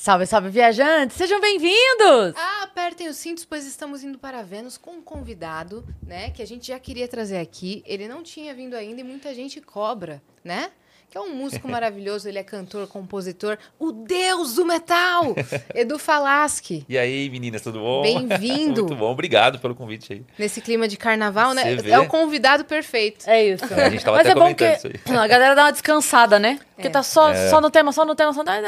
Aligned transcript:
Salve, 0.00 0.24
salve, 0.24 0.48
viajantes! 0.48 1.14
Sejam 1.14 1.38
bem-vindos! 1.42 2.34
Ah, 2.34 2.62
apertem 2.62 3.06
os 3.06 3.18
cintos, 3.18 3.44
pois 3.44 3.66
estamos 3.66 4.02
indo 4.02 4.18
para 4.18 4.42
Vênus 4.42 4.78
com 4.78 4.92
um 4.92 5.02
convidado, 5.02 5.86
né? 6.02 6.30
Que 6.30 6.40
a 6.40 6.46
gente 6.46 6.68
já 6.68 6.78
queria 6.78 7.06
trazer 7.06 7.36
aqui. 7.36 7.82
Ele 7.84 8.08
não 8.08 8.22
tinha 8.22 8.54
vindo 8.54 8.72
ainda 8.72 9.02
e 9.02 9.04
muita 9.04 9.34
gente 9.34 9.60
cobra, 9.60 10.22
né? 10.42 10.72
Que 11.10 11.18
é 11.18 11.20
um 11.20 11.34
músico 11.34 11.68
maravilhoso, 11.68 12.28
ele 12.28 12.38
é 12.38 12.44
cantor, 12.44 12.86
compositor, 12.86 13.58
o 13.80 13.90
deus 13.90 14.54
do 14.54 14.64
metal, 14.64 15.34
Edu 15.74 15.98
Falaschi. 15.98 16.86
E 16.88 16.96
aí, 16.96 17.28
meninas, 17.28 17.62
tudo 17.62 17.80
bom? 17.80 18.02
Bem-vindo. 18.02 18.82
Muito 18.86 18.94
bom, 18.94 19.10
obrigado 19.10 19.58
pelo 19.58 19.74
convite 19.74 20.12
aí. 20.12 20.22
Nesse 20.38 20.60
clima 20.60 20.86
de 20.86 20.96
carnaval, 20.96 21.52
né? 21.52 21.74
Vê. 21.74 21.90
É 21.90 21.98
o 21.98 22.06
convidado 22.06 22.64
perfeito. 22.64 23.28
É 23.28 23.44
isso. 23.44 23.64
É, 23.74 23.86
a 23.86 23.90
gente 23.90 24.04
tava 24.04 24.18
Mas 24.18 24.26
até 24.28 24.38
é 24.38 24.40
bom 24.40 24.54
que 24.54 24.64
comentando 24.64 24.94
isso 24.94 25.10
aí. 25.12 25.16
a 25.16 25.26
galera 25.26 25.54
dá 25.56 25.64
uma 25.64 25.72
descansada, 25.72 26.38
né? 26.38 26.60
Porque 26.76 26.86
É. 26.86 26.90
tá 26.92 27.02
só, 27.02 27.30
É. 27.30 27.50
só 27.50 27.60
no 27.60 27.70
tema, 27.70 27.90
só 27.90 28.04
no 28.04 28.14
tema, 28.14 28.32
só 28.32 28.44
no... 28.44 28.48
Ai, 28.50 28.62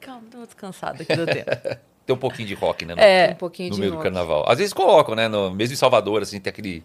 calma, 0.00 0.22
dá 0.30 0.38
uma 0.38 0.46
descansada 0.46 1.02
aqui 1.02 1.16
do 1.16 1.26
tema. 1.26 1.46
Tem 2.06 2.14
um 2.14 2.18
pouquinho 2.18 2.46
de 2.46 2.54
rock, 2.54 2.84
né? 2.86 2.94
No, 2.94 3.00
É. 3.00 3.30
Um 3.32 3.34
pouquinho 3.34 3.70
no 3.70 3.74
de 3.74 3.80
meio 3.80 3.90
do 3.92 3.96
rock. 3.96 4.04
carnaval. 4.08 4.44
Às 4.48 4.58
vezes 4.58 4.72
colocam, 4.72 5.16
né? 5.16 5.26
No, 5.26 5.50
mesmo 5.50 5.74
em 5.74 5.76
Salvador, 5.76 6.22
assim, 6.22 6.38
tem 6.38 6.48
aquele, 6.48 6.84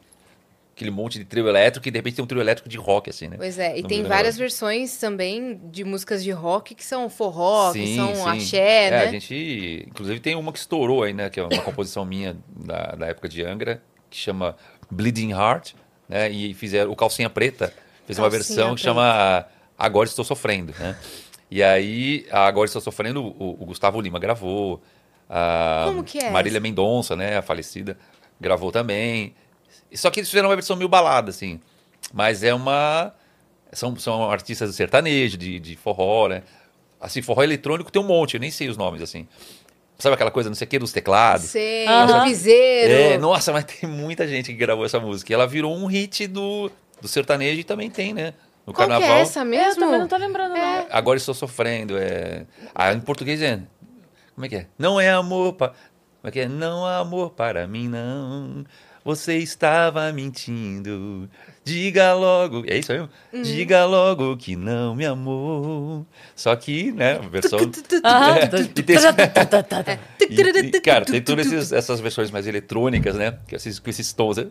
aquele 0.75 0.89
monte 0.91 1.19
de 1.19 1.25
trio 1.25 1.47
elétrico 1.47 1.88
e 1.88 1.91
de 1.91 1.97
repente 1.97 2.16
tem 2.16 2.23
um 2.23 2.27
trio 2.27 2.41
elétrico 2.41 2.67
de 2.67 2.77
rock, 2.77 3.09
assim, 3.09 3.27
né? 3.27 3.38
Pois 3.38 3.59
é, 3.59 3.77
e 3.77 3.81
No 3.83 3.88
tem 3.88 4.02
várias 4.02 4.35
negócio. 4.38 4.39
versões 4.39 4.97
também 4.97 5.61
de 5.72 5.84
músicas 5.84 6.23
de 6.23 6.31
rock 6.31 6.73
que 6.73 6.84
são 6.84 7.09
forró, 7.09 7.72
que 7.72 7.85
Sim, 7.85 7.95
são 7.95 8.16
sim. 8.16 8.29
axé, 8.29 8.85
é, 8.88 8.91
né? 8.91 9.03
a 9.03 9.07
gente. 9.07 9.85
Inclusive 9.88 10.19
tem 10.19 10.35
uma 10.35 10.51
que 10.51 10.57
estourou 10.59 11.03
aí, 11.03 11.13
né? 11.13 11.29
Que 11.29 11.39
é 11.39 11.44
uma 11.44 11.57
composição 11.62 12.03
minha 12.06 12.35
da, 12.47 12.95
da 12.95 13.06
época 13.07 13.29
de 13.29 13.44
Angra, 13.44 13.81
que 14.09 14.17
chama 14.17 14.56
Bleeding 14.89 15.31
Heart, 15.31 15.73
né? 16.09 16.29
E 16.31 16.53
fizeram 16.56 16.91
o 16.91 16.95
Calcinha 16.95 17.29
Preta, 17.29 17.72
fez 18.07 18.17
uma 18.17 18.29
Calcinha 18.29 18.29
versão 18.31 18.75
que 18.75 18.81
Preta. 18.81 19.00
chama 19.00 19.45
Agora 19.78 20.07
Estou 20.09 20.25
Sofrendo, 20.25 20.73
né? 20.79 20.97
E 21.51 21.62
aí, 21.62 22.25
Agora 22.31 22.66
Estou 22.66 22.81
Sofrendo, 22.81 23.22
o, 23.23 23.57
o 23.62 23.66
Gustavo 23.66 24.01
Lima 24.01 24.17
gravou. 24.17 24.81
A 25.29 25.83
Como 25.85 26.03
que 26.03 26.17
é 26.17 26.31
Marília? 26.31 26.59
Mendonça, 26.59 27.16
né? 27.16 27.38
A 27.38 27.41
falecida, 27.44 27.95
gravou 28.41 28.72
também. 28.72 29.35
Só 29.96 30.09
que 30.09 30.20
eles 30.20 30.30
fizeram 30.30 30.50
uma 30.50 30.56
versão 30.56 30.76
meio 30.76 30.90
balada, 30.90 31.30
assim. 31.30 31.59
Mas 32.14 32.44
é 32.44 32.54
uma. 32.54 33.14
São, 33.72 33.96
são 33.96 34.30
artistas 34.30 34.70
de 34.70 34.76
sertanejo, 34.76 35.38
de, 35.38 35.59
de 35.59 35.76
forró, 35.76 36.28
né? 36.28 36.44
Assim, 37.02 37.22
forró 37.22 37.44
eletrônico 37.44 37.92
tem 37.92 38.02
um 38.02 38.06
monte, 38.06 38.36
eu 38.36 38.40
nem 38.40 38.52
sei 38.52 38.70
os 38.70 38.78
nomes, 38.78 39.02
assim. 39.02 39.28
Sabe 39.98 40.16
aquela 40.16 40.31
coisa, 40.31 40.50
não 40.50 40.56
sei 40.56 40.66
o 40.66 40.70
que, 40.70 40.80
dos 40.80 40.92
teclados? 40.92 41.46
Sei, 41.48 41.88
Aham. 41.88 42.20
do 42.20 42.24
piseiro. 42.26 42.94
É, 42.94 43.18
nossa, 43.18 43.52
mas 43.54 43.64
tem 43.66 43.90
muita 43.90 44.28
gente 44.28 44.48
que 44.52 44.58
gravou 44.58 44.86
essa 44.86 45.00
música. 45.00 45.31
E 45.31 45.34
ela 45.34 45.48
virou 45.48 45.76
um 45.76 45.86
hit 45.86 46.28
do, 46.28 46.70
do 47.02 47.08
sertanejo 47.08 47.60
e 47.60 47.64
também 47.64 47.90
tem, 47.90 48.14
né? 48.14 48.34
No 48.66 48.74
Qual 48.74 48.88
que 48.88 48.94
carnaval. 48.94 49.18
é 49.18 49.22
essa 49.22 49.42
Eu 49.42 49.46
mesmo? 49.46 49.80
também 49.81 50.00
não 50.00 50.08
tô 50.08 50.18
lembrando, 50.18 50.54
não. 50.54 50.86
Agora 50.90 51.18
estou 51.18 51.34
sofrendo. 51.34 51.98
É... 51.98 52.46
Ah, 52.74 52.94
em 52.94 53.00
português 53.00 53.42
é. 53.42 53.60
Como 54.36 54.46
é 54.46 54.50
que 54.50 54.56
é? 54.56 54.68
Não 54.78 55.00
é 55.00 55.10
amor. 55.10 55.54
Pa... 55.54 55.70
Como 55.70 56.30
é 56.30 56.31
que 56.31 56.40
é? 56.40 56.48
Não 56.48 56.86
há 56.86 56.98
amor 57.00 57.31
para 57.31 57.68
mim, 57.68 57.88
não. 57.90 58.66
Você 59.06 59.38
estava 59.38 60.12
mentindo. 60.14 61.30
Diga 61.66 62.14
logo. 62.14 62.64
É 62.68 62.78
isso 62.78 62.91
mesmo? 62.91 63.09
Uhum. 63.34 63.41
Diga 63.41 63.86
logo 63.86 64.38
que 64.38 64.56
não 64.56 64.96
me 64.96 65.06
amou. 65.06 66.06
Só 66.36 66.56
que, 66.56 66.91
né? 66.91 67.16
A 67.16 67.28
versão. 67.28 67.59
É, 70.24 70.63
e 70.66 70.81
cara, 70.81 71.06
tem 71.06 71.22
todas 71.22 71.72
essas 71.72 72.00
versões 72.00 72.31
mais 72.31 72.47
eletrônicas, 72.47 73.16
né? 73.16 73.38
Que 73.47 73.56
esses, 73.56 73.78
com 73.80 73.90
esses 73.90 74.12
tons. 74.13 74.38
né? 74.38 74.47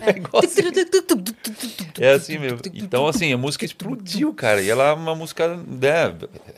É 0.00 0.38
assim. 0.44 0.62
É 1.98 2.10
assim 2.12 2.38
mesmo. 2.38 2.58
Então, 2.74 3.06
assim, 3.06 3.32
a 3.32 3.38
música 3.38 3.64
explodiu, 3.64 4.32
cara. 4.34 4.62
E 4.62 4.70
ela 4.70 4.88
é 4.88 4.92
uma 4.92 5.14
música 5.14 5.56
né, 5.56 6.14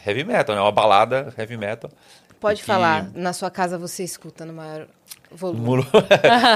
heavy 0.06 0.24
metal, 0.24 0.54
né? 0.54 0.62
Uma 0.62 0.72
balada 0.72 1.32
heavy 1.36 1.56
metal. 1.56 1.90
Pode 2.40 2.60
que- 2.60 2.66
falar, 2.66 3.10
na 3.14 3.32
sua 3.32 3.50
casa 3.50 3.78
você 3.78 4.02
escuta 4.02 4.44
no 4.44 4.52
maior 4.52 4.86
volume. 5.34 5.86
O 5.92 6.02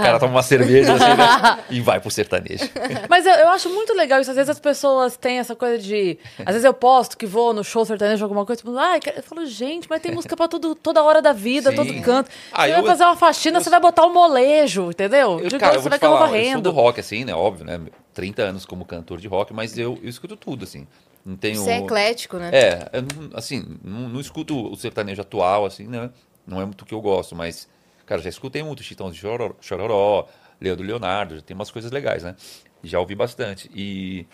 cara 0.03 0.19
toma 0.19 0.33
uma 0.33 0.43
cerveja 0.43 0.95
assim, 0.95 1.05
né? 1.05 1.65
E 1.71 1.81
vai 1.81 2.01
pro 2.01 2.11
sertanejo. 2.11 2.65
Mas 3.09 3.27
eu, 3.27 3.33
eu 3.35 3.49
acho 3.49 3.69
muito 3.71 3.93
legal 3.95 4.21
isso. 4.21 4.31
Às 4.31 4.37
vezes 4.37 4.51
as 4.51 4.61
pessoas 4.61 5.17
têm 5.17 5.39
essa 5.39 5.55
coisa 5.57 5.79
de. 5.79 6.19
Às 6.41 6.47
vezes 6.55 6.65
eu 6.65 6.73
posto 6.75 7.17
que 7.17 7.27
vou 7.27 7.53
no 7.53 7.65
show 7.65 7.85
sertanejo, 7.85 8.25
alguma 8.25 8.45
coisa, 8.47 8.63
tipo, 8.63 8.77
ai, 8.77 9.01
eu 9.17 9.23
falo, 9.23 9.47
gente, 9.47 9.89
mas 9.89 10.01
tem 10.01 10.13
música 10.15 10.37
pra 10.37 10.49
todo, 10.49 10.75
toda 10.75 11.03
hora 11.03 11.21
da 11.21 11.33
vida, 11.33 11.71
Sim. 11.71 11.77
todo 11.77 12.01
canto. 12.03 12.31
Ah, 12.53 12.63
você 12.67 12.73
eu- 12.73 12.77
vai 12.77 12.87
fazer 12.87 13.05
uma 13.05 13.17
faxina, 13.17 13.59
eu- 13.59 13.63
você 13.63 13.71
vai 13.71 13.81
botar 13.81 14.05
o 14.07 14.13
molejo, 14.13 14.91
entendeu? 14.91 15.41
Eu, 15.41 15.49
De 15.49 15.59
cara, 15.59 15.79
você 15.81 15.89
vai 15.89 15.99
eu 15.99 16.53
sou 16.53 16.61
do 16.61 16.71
rock, 16.71 17.01
assim, 17.01 17.25
né? 17.25 17.35
Óbvio, 17.35 17.65
né? 17.65 17.81
30 18.15 18.43
anos 18.43 18.65
como 18.65 18.85
cantor 18.85 19.19
de 19.19 19.29
rock, 19.29 19.53
mas 19.53 19.77
eu, 19.77 19.99
eu 20.03 20.09
escuto 20.09 20.37
tudo, 20.37 20.65
assim. 20.65 20.87
Não 21.25 21.37
tenho... 21.37 21.57
Você 21.63 21.71
é 21.73 21.79
eclético, 21.79 22.37
né? 22.37 22.51
É, 22.53 22.89
não- 23.01 23.37
assim, 23.37 23.79
não, 23.85 24.09
não 24.09 24.21
escuto 24.21 24.57
o 24.73 24.77
sertanejo 24.77 25.21
atual, 25.21 25.67
assim, 25.67 25.87
né? 25.87 26.11
Não 26.47 26.61
é 26.61 26.65
muito 26.65 26.83
o 26.83 26.87
que 26.87 26.95
eu 26.95 27.01
gosto, 27.01 27.35
mas, 27.35 27.69
cara, 28.07 28.23
já 28.23 28.31
escutei 28.31 28.63
muito 28.63 28.83
Chitão 28.83 29.11
de 29.11 29.19
Chororó, 29.61 30.29
Leandro 30.61 30.87
Leonardo, 30.87 31.37
já 31.37 31.43
tem 31.43 31.55
umas 31.55 31.71
coisas 31.71 31.91
legais, 31.91 32.23
né? 32.23 32.35
Já 32.83 33.01
ouvi 33.01 33.15
bastante. 33.15 33.71
E, 33.75 34.27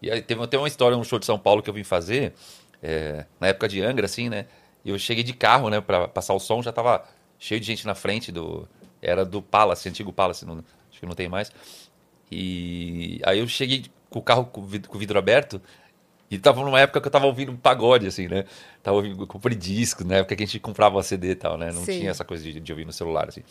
e 0.00 0.10
aí 0.10 0.22
teve 0.22 0.42
até 0.42 0.56
uma 0.56 0.68
história, 0.68 0.96
um 0.96 1.02
show 1.02 1.18
de 1.18 1.26
São 1.26 1.38
Paulo 1.38 1.62
que 1.62 1.70
eu 1.70 1.74
vim 1.74 1.82
fazer, 1.82 2.34
é, 2.82 3.24
na 3.40 3.48
época 3.48 3.68
de 3.68 3.82
Angra, 3.82 4.06
assim, 4.06 4.28
né? 4.28 4.46
Eu 4.84 4.98
cheguei 4.98 5.24
de 5.24 5.32
carro, 5.32 5.68
né, 5.68 5.80
pra 5.80 6.06
passar 6.06 6.34
o 6.34 6.38
som, 6.38 6.62
já 6.62 6.72
tava 6.72 7.04
cheio 7.38 7.60
de 7.60 7.66
gente 7.66 7.86
na 7.86 7.94
frente 7.94 8.30
do. 8.30 8.68
Era 9.02 9.24
do 9.24 9.42
Palace, 9.42 9.88
antigo 9.88 10.12
Palace, 10.12 10.44
não, 10.44 10.64
acho 10.90 11.00
que 11.00 11.06
não 11.06 11.14
tem 11.14 11.28
mais. 11.28 11.50
E 12.30 13.20
aí 13.24 13.38
eu 13.38 13.48
cheguei 13.48 13.86
com 14.08 14.18
o 14.18 14.22
carro 14.22 14.46
com 14.46 14.60
o 14.60 14.98
vidro 14.98 15.18
aberto 15.18 15.60
e 16.30 16.38
tava 16.38 16.62
numa 16.62 16.80
época 16.80 17.00
que 17.00 17.06
eu 17.06 17.10
tava 17.12 17.26
ouvindo 17.26 17.52
um 17.52 17.56
pagode, 17.56 18.06
assim, 18.06 18.28
né? 18.28 18.44
Tava 18.82 18.96
ouvindo, 18.96 19.22
eu 19.22 19.26
comprei 19.26 19.56
disco, 19.56 20.04
na 20.04 20.16
época 20.16 20.34
que 20.34 20.42
a 20.42 20.46
gente 20.46 20.58
comprava 20.58 21.02
CD 21.02 21.30
e 21.30 21.34
tal, 21.34 21.56
né? 21.56 21.66
Não 21.72 21.84
Sim. 21.84 21.98
tinha 21.98 22.10
essa 22.10 22.24
coisa 22.24 22.42
de, 22.42 22.60
de 22.60 22.72
ouvir 22.72 22.84
no 22.84 22.92
celular, 22.92 23.28
assim. 23.28 23.42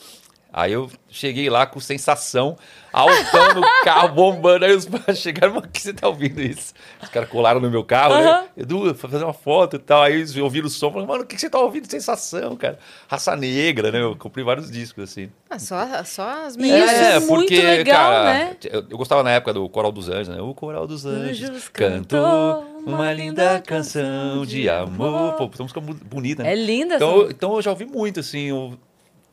Aí 0.58 0.72
eu 0.72 0.90
cheguei 1.10 1.50
lá 1.50 1.66
com 1.66 1.82
sensação, 1.82 2.56
altão 2.94 3.56
no 3.56 3.62
carro, 3.84 4.08
bombando. 4.16 4.64
Aí 4.64 4.74
os 4.74 4.86
caras 4.86 5.18
chegaram, 5.20 5.56
mas 5.56 5.66
que 5.70 5.82
você 5.82 5.92
tá 5.94 6.08
ouvindo 6.08 6.42
isso? 6.42 6.74
Os 7.04 7.10
caras 7.10 7.28
colaram 7.28 7.60
no 7.60 7.70
meu 7.70 7.84
carro, 7.84 8.14
Aham. 8.14 8.24
né? 8.24 8.48
Edu, 8.56 8.96
foi 8.96 9.10
fazer 9.10 9.26
uma 9.26 9.34
foto 9.34 9.76
e 9.76 9.80
tal. 9.80 10.04
Aí 10.04 10.14
eles 10.14 10.34
ouviram 10.38 10.68
o 10.68 10.70
som, 10.70 10.90
falaram, 10.92 11.10
mano, 11.10 11.24
o 11.24 11.28
que 11.28 11.38
você 11.38 11.50
tá 11.50 11.60
ouvindo? 11.60 11.92
Sensação, 11.92 12.56
cara. 12.56 12.80
Raça 13.06 13.36
Negra, 13.36 13.92
né? 13.92 14.02
Eu 14.02 14.16
comprei 14.16 14.46
vários 14.46 14.72
discos, 14.72 15.04
assim. 15.04 15.30
Ah, 15.50 15.60
só, 15.60 15.86
só 16.06 16.46
as 16.46 16.54
Isso 16.54 16.60
melhores. 16.62 16.92
é 16.94 17.20
muito 17.20 17.54
legal, 17.54 18.24
né? 18.24 18.56
Eu, 18.64 18.86
eu 18.90 18.98
gostava 18.98 19.24
na 19.24 19.32
época 19.32 19.54
do 19.54 19.68
Coral 19.68 19.92
dos 19.92 20.08
Anjos, 20.08 20.30
né? 20.30 20.42
O 20.42 20.54
Coral 20.54 20.88
dos 20.88 21.06
Anjos, 21.06 21.50
Anjos 21.50 21.68
cantou 21.68 22.64
uma 22.86 23.12
linda 23.12 23.60
canção 23.60 24.46
de 24.46 24.70
amor. 24.70 25.34
Pô, 25.34 25.50
essa 25.54 25.64
música 25.64 25.82
mu- 25.82 25.94
bonita, 25.96 26.44
né? 26.44 26.54
É 26.54 26.56
linda 26.56 26.96
Então, 26.96 27.24
essa. 27.24 27.32
então 27.32 27.56
eu 27.56 27.62
já 27.62 27.72
ouvi 27.72 27.86
muito, 27.86 28.22
assim. 28.22 28.48
Eu, 28.50 28.78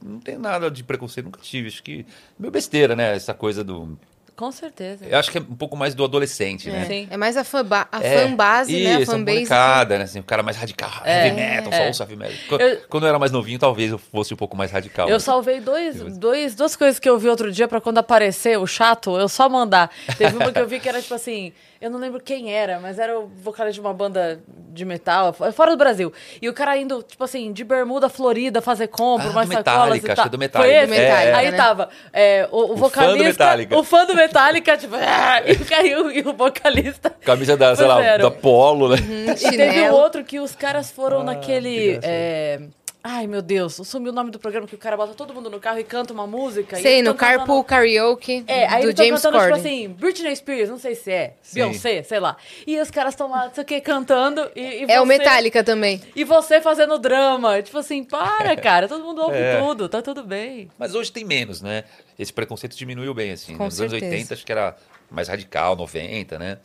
não 0.04 0.18
tenho 0.20 0.38
nada 0.38 0.70
de 0.70 0.82
preconceito, 0.84 1.26
nunca 1.26 1.40
tive. 1.40 1.68
Acho 1.68 1.82
que 1.82 2.04
meio 2.38 2.50
besteira, 2.50 2.94
né? 2.96 3.14
Essa 3.16 3.32
coisa 3.34 3.62
do. 3.64 3.98
Com 4.34 4.50
certeza. 4.50 5.04
Eu 5.04 5.18
acho 5.18 5.30
que 5.30 5.36
é 5.36 5.40
um 5.42 5.54
pouco 5.54 5.76
mais 5.76 5.94
do 5.94 6.02
adolescente, 6.02 6.70
né? 6.70 6.86
Sim. 6.86 7.06
É 7.10 7.16
mais 7.18 7.36
a, 7.36 7.44
fanba 7.44 7.86
a 7.92 8.02
É, 8.02 8.26
fanbase, 8.26 8.82
né? 8.82 8.96
A 8.96 9.00
isso, 9.00 9.12
fanbase. 9.12 9.36
molecada, 9.36 9.98
né? 9.98 10.04
Assim, 10.04 10.20
o 10.20 10.22
cara 10.24 10.42
mais 10.42 10.56
radical, 10.56 10.90
É, 11.04 11.26
heavy 11.28 11.36
metal, 11.36 11.72
só 11.72 11.78
é. 11.78 11.86
ouço 11.88 12.02
heavy 12.02 12.16
metal. 12.16 12.36
Quando 12.48 12.60
Eu- 12.62 12.80
quando 12.88 13.02
eu 13.04 13.08
era 13.10 13.18
mais 13.18 13.30
novinho, 13.30 13.58
talvez 13.58 13.90
eu 13.90 13.98
fosse 13.98 14.32
um 14.32 14.36
pouco 14.36 14.56
mais 14.56 14.70
radical. 14.72 15.06
Eu 15.08 15.20
salvei 15.20 15.60
dois, 15.60 16.16
dois, 16.16 16.54
duas 16.54 16.74
coisas 16.74 16.98
que 16.98 17.08
eu 17.08 17.18
vi 17.18 17.28
outro 17.28 17.52
dia 17.52 17.68
pra 17.68 17.78
quando 17.80 17.98
aparecer 17.98 18.58
o 18.58 18.66
chato, 18.66 19.16
eu 19.18 19.28
só 19.28 19.50
mandar. 19.50 19.90
Teve 20.16 20.34
uma 20.34 20.50
que 20.50 20.58
eu 20.58 20.66
vi 20.66 20.80
que 20.80 20.88
era 20.88 21.00
tipo 21.02 21.14
assim, 21.14 21.52
eu 21.82 21.90
não 21.90 21.98
lembro 21.98 22.20
quem 22.22 22.52
era, 22.54 22.78
mas 22.80 22.98
era 22.98 23.18
o 23.18 23.26
vocalista 23.26 23.74
de 23.74 23.80
uma 23.80 23.92
banda 23.92 24.40
de 24.72 24.84
metal, 24.86 25.34
fora 25.34 25.70
do 25.72 25.76
Brasil. 25.76 26.10
E 26.40 26.48
o 26.48 26.54
cara 26.54 26.76
indo, 26.78 27.02
tipo 27.02 27.22
assim, 27.24 27.52
de 27.52 27.62
bermuda 27.64 28.08
florida 28.08 28.62
fazer 28.62 28.86
compra, 28.86 29.28
Ah, 29.28 29.40
acho 29.40 29.50
tal. 29.62 29.84
que 29.98 30.22
é 30.22 30.28
do 30.30 30.38
Foi 30.38 30.38
Metallica. 30.38 30.76
esse? 30.76 30.86
Do 30.86 30.90
Metallica, 30.90 31.36
Aí 31.36 31.50
né? 31.50 31.56
tava 31.56 31.88
é, 32.12 32.48
o, 32.50 32.56
o 32.56 32.68
fã 32.68 32.72
do 32.74 32.76
vocalista, 32.78 33.24
Metallica. 33.26 33.76
o 33.78 33.84
fã 33.84 34.06
do 34.06 34.14
Metallica, 34.14 34.76
tipo, 34.78 34.94
e 35.46 35.56
caiu 35.64 36.10
e 36.10 36.20
o 36.22 36.32
vocalista. 36.32 37.10
Camisa 37.20 37.56
da, 37.56 37.76
sei 37.76 37.86
lá, 37.86 38.16
da 38.16 38.30
Polo, 38.30 38.88
né? 38.88 38.96
E 39.42 39.56
teve 39.56 39.90
um 39.90 39.92
outro 39.92 40.24
que 40.24 40.40
os 40.40 40.54
caras 40.54 40.90
foram 40.90 41.20
Ah, 41.20 41.24
naquele. 41.24 41.98
é, 42.02 42.60
Ai, 43.04 43.26
meu 43.26 43.42
Deus, 43.42 43.74
sumiu 43.84 44.12
o 44.12 44.14
nome 44.14 44.30
do 44.30 44.38
programa 44.38 44.64
que 44.64 44.76
o 44.76 44.78
cara 44.78 44.96
bota 44.96 45.12
todo 45.14 45.34
mundo 45.34 45.50
no 45.50 45.58
carro 45.58 45.78
e 45.80 45.82
canta 45.82 46.12
uma 46.12 46.24
música. 46.24 46.76
Sei, 46.76 47.02
no 47.02 47.06
tão 47.10 47.16
cantando- 47.16 47.38
Carpool 47.38 47.64
Karaoke 47.64 48.44
É, 48.46 48.64
aí 48.68 48.84
do 48.84 48.96
James 48.96 49.20
cantando, 49.20 49.38
Corden. 49.38 49.56
tipo 49.56 49.68
assim, 49.68 49.88
Britney 49.88 50.36
Spears, 50.36 50.70
não 50.70 50.78
sei 50.78 50.94
se 50.94 51.10
é, 51.10 51.34
Sim. 51.42 51.54
Beyoncé, 51.56 52.02
sei 52.04 52.20
lá. 52.20 52.36
E 52.64 52.80
os 52.80 52.92
caras 52.92 53.14
estão 53.14 53.28
lá, 53.28 53.46
não 53.46 53.54
sei 53.54 53.64
o 53.64 53.66
que, 53.66 53.80
cantando. 53.80 54.48
E, 54.54 54.84
e 54.84 54.86
É 54.88 55.00
o 55.00 55.04
Metallica 55.06 55.64
também. 55.64 56.00
E 56.14 56.22
você 56.22 56.60
fazendo 56.60 56.96
drama. 56.96 57.60
Tipo 57.60 57.78
assim, 57.78 58.04
para, 58.04 58.54
cara, 58.60 58.86
todo 58.86 59.02
mundo 59.04 59.20
ouve 59.22 59.36
É. 59.36 59.60
tudo, 59.60 59.88
tá 59.88 60.00
tudo 60.00 60.22
bem. 60.22 60.70
Mas 60.78 60.94
hoje 60.94 61.10
tem 61.10 61.24
menos, 61.24 61.60
né? 61.60 61.82
Esse 62.16 62.32
preconceito 62.32 62.76
diminuiu 62.76 63.12
bem, 63.12 63.32
assim. 63.32 63.56
Com 63.56 63.64
Nos 63.64 63.80
anos 63.80 63.90
certeza. 63.90 64.12
80, 64.14 64.34
acho 64.34 64.46
que 64.46 64.52
era 64.52 64.76
mais 65.10 65.26
radical, 65.26 65.74
90, 65.74 66.38
né? 66.38 66.58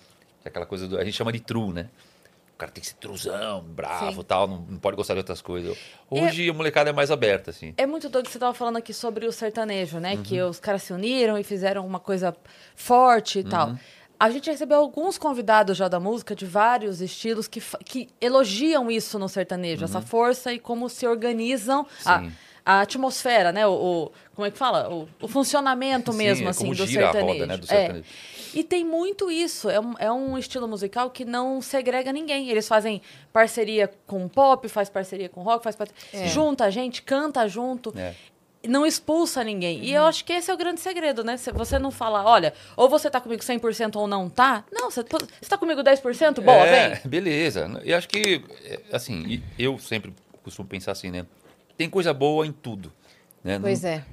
Aquela 0.45 0.67
coisa 0.67 0.87
do. 0.87 0.99
A 0.99 1.03
gente 1.03 1.15
chama 1.17 1.31
de 1.31 1.39
true, 1.39 1.73
né? 1.73 1.87
O 2.57 2.59
cara 2.59 2.71
tem 2.71 2.81
que 2.81 2.87
ser 2.87 2.95
truzão, 2.95 3.61
bravo 3.61 4.13
Sim. 4.13 4.19
e 4.21 4.23
tal, 4.23 4.47
não, 4.47 4.57
não 4.67 4.79
pode 4.79 4.97
gostar 4.97 5.13
de 5.13 5.19
outras 5.19 5.43
coisas. 5.43 5.77
Hoje 6.09 6.49
a 6.49 6.53
molecada 6.55 6.89
é 6.89 6.93
mais 6.93 7.11
aberta, 7.11 7.51
assim. 7.51 7.71
É 7.77 7.85
muito 7.85 8.09
doido 8.09 8.25
que 8.25 8.31
você 8.31 8.39
tava 8.39 8.55
falando 8.55 8.77
aqui 8.77 8.95
sobre 8.95 9.27
o 9.27 9.31
sertanejo, 9.31 9.99
né? 9.99 10.17
Que 10.23 10.41
Uhum. 10.41 10.49
os 10.49 10.59
caras 10.59 10.81
se 10.81 10.91
uniram 10.91 11.37
e 11.37 11.43
fizeram 11.43 11.85
uma 11.85 11.99
coisa 11.99 12.35
forte 12.75 13.39
e 13.39 13.43
Uhum. 13.43 13.49
tal. 13.49 13.75
A 14.19 14.31
gente 14.31 14.49
recebeu 14.49 14.79
alguns 14.79 15.19
convidados 15.19 15.77
já 15.77 15.87
da 15.87 15.99
música 15.99 16.35
de 16.35 16.47
vários 16.47 16.99
estilos 16.99 17.47
que, 17.47 17.61
que 17.85 18.09
elogiam 18.19 18.89
isso 18.89 19.19
no 19.19 19.29
sertanejo, 19.29 19.85
essa 19.85 20.01
força 20.01 20.51
e 20.51 20.57
como 20.57 20.89
se 20.89 21.05
organizam 21.05 21.85
a, 22.03 22.17
Uhum. 22.17 22.25
Sim. 22.31 22.35
a 22.65 22.81
atmosfera, 22.81 23.51
né? 23.51 23.67
O, 23.67 23.71
o- 23.73 24.11
como 24.33 24.47
é 24.47 24.49
que 24.49 24.57
fala? 24.57 24.89
O, 24.91 25.07
o 25.21 25.27
funcionamento 25.27 26.11
Sim, 26.11 26.17
mesmo, 26.17 26.47
é 26.47 26.49
assim, 26.49 26.71
do 26.73 26.87
gira 26.87 27.09
a 27.09 27.11
roda, 27.11 27.19
sertanejo. 27.21 27.45
né, 27.45 27.57
do 27.57 27.71
É. 27.71 28.01
E 28.57 28.63
tem 28.63 28.83
muito 28.83 29.29
isso. 29.29 29.69
É 29.69 29.79
um, 29.79 29.93
é 29.99 30.11
um 30.11 30.35
estilo 30.35 30.67
musical 30.67 31.11
que 31.11 31.23
não 31.23 31.61
segrega 31.61 32.11
ninguém. 32.11 32.49
Eles 32.49 32.67
fazem 32.67 33.03
parceria 33.31 33.87
com 34.07 34.27
pop, 34.27 34.67
faz 34.67 34.89
parceria 34.89 35.29
com 35.29 35.43
rock, 35.43 35.63
faz 35.63 35.75
parceria. 35.75 36.27
Junta 36.27 36.65
a 36.65 36.71
gente, 36.71 37.03
canta 37.03 37.47
junto. 37.47 37.93
É. 37.95 38.15
Não 38.67 38.83
expulsa 38.83 39.43
ninguém. 39.43 39.83
E 39.83 39.93
eu 39.93 40.05
acho 40.05 40.25
que 40.25 40.33
esse 40.33 40.49
é 40.49 40.53
o 40.55 40.57
grande 40.57 40.81
segredo, 40.81 41.23
né? 41.23 41.37
Se 41.37 41.51
você 41.51 41.77
não 41.77 41.91
falar, 41.91 42.25
olha, 42.25 42.51
ou 42.75 42.89
você 42.89 43.11
tá 43.11 43.21
comigo 43.21 43.43
100% 43.43 43.95
ou 43.95 44.07
não 44.07 44.27
tá. 44.27 44.65
Não, 44.71 44.89
você, 44.89 45.03
você 45.03 45.47
tá 45.47 45.55
comigo 45.55 45.83
10%? 45.83 46.41
Boa, 46.41 46.65
é, 46.65 46.95
vem. 46.95 46.99
beleza. 47.05 47.79
E 47.85 47.93
acho 47.93 48.09
que, 48.09 48.43
é, 48.65 48.79
assim, 48.91 49.39
eu 49.59 49.77
sempre 49.77 50.11
costumo 50.41 50.67
pensar 50.67 50.93
assim, 50.93 51.11
né? 51.11 51.27
Tem 51.77 51.87
coisa 51.87 52.11
boa 52.11 52.47
em 52.47 52.51
tudo. 52.51 52.91
Né? 53.43 53.59
Pois 53.59 53.83
Não- 53.83 53.89
é. 53.91 54.03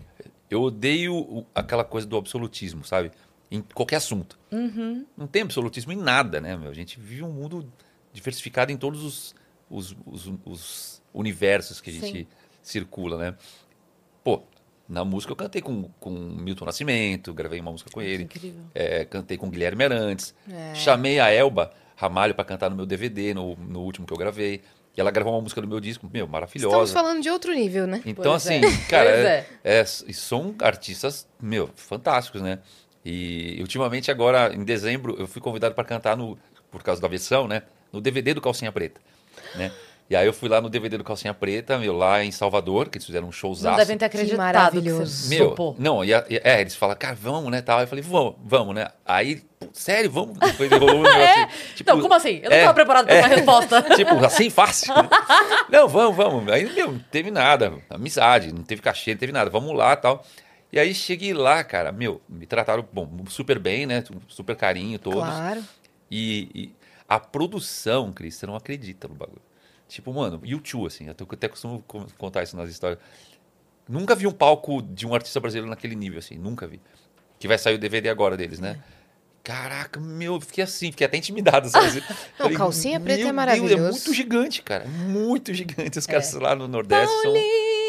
Eu 0.51 0.61
odeio 0.61 1.47
aquela 1.55 1.83
coisa 1.83 2.07
do 2.07 2.19
absolutismo, 2.19 2.85
sabe? 2.85 3.11
Em 3.51 3.61
qualquer 3.61 3.97
assunto. 3.97 4.39
Uhum. 4.51 5.05
Não 5.17 5.27
tem 5.27 5.43
absolutismo 5.43 5.93
em 5.93 5.97
nada, 5.97 6.41
né, 6.41 6.57
meu? 6.57 6.71
A 6.71 6.75
gente 6.75 6.99
vive 6.99 7.23
um 7.23 7.31
mundo 7.33 7.71
diversificado 8.13 8.73
em 8.73 8.77
todos 8.77 9.03
os, 9.05 9.35
os, 9.71 9.97
os- 10.07 10.33
os 10.45 11.03
universos 11.13 11.81
que 11.81 11.91
a 11.91 11.93
gente 11.93 12.07
Sim. 12.07 12.27
circula, 12.63 13.17
né? 13.19 13.37
Pô, 14.23 14.43
na 14.89 15.05
música 15.05 15.33
eu 15.33 15.37
cantei 15.37 15.61
com, 15.63 15.85
com 16.01 16.11
Milton 16.11 16.65
Nascimento, 16.65 17.33
gravei 17.33 17.61
uma 17.61 17.71
música 17.73 17.91
com 17.91 18.01
ele. 18.03 18.29
É, 18.75 19.05
cantei 19.05 19.37
com 19.37 19.49
Guilherme 19.51 19.85
Arantes. 19.85 20.35
É. 20.51 20.75
Chamei 20.75 21.21
a 21.21 21.31
Elba 21.31 21.73
Ramalho 21.97 22.35
para 22.35 22.45
cantar 22.45 22.71
no 22.71 22.77
meu 22.77 22.87
DVD, 22.87 23.35
no, 23.35 23.55
no 23.57 23.81
último 23.83 24.07
que 24.07 24.13
eu 24.13 24.17
gravei. 24.19 24.63
E 24.97 25.01
ela 25.01 25.11
gravou 25.11 25.33
uma 25.33 25.41
música 25.43 25.61
do 25.61 25.67
meu 25.67 25.81
disco, 25.81 26.09
meu, 26.13 26.27
maravilhosa. 26.29 26.69
Estamos 26.77 26.93
falando 26.93 27.21
de 27.23 27.29
outro 27.29 27.53
nível, 27.53 27.85
né? 27.87 28.01
Então, 28.07 28.33
Pois 28.33 28.47
assim, 28.47 28.65
é. 28.65 28.89
cara, 28.89 29.11
é, 29.11 29.47
é, 29.65 29.83
e 30.07 30.15
são 30.15 30.55
artistas, 30.61 31.27
meu, 31.43 31.69
fantásticos, 31.75 32.41
né? 32.43 32.61
E 33.05 33.59
ultimamente, 33.61 34.11
agora, 34.11 34.53
em 34.55 34.65
dezembro, 34.65 35.17
eu 35.19 35.27
fui 35.27 35.41
convidado 35.41 35.75
para 35.75 35.85
cantar, 35.85 36.17
no, 36.17 36.39
por 36.71 36.83
causa 36.83 37.01
da 37.03 37.09
versão, 37.09 37.47
né? 37.47 37.63
No 37.93 38.01
DVD 38.01 38.33
do 38.35 38.41
Calcinha 38.41 38.73
Preta, 38.73 39.01
né? 39.55 39.71
E 40.09 40.15
aí 40.15 40.27
eu 40.27 40.35
fui 40.35 40.51
lá 40.51 40.61
no 40.61 40.69
DVD 40.69 40.99
do 40.99 41.05
Calcinha 41.05 41.33
Preta, 41.33 41.79
meu, 41.79 41.97
lá 41.97 42.23
em 42.23 42.31
Salvador, 42.31 42.91
que 42.91 42.99
eles 42.99 43.07
fizeram 43.07 43.25
um 43.25 43.29
Não 43.29 43.33
showzaço. 43.33 43.77
devem 43.79 43.97
ter 43.97 44.05
acreditado 44.05 44.37
que, 44.37 44.43
maravilhoso. 44.43 45.07
você 45.07 45.35
Meu, 45.35 45.49
topou. 45.51 45.75
não, 45.79 46.05
e, 46.05 46.13
a- 46.13 46.25
e- 46.29 46.41
é, 46.45 46.61
eles 46.61 46.75
falam, 46.77 46.95
cara, 46.95 47.15
vamos, 47.19 47.51
né, 47.51 47.63
tal. 47.63 47.81
Eu 47.81 47.87
falei, 47.87 48.05
vamos, 48.05 48.35
vamos, 48.45 48.75
né? 48.75 48.89
Aí, 49.07 49.37
pô, 49.59 49.67
sério, 49.73 50.11
vamos? 50.11 50.37
Depois 50.39 50.71
rolou 50.73 50.97
um 50.97 51.03
negócio 51.05 51.23
assim, 51.23 51.47
tipo, 51.75 51.91
não, 51.91 52.01
como 52.03 52.13
assim? 52.15 52.41
Eu 52.43 52.51
não 52.51 52.57
é, 52.57 52.61
tava 52.63 52.75
preparado 52.75 53.07
pra 53.07 53.15
é. 53.15 53.19
essa 53.19 53.29
resposta. 53.29 53.83
Tipo, 53.97 54.25
assim, 54.27 54.51
fácil. 54.51 54.95
né? 54.95 55.09
não, 55.71 55.89
vamos, 55.89 56.15
vamos. 56.15 56.53
Aí, 56.53 56.71
meu, 56.71 56.93
não 56.93 56.99
teve 57.11 57.31
nada. 57.31 57.73
Amizade, 57.89 58.53
não 58.53 58.63
teve 58.63 58.83
cachê, 58.83 59.13
não 59.13 59.19
teve 59.19 59.33
nada. 59.33 59.49
Vamos 59.49 59.75
lá 59.75 59.97
tal. 59.97 60.23
E 60.75 60.79
aí 60.81 60.93
cheguei 60.93 61.33
lá, 61.33 61.63
cara, 61.63 61.93
meu, 61.93 62.21
me 62.29 62.47
trataram, 62.47 62.85
bom, 62.93 63.09
super 63.29 63.61
bem, 63.61 63.87
né? 63.87 64.03
Super 64.27 64.57
carinho 64.57 64.99
todos. 64.99 65.21
Claro. 65.21 65.63
E, 66.11 66.49
e 66.53 66.73
a 67.09 67.21
produção, 67.21 68.13
Cris, 68.13 68.35
você 68.35 68.45
não 68.45 68.57
acredita 68.57 69.07
no 69.07 69.15
bagulho. 69.15 69.41
Tipo, 69.87 70.13
mano, 70.13 70.41
YouTube, 70.45 70.89
assim, 70.89 71.07
eu 71.07 71.15
até 71.31 71.47
costumo 71.47 71.81
co- 71.87 72.07
contar 72.19 72.43
isso 72.43 72.57
nas 72.57 72.69
histórias. 72.69 72.99
Nunca 73.89 74.17
vi 74.17 74.27
um 74.27 74.33
palco 74.33 74.83
de 74.83 75.07
um 75.07 75.15
artista 75.15 75.39
brasileiro 75.39 75.71
naquele 75.71 75.95
nível, 75.95 76.19
assim, 76.19 76.37
nunca 76.37 76.67
vi. 76.67 76.81
Que 77.39 77.47
vai 77.47 77.57
sair 77.57 77.75
o 77.75 77.79
DVD 77.79 78.09
agora 78.09 78.37
deles, 78.37 78.59
né? 78.59 78.83
Caraca, 79.45 80.01
meu, 80.01 80.35
eu 80.35 80.41
fiquei 80.41 80.65
assim, 80.65 80.91
fiquei 80.91 81.07
até 81.07 81.19
intimidado. 81.19 81.69
Sabe? 81.69 82.01
Falei, 82.37 82.57
Calcinha 82.57 82.99
Preta 82.99 83.21
é 83.21 83.25
"Meu 83.25 83.27
Deus, 83.27 83.37
maravilhoso." 83.37 83.75
é 83.87 83.91
muito 83.93 84.13
gigante, 84.13 84.61
cara. 84.63 84.87
Muito 84.89 85.55
gigante. 85.55 86.01
Os 86.01 86.07
caras 86.07 86.33
lá 86.33 86.57
no 86.57 86.67
Nordeste 86.67 87.15
Paulinho! 87.23 87.84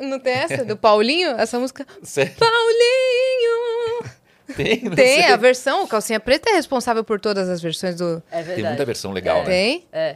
Não 0.00 0.18
tem 0.18 0.32
essa? 0.32 0.64
Do 0.64 0.76
Paulinho? 0.76 1.30
Essa 1.30 1.58
música. 1.58 1.86
Sério, 2.02 2.34
Paulinho! 2.38 4.12
tem, 4.56 4.82
não 4.84 4.94
Tem, 4.96 5.22
sei. 5.22 5.32
a 5.32 5.36
versão. 5.36 5.84
O 5.84 5.88
Calcinha 5.88 6.18
Preta 6.20 6.50
é 6.50 6.54
responsável 6.54 7.04
por 7.04 7.20
todas 7.20 7.48
as 7.48 7.60
versões 7.60 7.96
do. 7.96 8.22
É 8.30 8.36
verdade. 8.38 8.54
Tem 8.56 8.64
muita 8.64 8.84
versão 8.84 9.12
legal, 9.12 9.38
né? 9.38 9.44
Tem? 9.44 9.86
É. 9.92 10.10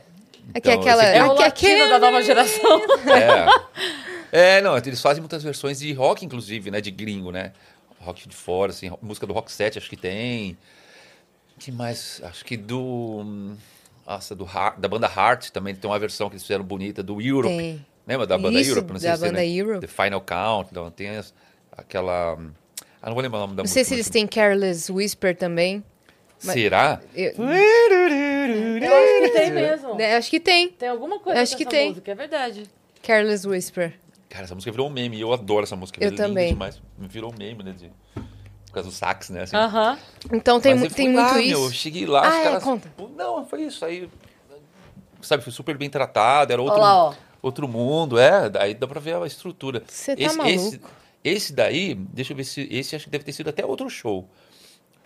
Aqui, 0.55 0.71
Então, 0.71 0.81
aquela. 0.81 1.03
esse 1.05 1.17
É 1.17 1.25
o 1.25 1.33
latino 1.35 1.89
da 1.89 1.99
nova 1.99 2.23
geração. 2.23 2.83
É. 4.33 4.59
é, 4.59 4.61
não, 4.61 4.77
eles 4.77 5.01
fazem 5.01 5.21
muitas 5.21 5.43
versões 5.43 5.79
de 5.79 5.93
rock, 5.93 6.25
inclusive, 6.25 6.71
né? 6.71 6.81
De 6.81 6.91
gringo, 6.91 7.31
né? 7.31 7.53
Rock 8.01 8.29
de 8.29 8.37
fora, 8.37 8.71
assim, 8.73 8.91
música 9.03 9.27
do 9.27 9.33
Rock 9.33 9.51
7, 9.51 9.79
acho 9.79 9.89
que 9.91 9.97
tem. 9.97 10.57
que 11.59 11.73
mais? 11.73 12.21
Acho 12.25 12.45
que 12.45 12.57
do. 12.57 12.81
hum, 13.25 13.57
Nossa, 14.07 14.35
do, 14.35 14.49
da 14.79 14.89
banda 14.89 15.07
Heart 15.15 15.51
também 15.51 15.75
tem 15.75 15.91
uma 15.91 15.99
versão 15.99 16.29
que 16.29 16.35
eles 16.35 16.43
fizeram 16.43 16.63
bonita, 16.65 17.03
do 17.03 17.21
Europe. 17.21 17.57
Tem. 17.57 17.85
Lembra 18.07 18.27
da 18.27 18.39
banda 18.39 18.61
Isso, 18.61 18.71
Europe? 18.71 18.93
Não 18.93 19.01
sei 19.01 19.11
da 19.11 19.17
se 19.17 19.21
você 19.21 19.27
banda 19.27 19.39
lembra. 19.41 19.59
Europe. 19.73 19.87
The 19.87 20.05
Final 20.05 20.21
Count, 20.21 20.69
então, 20.71 20.91
tem 20.91 21.09
as- 21.17 21.35
aquela. 21.77 22.39
Ah, 23.03 23.07
não 23.07 23.15
vou 23.15 23.23
lembrar 23.23 23.39
o 23.39 23.43
nome 23.43 23.55
da 23.57 23.63
Não 23.63 23.69
sei 23.69 23.81
música. 23.83 23.89
se 23.89 23.95
eles 23.95 24.09
têm 24.11 24.27
Careless 24.27 24.91
Whisper 24.93 25.37
também. 25.37 25.83
mas- 26.45 26.55
Será? 26.55 27.01
Eu, 27.15 27.33
Eu 27.37 28.95
acho 28.95 29.23
que 29.23 29.31
tem 29.31 29.51
mesmo. 29.51 29.95
né, 29.95 30.17
acho 30.17 30.31
que 30.31 30.41
tem. 30.41 30.69
Tem 30.69 30.89
alguma 30.89 31.19
coisa 31.19 31.41
Acho 31.41 31.57
que 31.57 31.63
essa 31.63 31.71
tem. 31.71 31.89
música, 31.89 32.11
é 32.11 32.15
verdade. 32.15 32.65
Careless 33.03 33.47
Whisper. 33.49 33.95
Cara, 34.29 34.45
essa 34.45 34.55
música 34.55 34.71
virou 34.71 34.87
um 34.89 34.91
meme 34.91 35.17
e 35.17 35.21
eu 35.21 35.33
adoro 35.33 35.63
essa 35.65 35.77
música. 35.77 35.99
Eu 36.03 36.09
é 36.09 36.11
linda 36.11 36.23
também. 36.25 36.49
demais. 36.53 36.81
Virou 36.99 37.33
um 37.33 37.37
meme, 37.37 37.63
né? 37.63 37.73
De... 37.73 37.91
Por 38.67 38.73
causa 38.73 38.89
do 38.91 38.95
sax, 38.95 39.31
né? 39.31 39.43
assim. 39.43 39.57
Aham. 39.57 39.99
Então 40.33 40.61
tem, 40.61 40.75
mu- 40.75 40.83
tem 40.89 40.91
fui 40.91 41.09
muito 41.09 41.39
isso. 41.39 41.49
Meu, 41.49 41.65
eu 41.65 41.71
cheguei 41.73 42.05
lá, 42.07 42.27
Ah, 42.27 42.29
os 42.29 42.35
é, 42.37 42.43
caras. 42.45 42.63
conta. 42.65 42.93
Pô, 42.97 43.09
Não, 43.09 43.47
foi 43.47 43.63
isso. 43.63 43.85
Aí. 43.85 44.09
Sabe, 45.23 45.43
foi 45.43 45.53
super 45.53 45.77
bem 45.79 45.89
tratado, 45.89 46.53
era 46.53 46.61
outro, 46.61 46.77
Olha 46.79 46.85
lá, 46.85 47.05
ó. 47.07 47.15
Outro 47.47 47.67
mundo, 47.69 48.19
é. 48.19 48.49
Daí 48.49 48.75
dá 48.75 48.87
pra 48.87 49.01
ver 49.01 49.17
a 49.17 49.27
estrutura. 49.27 49.83
Você 49.87 50.15
tá 50.17 50.23
esse, 50.23 50.37
maluco. 50.37 50.55
Esse, 50.55 50.81
esse 51.25 51.53
daí, 51.53 51.95
deixa 51.95 52.33
eu 52.33 52.37
ver 52.37 52.45
se. 52.45 52.69
Esse 52.71 52.95
acho 52.97 53.07
que 53.07 53.11
deve 53.11 53.25
ter 53.25 53.33
sido 53.33 53.51
até 53.51 53.65
outro 53.65 53.89
show. 53.89 54.29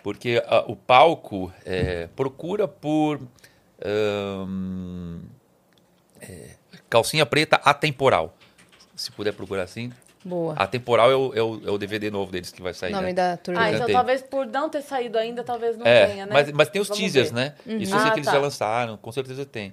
Porque 0.02 0.42
ah, 0.46 0.64
o 0.66 0.74
palco 0.74 1.52
é, 1.64 2.08
procura 2.16 2.66
por. 2.66 3.20
ahn, 3.84 5.20
é, 6.20 6.50
calcinha 6.88 7.24
preta 7.26 7.56
atemporal. 7.64 8.34
Se 8.96 9.10
puder 9.10 9.32
procurar 9.32 9.62
assim. 9.62 9.92
Boa. 10.22 10.52
Atemporal 10.54 11.10
é 11.10 11.16
o, 11.16 11.34
é, 11.34 11.42
o, 11.42 11.68
é 11.68 11.70
o 11.70 11.78
DVD 11.78 12.10
novo 12.10 12.30
deles 12.30 12.50
que 12.50 12.60
vai 12.60 12.74
sair. 12.74 12.92
Nome 12.92 13.06
né? 13.06 13.12
da 13.14 13.36
turnê. 13.38 13.58
Ah, 13.58 13.72
então 13.72 13.88
talvez 13.88 14.20
por 14.20 14.46
não 14.46 14.68
ter 14.68 14.82
saído 14.82 15.16
ainda, 15.16 15.42
talvez 15.42 15.78
não 15.78 15.86
É, 15.86 16.06
tenha, 16.08 16.26
né? 16.26 16.32
mas, 16.32 16.52
mas 16.52 16.68
tem 16.68 16.80
os 16.80 16.88
Vamos 16.88 17.00
teasers, 17.00 17.30
ver. 17.30 17.34
né? 17.34 17.54
Uhum. 17.64 17.78
Isso 17.78 17.94
eu 17.94 17.98
sei 17.98 18.08
Ah, 18.08 18.10
que 18.12 18.18
eles 18.18 18.26
tá. 18.26 18.32
já 18.32 18.38
lançaram, 18.38 18.98
com 18.98 19.10
certeza 19.10 19.46
tem. 19.46 19.72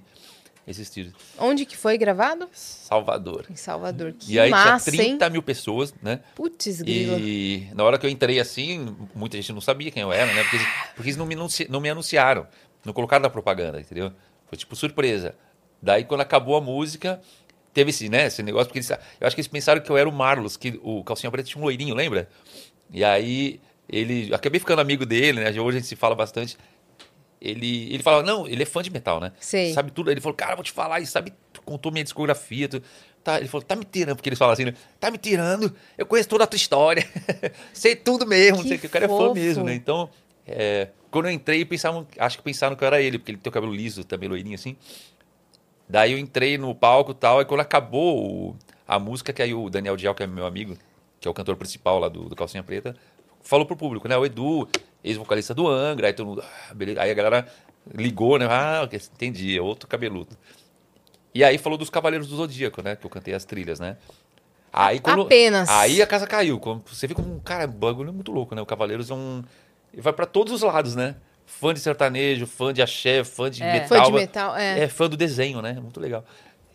Estilo. 0.70 1.12
Onde 1.38 1.64
que 1.64 1.76
foi 1.76 1.96
gravado? 1.96 2.48
Salvador. 2.52 3.46
Em 3.50 3.56
Salvador. 3.56 4.12
Que 4.12 4.32
e 4.34 4.38
aí 4.40 4.50
massa, 4.50 4.90
tinha 4.90 5.04
30 5.04 5.24
hein? 5.26 5.32
mil 5.32 5.42
pessoas, 5.42 5.94
né? 6.02 6.20
Putz, 6.34 6.82
grilo. 6.82 7.18
E 7.18 7.68
na 7.74 7.84
hora 7.84 7.98
que 7.98 8.04
eu 8.06 8.10
entrei 8.10 8.38
assim, 8.38 8.94
muita 9.14 9.36
gente 9.36 9.52
não 9.52 9.60
sabia 9.60 9.90
quem 9.90 10.02
eu 10.02 10.12
era, 10.12 10.32
né? 10.32 10.42
Porque, 10.42 10.56
eles- 10.56 10.68
porque 10.94 11.08
eles 11.10 11.16
não 11.16 11.26
me, 11.26 11.34
não 11.68 11.80
me 11.80 11.88
anunciaram, 11.90 12.46
não 12.84 12.92
colocaram 12.92 13.22
na 13.22 13.30
propaganda, 13.30 13.80
entendeu? 13.80 14.12
Foi 14.46 14.58
tipo 14.58 14.74
surpresa. 14.76 15.34
Daí 15.80 16.04
quando 16.04 16.20
acabou 16.22 16.56
a 16.56 16.60
música, 16.60 17.20
teve 17.72 17.90
esse, 17.90 18.08
né, 18.08 18.26
esse 18.26 18.42
negócio, 18.42 18.66
porque 18.66 18.78
eles, 18.78 18.90
eu 18.90 19.26
acho 19.26 19.36
que 19.36 19.40
eles 19.40 19.48
pensaram 19.48 19.80
que 19.80 19.90
eu 19.90 19.96
era 19.96 20.08
o 20.08 20.12
Marlos, 20.12 20.56
que 20.56 20.78
o 20.82 21.04
Calcinha 21.04 21.30
Preta 21.30 21.48
tinha 21.48 21.60
um 21.60 21.64
loirinho, 21.64 21.94
lembra? 21.94 22.28
E 22.90 23.04
aí 23.04 23.60
ele, 23.88 24.34
acabei 24.34 24.58
ficando 24.60 24.80
amigo 24.80 25.06
dele, 25.06 25.40
né? 25.40 25.48
Hoje 25.60 25.78
a 25.78 25.80
gente 25.80 25.86
se 25.86 25.96
fala 25.96 26.14
bastante. 26.14 26.56
Ele, 27.40 27.92
ele 27.94 28.02
falava, 28.02 28.22
não, 28.24 28.46
ele 28.48 28.62
é 28.62 28.66
fã 28.66 28.82
de 28.82 28.90
metal, 28.90 29.20
né? 29.20 29.32
Sei. 29.40 29.72
Sabe 29.72 29.90
tudo. 29.92 30.10
Ele 30.10 30.20
falou, 30.20 30.34
cara, 30.36 30.54
vou 30.56 30.64
te 30.64 30.72
falar, 30.72 31.00
e 31.00 31.06
sabe, 31.06 31.32
contou 31.64 31.92
minha 31.92 32.02
discografia. 32.04 32.68
tu- 32.68 32.82
Tá, 33.22 33.38
ele 33.38 33.48
falou, 33.48 33.64
tá 33.66 33.76
me 33.76 33.84
tirando, 33.84 34.16
porque 34.16 34.28
eles 34.28 34.38
falam 34.38 34.52
assim, 34.54 34.64
né? 34.64 34.74
Tá 34.98 35.10
me 35.10 35.18
tirando, 35.18 35.74
eu 35.98 36.06
conheço 36.06 36.28
toda 36.28 36.44
a 36.44 36.46
tua 36.46 36.56
história. 36.56 37.06
Sei 37.74 37.94
tudo 37.94 38.26
mesmo, 38.26 38.62
Que 38.62 38.68
sei 38.68 38.78
que. 38.78 38.86
O 38.86 38.90
cara 38.90 39.04
é 39.04 39.08
fã 39.08 39.32
mesmo, 39.34 39.64
né? 39.64 39.74
Então, 39.74 40.08
é, 40.46 40.88
quando 41.10 41.26
eu 41.26 41.32
entrei, 41.32 41.64
pensavam, 41.64 42.06
acho 42.18 42.38
que 42.38 42.42
pensaram 42.44 42.74
que 42.74 42.82
eu 42.82 42.86
era 42.86 43.02
ele, 43.02 43.18
porque 43.18 43.32
ele 43.32 43.38
tem 43.38 43.50
o 43.50 43.52
cabelo 43.52 43.74
liso, 43.74 44.02
também 44.04 44.28
loirinho 44.28 44.54
assim. 44.54 44.76
Daí 45.88 46.12
eu 46.12 46.18
entrei 46.18 46.58
no 46.58 46.74
palco 46.74 47.12
e 47.12 47.14
tal, 47.14 47.40
e 47.40 47.44
quando 47.44 47.60
acabou 47.60 48.50
o- 48.50 48.56
a 48.86 48.98
música, 48.98 49.32
que 49.32 49.42
aí 49.42 49.54
o 49.54 49.68
Daniel 49.70 49.96
Dial, 49.96 50.14
que 50.14 50.22
é 50.22 50.26
meu 50.26 50.46
amigo, 50.46 50.76
que 51.20 51.26
é 51.26 51.30
o 51.30 51.34
cantor 51.34 51.56
principal 51.56 51.98
lá 51.98 52.08
do, 52.08 52.28
do 52.28 52.36
Calcinha 52.36 52.62
Preta, 52.62 52.94
falou 53.42 53.66
pro 53.66 53.76
público, 53.76 54.08
né? 54.08 54.16
O 54.16 54.24
Edu, 54.24 54.68
ex-vocalista 55.02 55.54
do 55.54 55.66
Angra, 55.68 56.06
aí 56.08 56.12
todo 56.12 56.26
mundo, 56.26 56.44
ah, 56.44 56.74
beleza. 56.74 57.00
Aí 57.02 57.10
a 57.10 57.14
galera 57.14 57.46
ligou, 57.94 58.38
né? 58.38 58.46
Ah, 58.50 58.88
entendi, 58.92 59.56
é 59.56 59.62
outro 59.62 59.88
cabeludo. 59.88 60.36
E 61.34 61.44
aí 61.44 61.58
falou 61.58 61.78
dos 61.78 61.90
Cavaleiros 61.90 62.26
do 62.28 62.36
Zodíaco, 62.36 62.82
né? 62.82 62.96
Que 62.96 63.06
eu 63.06 63.10
cantei 63.10 63.34
as 63.34 63.44
trilhas, 63.44 63.78
né? 63.78 63.96
Aí 64.72 64.98
quando, 64.98 65.22
Apenas. 65.22 65.68
Aí 65.68 66.02
a 66.02 66.06
casa 66.06 66.26
caiu. 66.26 66.60
Você 66.86 67.06
vê 67.06 67.14
como, 67.14 67.40
cara, 67.40 67.66
bagulho 67.66 68.12
muito 68.12 68.32
louco, 68.32 68.54
né? 68.54 68.62
O 68.62 68.66
Cavaleiros 68.66 69.10
é 69.10 69.14
um. 69.14 69.42
Ele 69.92 70.02
vai 70.02 70.12
pra 70.12 70.26
todos 70.26 70.52
os 70.52 70.62
lados, 70.62 70.94
né? 70.94 71.16
Fã 71.46 71.72
de 71.72 71.80
sertanejo, 71.80 72.46
fã 72.46 72.72
de 72.72 72.82
axé, 72.82 73.24
fã 73.24 73.50
de 73.50 73.62
É. 73.62 73.72
metal. 73.72 73.88
Fã 73.88 74.04
de 74.04 74.12
metal, 74.12 74.56
é. 74.56 74.80
É, 74.80 74.88
fã 74.88 75.08
do 75.08 75.16
desenho, 75.16 75.62
né? 75.62 75.74
Muito 75.74 75.98
legal. 75.98 76.24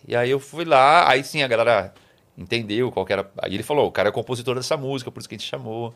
E 0.08 0.15
aí 0.15 0.29
eu 0.29 0.39
fui 0.39 0.65
lá, 0.65 1.10
aí 1.10 1.24
sim 1.24 1.43
a 1.43 1.48
galera 1.48 1.93
entendeu 2.38 2.91
qual 2.91 3.05
era. 3.10 3.29
Aí 3.38 3.53
ele 3.53 3.63
falou: 3.63 3.88
o 3.88 3.91
cara 3.91 4.10
é 4.10 4.12
compositor 4.12 4.55
dessa 4.55 4.75
música, 4.75 5.12
por 5.12 5.20
isso 5.20 5.29
que 5.29 5.36
a 5.36 5.38
gente 5.38 5.48
chamou. 5.48 5.93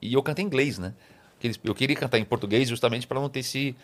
E 0.00 0.14
eu 0.14 0.22
canto 0.22 0.40
em 0.40 0.44
inglês, 0.44 0.78
né? 0.78 0.94
Eu 1.64 1.74
queria 1.74 1.96
cantar 1.96 2.18
em 2.18 2.24
português 2.24 2.68
justamente 2.68 3.06
para 3.06 3.20
não 3.20 3.28
ter 3.28 3.40
esse. 3.40 3.76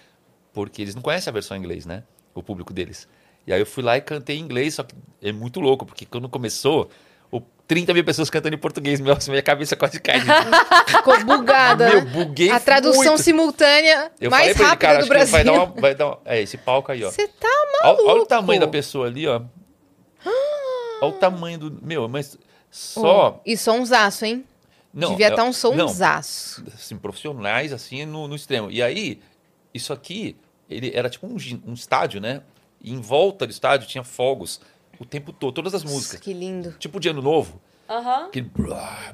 Porque 0.52 0.82
eles 0.82 0.94
não 0.94 1.02
conhecem 1.02 1.30
a 1.30 1.32
versão 1.32 1.56
em 1.56 1.60
inglês, 1.60 1.86
né? 1.86 2.02
O 2.34 2.42
público 2.42 2.72
deles. 2.72 3.08
E 3.46 3.52
aí 3.52 3.60
eu 3.60 3.66
fui 3.66 3.82
lá 3.82 3.96
e 3.96 4.00
cantei 4.00 4.36
em 4.36 4.40
inglês, 4.40 4.74
só 4.74 4.82
que 4.82 4.94
é 5.22 5.32
muito 5.32 5.60
louco, 5.60 5.84
porque 5.84 6.06
quando 6.06 6.28
começou, 6.28 6.88
o 7.30 7.40
30 7.66 7.92
mil 7.94 8.04
pessoas 8.04 8.30
cantando 8.30 8.54
em 8.54 8.58
português, 8.58 9.00
meu, 9.00 9.16
minha 9.28 9.42
cabeça 9.42 9.74
quase 9.74 9.98
cai. 10.00 10.20
Ficou 10.86 11.24
bugada, 11.24 11.88
Meu, 11.88 12.04
buguei 12.06 12.50
A 12.50 12.60
tradução 12.60 13.04
muito. 13.12 13.22
simultânea 13.22 14.12
Eu 14.20 14.30
mais 14.30 14.52
pra 14.52 14.60
ele, 14.60 14.62
rápida 14.70 14.86
cara, 14.88 15.02
do 15.02 15.08
Brasil. 15.08 15.32
vai 15.32 15.44
dar 15.44 15.52
uma. 15.52 15.66
Vai 15.66 15.94
dar 15.94 16.06
uma- 16.06 16.20
É, 16.24 16.40
esse 16.40 16.56
palco 16.56 16.92
aí, 16.92 17.02
ó. 17.04 17.10
Você 17.10 17.26
tá 17.26 17.48
maluco. 17.82 18.10
olha 18.10 18.22
o 18.22 18.26
tamanho 18.26 18.60
da 18.60 18.68
pessoa 18.68 19.06
ali, 19.06 19.26
ó. 19.26 19.40
Olha 21.00 21.08
o 21.08 21.12
tamanho 21.12 21.58
do. 21.58 21.78
Meu, 21.82 22.08
mas 22.08 22.38
só. 22.70 23.36
Oh, 23.36 23.40
e 23.44 23.56
sonsaço, 23.56 24.24
hein? 24.24 24.44
Não, 24.92 25.10
Devia 25.10 25.26
é- 25.26 25.30
estar 25.30 25.42
um 25.42 25.46
não, 25.46 25.52
sonsaço. 25.52 26.64
assim, 26.74 26.96
profissionais, 26.96 27.72
assim, 27.72 28.04
no, 28.04 28.28
no 28.28 28.34
extremo. 28.36 28.70
E 28.70 28.82
aí, 28.82 29.20
isso 29.72 29.92
aqui, 29.92 30.36
ele 30.68 30.90
era 30.94 31.08
tipo 31.08 31.26
um, 31.26 31.36
um 31.66 31.72
estádio, 31.72 32.20
né? 32.20 32.42
E 32.80 32.92
em 32.92 33.00
volta 33.00 33.46
do 33.46 33.50
estádio 33.50 33.88
tinha 33.88 34.04
fogos 34.04 34.60
o 34.98 35.04
tempo 35.04 35.32
todo, 35.32 35.52
todas 35.54 35.74
as 35.74 35.82
Nossa, 35.82 35.94
músicas. 35.94 36.20
que 36.20 36.32
lindo. 36.32 36.72
Tipo 36.78 37.00
de 37.00 37.08
ano 37.08 37.22
novo. 37.22 37.60
Aham. 37.88 38.30
Que, 38.30 38.44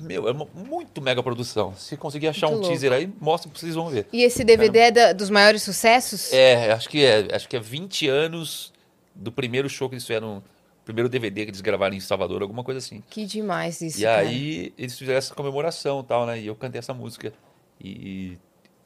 meu, 0.00 0.28
é 0.28 0.32
uma 0.32 0.46
muito 0.54 1.00
mega 1.00 1.22
produção. 1.22 1.74
Se 1.74 1.96
conseguir 1.96 2.28
achar 2.28 2.46
Muito 2.46 2.58
um 2.58 2.60
louco. 2.60 2.72
teaser 2.72 2.92
aí, 2.92 3.12
mostra 3.20 3.50
que 3.50 3.58
vocês 3.58 3.74
vão 3.74 3.88
ver. 3.88 4.06
E 4.12 4.22
esse 4.22 4.44
DVD 4.44 4.78
é 4.78 4.90
da- 4.90 5.12
dos 5.12 5.30
maiores 5.30 5.62
sucessos? 5.62 6.32
É, 6.32 6.70
acho 6.72 6.88
que 6.88 7.04
é, 7.04 7.28
acho 7.34 7.48
que 7.48 7.56
é 7.56 7.60
20 7.60 8.08
anos 8.08 8.72
do 9.14 9.32
primeiro 9.32 9.68
show 9.68 9.88
que 9.88 9.94
eles 9.94 10.04
fizeram, 10.04 10.42
primeiro 10.88 11.06
DVD 11.08 11.44
que 11.44 11.50
eles 11.50 11.60
gravaram 11.60 11.94
em 11.94 12.00
Salvador, 12.00 12.40
alguma 12.40 12.64
coisa 12.64 12.78
assim. 12.78 13.02
Que 13.10 13.26
demais 13.26 13.82
isso, 13.82 14.00
E 14.00 14.04
cara. 14.04 14.20
aí 14.22 14.72
eles 14.78 14.98
fizeram 14.98 15.18
essa 15.18 15.34
comemoração 15.34 16.00
e 16.00 16.04
tal, 16.04 16.24
né? 16.24 16.40
E 16.40 16.46
eu 16.46 16.56
cantei 16.56 16.78
essa 16.78 16.94
música. 16.94 17.30
E 17.78 18.38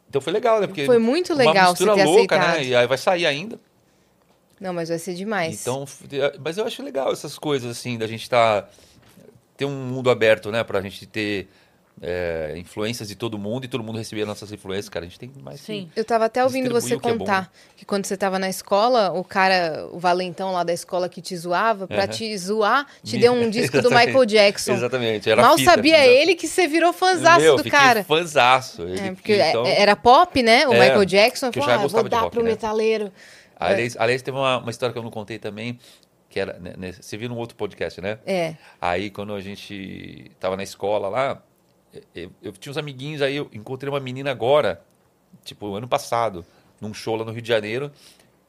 então 0.08 0.20
foi 0.20 0.32
legal, 0.32 0.60
né? 0.60 0.66
Porque 0.66 0.84
Foi 0.84 0.98
muito 0.98 1.32
uma 1.32 1.38
legal 1.38 1.70
mistura 1.70 1.92
você 1.94 1.98
ter 2.00 2.04
louca, 2.04 2.36
aceitado. 2.36 2.58
né? 2.60 2.64
E 2.64 2.74
aí 2.74 2.86
vai 2.88 2.98
sair 2.98 3.24
ainda. 3.24 3.58
Não, 4.60 4.72
mas 4.74 4.88
vai 4.88 4.98
ser 4.98 5.14
demais. 5.14 5.60
Então, 5.62 5.84
mas 6.44 6.58
eu 6.58 6.66
acho 6.66 6.82
legal 6.82 7.12
essas 7.12 7.38
coisas 7.38 7.70
assim, 7.70 7.96
da 7.96 8.06
gente 8.08 8.22
estar 8.22 8.68
ter 9.56 9.64
um 9.64 9.70
mundo 9.86 10.10
aberto, 10.10 10.50
né, 10.50 10.64
pra 10.64 10.80
gente 10.80 11.06
ter 11.06 11.48
é, 12.00 12.54
influências 12.56 13.06
de 13.08 13.14
todo 13.14 13.38
mundo 13.38 13.64
e 13.64 13.68
todo 13.68 13.82
mundo 13.84 13.98
receber 13.98 14.24
nossas 14.24 14.50
influências, 14.52 14.88
cara. 14.88 15.04
A 15.04 15.08
gente 15.08 15.18
tem 15.18 15.30
mais 15.42 15.60
que- 15.60 15.66
Sim. 15.66 15.90
Eu 15.94 16.04
tava 16.04 16.24
até 16.24 16.42
ouvindo 16.42 16.70
você 16.70 16.94
o 16.94 17.00
que 17.00 17.08
é 17.08 17.12
contar 17.12 17.52
que 17.76 17.84
quando 17.84 18.06
você 18.06 18.16
tava 18.16 18.38
na 18.38 18.48
escola, 18.48 19.12
o 19.12 19.22
cara, 19.22 19.86
o 19.92 19.98
valentão 19.98 20.52
lá 20.52 20.64
da 20.64 20.72
escola 20.72 21.08
que 21.08 21.20
te 21.20 21.36
zoava, 21.36 21.86
pra 21.86 21.98
Aham. 22.04 22.08
te 22.08 22.36
zoar, 22.38 22.86
te 23.04 23.16
Me- 23.16 23.22
deu 23.22 23.32
um 23.32 23.48
disco 23.50 23.80
do. 23.80 23.88
Michael 23.90 24.24
Jackson. 24.24 24.72
Exatamente. 24.72 25.30
Era 25.30 25.42
Mal 25.42 25.56
fita, 25.58 25.70
sabia 25.70 26.04
ele 26.06 26.34
que 26.34 26.48
você 26.48 26.66
virou 26.66 26.92
fãzaço 26.92 27.40
Meu, 27.40 27.56
do 27.56 27.70
cara. 27.70 28.02
Fãzaço. 28.02 28.82
Ele- 28.82 28.98
É, 29.00 29.12
porque 29.12 29.36
então- 29.36 29.66
é- 29.66 29.80
era 29.80 29.94
pop, 29.94 30.42
né? 30.42 30.66
O 30.66 30.72
É, 30.74 30.80
Michael 30.80 31.04
Jackson 31.04 31.50
que 31.50 31.58
eu 31.58 31.62
falou, 31.62 31.78
já 31.78 31.84
ah, 31.84 31.88
vou 31.88 32.08
dar 32.08 32.20
rock, 32.20 32.32
pro 32.32 32.42
né? 32.42 32.50
metaleiro. 32.50 33.12
Aliás, 33.58 33.96
aliás, 33.96 34.22
teve 34.22 34.36
uma, 34.36 34.58
uma 34.58 34.70
história 34.70 34.92
que 34.92 34.98
eu 34.98 35.02
não 35.04 35.10
contei 35.10 35.38
também, 35.38 35.78
que 36.28 36.40
era. 36.40 36.58
né, 36.58 36.74
né, 36.76 36.92
você 36.92 37.16
viu 37.16 37.28
no 37.28 37.36
outro 37.36 37.56
podcast, 37.56 38.00
né? 38.00 38.18
É. 38.26 38.54
Aí 38.80 39.08
quando 39.08 39.32
a 39.34 39.40
gente 39.40 40.32
tava 40.40 40.56
na 40.56 40.64
escola 40.64 41.08
lá, 41.08 41.40
eu, 42.14 42.30
eu 42.42 42.52
tinha 42.52 42.70
uns 42.70 42.76
amiguinhos, 42.76 43.22
aí 43.22 43.36
eu 43.36 43.48
encontrei 43.52 43.90
uma 43.92 44.00
menina 44.00 44.30
agora, 44.30 44.82
tipo, 45.44 45.74
ano 45.74 45.88
passado, 45.88 46.44
num 46.80 46.92
show 46.92 47.16
lá 47.16 47.24
no 47.24 47.32
Rio 47.32 47.42
de 47.42 47.48
Janeiro, 47.48 47.90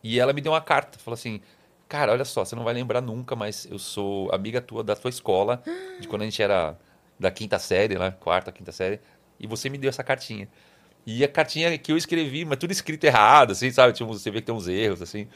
e 0.04 0.20
ela 0.20 0.34
me 0.34 0.42
deu 0.42 0.52
uma 0.52 0.62
carta, 0.62 0.98
falou 1.00 1.16
assim, 1.16 1.42
cara, 1.88 2.12
olha 2.12 2.26
só, 2.26 2.44
você 2.44 2.56
não 2.56 2.64
vai 2.64 2.74
lembrar 2.74 3.02
nunca, 3.02 3.36
mas 3.36 3.66
eu 3.70 3.80
sou 3.80 4.34
amiga 4.34 4.62
tua 4.62 4.84
da 4.84 4.96
tua 4.96 5.10
escola, 5.10 5.62
de 6.00 6.08
quando 6.08 6.24
a 6.24 6.26
gente 6.26 6.42
era 6.42 6.78
da 7.20 7.32
quinta 7.32 7.60
série, 7.60 7.98
né, 7.98 8.12
quarta, 8.20 8.52
quinta 8.52 8.72
série, 8.72 9.00
e 9.40 9.48
você 9.48 9.70
me 9.70 9.78
deu 9.78 9.90
essa 9.90 10.04
cartinha. 10.04 10.48
E 11.06 11.24
a 11.24 11.28
cartinha 11.28 11.78
que 11.78 11.92
eu 11.92 11.98
escrevi, 11.98 12.46
mas 12.46 12.58
tudo 12.58 12.72
escrito 12.72 13.04
errado, 13.04 13.52
assim, 13.52 13.70
sabe? 13.72 13.92
Tipo, 13.94 14.14
você 14.14 14.32
vê 14.32 14.40
que 14.40 14.46
tem 14.46 14.56
uns 14.56 14.70
erros, 14.70 15.02
assim. 15.02 15.28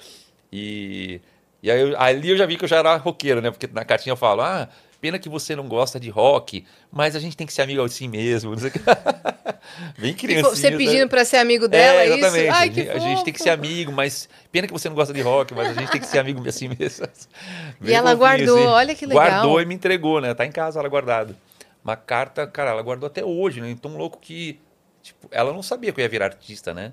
E, 0.52 1.20
e 1.62 1.70
aí 1.70 1.94
ali 1.98 2.30
eu 2.30 2.38
já 2.38 2.46
vi 2.46 2.56
que 2.56 2.64
eu 2.64 2.70
já 2.70 2.78
era 2.78 2.96
roqueiro, 2.96 3.42
né? 3.42 3.52
Porque 3.52 3.68
na 3.68 3.84
cartinha 3.84 4.14
eu 4.14 4.18
falo, 4.18 4.42
ah, 4.42 4.70
pena 5.08 5.18
que 5.18 5.30
você 5.30 5.56
não 5.56 5.70
gosta 5.70 5.98
de 5.98 6.10
rock, 6.10 6.66
mas 6.92 7.16
a 7.16 7.20
gente 7.20 7.38
tem 7.38 7.48
que 7.48 7.54
ser 7.54 7.62
amigo 7.62 7.82
assim 7.82 8.10
mesmo. 8.10 8.54
Bem 9.98 10.14
criancinha. 10.14 10.50
Você 10.50 10.70
né? 10.70 10.76
pedindo 10.78 11.08
pra 11.08 11.24
ser 11.24 11.38
amigo 11.38 11.66
dela, 11.66 12.02
é, 12.02 12.08
isso? 12.08 12.18
exatamente. 12.18 12.50
Ai, 12.50 12.70
que 12.70 12.90
a 12.90 13.00
gente 13.00 13.24
tem 13.24 13.34
que 13.34 13.42
ser 13.42 13.52
amigo, 13.52 13.92
mas 13.94 14.28
pena 14.52 14.68
que 14.68 14.74
você 14.74 14.90
não 14.90 14.96
gosta 14.96 15.14
de 15.14 15.22
rock, 15.22 15.54
mas 15.54 15.70
a 15.70 15.74
gente 15.80 15.90
tem 15.90 16.02
que 16.02 16.08
ser 16.08 16.20
amigo 16.20 16.46
assim 16.48 16.68
mesmo. 16.68 17.08
Bem 17.80 17.96
ela 17.96 18.12
fofinho, 18.12 18.18
guardou, 18.18 18.58
assim. 18.58 18.68
olha 18.68 18.96
que 18.96 19.06
legal. 19.06 19.24
Guardou 19.24 19.62
e 19.62 19.66
me 19.66 19.76
entregou, 19.76 20.20
né? 20.20 20.34
Tá 20.34 20.46
em 20.46 20.52
casa 20.52 20.78
ela 20.78 20.90
guardada. 20.90 21.34
Uma 21.82 21.96
carta, 21.96 22.46
cara, 22.46 22.72
ela 22.72 22.82
guardou 22.82 23.08
até 23.08 23.24
hoje, 23.24 23.62
né? 23.62 23.74
Tão 23.82 23.96
louco 23.96 24.20
que, 24.20 24.60
tipo, 25.02 25.30
ela 25.32 25.54
não 25.54 25.64
sabia 25.64 25.94
que 25.94 26.02
eu 26.02 26.04
ia 26.04 26.10
virar 26.10 26.26
artista, 26.26 26.74
né? 26.74 26.92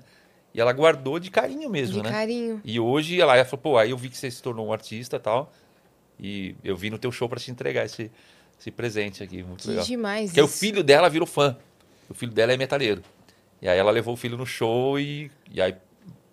E 0.53 0.61
ela 0.61 0.71
guardou 0.71 1.19
de 1.19 1.29
carinho 1.29 1.69
mesmo, 1.69 1.95
De 1.95 2.03
né? 2.03 2.11
carinho. 2.11 2.61
E 2.63 2.79
hoje 2.79 3.19
ela, 3.19 3.35
ela 3.35 3.43
falou, 3.43 3.61
pô, 3.61 3.77
aí 3.77 3.89
eu 3.89 3.97
vi 3.97 4.07
que 4.07 4.17
você 4.17 4.31
se 4.31 4.41
tornou 4.41 4.67
um 4.67 4.71
artista 4.71 5.17
e 5.17 5.19
tal. 5.19 5.51
E 6.19 6.55
eu 6.63 6.75
vim 6.75 6.89
no 6.89 6.97
teu 6.97 7.11
show 7.11 7.27
pra 7.27 7.39
te 7.39 7.51
entregar 7.51 7.85
esse, 7.85 8.09
esse 8.59 8.71
presente 8.71 9.21
aqui. 9.23 9.43
Muito 9.43 9.63
Que 9.63 9.69
legal. 9.69 9.85
demais 9.85 10.25
Porque 10.29 10.41
o 10.41 10.45
isso. 10.45 10.57
filho 10.59 10.83
dela 10.83 11.09
virou 11.09 11.27
fã. 11.27 11.55
O 12.09 12.13
filho 12.13 12.31
dela 12.31 12.53
é 12.53 12.57
metaleiro. 12.57 13.01
E 13.61 13.67
aí 13.67 13.77
ela 13.77 13.91
levou 13.91 14.13
o 14.13 14.17
filho 14.17 14.37
no 14.37 14.45
show 14.45 14.99
e, 14.99 15.31
e 15.51 15.61
aí 15.61 15.75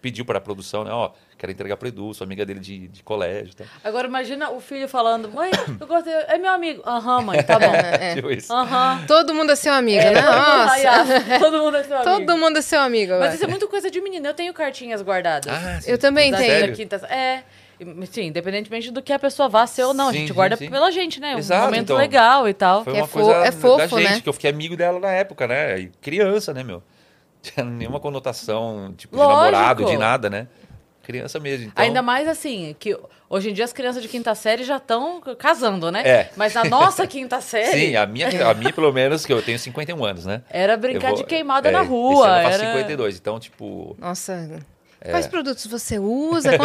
pediu 0.00 0.24
para 0.24 0.38
a 0.38 0.40
produção, 0.40 0.82
né? 0.84 0.90
Ó, 0.92 1.12
quero 1.38 1.52
entregar 1.52 1.76
pro 1.76 1.86
Edu, 1.86 2.12
sou 2.12 2.24
amiga 2.24 2.44
dele 2.44 2.58
de, 2.58 2.88
de 2.88 3.02
colégio. 3.04 3.54
Tá? 3.54 3.64
Agora 3.84 4.06
imagina 4.08 4.50
o 4.50 4.60
filho 4.60 4.88
falando, 4.88 5.30
mãe, 5.30 5.50
eu 5.80 5.86
gosto, 5.86 6.04
de- 6.06 6.10
é 6.10 6.36
meu 6.38 6.50
amigo. 6.52 6.82
Aham, 6.84 7.22
mãe, 7.22 7.42
tá 7.42 7.58
bom. 7.58 7.66
É. 7.74 8.14
Tipo 8.16 8.30
isso. 8.32 8.52
Aham. 8.52 9.04
Todo 9.06 9.32
mundo 9.34 9.52
é 9.52 9.56
seu 9.56 9.72
amigo, 9.72 10.00
É, 10.00 10.10
né? 10.12 10.20
todo 10.22 10.32
mundo- 10.32 10.46
Nossa. 10.66 10.72
Ai, 10.72 11.38
Todo 11.38 11.58
mundo 11.58 11.76
é 11.76 11.82
seu 11.84 11.96
amigo. 11.96 12.10
Todo 12.26 12.36
mundo 12.38 12.56
é 12.58 12.62
seu 12.62 12.80
amigo. 12.80 13.12
Mas 13.20 13.34
isso 13.34 13.44
é 13.44 13.46
muito 13.46 13.68
coisa 13.68 13.90
de 13.90 14.00
menino. 14.00 14.26
Eu 14.26 14.34
tenho 14.34 14.52
cartinhas 14.52 15.00
guardadas. 15.02 15.52
Ah, 15.52 15.80
Eu 15.86 15.96
também 15.98 16.30
da, 16.32 16.38
tenho. 16.38 16.50
Sério? 16.50 16.74
quinta 16.76 16.96
É. 17.08 17.44
Sim, 18.10 18.22
independentemente 18.26 18.90
do 18.90 19.02
que 19.02 19.12
a 19.12 19.18
pessoa 19.18 19.48
vá 19.48 19.66
ser 19.66 19.84
ou 19.84 19.94
não. 19.94 20.08
a 20.08 20.12
Sim, 20.12 20.18
gente 20.18 20.28
sim, 20.28 20.34
guarda 20.34 20.56
sim. 20.56 20.68
pela 20.70 20.90
gente, 20.90 21.20
né? 21.20 21.34
Um 21.34 21.38
Exato, 21.38 21.64
momento 21.66 21.84
então. 21.84 21.96
legal 21.96 22.48
e 22.48 22.54
tal. 22.54 22.84
Foi 22.84 22.92
é 22.94 22.96
uma 22.96 23.06
fo- 23.06 23.18
coisa 23.20 23.32
é 23.32 23.44
da 23.44 23.52
fofo, 23.52 23.98
gente, 24.00 24.10
né? 24.10 24.20
que 24.20 24.28
eu 24.28 24.32
fiquei 24.32 24.50
amigo 24.50 24.76
dela 24.76 24.98
na 25.00 25.10
época, 25.10 25.46
né? 25.46 25.78
E 25.80 25.86
criança, 26.00 26.52
né, 26.54 26.62
meu? 26.62 26.82
Tinha 27.42 27.64
nenhuma 27.64 27.98
conotação, 28.00 28.94
tipo, 28.96 29.16
Lógico. 29.16 29.34
de 29.34 29.50
namorado, 29.50 29.84
de 29.84 29.96
nada, 29.96 30.30
né? 30.30 30.46
Criança 31.02 31.40
mesmo. 31.40 31.66
Então, 31.66 31.84
Ainda 31.84 32.00
mais 32.00 32.28
assim, 32.28 32.76
que 32.78 32.96
hoje 33.28 33.50
em 33.50 33.52
dia 33.52 33.64
as 33.64 33.72
crianças 33.72 34.00
de 34.00 34.08
quinta 34.08 34.32
série 34.36 34.62
já 34.62 34.76
estão 34.76 35.20
casando, 35.36 35.90
né? 35.90 36.02
É. 36.06 36.30
Mas 36.36 36.54
na 36.54 36.62
nossa 36.62 37.04
quinta 37.08 37.40
série 37.42 37.88
Sim, 37.88 37.96
a 37.96 38.06
minha, 38.06 38.28
a 38.48 38.54
minha, 38.54 38.72
pelo 38.72 38.92
menos, 38.92 39.26
que 39.26 39.32
eu 39.32 39.42
tenho 39.42 39.58
51 39.58 40.04
anos, 40.04 40.24
né? 40.24 40.42
era 40.48 40.76
brincar 40.76 41.08
Eu 41.08 41.14
de 41.14 41.20
vou- 41.22 41.26
queimada 41.26 41.68
é, 41.70 41.72
na 41.72 41.80
esse 41.80 41.88
rua. 41.88 42.28
ano 42.28 42.36
eu 42.38 42.42
faço 42.52 42.62
era... 42.62 42.72
52, 42.74 43.16
então, 43.18 43.40
tipo, 43.40 43.96
Nossa. 43.98 44.60
Quais 45.10 45.26
produtos 45.26 45.66
você 45.66 45.98
usa? 45.98 46.50
Com- 46.58 46.64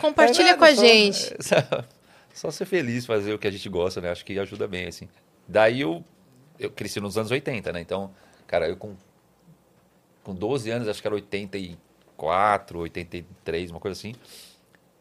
Compartilha 0.00 0.50
É 0.50 0.54
com 0.54 0.64
a 0.64 0.68
nada, 0.68 0.76
só- 0.76 0.82
gente. 0.86 1.36
Só, 1.40 1.54
só 2.34 2.50
ser 2.50 2.64
feliz, 2.66 3.06
fazer 3.06 3.32
o 3.32 3.38
que 3.38 3.46
a 3.46 3.50
gente 3.50 3.68
gosta, 3.68 4.00
né? 4.00 4.10
Acho 4.10 4.24
que 4.24 4.38
ajuda 4.38 4.66
bem, 4.66 4.86
assim. 4.86 5.08
Daí 5.48 5.80
eu, 5.80 6.04
eu 6.58 6.70
cresci 6.70 7.00
nos 7.00 7.16
anos 7.16 7.30
80, 7.30 7.72
né? 7.72 7.80
Então, 7.80 8.10
cara, 8.46 8.68
eu 8.68 8.76
com, 8.76 8.94
com 10.24 10.34
12 10.34 10.70
anos, 10.70 10.88
acho 10.88 11.00
que 11.00 11.06
era 11.08 11.14
84, 11.14 12.78
83, 12.80 13.70
uma 13.70 13.80
coisa 13.80 13.98
assim. 13.98 14.14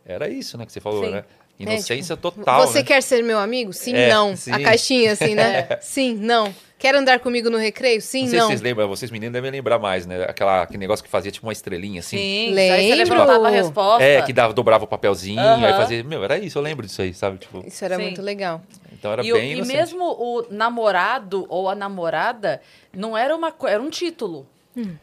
Era 0.05 0.29
isso, 0.29 0.57
né? 0.57 0.65
Que 0.65 0.71
você 0.71 0.79
falou, 0.79 1.03
Sim. 1.05 1.11
né? 1.11 1.25
Inocência 1.57 2.13
É, 2.13 2.15
tipo, 2.17 2.31
total, 2.31 2.67
Você 2.67 2.79
né? 2.79 2.83
quer 2.83 3.01
ser 3.01 3.23
meu 3.23 3.39
amigo? 3.39 3.71
Sim, 3.71 3.95
É, 3.95 4.09
não. 4.09 4.35
sim. 4.35 4.51
A 4.51 4.59
caixinha, 4.61 5.13
assim, 5.13 5.35
né? 5.35 5.67
Sim, 5.81 6.15
não. 6.15 6.53
Quer 6.77 6.93
andar 6.93 7.19
comigo 7.21 7.49
no 7.49 7.57
recreio? 7.57 8.01
Sim, 8.01 8.23
Não 8.23 8.27
sei 8.29 8.39
não. 8.39 8.45
se 8.47 8.51
vocês 8.51 8.61
lembram, 8.61 8.87
vocês 8.89 9.09
meninos 9.09 9.31
devem 9.33 9.49
lembrar 9.49 9.79
mais, 9.79 10.05
né? 10.05 10.25
Aquela, 10.25 10.63
aquele 10.63 10.79
negócio 10.79 11.03
que 11.03 11.09
fazia 11.09 11.31
tipo 11.31 11.47
uma 11.47 11.53
estrelinha, 11.53 12.01
assim. 12.01 12.17
Sim, 12.17 12.51
Lembro. 12.53 12.75
aí 12.75 12.89
você 12.89 12.95
levantava 12.95 13.47
a 13.47 13.49
resposta. 13.49 14.03
É, 14.03 14.21
que 14.21 14.33
dava, 14.33 14.53
dobrava 14.53 14.83
o 14.83 14.87
papelzinho, 14.87 15.39
Aham. 15.39 15.65
aí 15.65 15.73
fazia. 15.73 16.03
Meu, 16.03 16.21
era 16.23 16.37
isso, 16.37 16.57
eu 16.57 16.61
lembro 16.61 16.85
disso 16.85 17.01
aí, 17.01 17.13
sabe? 17.13 17.37
Tipo, 17.37 17.63
Isso 17.65 17.83
era 17.85 17.95
Sim. 17.95 18.01
muito 18.03 18.21
legal. 18.21 18.61
então 18.91 19.13
era 19.13 19.23
e, 19.23 19.31
o- 19.31 19.35
bem 19.37 19.51
e 19.51 19.53
inocente. 19.53 19.77
mesmo 19.77 20.03
o 20.03 20.45
namorado 20.51 21.45
ou 21.47 21.69
a 21.69 21.73
namorada 21.75 22.61
não 22.93 23.17
era 23.17 23.33
uma 23.33 23.51
coisa, 23.53 23.75
era 23.75 23.81
um 23.83 23.89
título. 23.89 24.45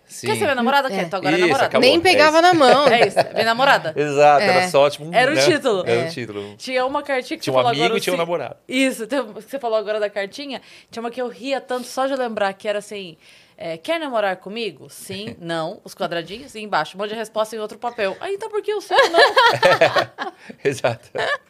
Sim. 0.05 0.27
Quer 0.27 0.35
ser 0.37 0.43
minha 0.43 0.55
namorada? 0.55 0.89
É. 0.89 0.91
Quer? 0.91 1.03
Então 1.07 1.19
agora 1.19 1.35
é 1.35 1.39
Isso, 1.39 1.47
namorada. 1.47 1.67
acabou. 1.67 1.89
Nem 1.89 1.97
é 1.97 2.01
pegava 2.01 2.39
isso. 2.41 2.43
na 2.43 2.55
mão. 2.55 2.87
É 2.89 3.07
isso, 3.09 3.17
minha 3.33 3.45
namorada. 3.45 3.93
Exato, 3.97 4.43
É. 4.43 4.47
era 4.49 4.69
só 4.69 4.91
tipo 4.91 5.05
um. 5.05 5.15
Era 5.15 5.33
o 5.33 5.35
né? 5.35 5.43
título. 5.45 5.83
Era 5.87 6.01
É. 6.03 6.09
o 6.09 6.11
título. 6.11 6.55
Tinha 6.57 6.85
uma 6.85 7.03
cartinha 7.03 7.39
que 7.39 7.45
Tinha 7.45 7.53
você 7.53 7.59
um 7.59 7.63
falou 7.63 7.69
amigo 7.71 7.85
agora. 7.85 7.99
e 7.99 8.01
tinha 8.03 8.15
um 8.15 8.19
namorado. 8.19 8.57
Isso, 8.69 9.07
tem- 9.07 9.23
você 9.23 9.59
falou 9.59 9.79
agora 9.79 9.99
da 9.99 10.11
cartinha. 10.11 10.61
Tinha 10.91 11.03
uma 11.03 11.11
que 11.11 11.21
eu 11.23 11.29
ria 11.29 11.61
tanto 11.61 11.87
só 11.87 12.07
de 12.07 12.15
lembrar 12.15 12.53
que 12.53 12.69
era 12.69 12.81
assim. 12.81 13.17
É, 13.57 13.77
quer 13.77 13.99
namorar 14.01 14.37
comigo? 14.37 14.89
Sim, 14.91 15.37
não. 15.41 15.81
Os 15.85 15.95
quadradinhos 15.95 16.55
e 16.55 16.61
embaixo. 16.61 16.97
Um 16.97 17.01
monte 17.01 17.11
de 17.11 17.17
resposta 17.17 17.55
em 17.57 17.59
outro 17.59 17.79
papel. 17.79 18.17
Aí 18.21 18.35
então 18.35 18.49
por 18.49 18.63
que 18.63 18.73
o 18.75 18.81
seu 18.81 18.97
não? 19.11 19.21
Exato. 20.65 21.09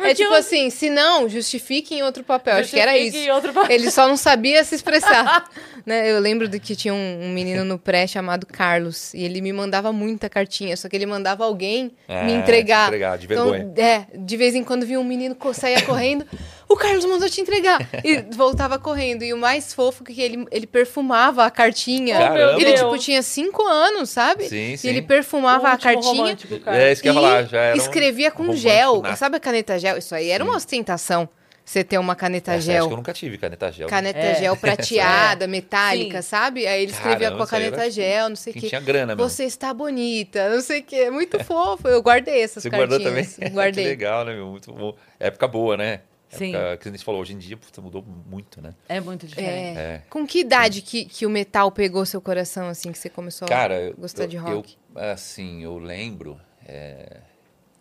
É 0.00 0.14
tipo 0.14 0.30
eu- 0.32 0.34
assim, 0.34 0.70
se 0.70 0.88
não, 0.88 1.28
justifique 1.28 1.92
em 1.94 2.02
outro 2.02 2.22
papel. 2.22 2.56
Acho 2.58 2.70
que 2.70 2.78
era 2.78 2.92
Justifique 2.92 3.18
isso. 3.18 3.28
em 3.28 3.32
outro 3.32 3.52
papel. 3.52 3.74
Ele 3.74 3.90
só 3.90 4.06
não 4.06 4.16
sabia 4.16 4.62
se 4.62 4.74
expressar. 4.76 5.50
né? 5.84 6.08
Eu 6.10 6.20
lembro 6.20 6.46
de 6.46 6.60
que 6.60 6.76
tinha 6.76 6.94
um, 6.94 7.24
um 7.24 7.30
menino 7.32 7.64
no 7.64 7.76
pré 7.78 8.06
chamado 8.06 8.46
Carlos. 8.46 9.12
E 9.14 9.24
ele 9.24 9.40
me 9.40 9.52
mandava 9.52 9.92
muita 9.92 10.28
cartinha. 10.28 10.76
Só 10.76 10.88
que 10.88 10.94
ele 10.94 11.06
mandava 11.06 11.44
alguém 11.44 11.90
É, 12.06 12.22
me 12.24 12.32
entregar. 12.34 12.86
entregar, 12.88 13.18
de 13.18 13.24
Então, 13.26 13.50
vergonha. 13.50 13.72
é, 13.84 14.06
de 14.16 14.36
vez 14.36 14.54
em 14.54 14.62
quando 14.62 14.86
vinha 14.86 15.00
um 15.00 15.04
menino 15.04 15.36
saía 15.52 15.82
correndo. 15.82 16.24
O 16.68 16.76
Carlos 16.76 17.04
mandou 17.04 17.28
te 17.28 17.40
entregar. 17.40 17.78
E 18.04 18.24
voltava 18.34 18.78
correndo. 18.78 19.22
E 19.22 19.32
o 19.32 19.36
mais 19.36 19.72
fofo 19.72 20.02
é 20.02 20.12
que 20.12 20.20
ele, 20.20 20.46
ele 20.50 20.66
perfumava 20.66 21.44
a 21.44 21.50
cartinha. 21.50 22.18
Caramba. 22.18 22.60
Ele, 22.60 22.72
tipo, 22.74 22.98
tinha 22.98 23.22
cinco 23.22 23.62
anos, 23.64 24.10
sabe? 24.10 24.48
Sim, 24.48 24.72
E 24.72 24.78
sim. 24.78 24.88
ele 24.88 25.02
perfumava 25.02 25.68
a 25.68 25.78
cartinha. 25.78 26.36
É 26.66 26.92
isso 26.92 27.02
que 27.02 27.08
eu 27.08 27.14
ia 27.14 27.18
E 27.18 27.22
falar, 27.22 27.42
já 27.44 27.60
era. 27.60 27.74
um 27.74 27.78
escrevia 27.78 28.30
com 28.30 28.42
romântico 28.42 28.68
gel. 28.68 29.00
nato. 29.02 29.16
Sabe 29.16 29.36
a 29.36 29.40
caneta 29.40 29.78
gel? 29.78 29.96
Isso 29.98 30.14
aí 30.14 30.28
era 30.30 30.42
uma 30.42 30.56
ostentação. 30.56 31.28
Você 31.64 31.82
ter 31.82 31.98
uma 31.98 32.14
caneta 32.14 32.52
Essa 32.52 32.60
gel. 32.60 32.76
Acho 32.78 32.86
que 32.88 32.92
eu 32.92 32.96
nunca 32.96 33.12
tive 33.12 33.38
caneta 33.38 33.72
gel. 33.72 33.88
Caneta 33.88 34.18
É. 34.20 34.34
gel 34.36 34.54
prateada, 34.58 35.48
metálica, 35.48 36.22
Sim. 36.22 36.28
sabe? 36.28 36.64
Aí 36.66 36.82
ele 36.84 36.92
escrevia 36.92 37.18
Caramba, 37.18 37.36
com 37.38 37.42
a 37.42 37.46
caneta 37.46 37.80
era 37.82 37.90
gel, 37.90 38.28
não 38.28 38.36
sei 38.36 38.50
o 38.50 38.54
Quem 38.54 38.62
quê. 38.62 38.68
tinha 38.68 38.80
grana 38.80 39.16
mesmo. 39.16 39.28
Você 39.28 39.44
está 39.44 39.74
bonita, 39.74 40.48
não 40.48 40.60
sei 40.60 40.78
o 40.80 40.82
quê. 40.84 41.10
Muito 41.10 41.42
fofo. 41.42 41.88
Eu 41.88 42.00
guardei 42.02 42.40
essas 42.40 42.62
Você 42.62 42.70
guardou 42.70 43.00
cartinhas. 43.00 43.34
também? 43.34 43.50
Guardei. 43.54 43.84
que 43.84 43.90
legal, 43.90 44.24
né, 44.24 44.34
meu? 44.34 44.46
Muito 44.46 44.72
bom. 44.72 44.94
Época 45.18 45.48
boa, 45.48 45.76
né? 45.76 46.00
Sim. 46.36 46.54
Época 46.54 46.76
que 46.78 46.88
a 46.88 46.92
gente 46.92 47.04
falou, 47.04 47.20
hoje 47.20 47.32
em 47.34 47.38
dia, 47.38 47.56
puta, 47.56 47.80
mudou 47.80 48.02
muito, 48.02 48.60
né? 48.60 48.74
É 48.88 49.00
muito 49.00 49.26
diferente. 49.26 49.78
É. 49.78 49.82
É. 49.82 50.02
Com 50.10 50.26
que 50.26 50.40
idade 50.40 50.82
que, 50.82 51.04
que 51.04 51.26
o 51.26 51.30
metal 51.30 51.70
pegou 51.72 52.04
seu 52.06 52.20
coração, 52.20 52.68
assim, 52.68 52.92
que 52.92 52.98
você 52.98 53.08
começou 53.08 53.46
Cara, 53.48 53.88
a 53.90 53.92
gostar 53.92 54.24
eu, 54.24 54.28
de 54.28 54.36
rock? 54.36 54.76
Eu, 54.94 55.02
assim, 55.02 55.62
eu 55.62 55.78
lembro. 55.78 56.40
é, 56.66 57.20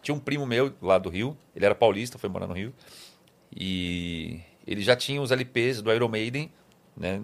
Tinha 0.02 0.16
um 0.16 0.20
primo 0.20 0.46
meu 0.46 0.74
lá 0.82 0.98
do 0.98 1.10
Rio, 1.10 1.38
ele 1.56 1.66
era 1.66 1.76
paulista, 1.76 2.18
foi 2.18 2.30
morar 2.30 2.48
no 2.48 2.54
Rio. 2.54 2.74
E 3.56 4.40
ele 4.68 4.82
já 4.82 4.96
tinha 4.96 5.22
os 5.22 5.32
LPs 5.32 5.82
do 5.82 5.94
Iron 5.94 6.08
Maiden, 6.10 6.52
né? 6.96 7.22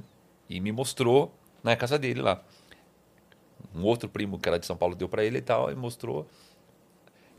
E 0.50 0.60
me 0.60 0.72
mostrou 0.72 1.34
na 1.64 1.76
casa 1.76 1.98
dele 2.00 2.22
lá. 2.22 2.42
Um 3.74 3.84
outro 3.84 4.10
primo 4.10 4.38
que 4.40 4.50
era 4.50 4.60
de 4.60 4.66
São 4.66 4.76
Paulo 4.76 4.96
deu 4.96 5.08
pra 5.08 5.24
ele 5.24 5.38
e 5.38 5.42
tal, 5.42 5.72
e 5.72 5.76
mostrou. 5.76 6.28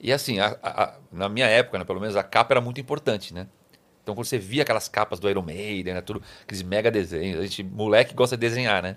E 0.01 0.13
assim, 0.13 0.41
a- 0.41 0.59
a- 0.63 0.85
a- 0.85 0.99
na 1.13 1.29
minha 1.29 1.47
época, 1.47 1.79
né, 1.79 1.85
pelo 1.85 2.01
menos, 2.01 2.17
a 2.17 2.23
capa 2.23 2.55
era 2.55 2.61
muito 2.61 2.81
importante, 2.81 3.33
né? 3.33 3.47
Então, 4.03 4.15
quando 4.15 4.27
você 4.27 4.39
via 4.39 4.63
aquelas 4.63 4.89
capas 4.89 5.21
do 5.21 5.31
Iron 5.31 5.43
Maiden, 5.43 5.95
né, 5.95 6.01
tudo, 6.01 6.23
aqueles 6.43 6.63
mega 6.63 6.91
desenhos, 6.91 7.39
a 7.39 7.43
gente, 7.43 7.63
moleque 7.63 8.15
gosta 8.15 8.37
de 8.37 8.41
desenhar, 8.41 8.83
né? 8.83 8.97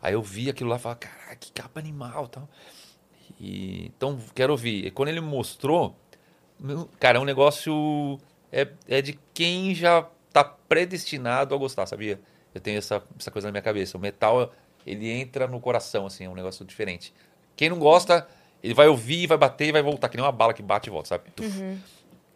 Aí 0.00 0.12
eu 0.14 0.22
via 0.22 0.52
aquilo 0.52 0.70
lá 0.70 0.76
e 0.76 0.78
falava, 0.78 1.00
caraca, 1.00 1.36
que 1.36 1.50
capa 1.50 1.80
animal 1.80 2.28
tal. 2.28 2.48
E, 3.40 3.86
então, 3.96 4.18
quero 4.34 4.52
ouvir. 4.52 4.86
E 4.86 4.90
quando 4.90 5.08
ele 5.08 5.20
mostrou, 5.20 5.96
cara, 7.00 7.18
é 7.18 7.20
um 7.20 7.24
negócio. 7.24 8.20
É, 8.52 8.68
é 8.88 9.02
de 9.02 9.18
quem 9.32 9.74
já 9.74 10.06
tá 10.32 10.44
predestinado 10.44 11.54
a 11.54 11.58
gostar, 11.58 11.86
sabia? 11.86 12.20
Eu 12.54 12.60
tenho 12.60 12.78
essa, 12.78 13.02
essa 13.18 13.30
coisa 13.30 13.48
na 13.48 13.52
minha 13.52 13.62
cabeça. 13.62 13.96
O 13.96 14.00
metal, 14.00 14.52
ele 14.86 15.10
entra 15.10 15.48
no 15.48 15.58
coração, 15.58 16.06
assim, 16.06 16.24
é 16.24 16.28
um 16.28 16.34
negócio 16.34 16.64
diferente. 16.64 17.12
Quem 17.56 17.68
não 17.68 17.78
gosta, 17.78 18.28
ele 18.62 18.74
vai 18.74 18.86
ouvir, 18.86 19.26
vai 19.26 19.38
bater 19.38 19.68
e 19.68 19.72
vai 19.72 19.82
voltar, 19.82 20.08
que 20.08 20.16
nem 20.16 20.24
uma 20.24 20.32
bala 20.32 20.54
que 20.54 20.62
bate 20.62 20.88
e 20.88 20.92
volta, 20.92 21.08
sabe? 21.08 21.30
Tuf. 21.32 21.48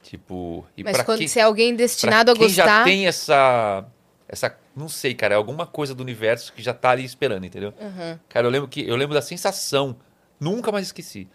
Tipo, 0.02 0.64
e. 0.76 0.84
Mas 0.84 1.02
quando 1.02 1.18
quem, 1.18 1.28
se 1.28 1.38
é 1.38 1.42
alguém 1.42 1.74
destinado 1.74 2.30
a 2.30 2.34
quem 2.34 2.48
já 2.48 2.64
gostar. 2.64 2.84
tem 2.84 3.06
essa. 3.06 3.84
Essa. 4.28 4.56
Não 4.74 4.88
sei, 4.88 5.14
cara, 5.14 5.34
é 5.34 5.36
alguma 5.36 5.66
coisa 5.66 5.94
do 5.94 6.02
universo 6.02 6.52
que 6.52 6.62
já 6.62 6.72
tá 6.72 6.90
ali 6.90 7.04
esperando, 7.04 7.44
entendeu? 7.44 7.74
Uhum. 7.80 8.18
Cara, 8.28 8.46
eu 8.46 8.50
lembro 8.50 8.68
que 8.68 8.86
eu 8.86 8.94
lembro 8.94 9.14
da 9.14 9.22
sensação, 9.22 9.96
nunca 10.38 10.70
mais 10.70 10.86
esqueci. 10.86 11.28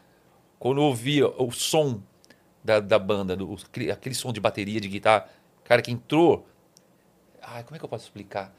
Quando 0.60 0.80
eu 0.80 0.86
ouvia 0.86 1.28
o 1.28 1.52
som 1.52 2.02
da, 2.64 2.80
da 2.80 2.98
banda, 2.98 3.36
do, 3.36 3.58
aquele, 3.70 3.92
aquele 3.92 4.16
som 4.16 4.32
de 4.32 4.40
bateria, 4.40 4.80
de 4.80 4.88
guitarra, 4.88 5.28
cara, 5.66 5.82
que 5.82 5.92
entrou. 5.92 6.48
Ai, 7.42 7.64
como 7.64 7.76
é 7.76 7.80
que 7.80 7.84
eu 7.84 7.90
posso 7.90 8.06
explicar? 8.06 8.56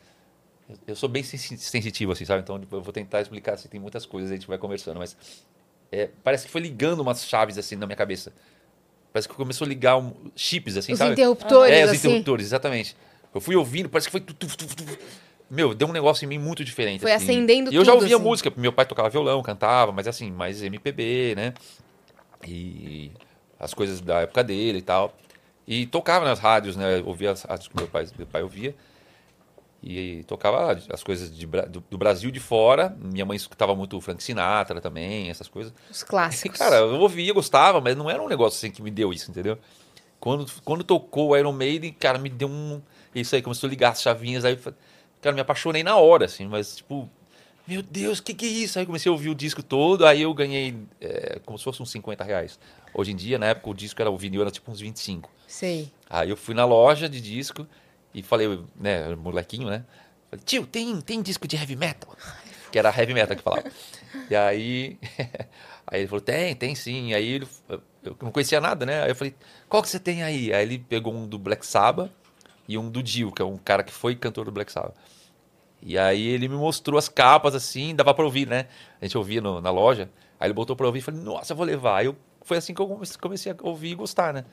Eu, 0.69 0.77
eu 0.89 0.97
sou 0.97 1.09
bem 1.09 1.23
sensi- 1.23 1.57
sensitivo, 1.57 2.13
assim, 2.13 2.27
sabe? 2.27 2.43
Então 2.43 2.61
eu 2.71 2.83
vou 2.83 2.93
tentar 2.93 3.23
explicar, 3.23 3.55
assim, 3.55 3.69
tem 3.69 3.81
muitas 3.81 4.05
coisas, 4.05 4.31
a 4.31 4.35
gente 4.35 4.47
vai 4.47 4.59
conversando, 4.59 4.99
mas 4.99 5.17
é, 5.91 6.11
parece 6.23 6.45
que 6.47 6.53
foi 6.53 6.61
ligando 6.61 7.01
umas 7.01 7.27
chaves, 7.27 7.57
assim, 7.57 7.77
na 7.77 7.87
minha 7.87 7.97
cabeça. 7.97 8.33
Parece 9.15 9.29
que 9.29 9.35
começou 9.37 9.65
a 9.65 9.69
ligar 9.69 9.97
um, 9.97 10.13
chips, 10.35 10.77
assim, 10.77 10.93
Os 10.93 10.99
sabe? 10.99 11.13
interruptores, 11.13 11.73
É, 11.73 11.85
os 11.85 11.91
assim. 11.93 12.09
interruptores, 12.09 12.47
exatamente. 12.47 12.97
Eu 13.33 13.41
fui 13.41 13.55
ouvindo, 13.55 13.89
parece 13.89 14.09
que 14.09 14.11
foi. 14.11 14.21
tu, 14.21 14.35
tu, 14.35 14.49
tu, 14.49 14.67
tu. 14.67 14.99
Meu, 15.49 15.73
deu 15.73 15.87
um 15.87 15.93
negócio 15.93 16.25
em 16.25 16.29
mim 16.29 16.39
muito 16.39 16.65
diferente. 16.65 17.01
Foi 17.01 17.13
assim. 17.13 17.27
acendendo 17.27 17.71
E 17.73 17.77
eu 17.77 17.85
já 17.85 17.93
tudo, 17.93 18.01
ouvia 18.03 18.17
assim. 18.17 18.25
música, 18.25 18.53
meu 18.57 18.73
pai 18.73 18.85
tocava 18.85 19.09
violão, 19.09 19.41
cantava, 19.41 19.93
mas 19.93 20.09
assim, 20.09 20.33
mais 20.33 20.61
MPB, 20.65 21.35
né? 21.37 21.55
E 22.45 23.13
as 23.61 23.73
coisas 23.73 24.01
da 24.01 24.23
época 24.23 24.43
dele 24.43 24.79
e 24.79 24.83
tal. 24.83 25.17
E 25.65 25.87
tocava 25.87 26.25
nas 26.25 26.41
rádios, 26.41 26.75
né? 26.75 26.99
Eu 26.99 27.07
Ouvia 27.07 27.31
as 27.31 27.43
rádios 27.45 27.69
que 27.69 27.77
meu 27.77 27.87
pai, 27.87 28.09
meu 28.19 28.27
pai 28.27 28.43
ouvia. 28.43 28.75
E 29.87 30.25
tocava 30.25 30.73
as 30.91 31.03
coisas 31.03 31.31
de 31.37 31.45
do, 31.47 31.85
do 31.91 31.99
Brasil 31.99 32.31
de 32.31 32.41
fora. 32.41 32.97
Minha 32.99 33.27
mãe 33.27 33.37
escutava 33.37 33.77
muito 33.77 34.01
Frank 34.01 34.23
Sinatra 34.23 34.81
também, 34.81 35.29
essas 35.29 35.47
coisas. 35.47 35.75
Os 35.91 36.01
E, 36.01 36.07
clássicos. 36.07 36.59
cara, 36.59 36.77
eu 36.77 36.99
ouvia, 37.01 37.33
gostava, 37.35 37.83
mas 37.83 37.95
não 37.95 38.09
era 38.09 38.23
um 38.23 38.29
negócio 38.29 38.57
assim 38.57 38.71
que 38.75 38.81
me 38.81 38.91
deu 38.91 39.13
isso, 39.13 39.31
entendeu? 39.31 39.59
Quando, 40.19 40.51
quando 40.65 40.83
tocou 40.83 41.31
o 41.31 41.37
Iron 41.37 41.53
Maiden, 41.53 41.93
cara, 41.93 42.17
me 42.19 42.31
deu 42.31 42.49
um. 42.49 42.81
Isso 43.15 43.35
aí, 43.37 43.43
começou 43.43 43.67
a 43.67 43.71
ligar 43.71 43.93
as 43.93 44.01
chavinhas, 44.01 44.43
aí, 44.47 44.59
cara, 45.21 45.35
me 45.35 45.41
apaixonei 45.43 45.83
na 45.83 45.97
hora, 45.99 46.25
assim, 46.25 46.47
mas 46.47 46.77
tipo, 46.77 47.07
meu 47.69 47.83
Deus, 47.83 48.21
o 48.21 48.23
que, 48.23 48.33
que 48.33 48.47
é 48.47 48.49
isso? 48.49 48.79
Aí 48.79 48.87
comecei 48.87 49.11
a 49.11 49.13
ouvir 49.13 49.29
o 49.29 49.35
disco 49.35 49.63
todo, 49.63 50.07
aí 50.07 50.23
eu 50.23 50.33
ganhei 50.33 50.79
é, 50.99 51.41
como 51.45 51.59
se 51.59 51.65
fosse 51.65 51.83
uns 51.83 51.91
50 51.91 52.25
reais. 52.25 52.59
Hoje 52.95 53.13
em 53.13 53.17
dia, 53.17 53.39
na 53.39 53.47
época, 53.47 53.69
o 53.69 53.75
disco 53.75 54.01
era, 54.01 54.11
o 54.11 54.17
vinil 54.17 54.41
era 54.41 54.51
tipo 54.51 54.71
uns 54.73 54.81
25. 54.81 55.31
Sei. 55.47 55.93
Aí 56.09 56.31
eu 56.31 56.37
fui 56.39 56.55
na 56.55 56.65
loja 56.65 57.07
de 57.07 57.21
disco 57.21 57.67
e 58.15 58.23
falei, 58.23 58.61
né, 58.77 59.15
molequinho, 59.17 59.69
né? 59.69 59.85
Falei, 60.31 60.45
tio, 60.45 60.67
tem, 60.67 61.01
tem 61.01 61.21
disco 61.23 61.47
de 61.49 61.57
heavy 61.57 61.77
metal? 61.77 62.17
Que 62.71 62.79
era 62.79 62.89
heavy 62.97 63.13
metal 63.15 63.37
que 63.37 63.43
falava. 63.43 63.65
E 64.31 64.35
aí, 64.37 64.99
aí 65.87 66.01
ele 66.01 66.07
falou, 66.09 66.21
tem, 66.21 66.55
tem 66.55 66.75
sim. 66.75 67.13
Aí 67.15 67.27
ele, 67.27 67.49
eu 68.03 68.17
não 68.23 68.31
conhecia 68.31 68.61
nada, 68.61 68.87
né? 68.87 69.03
Aí 69.03 69.11
eu 69.11 69.17
falei, 69.17 69.35
qual 69.69 69.83
que 69.83 69.89
você 69.89 69.99
tem 70.01 70.23
aí? 70.23 70.53
Aí 70.53 70.63
ele 70.63 70.79
pegou 70.79 71.13
um 71.15 71.27
do 71.27 71.39
Black 71.39 71.67
Sabbath 71.67 72.11
e 72.67 72.79
um 72.79 72.89
do 72.91 73.03
Dio, 73.03 73.31
que 73.33 73.43
é 73.43 73.45
um 73.45 73.59
cara 73.59 73.83
que 73.83 73.93
foi 73.93 74.15
cantor 74.15 74.47
do 74.47 74.53
Black 74.53 74.71
Sabbath. 74.73 74.95
E 75.83 75.99
aí 75.99 76.27
ele 76.27 76.49
me 76.49 76.57
mostrou 76.57 76.99
as 76.99 77.09
capas 77.09 77.55
assim, 77.55 77.95
dava 77.95 78.15
pra 78.15 78.25
ouvir, 78.25 78.47
né? 78.49 78.67
A 79.01 79.05
gente 79.05 79.19
ouvia 79.19 79.41
no- 79.41 79.61
na 79.61 79.71
loja. 79.71 80.09
Aí 80.41 80.47
ele 80.47 80.55
botou 80.55 80.75
pra 80.75 80.87
ouvir 80.87 81.01
e 81.01 81.03
falei, 81.03 81.21
nossa, 81.21 81.53
eu 81.53 81.57
vou 81.57 81.67
levar. 81.67 81.99
Aí 81.99 82.07
eu, 82.07 82.17
foi 82.43 82.57
assim 82.57 82.73
que 82.73 82.81
eu 82.81 82.89
comecei- 82.89 83.19
comecei 83.21 83.53
a 83.53 83.57
ouvir 83.63 83.91
e 83.91 83.95
gostar, 83.95 84.33
né? 84.33 84.45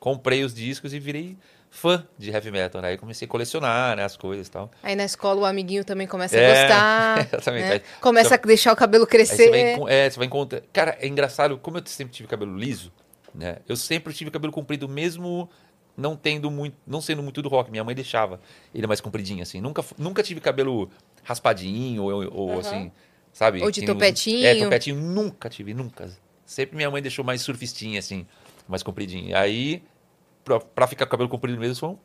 Comprei 0.00 0.42
os 0.44 0.52
discos 0.52 0.92
e 0.92 0.98
virei 0.98 1.36
fã 1.70 2.04
de 2.18 2.30
heavy 2.30 2.50
metal, 2.50 2.82
né? 2.82 2.88
Aí 2.88 2.98
comecei 2.98 3.26
a 3.26 3.28
colecionar, 3.30 3.96
né, 3.96 4.04
as 4.04 4.16
coisas 4.16 4.48
e 4.48 4.50
tal. 4.50 4.70
Aí 4.82 4.96
na 4.96 5.04
escola 5.04 5.40
o 5.40 5.44
amiguinho 5.44 5.84
também 5.84 6.06
começa 6.06 6.36
É, 6.36 6.44
a 6.44 6.50
gostar. 6.50 7.28
exatamente. 7.32 7.68
né? 7.68 7.80
Começa 8.00 8.34
a 8.34 8.38
deixar 8.38 8.72
o 8.72 8.76
cabelo 8.76 9.06
Aí 9.10 9.24
você 9.26 9.48
vai, 9.50 9.60
crescer. 9.76 9.88
é, 9.92 10.10
você 10.10 10.16
vai 10.18 10.26
encontrar. 10.26 10.62
Cara, 10.72 10.96
é 11.00 11.06
engraçado, 11.06 11.56
como 11.58 11.78
eu 11.78 11.82
sempre 11.86 12.12
tive 12.12 12.28
cabelo 12.28 12.56
liso, 12.56 12.92
né? 13.34 13.58
Eu 13.68 13.76
sempre 13.76 14.12
tive 14.12 14.30
cabelo 14.30 14.52
comprido, 14.52 14.88
mesmo 14.88 15.48
não 15.96 16.16
tendo 16.16 16.50
muito, 16.50 16.76
não 16.86 17.00
sendo 17.00 17.22
muito 17.22 17.40
do 17.42 17.48
rock. 17.48 17.70
Minha 17.70 17.84
mãe 17.84 17.94
deixava 17.94 18.40
ele 18.74 18.86
mais 18.86 19.00
compridinho, 19.00 19.42
assim. 19.42 19.60
Nunca, 19.60 19.84
nunca 19.96 20.22
tive 20.22 20.40
cabelo 20.40 20.90
raspadinho 21.22 22.02
ou, 22.02 22.34
ou 22.34 22.50
Aham. 22.52 22.60
assim. 22.60 22.92
sabe? 23.32 23.62
Ou 23.62 23.70
de 23.70 23.80
Tem 23.80 23.86
topetinho. 23.86 24.44
É, 24.46 24.54
topetinho 24.56 24.96
nunca 24.96 25.48
tive, 25.48 25.72
nunca. 25.72 26.10
Sempre 26.44 26.74
minha 26.76 26.90
mãe 26.90 27.00
deixou 27.00 27.24
mais 27.24 27.42
surfistinha, 27.42 27.98
assim, 28.00 28.26
mais 28.66 28.82
compridinho. 28.82 29.36
Aí, 29.36 29.82
pra, 30.44 30.60
pra 30.60 30.86
ficar 30.86 31.06
com 31.06 31.08
o 31.08 31.12
cabelo 31.12 31.28
comprido 31.28 31.58
mesmo, 31.58 31.76
foi 31.76 31.88
um, 31.90 31.98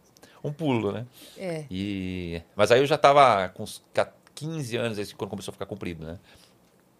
um 0.49 0.53
pulo, 0.53 0.91
né? 0.91 1.05
É. 1.37 1.65
E... 1.69 2.41
Mas 2.55 2.71
aí 2.71 2.79
eu 2.79 2.85
já 2.85 2.97
tava 2.97 3.49
com 3.49 3.63
uns 3.63 3.83
ca- 3.93 4.11
15 4.33 4.75
anos, 4.77 4.99
assim, 4.99 5.15
quando 5.15 5.29
começou 5.29 5.51
a 5.51 5.53
ficar 5.53 5.65
comprido, 5.65 6.05
né? 6.05 6.19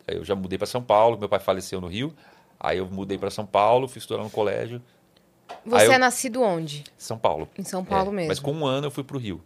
Aí 0.07 0.15
eu 0.17 0.23
já 0.23 0.35
mudei 0.35 0.57
para 0.57 0.67
São 0.67 0.81
Paulo, 0.83 1.17
meu 1.17 1.27
pai 1.29 1.39
faleceu 1.39 1.81
no 1.81 1.87
Rio. 1.87 2.13
Aí 2.59 2.77
eu 2.77 2.85
mudei 2.87 3.17
para 3.17 3.29
São 3.29 3.45
Paulo, 3.45 3.87
fui 3.87 3.99
estudar 3.99 4.23
no 4.23 4.29
colégio, 4.29 4.81
Você 5.65 5.87
eu- 5.87 5.91
é 5.93 5.97
nascido 5.97 6.41
onde? 6.41 6.83
São 6.97 7.17
Paulo. 7.17 7.47
Em 7.57 7.63
São 7.63 7.83
Paulo 7.83 8.09
É, 8.11 8.13
mesmo. 8.13 8.27
Mas 8.29 8.39
com 8.39 8.51
um 8.53 8.65
ano 8.65 8.87
eu 8.87 8.91
fui 8.91 9.03
pro 9.03 9.17
Rio. 9.19 9.43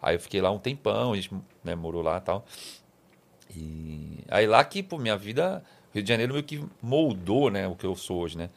Aí 0.00 0.14
eu 0.16 0.20
fiquei 0.20 0.40
lá 0.40 0.50
um 0.50 0.58
tempão, 0.58 1.12
a 1.12 1.16
gente 1.16 1.30
né, 1.64 1.74
morou 1.74 2.02
lá 2.02 2.18
e 2.18 2.20
tal. 2.20 2.44
E 3.54 4.18
aí 4.28 4.46
lá 4.46 4.64
que, 4.64 4.82
pô, 4.82 4.98
minha 4.98 5.16
vida, 5.16 5.62
Rio 5.92 6.02
de 6.02 6.08
Janeiro 6.08 6.32
meio 6.32 6.44
que 6.44 6.64
moldou, 6.82 7.50
né, 7.50 7.66
o 7.68 7.74
que 7.74 7.86
eu 7.86 7.94
sou 7.94 8.20
hoje, 8.20 8.36
né? 8.38 8.50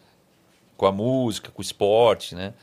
Com 0.77 0.85
a 0.85 0.91
música, 0.91 1.51
com 1.51 1.59
o 1.59 1.61
esporte, 1.61 2.35
né? 2.35 2.53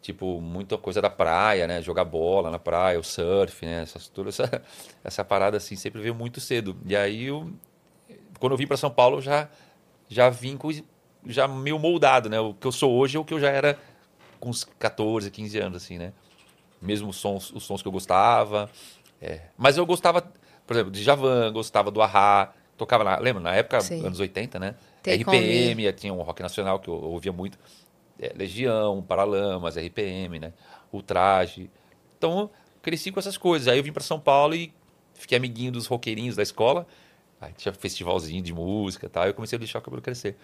Tipo, 0.00 0.40
muita 0.40 0.78
coisa 0.78 1.00
da 1.02 1.10
praia, 1.10 1.66
né? 1.66 1.82
Jogar 1.82 2.04
bola 2.04 2.50
na 2.50 2.58
praia, 2.58 2.98
o 2.98 3.04
surf, 3.04 3.66
né? 3.66 3.82
Essas, 3.82 4.08
toda 4.08 4.30
essa, 4.30 4.62
essa 5.04 5.24
parada, 5.24 5.56
assim, 5.56 5.76
sempre 5.76 6.00
veio 6.00 6.14
muito 6.14 6.40
cedo. 6.40 6.76
E 6.86 6.96
aí, 6.96 7.24
eu, 7.24 7.52
quando 8.40 8.52
eu 8.52 8.58
vim 8.58 8.66
para 8.66 8.76
São 8.76 8.90
Paulo, 8.90 9.18
eu 9.18 9.22
já, 9.22 9.48
já 10.08 10.28
vim 10.28 10.56
com, 10.56 10.70
já 11.26 11.46
meio 11.46 11.78
moldado, 11.78 12.28
né? 12.28 12.40
O 12.40 12.54
que 12.54 12.66
eu 12.66 12.72
sou 12.72 12.92
hoje 12.92 13.16
é 13.16 13.20
o 13.20 13.24
que 13.24 13.34
eu 13.34 13.40
já 13.40 13.50
era 13.50 13.78
com 14.40 14.50
uns 14.50 14.64
14, 14.64 15.30
15 15.30 15.58
anos, 15.58 15.82
assim, 15.82 15.98
né? 15.98 16.12
Mesmo 16.80 17.10
os 17.10 17.16
sons, 17.16 17.52
os 17.52 17.62
sons 17.62 17.80
que 17.80 17.86
eu 17.86 17.92
gostava. 17.92 18.68
é. 19.20 19.42
Mas 19.56 19.76
eu 19.76 19.86
gostava, 19.86 20.20
por 20.66 20.74
exemplo, 20.74 20.90
de 20.90 21.00
Javan, 21.00 21.52
gostava 21.52 21.92
do 21.92 22.02
Ahá, 22.02 22.52
tocava 22.76 23.04
na, 23.04 23.18
lembra, 23.18 23.40
na 23.40 23.54
época, 23.54 23.80
Sim. 23.80 24.04
anos 24.04 24.18
80, 24.18 24.58
né? 24.58 24.74
Take. 25.02 25.22
RPM, 25.24 25.92
tinha 25.92 26.12
um 26.14 26.22
rock 26.22 26.42
nacional 26.42 26.78
que 26.78 26.88
eu 26.88 26.94
ouvia 26.94 27.32
muito. 27.32 27.58
É, 28.20 28.32
Legião, 28.36 29.02
Paralamas, 29.02 29.76
RPM, 29.76 30.38
né? 30.38 30.52
Ultraje. 30.92 31.68
Então, 32.16 32.50
cresci 32.80 33.10
com 33.10 33.18
essas 33.18 33.36
coisas. 33.36 33.66
Aí 33.68 33.78
eu 33.78 33.82
vim 33.82 33.92
para 33.92 34.02
São 34.02 34.20
Paulo 34.20 34.54
e 34.54 34.72
fiquei 35.14 35.36
amiguinho 35.38 35.72
dos 35.72 35.86
roqueirinhos 35.86 36.36
da 36.36 36.42
escola. 36.42 36.86
Aí 37.40 37.52
tinha 37.56 37.72
festivalzinho 37.74 38.42
de 38.42 38.52
música 38.52 39.06
e 39.06 39.08
tal. 39.08 39.26
Eu 39.26 39.34
comecei 39.34 39.56
a 39.56 39.58
deixar 39.58 39.80
o 39.80 39.82
cabelo 39.82 40.00
crescer. 40.02 40.36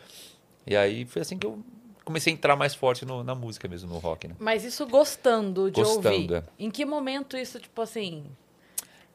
E 0.66 0.76
aí 0.76 1.04
foi 1.04 1.22
assim 1.22 1.38
que 1.38 1.46
eu 1.46 1.62
comecei 2.04 2.32
a 2.32 2.34
entrar 2.36 2.56
mais 2.56 2.74
forte 2.74 3.04
no- 3.04 3.22
na 3.22 3.34
música 3.34 3.68
mesmo, 3.68 3.92
no 3.92 3.98
rock, 3.98 4.26
né? 4.26 4.34
Mas 4.38 4.64
isso 4.64 4.84
gostando 4.86 5.70
de 5.70 5.80
Gostando, 5.80 6.08
ouvir. 6.08 6.32
é. 6.34 6.42
Em 6.58 6.70
que 6.70 6.84
momento 6.84 7.36
isso, 7.36 7.60
tipo 7.60 7.80
assim. 7.82 8.24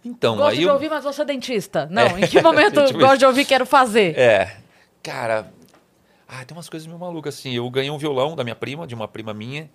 Então, 0.05 0.35
gosto 0.37 0.51
aí 0.51 0.57
de 0.59 0.63
eu... 0.63 0.73
ouvir, 0.73 0.89
mas 0.89 1.03
vou 1.03 1.13
ser 1.13 1.25
dentista. 1.25 1.87
Não, 1.89 2.17
em 2.19 2.27
que 2.27 2.41
momento 2.41 2.83
Tipo 2.85 2.99
gosto 2.99 3.11
isso. 3.13 3.17
de 3.19 3.25
ouvir, 3.25 3.45
quero 3.45 3.65
fazer? 3.65 4.17
É, 4.17 4.57
cara, 5.03 5.53
ah, 6.27 6.43
tem 6.45 6.55
umas 6.55 6.69
coisas 6.69 6.87
meio 6.87 6.97
malucas 6.97 7.37
assim. 7.37 7.53
Eu 7.53 7.69
ganhei 7.69 7.91
um 7.91 7.97
violão 7.97 8.35
da 8.35 8.43
minha 8.43 8.55
prima, 8.55 8.87
de 8.87 8.95
uma 8.95 9.07
prima 9.07 9.33
minha. 9.33 9.69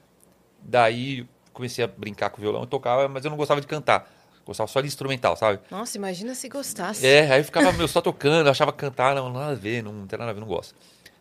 Daí 0.61 1.29
comecei 1.53 1.85
a 1.85 1.87
brincar 1.87 2.31
com 2.31 2.39
o 2.39 2.41
violão 2.41 2.65
e 2.65 2.67
tocava, 2.67 3.07
mas 3.09 3.25
eu 3.25 3.31
não 3.31 3.37
gostava 3.37 3.61
de 3.61 3.67
cantar. 3.67 4.11
Gostava 4.45 4.67
só 4.67 4.81
de 4.81 4.87
instrumental, 4.87 5.37
sabe? 5.37 5.61
Nossa, 5.71 5.99
imagina 5.99 6.35
se 6.35 6.49
gostasse. 6.49 7.07
É, 7.07 7.31
aí 7.31 7.41
eu 7.41 7.45
ficava 7.45 7.71
meu, 7.73 7.87
só 7.87 8.01
tocando, 8.01 8.47
eu 8.47 8.51
achava 8.51 8.73
cantar, 8.73 9.15
não, 9.15 9.31
nada 9.31 9.53
a 9.53 9.55
ver, 9.55 9.83
não, 9.83 10.07
tem 10.07 10.19
nada 10.19 10.31
a 10.31 10.35
ver, 10.35 10.41
não 10.41 10.49
gosto. 10.49 10.75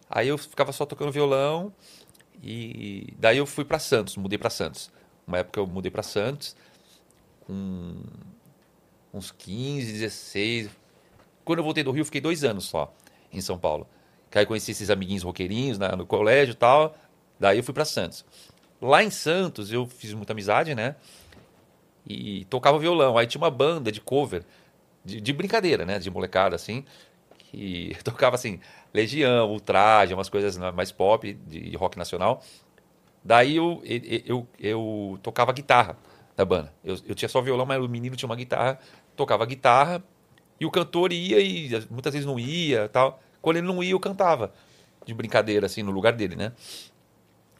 Aí 0.09 0.29
eu 0.29 0.37
ficava 0.37 0.71
só 0.71 0.85
tocando 0.85 1.11
violão 1.11 1.73
e 2.41 3.13
daí 3.19 3.37
eu 3.37 3.45
fui 3.45 3.65
pra 3.65 3.79
Santos, 3.79 4.15
mudei 4.15 4.37
pra 4.37 4.49
Santos. 4.49 4.89
Uma 5.27 5.39
época 5.39 5.59
eu 5.59 5.67
mudei 5.67 5.91
pra 5.91 6.01
Santos 6.01 6.55
com 7.45 8.01
uns 9.13 9.31
15, 9.31 9.91
16. 9.91 10.69
Quando 11.43 11.59
eu 11.59 11.63
voltei 11.63 11.83
do 11.83 11.91
Rio, 11.91 12.01
eu 12.01 12.05
fiquei 12.05 12.21
dois 12.21 12.45
anos 12.45 12.65
só 12.65 12.93
em 13.31 13.41
São 13.41 13.57
Paulo. 13.59 13.87
Que 14.29 14.39
aí 14.39 14.45
conheci 14.45 14.71
esses 14.71 14.89
amiguinhos 14.89 15.23
roqueirinhos 15.23 15.77
né, 15.77 15.89
no 15.95 16.05
colégio 16.05 16.51
e 16.51 16.55
tal. 16.55 16.95
Daí 17.39 17.57
eu 17.57 17.63
fui 17.63 17.73
pra 17.73 17.85
Santos. 17.85 18.25
Lá 18.81 19.03
em 19.03 19.09
Santos 19.09 19.71
eu 19.71 19.85
fiz 19.85 20.13
muita 20.13 20.33
amizade, 20.33 20.75
né? 20.75 20.95
E 22.05 22.45
tocava 22.45 22.79
violão. 22.79 23.17
Aí 23.17 23.27
tinha 23.27 23.41
uma 23.41 23.51
banda 23.51 23.91
de 23.91 24.01
cover, 24.01 24.43
de, 25.03 25.19
de 25.19 25.33
brincadeira, 25.33 25.85
né? 25.85 25.99
De 25.99 26.09
molecada, 26.09 26.55
assim. 26.55 26.85
Que 27.37 27.95
tocava, 28.03 28.35
assim, 28.35 28.59
Legião, 28.93 29.49
Ultraje, 29.49 30.13
umas 30.13 30.29
coisas 30.29 30.57
mais 30.73 30.91
pop, 30.91 31.33
de 31.33 31.75
rock 31.75 31.97
nacional. 31.97 32.43
Daí 33.23 33.57
eu, 33.57 33.81
eu, 33.83 34.23
eu, 34.25 34.47
eu 34.59 35.19
tocava 35.21 35.51
guitarra 35.51 35.97
da 36.35 36.45
banda. 36.45 36.73
Eu, 36.83 36.97
eu 37.07 37.15
tinha 37.15 37.27
só 37.27 37.41
violão, 37.41 37.65
mas 37.65 37.81
o 37.83 37.89
menino 37.89 38.15
tinha 38.15 38.29
uma 38.29 38.35
guitarra, 38.35 38.79
tocava 39.15 39.45
guitarra, 39.45 40.03
e 40.59 40.65
o 40.65 40.71
cantor 40.71 41.11
ia 41.11 41.39
e 41.39 41.69
muitas 41.89 42.13
vezes 42.13 42.25
não 42.25 42.39
ia 42.39 42.87
tal. 42.87 43.19
Quando 43.47 43.57
ele 43.57 43.67
não 43.67 43.81
ia, 43.81 43.91
eu 43.91 43.99
cantava. 43.99 44.51
De 45.05 45.13
brincadeira, 45.13 45.67
assim, 45.67 45.81
no 45.81 45.91
lugar 45.91 46.11
dele, 46.11 46.35
né? 46.35 46.51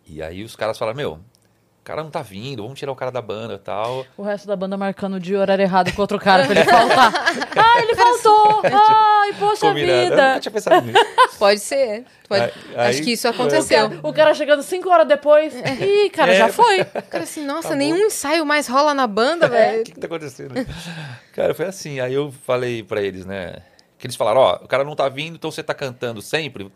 E 0.06 0.21
aí 0.21 0.43
os 0.43 0.54
caras 0.54 0.78
falaram, 0.78 0.97
meu, 0.97 1.12
o 1.13 1.84
cara 1.84 2.04
não 2.04 2.10
tá 2.12 2.21
vindo, 2.21 2.62
vamos 2.62 2.78
tirar 2.78 2.91
o 2.91 2.95
cara 2.95 3.10
da 3.10 3.21
banda 3.21 3.54
e 3.54 3.58
tal. 3.58 4.06
O 4.17 4.21
resto 4.23 4.45
da 4.45 4.56
banda 4.58 4.76
marcando 4.76 5.13
o 5.13 5.19
dia 5.19 5.36
e 5.36 5.38
o 5.38 5.41
horário 5.41 5.63
errado 5.63 5.93
com 5.93 6.02
outro 6.02 6.19
cara 6.19 6.45
pra 6.45 6.54
ele 6.60 6.63
faltar. 6.69 7.13
ah, 7.56 7.82
ele 7.82 7.95
faltou! 7.95 8.62
Ai, 8.65 9.34
poxa 9.39 9.62
Combinado. 9.67 9.91
Eu 9.97 10.04
vida! 10.10 10.28
nunca 10.30 10.39
tinha 10.41 10.52
pensado 10.52 10.86
nisso. 10.86 11.00
Pode 11.39 11.60
ser. 11.62 12.04
Pode- 12.28 12.41
Aí- 12.43 12.52
Acho 12.89 13.00
aí- 13.00 13.02
que 13.06 13.12
isso 13.13 13.28
O 13.28 13.32
aconteceu. 13.32 13.89
cara, 13.89 14.00
o 14.04 14.12
cara 14.13 14.34
chegando 14.34 14.63
cinco 14.63 14.89
horas 14.89 15.08
depois. 15.08 15.54
Ih, 15.56 16.10
cara, 16.10 16.34
É. 16.34 16.38
já 16.38 16.50
foi. 16.50 16.84
Cara, 16.84 17.23
assim, 17.23 17.45
nossa, 17.45 17.69
Acabou. 17.69 17.78
nenhum 17.78 17.97
ensaio 18.08 18.45
mais 18.45 18.67
rola 18.67 18.93
na 18.93 19.08
banda, 19.08 19.45
O 19.47 19.50
velho. 19.50 19.84
que, 19.86 19.93
que 19.93 20.00
tá 20.02 20.08
acontecendo? 20.08 20.54
cara, 21.34 21.54
foi 21.54 21.65
assim. 21.67 22.00
Aí 22.02 22.13
eu 22.13 22.30
falei 22.45 22.84
pra 22.84 23.02
eles, 23.02 23.26
né? 23.26 23.56
Que 23.97 24.05
eles 24.05 24.15
falaram, 24.15 24.41
ó, 24.41 24.55
o 24.57 24.67
cara 24.67 24.83
não 24.83 24.95
tá 24.95 25.10
vindo, 25.10 25.36
então 25.36 25.51
você 25.51 25.63
tá 25.63 25.73
cantando 25.73 26.21
sempre. 26.21 26.71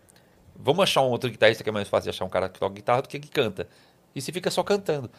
Vamos 0.56 0.84
achar 0.84 1.02
um 1.02 1.10
outro 1.10 1.30
guitarrista 1.30 1.64
que 1.64 1.70
é 1.70 1.74
mais 1.74 1.88
fácil 1.88 2.12
de 2.12 2.16
achar 2.16 2.26
um 2.26 2.30
cara 2.30 2.50
que 2.50 2.60
toca 2.60 2.74
guitarra 2.74 3.02
do 3.02 3.10
que 3.10 3.20
que 3.20 3.30
canta. 3.30 3.68
E 4.16 4.22
você 4.22 4.32
fica 4.32 4.50
só 4.50 4.64
cantando. 4.64 5.10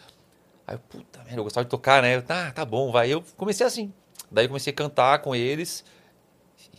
Aí 0.66 0.74
eu, 0.74 0.78
puta 0.78 1.18
merda, 1.20 1.40
eu 1.40 1.44
gostava 1.44 1.64
de 1.64 1.70
tocar, 1.70 2.02
né? 2.02 2.16
Eu, 2.16 2.22
tá, 2.22 2.50
tá 2.52 2.64
bom, 2.64 2.90
vai. 2.90 3.10
Eu 3.10 3.22
comecei 3.36 3.66
assim. 3.66 3.92
Daí 4.30 4.44
eu 4.44 4.48
comecei 4.48 4.72
a 4.72 4.76
cantar 4.76 5.18
com 5.20 5.34
eles. 5.34 5.84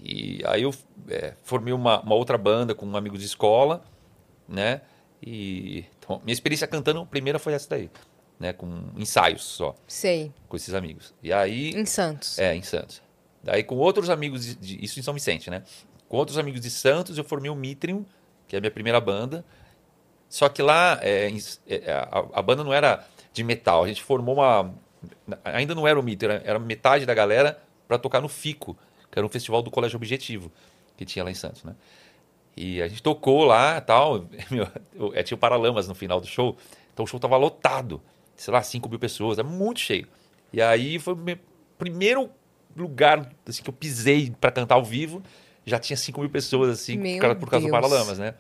E 0.01 0.41
aí 0.45 0.63
eu 0.63 0.73
é, 1.07 1.33
formei 1.43 1.73
uma, 1.73 2.01
uma 2.01 2.15
outra 2.15 2.38
banda 2.38 2.73
com 2.73 2.95
amigos 2.95 3.19
de 3.19 3.25
escola, 3.25 3.83
né? 4.47 4.81
E 5.21 5.86
então, 5.99 6.21
minha 6.23 6.33
experiência 6.33 6.67
cantando, 6.67 7.01
a 7.01 7.05
primeira 7.05 7.39
foi 7.39 7.53
essa 7.53 7.69
daí, 7.69 7.89
né? 8.39 8.53
Com 8.53 8.89
ensaios 8.97 9.43
só 9.43 9.75
Sei. 9.88 10.31
com 10.47 10.55
esses 10.55 10.73
amigos. 10.73 11.13
E 11.21 11.31
aí. 11.31 11.71
Em 11.71 11.86
Santos. 11.86 12.39
É, 12.39 12.55
em 12.55 12.62
Santos. 12.62 13.02
Daí 13.43 13.63
com 13.63 13.75
outros 13.75 14.10
amigos, 14.10 14.45
de, 14.45 14.56
de- 14.56 14.86
isso 14.86 14.99
em 14.99 15.03
São 15.03 15.13
Vicente, 15.13 15.49
né? 15.49 15.63
Com 16.08 16.17
outros 16.17 16.38
amigos 16.38 16.62
de 16.62 16.69
Santos, 16.69 17.17
eu 17.17 17.23
formei 17.23 17.49
o 17.51 17.56
Mitrium, 17.56 18.06
que 18.47 18.56
é 18.56 18.58
a 18.58 18.62
minha 18.62 18.71
primeira 18.71 19.01
banda. 19.01 19.43
Só 20.29 20.49
que 20.49 20.62
lá, 20.62 20.97
é, 21.01 21.29
em- 21.29 21.39
é, 21.67 21.91
a, 21.91 22.25
a 22.34 22.41
banda 22.41 22.63
não 22.63 22.73
era 22.73 23.06
de 23.34 23.43
metal. 23.43 23.84
A 23.84 23.88
gente 23.88 24.01
formou 24.01 24.36
uma. 24.36 24.73
Ainda 25.43 25.75
não 25.75 25.88
era 25.88 25.99
o 25.99 26.03
Mitrium, 26.03 26.32
era, 26.32 26.43
era 26.45 26.60
metade 26.60 27.06
da 27.06 27.13
galera 27.13 27.60
para 27.88 27.97
tocar 27.97 28.21
no 28.21 28.29
FICO, 28.29 28.77
que 29.12 29.19
era 29.19 29.25
um 29.25 29.29
festival 29.29 29.62
do 29.62 29.69
Colégio 29.69 29.97
Objetivo, 29.97 30.51
que 30.95 31.03
tinha 31.06 31.23
lá 31.23 31.29
em 31.29 31.36
Santos, 31.36 31.63
né? 31.63 31.75
E 32.56 32.82
a 32.82 32.88
gente 32.88 33.03
tocou 33.03 33.43
lá 33.43 33.82
tal. 33.82 34.25
É, 35.13 35.23
tinha 35.23 35.36
o 35.36 35.39
Paralamas 35.39 35.88
no 35.88 35.95
final 35.95 36.21
do 36.21 36.27
show. 36.27 36.56
Então 36.93 37.03
o 37.03 37.08
show 37.08 37.19
tava 37.19 37.36
lotado. 37.36 38.01
Sei 38.36 38.53
lá, 38.53 38.62
5 38.63 38.88
mil 38.88 38.99
pessoas. 38.99 39.38
É 39.39 39.43
muito 39.43 39.79
cheio. 39.79 40.08
E 40.51 40.62
aí 40.62 40.97
foi 40.99 41.13
o 41.13 41.17
meu 41.17 41.38
primeiro 41.77 42.29
lugar 42.75 43.29
assim, 43.47 43.63
que 43.63 43.69
eu 43.69 43.73
pisei 43.73 44.33
para 44.39 44.51
cantar 44.51 44.75
ao 44.75 44.83
vivo. 44.83 45.21
Já 45.65 45.79
tinha 45.79 45.95
5 45.95 46.19
mil 46.19 46.29
pessoas, 46.29 46.69
assim, 46.69 46.97
por 46.97 47.21
causa, 47.21 47.36
por 47.36 47.49
causa 47.49 47.65
do. 47.65 47.71
Paralamas, 47.71 48.19
né? 48.19 48.33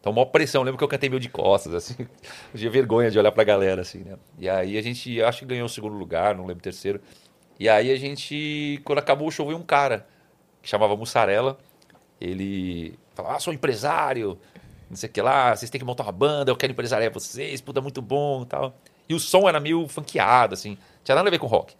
Então, 0.00 0.12
maior 0.12 0.26
pressão. 0.26 0.60
Eu 0.60 0.64
lembro 0.66 0.78
que 0.78 0.84
eu 0.84 0.88
cantei 0.88 1.08
meio 1.08 1.20
de 1.20 1.28
costas, 1.28 1.74
assim. 1.74 1.94
Eu 2.52 2.58
tinha 2.58 2.70
vergonha 2.70 3.10
de 3.10 3.18
olhar 3.18 3.32
pra 3.32 3.42
galera, 3.42 3.82
assim, 3.82 4.00
né? 4.00 4.16
E 4.38 4.48
aí 4.48 4.78
a 4.78 4.82
gente, 4.82 5.20
acho 5.22 5.40
que 5.40 5.46
ganhou 5.46 5.66
o 5.66 5.68
segundo 5.68 5.96
lugar, 5.96 6.34
não 6.34 6.44
lembro 6.44 6.60
o 6.60 6.62
terceiro. 6.62 7.00
E 7.58 7.68
aí 7.68 7.90
a 7.90 7.96
gente, 7.96 8.80
quando 8.84 8.98
acabou 8.98 9.26
o 9.26 9.30
show, 9.30 9.46
veio 9.46 9.58
um 9.58 9.62
cara 9.62 10.06
que 10.62 10.68
chamava 10.68 10.96
Mussarela. 10.96 11.58
Ele 12.20 12.98
falava, 13.14 13.36
ah, 13.36 13.40
sou 13.40 13.52
empresário, 13.52 14.38
não 14.88 14.96
sei 14.96 15.08
o 15.08 15.12
que 15.12 15.20
lá, 15.20 15.54
vocês 15.54 15.70
têm 15.70 15.78
que 15.78 15.84
montar 15.84 16.04
uma 16.04 16.12
banda, 16.12 16.50
eu 16.50 16.56
quero 16.56 16.72
empresariar 16.72 17.12
vocês, 17.12 17.60
puta, 17.60 17.80
muito 17.80 18.00
bom 18.00 18.42
e 18.42 18.46
tal. 18.46 18.76
E 19.08 19.14
o 19.14 19.20
som 19.20 19.48
era 19.48 19.58
meio 19.58 19.86
funkeado, 19.88 20.54
assim, 20.54 20.76
tinha 21.02 21.14
nada 21.14 21.28
a 21.28 21.30
ver 21.30 21.38
com 21.38 21.46
rock. 21.46 21.74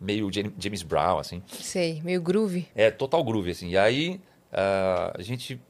Meio 0.00 0.32
Jam- 0.32 0.52
James 0.58 0.82
Brown, 0.82 1.18
assim. 1.18 1.42
Sei. 1.60 2.00
Meio 2.02 2.22
groove. 2.22 2.66
É, 2.74 2.90
total 2.90 3.22
groove, 3.22 3.50
assim. 3.50 3.68
E 3.70 3.76
aí 3.78 4.20
ah, 4.52 5.12
a 5.18 5.22
gente 5.22 5.60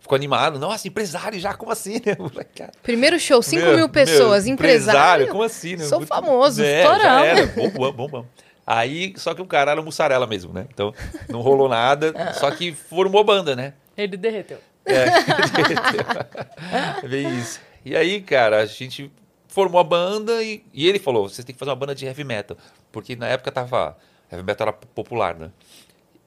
ficou 0.00 0.16
animado. 0.16 0.58
Nossa, 0.58 0.88
empresário 0.88 1.38
já, 1.38 1.54
como 1.54 1.70
assim, 1.72 1.94
né? 2.04 2.16
Molecada. 2.18 2.72
Primeiro 2.82 3.18
show, 3.20 3.42
5 3.42 3.62
Meu, 3.62 3.76
mil 3.76 3.88
pessoas. 3.88 4.44
meu, 4.44 4.54
empresário. 4.54 5.28
Como 5.28 5.42
assim, 5.42 5.76
né? 5.76 5.84
Sou 5.84 5.98
Muito- 5.98 6.08
famoso, 6.08 6.62
é, 6.62 6.82
era. 6.82 7.46
Bom, 7.48 7.70
bom, 7.70 7.92
bom, 7.92 8.08
bom. 8.08 8.26
Aí, 8.66 9.12
só 9.16 9.34
que 9.34 9.42
o 9.42 9.46
cara 9.46 9.72
era 9.72 9.82
mussarela 9.82 10.26
mesmo, 10.26 10.52
né? 10.52 10.66
Então, 10.72 10.92
não 11.28 11.40
rolou 11.40 11.68
nada. 11.68 12.32
só 12.34 12.50
que 12.50 12.72
formou 12.72 13.22
banda, 13.22 13.54
né? 13.54 13.74
Ele 13.96 14.16
derreteu. 14.16 14.58
É, 14.84 15.06
bem 17.08 17.38
isso. 17.38 17.60
E 17.84 17.96
aí, 17.96 18.20
cara, 18.20 18.58
a 18.60 18.66
gente 18.66 19.10
formou 19.56 19.80
a 19.80 19.84
banda 19.84 20.42
e, 20.42 20.62
e 20.74 20.86
ele 20.86 20.98
falou: 20.98 21.26
vocês 21.26 21.42
têm 21.42 21.54
que 21.54 21.58
fazer 21.58 21.70
uma 21.70 21.76
banda 21.76 21.94
de 21.94 22.04
heavy 22.04 22.24
metal. 22.24 22.58
Porque 22.92 23.16
na 23.16 23.26
época 23.26 23.50
tava. 23.50 23.96
Heavy 24.30 24.44
metal 24.44 24.68
era 24.68 24.76
popular, 24.76 25.34
né? 25.34 25.50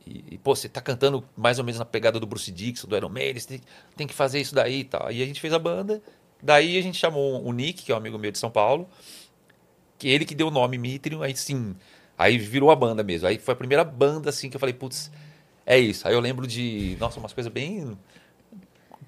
E, 0.07 0.23
e, 0.31 0.37
pô, 0.39 0.55
você 0.55 0.67
tá 0.67 0.81
cantando 0.81 1.23
mais 1.37 1.59
ou 1.59 1.63
menos 1.63 1.77
na 1.77 1.85
pegada 1.85 2.19
do 2.19 2.25
Bruce 2.25 2.51
Dixon, 2.51 2.87
do 2.87 2.97
Iron 2.97 3.09
Maiden, 3.09 3.39
você 3.39 3.47
tem, 3.47 3.61
tem 3.95 4.07
que 4.07 4.15
fazer 4.15 4.39
isso 4.39 4.55
daí 4.55 4.79
e 4.79 4.83
tal. 4.83 5.11
E 5.11 5.21
a 5.21 5.25
gente 5.27 5.39
fez 5.39 5.53
a 5.53 5.59
banda. 5.59 6.01
Daí 6.41 6.75
a 6.75 6.81
gente 6.81 6.97
chamou 6.97 7.45
o 7.45 7.51
Nick, 7.53 7.83
que 7.83 7.91
é 7.91 7.95
um 7.95 7.99
amigo 7.99 8.17
meu 8.17 8.31
de 8.31 8.39
São 8.39 8.49
Paulo, 8.49 8.89
que 9.99 10.07
ele 10.07 10.25
que 10.25 10.33
deu 10.33 10.47
o 10.47 10.51
nome 10.51 10.77
Mitrium, 10.77 11.21
aí 11.21 11.35
sim, 11.35 11.75
aí 12.17 12.37
virou 12.37 12.71
a 12.71 12.75
banda 12.75 13.03
mesmo. 13.03 13.27
Aí 13.27 13.37
foi 13.37 13.53
a 13.53 13.57
primeira 13.57 13.83
banda 13.83 14.29
assim 14.29 14.49
que 14.49 14.55
eu 14.55 14.59
falei, 14.59 14.73
putz, 14.73 15.11
é 15.65 15.77
isso. 15.77 16.07
Aí 16.07 16.13
eu 16.15 16.19
lembro 16.19 16.47
de, 16.47 16.97
nossa, 16.99 17.19
umas 17.19 17.33
coisas 17.33 17.51
bem 17.51 17.95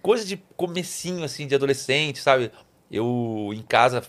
coisa 0.01 0.25
de 0.25 0.37
comecinho 0.57 1.23
assim 1.23 1.47
de 1.47 1.55
adolescente, 1.55 2.19
sabe? 2.19 2.51
Eu 2.91 3.51
em 3.53 3.61
casa 3.61 4.03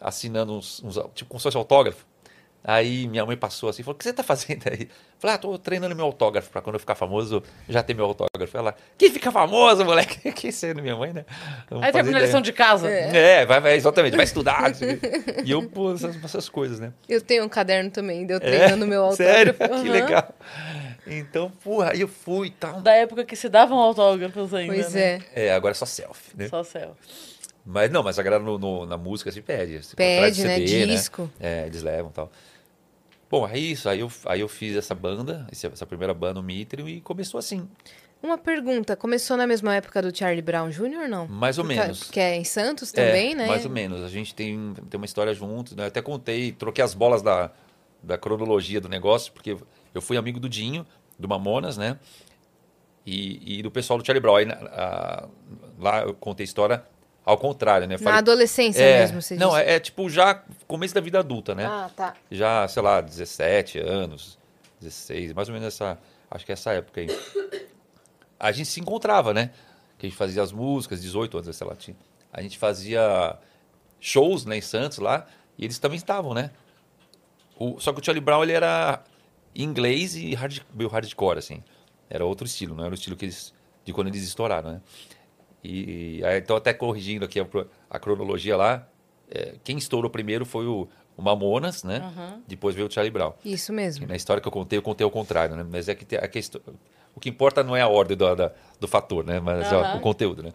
assinando 0.00 0.54
uns, 0.54 0.82
uns 0.82 0.94
tipo 1.14 1.28
como 1.28 1.40
se 1.40 1.44
fosse 1.44 1.56
autógrafo. 1.56 2.04
Aí 2.68 3.06
minha 3.06 3.24
mãe 3.24 3.36
passou 3.36 3.68
assim, 3.68 3.84
falou: 3.84 3.94
"O 3.94 3.98
que 3.98 4.02
você 4.02 4.12
tá 4.12 4.24
fazendo 4.24 4.64
aí?" 4.68 4.88
Falei: 5.20 5.36
"Ah, 5.36 5.38
tô 5.38 5.56
treinando 5.56 5.94
meu 5.94 6.04
autógrafo 6.04 6.50
para 6.50 6.60
quando 6.60 6.74
eu 6.74 6.80
ficar 6.80 6.96
famoso, 6.96 7.40
já 7.68 7.80
ter 7.80 7.94
meu 7.94 8.06
autógrafo." 8.06 8.58
Ela: 8.58 8.74
"Quem 8.98 9.08
fica 9.08 9.30
famoso, 9.30 9.84
moleque?" 9.84 10.32
Que 10.34 10.50
sendo 10.50 10.82
minha 10.82 10.96
mãe, 10.96 11.12
né? 11.12 11.24
Não 11.70 11.80
aí 11.80 11.92
termina 11.92 12.18
a 12.18 12.22
lição 12.22 12.40
de 12.40 12.52
casa. 12.52 12.90
É, 12.90 13.42
é 13.42 13.46
vai, 13.46 13.60
vai, 13.60 13.74
exatamente, 13.76 14.16
vai 14.16 14.24
estudar. 14.24 14.72
e 15.44 15.50
eu 15.52 15.62
pô, 15.68 15.94
essas, 15.94 16.16
essas, 16.24 16.48
coisas, 16.48 16.80
né? 16.80 16.92
Eu 17.08 17.20
tenho 17.20 17.44
um 17.44 17.48
caderno 17.48 17.88
também, 17.88 18.26
deu 18.26 18.40
treinando 18.40 18.84
é? 18.84 18.88
meu 18.88 19.04
autógrafo. 19.06 19.32
Sério? 19.32 19.54
Uhum. 19.60 19.82
Que 19.84 19.88
legal. 19.88 20.34
Então, 21.06 21.52
porra, 21.62 21.92
aí 21.92 22.00
eu 22.00 22.08
fui 22.08 22.48
e 22.48 22.50
tal. 22.50 22.80
Da 22.80 22.92
época 22.92 23.24
que 23.24 23.36
se 23.36 23.48
davam 23.48 23.78
autógrafos 23.78 24.52
ainda. 24.52 24.74
Pois 24.74 24.92
né? 24.92 25.22
é. 25.32 25.46
É, 25.46 25.54
agora 25.54 25.70
é 25.70 25.74
só 25.76 25.86
selfie, 25.86 26.36
né? 26.36 26.48
Só 26.48 26.64
selfie. 26.64 27.35
Mas 27.66 27.90
não, 27.90 28.02
mas 28.02 28.16
a 28.16 28.22
galera 28.22 28.42
no, 28.42 28.56
no, 28.56 28.86
na 28.86 28.96
música 28.96 29.32
se 29.32 29.42
pede. 29.42 29.84
Se 29.84 29.96
pede, 29.96 30.36
CD, 30.36 30.86
né? 30.86 30.94
Disco. 30.94 31.22
Né? 31.40 31.62
É, 31.62 31.66
eles 31.66 31.82
levam 31.82 32.10
e 32.10 32.14
tal. 32.14 32.30
Bom, 33.28 33.48
é 33.48 33.58
isso. 33.58 33.88
Aí 33.88 34.00
eu, 34.00 34.12
aí 34.26 34.40
eu 34.40 34.48
fiz 34.48 34.76
essa 34.76 34.94
banda, 34.94 35.44
essa 35.50 35.84
primeira 35.84 36.14
banda, 36.14 36.38
o 36.38 36.42
Mitrio, 36.42 36.88
e 36.88 37.00
começou 37.00 37.38
assim. 37.38 37.68
Uma 38.22 38.38
pergunta, 38.38 38.96
começou 38.96 39.36
na 39.36 39.46
mesma 39.46 39.74
época 39.74 40.00
do 40.00 40.16
Charlie 40.16 40.40
Brown 40.40 40.70
Jr., 40.70 41.08
não? 41.08 41.26
Mais 41.26 41.58
ou 41.58 41.64
menos. 41.64 42.04
Que 42.04 42.20
é 42.20 42.36
em 42.36 42.44
Santos 42.44 42.92
também, 42.92 43.32
é, 43.32 43.34
né? 43.34 43.46
Mais 43.46 43.64
ou 43.64 43.70
menos. 43.70 44.02
A 44.02 44.08
gente 44.08 44.32
tem, 44.32 44.74
tem 44.88 44.98
uma 44.98 45.04
história 45.04 45.34
juntos, 45.34 45.74
né? 45.74 45.84
Eu 45.84 45.88
até 45.88 46.00
contei, 46.00 46.52
troquei 46.52 46.84
as 46.84 46.94
bolas 46.94 47.20
da, 47.20 47.50
da 48.02 48.16
cronologia 48.16 48.80
do 48.80 48.88
negócio, 48.88 49.32
porque 49.32 49.56
eu 49.92 50.00
fui 50.00 50.16
amigo 50.16 50.38
do 50.38 50.48
Dinho, 50.48 50.86
do 51.18 51.28
Mamonas, 51.28 51.76
né? 51.76 51.98
E, 53.04 53.58
e 53.58 53.62
do 53.62 53.70
pessoal 53.70 53.98
do 53.98 54.06
Charlie 54.06 54.20
Brown. 54.20 54.36
Aí, 54.36 54.48
a, 54.50 55.28
lá 55.78 56.02
eu 56.02 56.14
contei 56.14 56.44
a 56.44 56.46
história 56.46 56.84
ao 57.26 57.36
contrário, 57.36 57.88
né? 57.88 57.98
Falei, 57.98 58.12
Na 58.12 58.18
adolescência 58.20 58.80
é, 58.80 59.00
mesmo, 59.00 59.20
você 59.20 59.34
Não, 59.34 59.54
é, 59.56 59.74
é, 59.74 59.80
tipo 59.80 60.08
já 60.08 60.40
começo 60.68 60.94
da 60.94 61.00
vida 61.00 61.18
adulta, 61.18 61.56
né? 61.56 61.66
Ah, 61.66 61.90
tá. 61.94 62.14
Já, 62.30 62.68
sei 62.68 62.80
lá, 62.80 63.00
17 63.00 63.80
anos, 63.80 64.38
16, 64.80 65.32
mais 65.32 65.48
ou 65.48 65.54
menos 65.54 65.66
essa. 65.66 65.98
Acho 66.30 66.46
que 66.46 66.52
é 66.52 66.54
essa 66.54 66.72
época 66.72 67.00
aí. 67.00 67.08
A 68.38 68.52
gente 68.52 68.68
se 68.68 68.78
encontrava, 68.78 69.34
né? 69.34 69.50
Que 69.98 70.06
a 70.06 70.08
gente 70.08 70.16
fazia 70.16 70.40
as 70.40 70.52
músicas, 70.52 71.02
18 71.02 71.38
anos, 71.38 71.56
sei 71.56 71.66
lá, 71.66 71.74
tinha. 71.74 71.96
A 72.32 72.40
gente 72.40 72.58
fazia 72.58 73.36
shows 73.98 74.44
né, 74.44 74.58
em 74.58 74.60
Santos 74.60 74.98
lá, 74.98 75.26
e 75.58 75.64
eles 75.64 75.78
também 75.80 75.96
estavam, 75.96 76.32
né? 76.32 76.50
O, 77.58 77.80
só 77.80 77.92
que 77.92 78.00
o 78.00 78.04
Charlie 78.04 78.22
Brown 78.22 78.42
ele 78.42 78.52
era 78.52 79.02
inglês 79.54 80.14
e 80.14 80.34
hard, 80.34 80.60
meio 80.72 80.88
hardcore, 80.88 81.38
assim. 81.38 81.64
Era 82.08 82.24
outro 82.24 82.46
estilo, 82.46 82.76
não 82.76 82.84
era 82.84 82.92
o 82.92 82.94
estilo 82.94 83.16
que 83.16 83.24
eles, 83.24 83.52
de 83.84 83.92
quando 83.92 84.08
eles 84.08 84.22
estouraram, 84.22 84.72
né? 84.74 84.80
E, 85.68 86.24
aí, 86.24 86.38
então, 86.38 86.56
até 86.56 86.72
corrigindo 86.72 87.24
aqui 87.24 87.40
a, 87.40 87.46
a 87.90 87.98
cronologia 87.98 88.56
lá, 88.56 88.86
é, 89.28 89.56
quem 89.64 89.76
estourou 89.76 90.08
primeiro 90.08 90.46
foi 90.46 90.66
o, 90.66 90.88
o 91.16 91.22
Mamonas, 91.22 91.82
né? 91.82 92.00
Uhum. 92.00 92.42
Depois 92.46 92.74
veio 92.74 92.86
o 92.86 92.90
Charlie 92.90 93.10
Brown. 93.10 93.32
Isso 93.44 93.72
mesmo. 93.72 94.04
E 94.04 94.06
na 94.06 94.14
história 94.14 94.40
que 94.40 94.46
eu 94.46 94.52
contei, 94.52 94.78
eu 94.78 94.82
contei 94.82 95.04
ao 95.04 95.10
contrário, 95.10 95.56
né? 95.56 95.66
Mas 95.68 95.88
é 95.88 95.94
que, 95.94 96.14
é 96.14 96.28
que 96.28 96.40
o 97.14 97.18
que 97.18 97.28
importa 97.28 97.64
não 97.64 97.74
é 97.74 97.80
a 97.80 97.88
ordem 97.88 98.16
do, 98.16 98.34
da, 98.36 98.52
do 98.78 98.86
fator, 98.86 99.24
né? 99.24 99.40
Mas 99.40 99.72
uhum. 99.72 99.78
ó, 99.78 99.96
o 99.96 100.00
conteúdo, 100.00 100.42
né? 100.42 100.52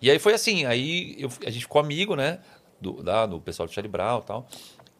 E 0.00 0.10
aí 0.10 0.18
foi 0.18 0.34
assim, 0.34 0.64
aí 0.64 1.14
eu, 1.16 1.30
a 1.46 1.50
gente 1.50 1.62
ficou 1.62 1.80
amigo, 1.80 2.16
né? 2.16 2.40
Do, 2.80 3.04
da, 3.04 3.24
do 3.24 3.40
pessoal 3.40 3.68
do 3.68 3.72
Charlie 3.72 3.90
Brown 3.90 4.18
e 4.18 4.24
tal. 4.24 4.48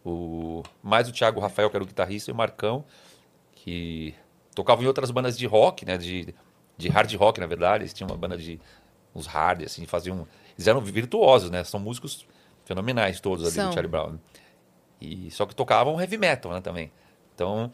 O, 0.04 0.62
mais 0.80 1.08
o 1.08 1.12
Thiago 1.12 1.40
Rafael, 1.40 1.68
que 1.68 1.76
era 1.76 1.82
o 1.82 1.86
guitarrista, 1.86 2.30
e 2.30 2.32
o 2.32 2.36
Marcão, 2.36 2.84
que 3.52 4.14
tocavam 4.54 4.84
em 4.84 4.86
outras 4.86 5.10
bandas 5.10 5.36
de 5.36 5.46
rock, 5.46 5.84
né? 5.84 5.98
De, 5.98 6.32
de 6.76 6.88
hard 6.88 7.12
rock, 7.14 7.40
na 7.40 7.46
verdade. 7.46 7.82
Eles 7.82 7.92
tinham 7.92 8.08
uma 8.08 8.16
banda 8.16 8.36
de 8.36 8.60
uns 9.14 9.26
hard, 9.26 9.62
assim, 9.62 9.86
faziam. 9.86 10.26
Eles 10.56 10.66
eram 10.66 10.80
virtuosos, 10.80 11.50
né? 11.50 11.64
São 11.64 11.80
músicos 11.80 12.26
fenomenais 12.64 13.20
todos 13.20 13.44
ali 13.44 13.54
São. 13.54 13.68
do 13.68 13.74
Charlie 13.74 13.90
Brown. 13.90 14.18
E, 15.00 15.30
só 15.30 15.46
que 15.46 15.54
tocavam 15.54 16.00
heavy 16.00 16.16
metal 16.16 16.52
né, 16.52 16.60
também. 16.60 16.92
Então, 17.34 17.70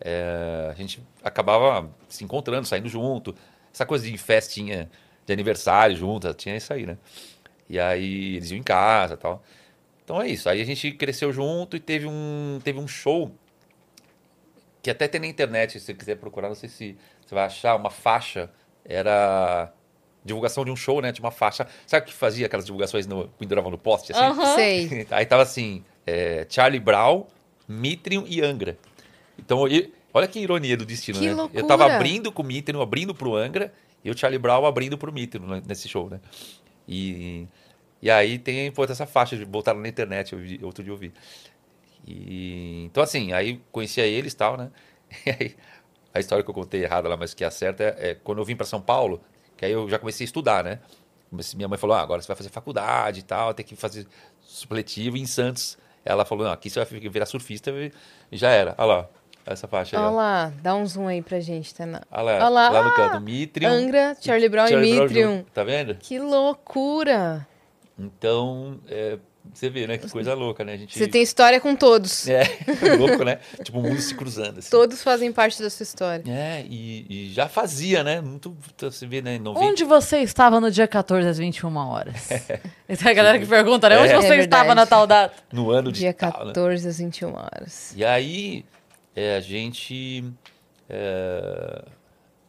é, 0.00 0.68
a 0.70 0.74
gente 0.74 1.02
acabava 1.22 1.90
se 2.08 2.24
encontrando, 2.24 2.66
saindo 2.66 2.88
junto. 2.88 3.34
Essa 3.72 3.84
coisa 3.84 4.04
de 4.04 4.16
festinha 4.16 4.90
de 5.26 5.32
aniversário 5.32 5.96
junto, 5.96 6.32
tinha 6.34 6.56
isso 6.56 6.72
aí, 6.72 6.86
né? 6.86 6.96
E 7.68 7.78
aí 7.78 8.36
eles 8.36 8.50
iam 8.50 8.58
em 8.58 8.62
casa 8.62 9.16
tal. 9.16 9.42
Então 10.02 10.22
é 10.22 10.28
isso. 10.28 10.48
Aí 10.48 10.60
a 10.60 10.64
gente 10.64 10.92
cresceu 10.92 11.32
junto 11.32 11.76
e 11.76 11.80
teve 11.80 12.06
um, 12.06 12.58
teve 12.64 12.78
um 12.78 12.88
show 12.88 13.30
que 14.82 14.90
até 14.90 15.06
tem 15.06 15.20
na 15.20 15.26
internet, 15.26 15.72
se 15.72 15.80
você 15.80 15.92
quiser 15.92 16.16
procurar, 16.16 16.48
não 16.48 16.54
sei 16.54 16.68
se 16.68 16.96
você 17.26 17.34
vai 17.34 17.44
achar, 17.44 17.76
uma 17.76 17.90
faixa. 17.90 18.50
Era 18.84 19.70
divulgação 20.24 20.64
de 20.64 20.70
um 20.70 20.76
show, 20.76 21.00
né? 21.00 21.12
Tinha 21.12 21.24
uma 21.24 21.30
faixa. 21.30 21.66
Sabe 21.86 22.04
o 22.04 22.08
que 22.08 22.14
fazia 22.14 22.46
aquelas 22.46 22.64
divulgações 22.64 23.06
no 23.06 23.28
penduravam 23.28 23.70
no 23.70 23.78
poste 23.78 24.12
assim? 24.12 24.38
Uhum. 24.38 24.54
Sei. 24.54 25.06
Aí 25.10 25.26
tava 25.26 25.42
assim, 25.42 25.84
é, 26.06 26.46
Charlie 26.48 26.80
Brown, 26.80 27.24
Mitrium 27.66 28.24
e 28.26 28.42
Angra. 28.42 28.78
Então, 29.38 29.66
eu, 29.68 29.90
olha 30.12 30.26
que 30.26 30.38
ironia 30.38 30.76
do 30.76 30.84
destino, 30.84 31.18
que 31.18 31.26
né? 31.26 31.34
Loucura. 31.34 31.60
Eu 31.60 31.66
tava 31.66 31.92
abrindo 31.92 32.32
com 32.32 32.42
o 32.42 32.44
Mitrium, 32.44 32.80
abrindo 32.80 33.14
pro 33.14 33.36
Angra, 33.36 33.72
e 34.04 34.10
o 34.10 34.16
Charlie 34.16 34.38
Brown 34.38 34.64
abrindo 34.64 34.96
pro 34.98 35.12
Mitrium 35.12 35.62
nesse 35.66 35.88
show, 35.88 36.08
né? 36.08 36.20
E, 36.86 37.46
e 38.00 38.10
aí 38.10 38.38
tem 38.38 38.70
pô, 38.72 38.84
essa 38.84 39.06
faixa, 39.06 39.36
de 39.36 39.44
voltar 39.44 39.74
na 39.74 39.88
internet, 39.88 40.32
eu 40.32 40.38
vi, 40.38 40.60
outro 40.62 40.82
dia 40.82 40.92
eu 40.92 40.96
vi. 40.96 41.12
E, 42.06 42.84
então, 42.86 43.02
assim, 43.02 43.32
aí 43.32 43.60
conhecia 43.70 44.06
eles 44.06 44.32
e 44.32 44.36
tal, 44.36 44.56
né? 44.56 44.70
E 45.24 45.30
aí, 45.30 45.56
a 46.12 46.20
história 46.20 46.42
que 46.42 46.50
eu 46.50 46.54
contei 46.54 46.82
errada 46.82 47.08
lá, 47.08 47.16
mas 47.16 47.32
que 47.32 47.44
é 47.44 47.50
certa, 47.50 47.84
é, 47.84 48.10
é 48.10 48.14
quando 48.14 48.38
eu 48.38 48.44
vim 48.44 48.56
para 48.56 48.66
São 48.66 48.80
Paulo, 48.80 49.22
que 49.58 49.64
aí 49.66 49.72
eu 49.72 49.90
já 49.90 49.98
comecei 49.98 50.24
a 50.24 50.26
estudar, 50.26 50.64
né? 50.64 50.78
Minha 51.54 51.68
mãe 51.68 51.76
falou: 51.76 51.94
ah, 51.96 52.00
agora 52.00 52.22
você 52.22 52.28
vai 52.28 52.36
fazer 52.36 52.48
faculdade 52.48 53.20
e 53.20 53.22
tal, 53.22 53.52
tem 53.52 53.66
que 53.66 53.76
fazer 53.76 54.06
supletivo 54.40 55.18
em 55.18 55.26
Santos. 55.26 55.76
Ela 56.04 56.24
falou: 56.24 56.44
não, 56.46 56.52
aqui 56.52 56.70
você 56.70 56.82
vai 56.82 57.00
virar 57.00 57.26
surfista 57.26 57.70
e 57.70 57.92
já 58.36 58.48
era. 58.50 58.74
Olha 58.78 58.86
lá, 58.86 59.08
essa 59.44 59.66
faixa 59.66 59.98
aí. 59.98 60.02
Olha 60.02 60.10
lá, 60.14 60.52
dá 60.62 60.74
um 60.74 60.86
zoom 60.86 61.08
aí 61.08 61.20
pra 61.20 61.40
gente, 61.40 61.74
tá 61.74 61.84
na... 61.84 62.02
Olha 62.10 62.22
lá, 62.22 62.32
Olha 62.36 62.48
lá, 62.48 62.68
lá 62.70 62.84
no 62.84 62.94
canto, 62.94 63.20
Mitrium. 63.20 63.68
Angra, 63.68 64.16
Charlie 64.20 64.48
Brown 64.48 64.68
Charlie 64.68 64.90
e 64.96 65.00
Mitrium. 65.00 65.44
tá 65.52 65.64
vendo? 65.64 65.94
Que 65.96 66.18
loucura! 66.18 67.46
Então, 67.98 68.78
é, 68.86 69.18
você 69.52 69.68
vê, 69.68 69.86
né? 69.86 69.98
Que 69.98 70.08
coisa 70.10 70.34
louca, 70.34 70.64
né? 70.64 70.74
A 70.74 70.76
gente... 70.76 70.98
Você 70.98 71.08
tem 71.08 71.22
história 71.22 71.60
com 71.60 71.74
todos. 71.74 72.26
É, 72.38 72.94
louco, 72.96 73.24
né? 73.24 73.40
tipo, 73.64 73.80
o 73.80 73.82
mundo 73.82 74.00
se 74.00 74.14
cruzando. 74.14 74.58
Assim. 74.58 74.70
Todos 74.70 75.02
fazem 75.02 75.32
parte 75.32 75.60
da 75.60 75.68
sua 75.68 75.82
história. 75.82 76.22
É, 76.30 76.64
e, 76.68 77.06
e 77.08 77.32
já 77.32 77.48
fazia, 77.48 78.04
né? 78.04 78.20
Muito, 78.20 78.56
você 78.78 79.06
vê, 79.06 79.20
né? 79.20 79.38
90... 79.38 79.66
Onde 79.66 79.84
você 79.84 80.18
estava 80.18 80.60
no 80.60 80.70
dia 80.70 80.86
14 80.86 81.26
às 81.26 81.38
21 81.38 81.76
horas? 81.76 82.28
É. 82.48 82.60
Então 82.88 83.10
a 83.10 83.14
galera 83.14 83.38
que 83.38 83.46
pergunta, 83.46 83.88
né? 83.88 83.98
Onde 83.98 84.12
é. 84.12 84.16
você 84.16 84.34
é 84.34 84.38
estava 84.38 84.74
na 84.74 84.86
tal 84.86 85.06
data? 85.06 85.34
No 85.52 85.70
ano 85.70 85.90
de 85.90 86.00
Dia 86.00 86.14
tal, 86.14 86.32
14 86.32 86.84
né? 86.84 86.90
às 86.90 86.98
21 86.98 87.34
horas. 87.34 87.94
E 87.96 88.04
aí, 88.04 88.64
é, 89.14 89.36
a 89.36 89.40
gente... 89.40 90.24
É... 90.88 91.84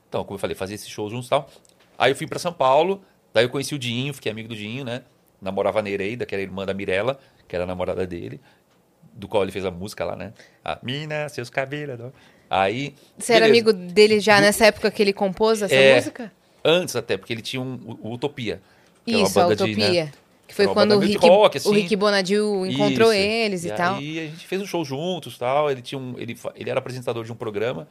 Então, 0.07 0.23
como 0.23 0.35
eu 0.35 0.39
falei, 0.39 0.55
fazia 0.55 0.75
esses 0.75 0.87
shows 0.87 1.11
juntos 1.11 1.27
e 1.27 1.29
tal. 1.29 1.49
Aí 1.97 2.11
eu 2.11 2.15
fui 2.15 2.27
para 2.27 2.39
São 2.39 2.53
Paulo, 2.53 3.01
daí 3.33 3.45
eu 3.45 3.49
conheci 3.49 3.75
o 3.75 3.79
Dinho, 3.79 4.13
fiquei 4.13 4.31
amigo 4.31 4.47
do 4.47 4.55
Dinho, 4.55 4.85
né? 4.85 5.03
Namorava 5.41 5.79
a 5.79 5.81
Nereida, 5.81 6.25
que 6.25 6.35
era 6.35 6.41
irmã 6.41 6.65
da 6.65 6.73
Mirella, 6.73 7.19
que 7.47 7.55
era 7.55 7.63
a 7.63 7.67
namorada 7.67 8.05
dele, 8.05 8.39
do 9.13 9.27
qual 9.27 9.43
ele 9.43 9.51
fez 9.51 9.65
a 9.65 9.71
música 9.71 10.03
lá, 10.05 10.15
né? 10.15 10.33
A 10.63 10.79
Mina, 10.81 11.27
seus 11.29 11.49
cabelos. 11.49 11.99
Aí. 12.49 12.95
Você 13.17 13.33
beleza. 13.33 13.33
era 13.33 13.45
amigo 13.45 13.73
dele 13.73 14.19
já 14.19 14.41
nessa 14.41 14.65
época 14.65 14.89
que 14.89 15.01
ele 15.01 15.13
compôs 15.13 15.61
essa 15.61 15.73
é, 15.75 15.95
música? 15.95 16.31
Antes 16.63 16.95
até, 16.95 17.17
porque 17.17 17.33
ele 17.33 17.41
tinha 17.41 17.61
um, 17.61 17.97
o 18.01 18.13
Utopia. 18.13 18.61
Isso, 19.05 19.39
a 19.39 19.47
Utopia. 19.47 19.75
De, 19.75 20.03
né, 20.03 20.11
que 20.49 20.55
foi 20.55 20.67
quando 20.67 20.95
o 20.95 20.99
Rick, 20.99 21.27
rock, 21.27 21.57
assim. 21.57 21.69
o 21.69 21.71
Rick 21.71 21.95
Bonadil 21.95 22.65
encontrou 22.65 23.13
Isso. 23.13 23.21
eles 23.21 23.65
e, 23.65 23.67
e 23.67 23.71
tal. 23.71 24.01
E 24.01 24.19
a 24.19 24.23
gente 24.23 24.47
fez 24.47 24.59
um 24.59 24.65
show 24.65 24.83
juntos 24.83 25.37
tal. 25.37 25.69
Ele, 25.69 25.79
tinha 25.79 25.99
um, 25.99 26.15
ele, 26.17 26.35
ele 26.55 26.69
era 26.71 26.79
apresentador 26.79 27.23
de 27.23 27.31
um 27.31 27.35
programa, 27.35 27.87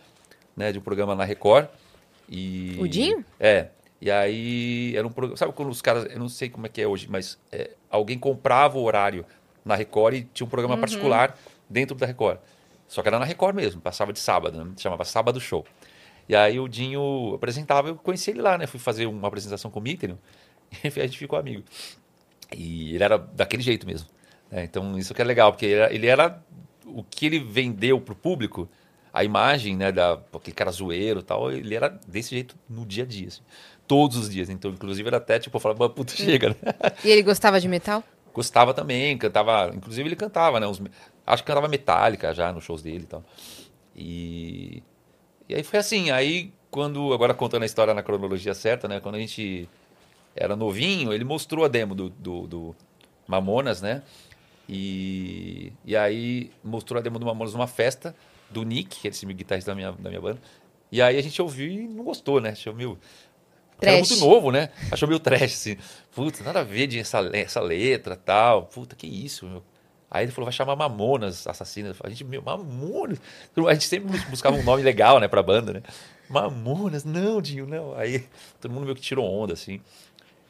né? 0.57 0.73
De 0.73 0.79
um 0.79 0.83
programa 0.83 1.15
na 1.15 1.25
Record. 1.25 1.69
E, 2.29 2.77
o 2.81 2.89
Dinho? 2.89 3.25
É. 3.39 3.69
E 4.01 4.11
aí 4.11 4.95
era 4.97 5.07
um 5.07 5.11
programa. 5.11 5.37
Sabe 5.37 5.53
quando 5.53 5.71
os 5.71 5.83
caras. 5.83 6.07
Eu 6.11 6.19
não 6.19 6.29
sei 6.29 6.49
como 6.49 6.67
é 6.67 6.69
que 6.69 6.81
é 6.81 6.87
hoje, 6.87 7.09
mas 7.11 7.39
é, 7.51 7.71
alguém 7.91 8.19
comprava 8.19 8.79
o 8.79 8.83
horário 8.83 9.25
na 9.65 9.75
Record 9.75 10.15
e 10.15 10.23
tinha 10.23 10.47
um 10.47 10.51
programa 10.51 10.75
uhum. 10.75 10.81
particular 10.81 11.37
dentro 11.69 11.97
da 11.97 12.07
Record. 12.07 12.39
Só 12.87 13.03
que 13.03 13.09
era 13.09 13.19
na 13.19 13.25
Record 13.25 13.55
mesmo, 13.55 13.81
passava 13.81 14.13
de 14.13 14.19
sábado, 14.19 14.65
né? 14.65 14.73
chamava 14.79 15.05
Sábado 15.05 15.39
Show. 15.41 15.67
E 16.29 16.35
aí 16.35 16.59
o 16.59 16.69
Dinho 16.69 17.35
apresentava, 17.35 17.89
eu 17.89 17.97
conheci 17.97 18.31
ele 18.31 18.41
lá, 18.41 18.57
né? 18.57 18.67
Fui 18.67 18.81
fazer 18.81 19.07
uma 19.07 19.29
apresentação 19.29 19.71
com 19.71 19.79
o 19.79 19.83
Míterio 19.83 20.19
e 20.85 20.89
a 21.01 21.07
gente 21.07 21.19
ficou 21.19 21.39
amigo. 21.39 21.65
E 22.57 22.95
ele 22.95 23.05
era 23.05 23.19
daquele 23.19 23.63
jeito 23.63 23.87
mesmo. 23.87 24.09
Né? 24.51 24.65
Então 24.65 24.97
isso 24.99 25.13
que 25.13 25.21
é 25.21 25.25
legal, 25.25 25.53
porque 25.53 25.67
ele 25.67 25.75
era, 25.75 25.95
ele 25.95 26.07
era 26.07 26.43
o 26.87 27.03
que 27.03 27.27
ele 27.27 27.39
vendeu 27.39 28.01
para 28.01 28.13
o 28.13 28.17
público, 28.17 28.69
a 29.13 29.25
imagem, 29.25 29.77
né, 29.77 29.93
da 29.93 30.15
aquele 30.33 30.55
cara 30.55 30.71
zoeiro 30.71 31.21
e 31.21 31.23
tal, 31.23 31.51
ele 31.51 31.75
era 31.75 31.89
desse 32.07 32.31
jeito 32.31 32.57
no 32.69 32.87
dia 32.87 33.05
a 33.05 33.07
dia, 33.07 33.29
assim. 33.29 33.43
Todos 33.89 34.17
os 34.17 34.29
dias. 34.29 34.49
Então, 34.51 34.71
inclusive, 34.71 35.09
era 35.09 35.17
até 35.17 35.39
tipo, 35.39 35.57
eu 35.57 35.61
falava, 35.61 35.89
puta, 35.89 36.15
chega, 36.15 36.51
né? 36.51 36.57
E 37.03 37.11
ele 37.11 37.23
gostava 37.23 37.61
de 37.61 37.67
metal? 37.67 38.05
Gostava 38.33 38.73
também, 38.73 39.19
cantava. 39.19 39.73
Inclusive, 39.75 40.09
ele 40.09 40.15
cantava, 40.15 40.61
né? 40.61 40.67
Acho 41.27 41.43
que 41.43 41.47
cantava 41.49 41.67
Metallica 41.67 42.33
já 42.33 42.53
nos 42.53 42.63
shows 42.63 42.83
dele 42.83 43.03
e 43.03 43.07
tal. 43.07 43.25
E. 43.97 44.83
E 45.49 45.55
aí 45.55 45.63
foi 45.65 45.81
assim, 45.81 46.11
aí 46.13 46.53
quando. 46.71 47.13
Agora 47.13 47.35
contando 47.35 47.65
a 47.65 47.67
história 47.67 47.93
na 47.93 48.03
cronologia 48.03 48.55
certa, 48.55 48.87
né? 48.87 49.01
Quando 49.01 49.17
a 49.17 49.19
gente 49.19 49.69
era 50.37 50.55
novinho, 50.55 51.13
ele 51.13 51.25
mostrou 51.25 51.65
a 51.65 51.69
demo 51.69 51.95
do, 51.97 52.11
do, 52.11 52.47
do 52.47 52.77
Mamonas, 53.27 53.83
né? 53.83 54.03
E, 54.69 55.73
e 55.85 55.97
aí 55.97 56.53
mostrou 56.63 57.01
a 57.01 57.03
demo 57.03 57.19
do 57.19 57.27
Mamonas 57.27 57.55
numa 57.55 57.67
festa 57.67 58.15
do 58.51 58.63
Nick, 58.63 59.01
que 59.01 59.09
é 59.09 59.11
esse 59.11 59.27
guitarrista 59.27 59.73
da 59.73 59.75
minha, 59.75 59.93
da 59.93 60.11
minha 60.11 60.21
banda. 60.21 60.41
E 60.93 61.03
aí 61.03 61.19
a 61.19 61.23
gente 61.23 61.41
ouviu 61.41 61.71
e 61.71 61.89
não 61.89 62.05
gostou, 62.05 62.41
né? 62.41 62.51
Achou 62.51 62.75
meio. 63.81 63.95
Era 63.95 63.97
Trash. 63.97 64.11
muito 64.11 64.25
novo, 64.25 64.51
né? 64.51 64.71
Achou 64.91 65.09
meio 65.09 65.21
trash, 65.21 65.43
assim. 65.55 65.77
Puta, 66.13 66.43
nada 66.43 66.61
a 66.61 66.65
ver 66.65 66.87
de 66.87 66.99
essa, 66.99 67.19
essa 67.33 67.61
letra 67.61 68.17
tal. 68.17 68.65
Puta, 68.67 68.97
que 68.97 69.07
isso, 69.07 69.47
meu. 69.47 69.63
Aí 70.11 70.25
ele 70.25 70.33
falou, 70.33 70.47
vai 70.47 70.53
chamar 70.53 70.75
Mamonas 70.75 71.47
Assassinas. 71.47 71.97
A 72.03 72.09
gente, 72.09 72.25
meu, 72.25 72.41
Mamonas. 72.43 73.21
A 73.67 73.75
gente 73.75 73.87
sempre 73.87 74.19
buscava 74.31 74.57
um 74.57 74.63
nome 74.63 74.83
legal, 74.83 75.21
né, 75.21 75.29
pra 75.29 75.43
banda, 75.43 75.73
né? 75.75 75.83
Mamonas, 76.29 77.05
não, 77.05 77.41
Dinho, 77.41 77.67
não. 77.67 77.95
Aí 77.95 78.25
todo 78.61 78.73
mundo 78.73 78.85
meio 78.85 78.95
que 78.97 79.03
tirou 79.03 79.31
onda, 79.31 79.53
assim. 79.53 79.81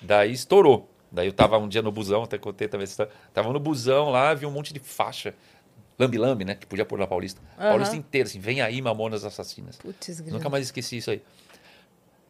Daí 0.01 0.33
estourou. 0.33 0.89
Daí 1.11 1.27
eu 1.27 1.33
tava 1.33 1.59
um 1.59 1.69
dia 1.69 1.83
no 1.83 1.91
busão, 1.91 2.23
até 2.23 2.39
contei 2.39 2.69
também. 2.69 2.87
Tava 3.33 3.53
no 3.53 3.59
busão 3.59 4.11
lá, 4.11 4.33
vi 4.35 4.47
um 4.47 4.51
monte 4.51 4.73
de 4.73 4.81
faixa. 4.81 5.35
Lambi-lambi, 5.99 6.45
né? 6.45 6.55
Que 6.55 6.67
podia 6.67 6.85
pôr 6.85 6.99
na 6.99 7.07
Paulista. 7.09 7.41
Aham. 7.59 7.71
Paulista 7.71 7.97
inteira, 7.97 8.29
assim, 8.29 8.39
vem 8.39 8.61
aí, 8.61 8.81
Mamonas 8.81 9.25
Assassinas. 9.25 9.77
Putz, 9.77 10.21
Nunca 10.21 10.49
mais 10.49 10.67
esqueci 10.67 10.99
isso 10.99 11.11
aí. 11.11 11.21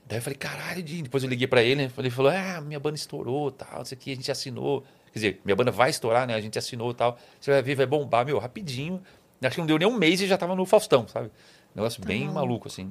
Daí 0.08 0.18
eu 0.18 0.22
falei, 0.22 0.38
caralho, 0.38 0.82
Dinho. 0.82 1.02
Depois 1.02 1.22
eu 1.22 1.28
liguei 1.28 1.46
pra 1.46 1.62
ele, 1.62 1.82
né? 1.82 1.92
Ele 1.98 2.10
falou, 2.10 2.32
ah, 2.32 2.62
minha 2.62 2.80
banda 2.80 2.96
estourou, 2.96 3.50
tal, 3.50 3.82
isso 3.82 3.92
aqui, 3.92 4.12
a 4.12 4.14
gente 4.14 4.30
assinou. 4.30 4.82
Quer 5.12 5.18
dizer, 5.18 5.40
minha 5.44 5.54
banda 5.54 5.70
vai 5.70 5.90
estourar, 5.90 6.26
né? 6.26 6.34
A 6.34 6.40
gente 6.40 6.58
assinou 6.58 6.94
tal. 6.94 7.18
Você 7.38 7.50
vai 7.50 7.62
ver, 7.62 7.74
vai 7.74 7.84
bombar, 7.84 8.24
meu, 8.24 8.38
rapidinho. 8.38 9.02
Acho 9.42 9.56
que 9.56 9.60
não 9.60 9.66
deu 9.66 9.78
nem 9.78 9.86
um 9.86 9.96
mês 9.96 10.20
e 10.22 10.26
já 10.26 10.38
tava 10.38 10.54
no 10.54 10.64
Faustão, 10.64 11.06
sabe? 11.06 11.30
Negócio 11.74 12.02
bem 12.02 12.26
maluco, 12.26 12.68
assim. 12.68 12.90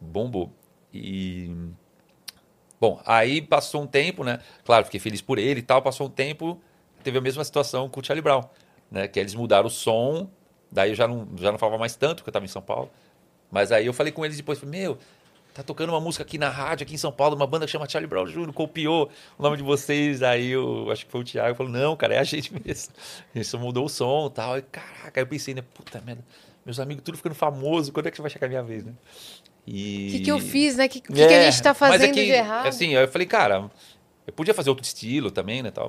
Bombou. 0.00 0.50
E. 0.92 1.54
Bom, 2.80 3.00
aí 3.04 3.42
passou 3.42 3.82
um 3.82 3.86
tempo, 3.86 4.24
né? 4.24 4.40
Claro, 4.64 4.86
fiquei 4.86 4.98
feliz 4.98 5.20
por 5.20 5.38
ele 5.38 5.60
e 5.60 5.62
tal. 5.62 5.82
Passou 5.82 6.06
um 6.06 6.10
tempo, 6.10 6.60
teve 7.02 7.18
a 7.18 7.20
mesma 7.20 7.44
situação 7.44 7.88
com 7.90 8.00
o 8.00 8.04
Charlie 8.04 8.22
Brown, 8.22 8.42
né? 8.90 9.06
Que 9.06 9.20
eles 9.20 9.34
mudaram 9.34 9.66
o 9.66 9.70
som. 9.70 10.30
Daí 10.72 10.90
eu 10.90 10.94
já 10.94 11.06
não, 11.06 11.28
já 11.36 11.52
não 11.52 11.58
falava 11.58 11.78
mais 11.78 11.94
tanto, 11.94 12.16
porque 12.16 12.28
eu 12.28 12.32
estava 12.32 12.44
em 12.44 12.48
São 12.48 12.62
Paulo. 12.62 12.90
Mas 13.50 13.70
aí 13.70 13.86
eu 13.86 13.92
falei 13.92 14.12
com 14.12 14.24
eles 14.24 14.36
depois, 14.36 14.58
falei, 14.58 14.80
meu, 14.80 14.98
tá 15.54 15.62
tocando 15.62 15.90
uma 15.90 16.00
música 16.00 16.24
aqui 16.24 16.36
na 16.36 16.50
rádio, 16.50 16.84
aqui 16.84 16.94
em 16.94 16.98
São 16.98 17.12
Paulo, 17.12 17.36
uma 17.36 17.46
banda 17.46 17.64
que 17.64 17.70
chama 17.70 17.88
Charlie 17.88 18.08
Brown 18.08 18.26
Jr., 18.26 18.52
copiou 18.52 19.08
o 19.38 19.42
nome 19.42 19.56
de 19.56 19.62
vocês. 19.62 20.20
Aí 20.20 20.50
eu 20.50 20.90
acho 20.90 21.06
que 21.06 21.12
foi 21.12 21.20
o 21.20 21.24
Thiago, 21.24 21.54
falou, 21.54 21.72
não, 21.72 21.96
cara, 21.96 22.14
é 22.14 22.18
a 22.18 22.24
gente 22.24 22.52
mesmo. 22.52 22.92
A 23.32 23.38
gente 23.38 23.46
só 23.46 23.56
mudou 23.56 23.86
o 23.86 23.88
som 23.88 24.26
e 24.26 24.34
tal. 24.34 24.58
E, 24.58 24.62
caraca, 24.62 25.12
aí 25.14 25.22
eu 25.22 25.26
pensei, 25.26 25.54
né, 25.54 25.62
puta 25.72 26.02
merda, 26.04 26.24
meus 26.66 26.80
amigos 26.80 27.04
tudo 27.04 27.16
ficando 27.16 27.36
famoso, 27.36 27.92
quando 27.92 28.08
é 28.08 28.10
que 28.10 28.20
vai 28.20 28.30
chegar 28.30 28.46
a 28.46 28.50
minha 28.50 28.62
vez, 28.64 28.84
né? 28.84 28.92
E... 29.64 30.08
O 30.08 30.12
que, 30.12 30.20
que 30.24 30.32
eu 30.32 30.40
fiz, 30.40 30.76
né? 30.76 30.86
O 30.86 30.88
que, 30.88 31.00
que, 31.00 31.12
que 31.12 31.22
a 31.22 31.50
gente 31.50 31.62
tá 31.62 31.74
mas 31.78 31.94
é 31.94 31.98
fazendo 31.98 32.14
que, 32.14 32.24
de 32.24 32.32
errado? 32.32 32.66
Assim, 32.66 32.90
eu 32.90 33.06
falei, 33.06 33.26
cara, 33.26 33.70
eu 34.26 34.32
podia 34.32 34.52
fazer 34.52 34.70
outro 34.70 34.84
estilo 34.84 35.30
também, 35.30 35.62
né, 35.62 35.70
tal, 35.70 35.88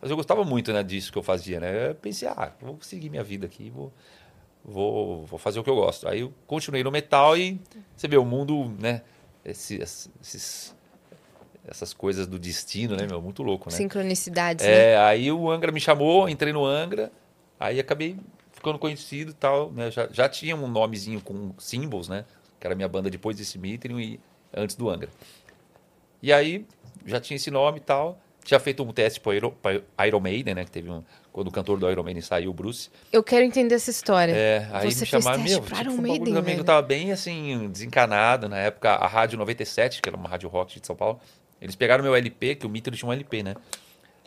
mas 0.00 0.10
eu 0.10 0.16
gostava 0.16 0.44
muito, 0.44 0.72
né, 0.72 0.82
disso 0.82 1.12
que 1.12 1.18
eu 1.18 1.22
fazia, 1.22 1.60
né? 1.60 1.90
Eu 1.90 1.94
pensei, 1.94 2.26
ah, 2.26 2.52
vou 2.60 2.78
seguir 2.80 3.10
minha 3.10 3.22
vida 3.22 3.46
aqui, 3.46 3.70
vou, 3.70 3.92
vou, 4.64 5.24
vou 5.26 5.38
fazer 5.38 5.58
o 5.60 5.64
que 5.64 5.70
eu 5.70 5.74
gosto. 5.76 6.08
Aí 6.08 6.20
eu 6.20 6.32
continuei 6.46 6.82
no 6.82 6.90
metal 6.90 7.36
e 7.36 7.60
você 7.96 8.08
vê 8.08 8.16
o 8.16 8.24
mundo, 8.24 8.72
né, 8.80 9.02
esse- 9.44 9.76
esses, 9.80 10.74
essas 11.66 11.92
coisas 11.92 12.26
do 12.26 12.38
destino, 12.38 12.96
né, 12.96 13.06
meu, 13.06 13.20
muito 13.20 13.42
louco, 13.42 13.70
né? 13.70 13.76
Sincronicidades, 13.76 14.64
né? 14.66 14.72
É, 14.92 14.98
aí 14.98 15.30
o 15.32 15.50
Angra 15.50 15.70
me 15.72 15.80
chamou, 15.80 16.28
entrei 16.28 16.52
no 16.52 16.64
Angra, 16.64 17.10
aí 17.58 17.78
acabei 17.80 18.16
ficando 18.52 18.78
conhecido 18.78 19.30
e 19.32 19.34
tal, 19.34 19.70
né? 19.72 19.90
Já, 19.90 20.08
já 20.10 20.28
tinha 20.28 20.56
um 20.56 20.66
nomezinho 20.68 21.20
com 21.20 21.52
Symbols, 21.58 22.08
né? 22.08 22.24
Que 22.58 22.66
era 22.66 22.74
a 22.74 22.76
minha 22.76 22.88
banda 22.88 23.10
depois 23.10 23.36
desse 23.36 23.58
Mitrium 23.58 24.00
e 24.00 24.18
antes 24.56 24.74
do 24.76 24.88
Angra. 24.88 25.10
E 26.22 26.32
aí 26.32 26.66
já 27.04 27.20
tinha 27.20 27.36
esse 27.36 27.50
nome 27.50 27.78
e 27.78 27.80
tal. 27.82 28.18
Tinha 28.44 28.60
feito 28.60 28.82
um 28.82 28.92
teste 28.92 29.18
para 29.20 29.34
Iron, 29.34 29.54
Iron 30.06 30.20
Maiden, 30.20 30.54
né? 30.54 30.64
Que 30.64 30.70
teve 30.70 30.90
um. 30.90 31.02
Quando 31.32 31.48
o 31.48 31.50
cantor 31.50 31.78
do 31.78 31.90
Iron 31.90 32.02
Maiden 32.02 32.22
saiu, 32.22 32.50
o 32.50 32.54
Bruce. 32.54 32.90
Eu 33.10 33.22
quero 33.24 33.44
entender 33.44 33.74
essa 33.74 33.90
história. 33.90 34.32
É, 34.32 34.68
aí 34.70 34.92
Você 34.92 35.00
me 35.00 35.06
chamaram, 35.06 35.42
meu, 35.42 35.62
pra 35.62 35.78
tipo, 35.78 35.90
Iron 35.90 35.98
um 35.98 36.02
Maiden, 36.02 36.34
também 36.34 36.42
velho? 36.42 36.60
eu 36.60 36.64
tava 36.64 36.82
bem 36.82 37.10
assim, 37.10 37.68
desencanado. 37.72 38.48
Na 38.48 38.58
época, 38.58 38.90
a 38.90 39.06
Rádio 39.08 39.38
97, 39.38 40.00
que 40.00 40.08
era 40.08 40.16
uma 40.16 40.28
rádio 40.28 40.48
rock 40.48 40.78
de 40.78 40.86
São 40.86 40.94
Paulo, 40.94 41.18
eles 41.60 41.74
pegaram 41.74 42.04
meu 42.04 42.14
LP, 42.14 42.54
que 42.56 42.66
o 42.66 42.68
Mitre 42.68 42.94
tinha 42.96 43.08
um 43.08 43.12
LP, 43.12 43.42
né? 43.42 43.54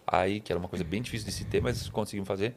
Aí, 0.06 0.40
que 0.40 0.52
era 0.52 0.58
uma 0.60 0.68
coisa 0.68 0.84
bem 0.84 1.02
difícil 1.02 1.28
de 1.28 1.34
se 1.34 1.46
ter, 1.46 1.62
mas 1.62 1.88
conseguimos 1.90 2.28
fazer. 2.28 2.56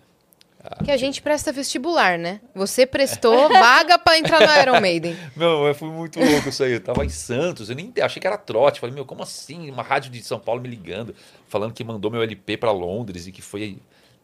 Que 0.84 0.90
a 0.90 0.96
gente 0.96 1.22
presta 1.22 1.52
vestibular, 1.52 2.18
né? 2.18 2.40
Você 2.54 2.84
prestou 2.84 3.48
vaga 3.48 3.98
pra 3.98 4.18
entrar 4.18 4.40
no 4.40 4.62
Iron 4.62 4.80
Maiden. 4.80 5.16
Meu, 5.34 5.66
eu 5.66 5.74
fui 5.74 5.88
muito 5.88 6.20
louco 6.20 6.50
isso 6.50 6.62
aí. 6.62 6.72
Eu 6.72 6.80
tava 6.80 7.04
em 7.04 7.08
Santos, 7.08 7.70
eu 7.70 7.76
nem 7.76 7.92
achei 8.02 8.20
que 8.20 8.26
era 8.26 8.36
trote. 8.36 8.80
Falei, 8.80 8.94
meu, 8.94 9.06
como 9.06 9.22
assim? 9.22 9.70
Uma 9.70 9.82
rádio 9.82 10.10
de 10.10 10.22
São 10.22 10.38
Paulo 10.38 10.60
me 10.60 10.68
ligando, 10.68 11.14
falando 11.48 11.72
que 11.72 11.82
mandou 11.82 12.10
meu 12.10 12.22
LP 12.22 12.58
pra 12.58 12.72
Londres 12.72 13.26
e 13.26 13.32
que 13.32 13.40
foi, 13.40 13.78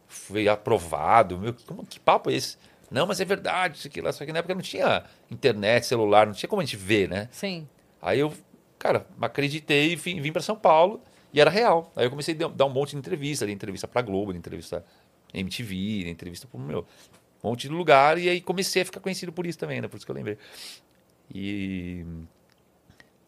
foi 0.07 0.47
aprovado. 0.47 1.39
Meu, 1.39 1.55
como, 1.67 1.87
que 1.87 1.99
papo 1.99 2.31
é 2.31 2.35
esse? 2.35 2.59
Não, 2.91 3.07
mas 3.07 3.21
é 3.21 3.25
verdade, 3.25 3.79
isso 3.79 3.89
aqui 3.89 4.01
lá. 4.01 4.13
Só 4.13 4.25
que 4.25 4.33
na 4.33 4.41
época 4.41 4.55
não 4.55 4.63
tinha 4.63 5.05
internet, 5.31 5.87
celular, 5.87 6.27
não 6.27 6.35
tinha 6.35 6.49
como 6.49 6.61
a 6.61 6.65
gente 6.65 6.77
ver, 6.77 7.09
né? 7.09 7.29
Sim. 7.33 7.67
Aí 8.01 8.21
eu, 8.21 8.33
cara, 8.79 9.07
acreditei 9.21 9.93
e 9.93 9.97
vim, 9.97 10.21
vim 10.21 10.33
para 10.33 10.43
São 10.43 10.57
Paulo 10.57 11.01
e 11.33 11.41
era 11.41 11.51
real. 11.51 11.93
Aí 11.97 12.05
eu 12.07 12.11
comecei 12.11 12.35
a 12.35 12.49
dar 12.49 12.67
um 12.67 12.71
monte 12.71 12.91
de 12.91 12.99
entrevista, 12.99 13.47
de 13.47 13.53
entrevista 13.53 13.89
pra 13.89 14.03
Globo, 14.03 14.33
de 14.33 14.39
entrevista 14.39 14.85
MTV, 15.33 15.75
de 16.05 16.11
entrevista 16.11 16.47
pro 16.47 16.59
meu, 16.59 16.87
um 17.43 17.51
monte 17.51 17.63
de 17.63 17.69
lugar 17.69 18.19
e 18.19 18.29
aí 18.29 18.41
comecei 18.41 18.83
a 18.83 18.85
ficar 18.85 19.01
conhecido 19.01 19.33
por 19.33 19.47
isso 19.47 19.59
também, 19.59 19.81
né? 19.81 19.89
Por 19.89 19.97
isso 19.97 20.07
que 20.07 20.11
eu 20.11 20.17
lembrei. 20.17 20.39
E 21.35 22.05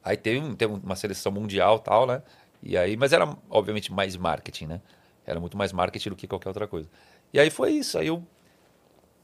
aí 0.02 0.16
teve, 0.16 0.56
teve 0.56 0.72
uma 0.72 0.96
seleção 0.96 1.32
mundial 1.32 1.78
tal, 1.78 2.06
né? 2.06 2.22
E 2.62 2.76
aí, 2.76 2.96
mas 2.96 3.12
era 3.12 3.36
obviamente 3.50 3.92
mais 3.92 4.16
marketing, 4.16 4.66
né? 4.66 4.80
Era 5.24 5.38
muito 5.38 5.56
mais 5.56 5.72
marketing 5.72 6.10
do 6.10 6.16
que 6.16 6.26
qualquer 6.26 6.48
outra 6.48 6.66
coisa. 6.66 6.88
E 7.32 7.38
aí 7.38 7.50
foi 7.50 7.72
isso. 7.72 7.98
Aí 7.98 8.06
eu 8.06 8.24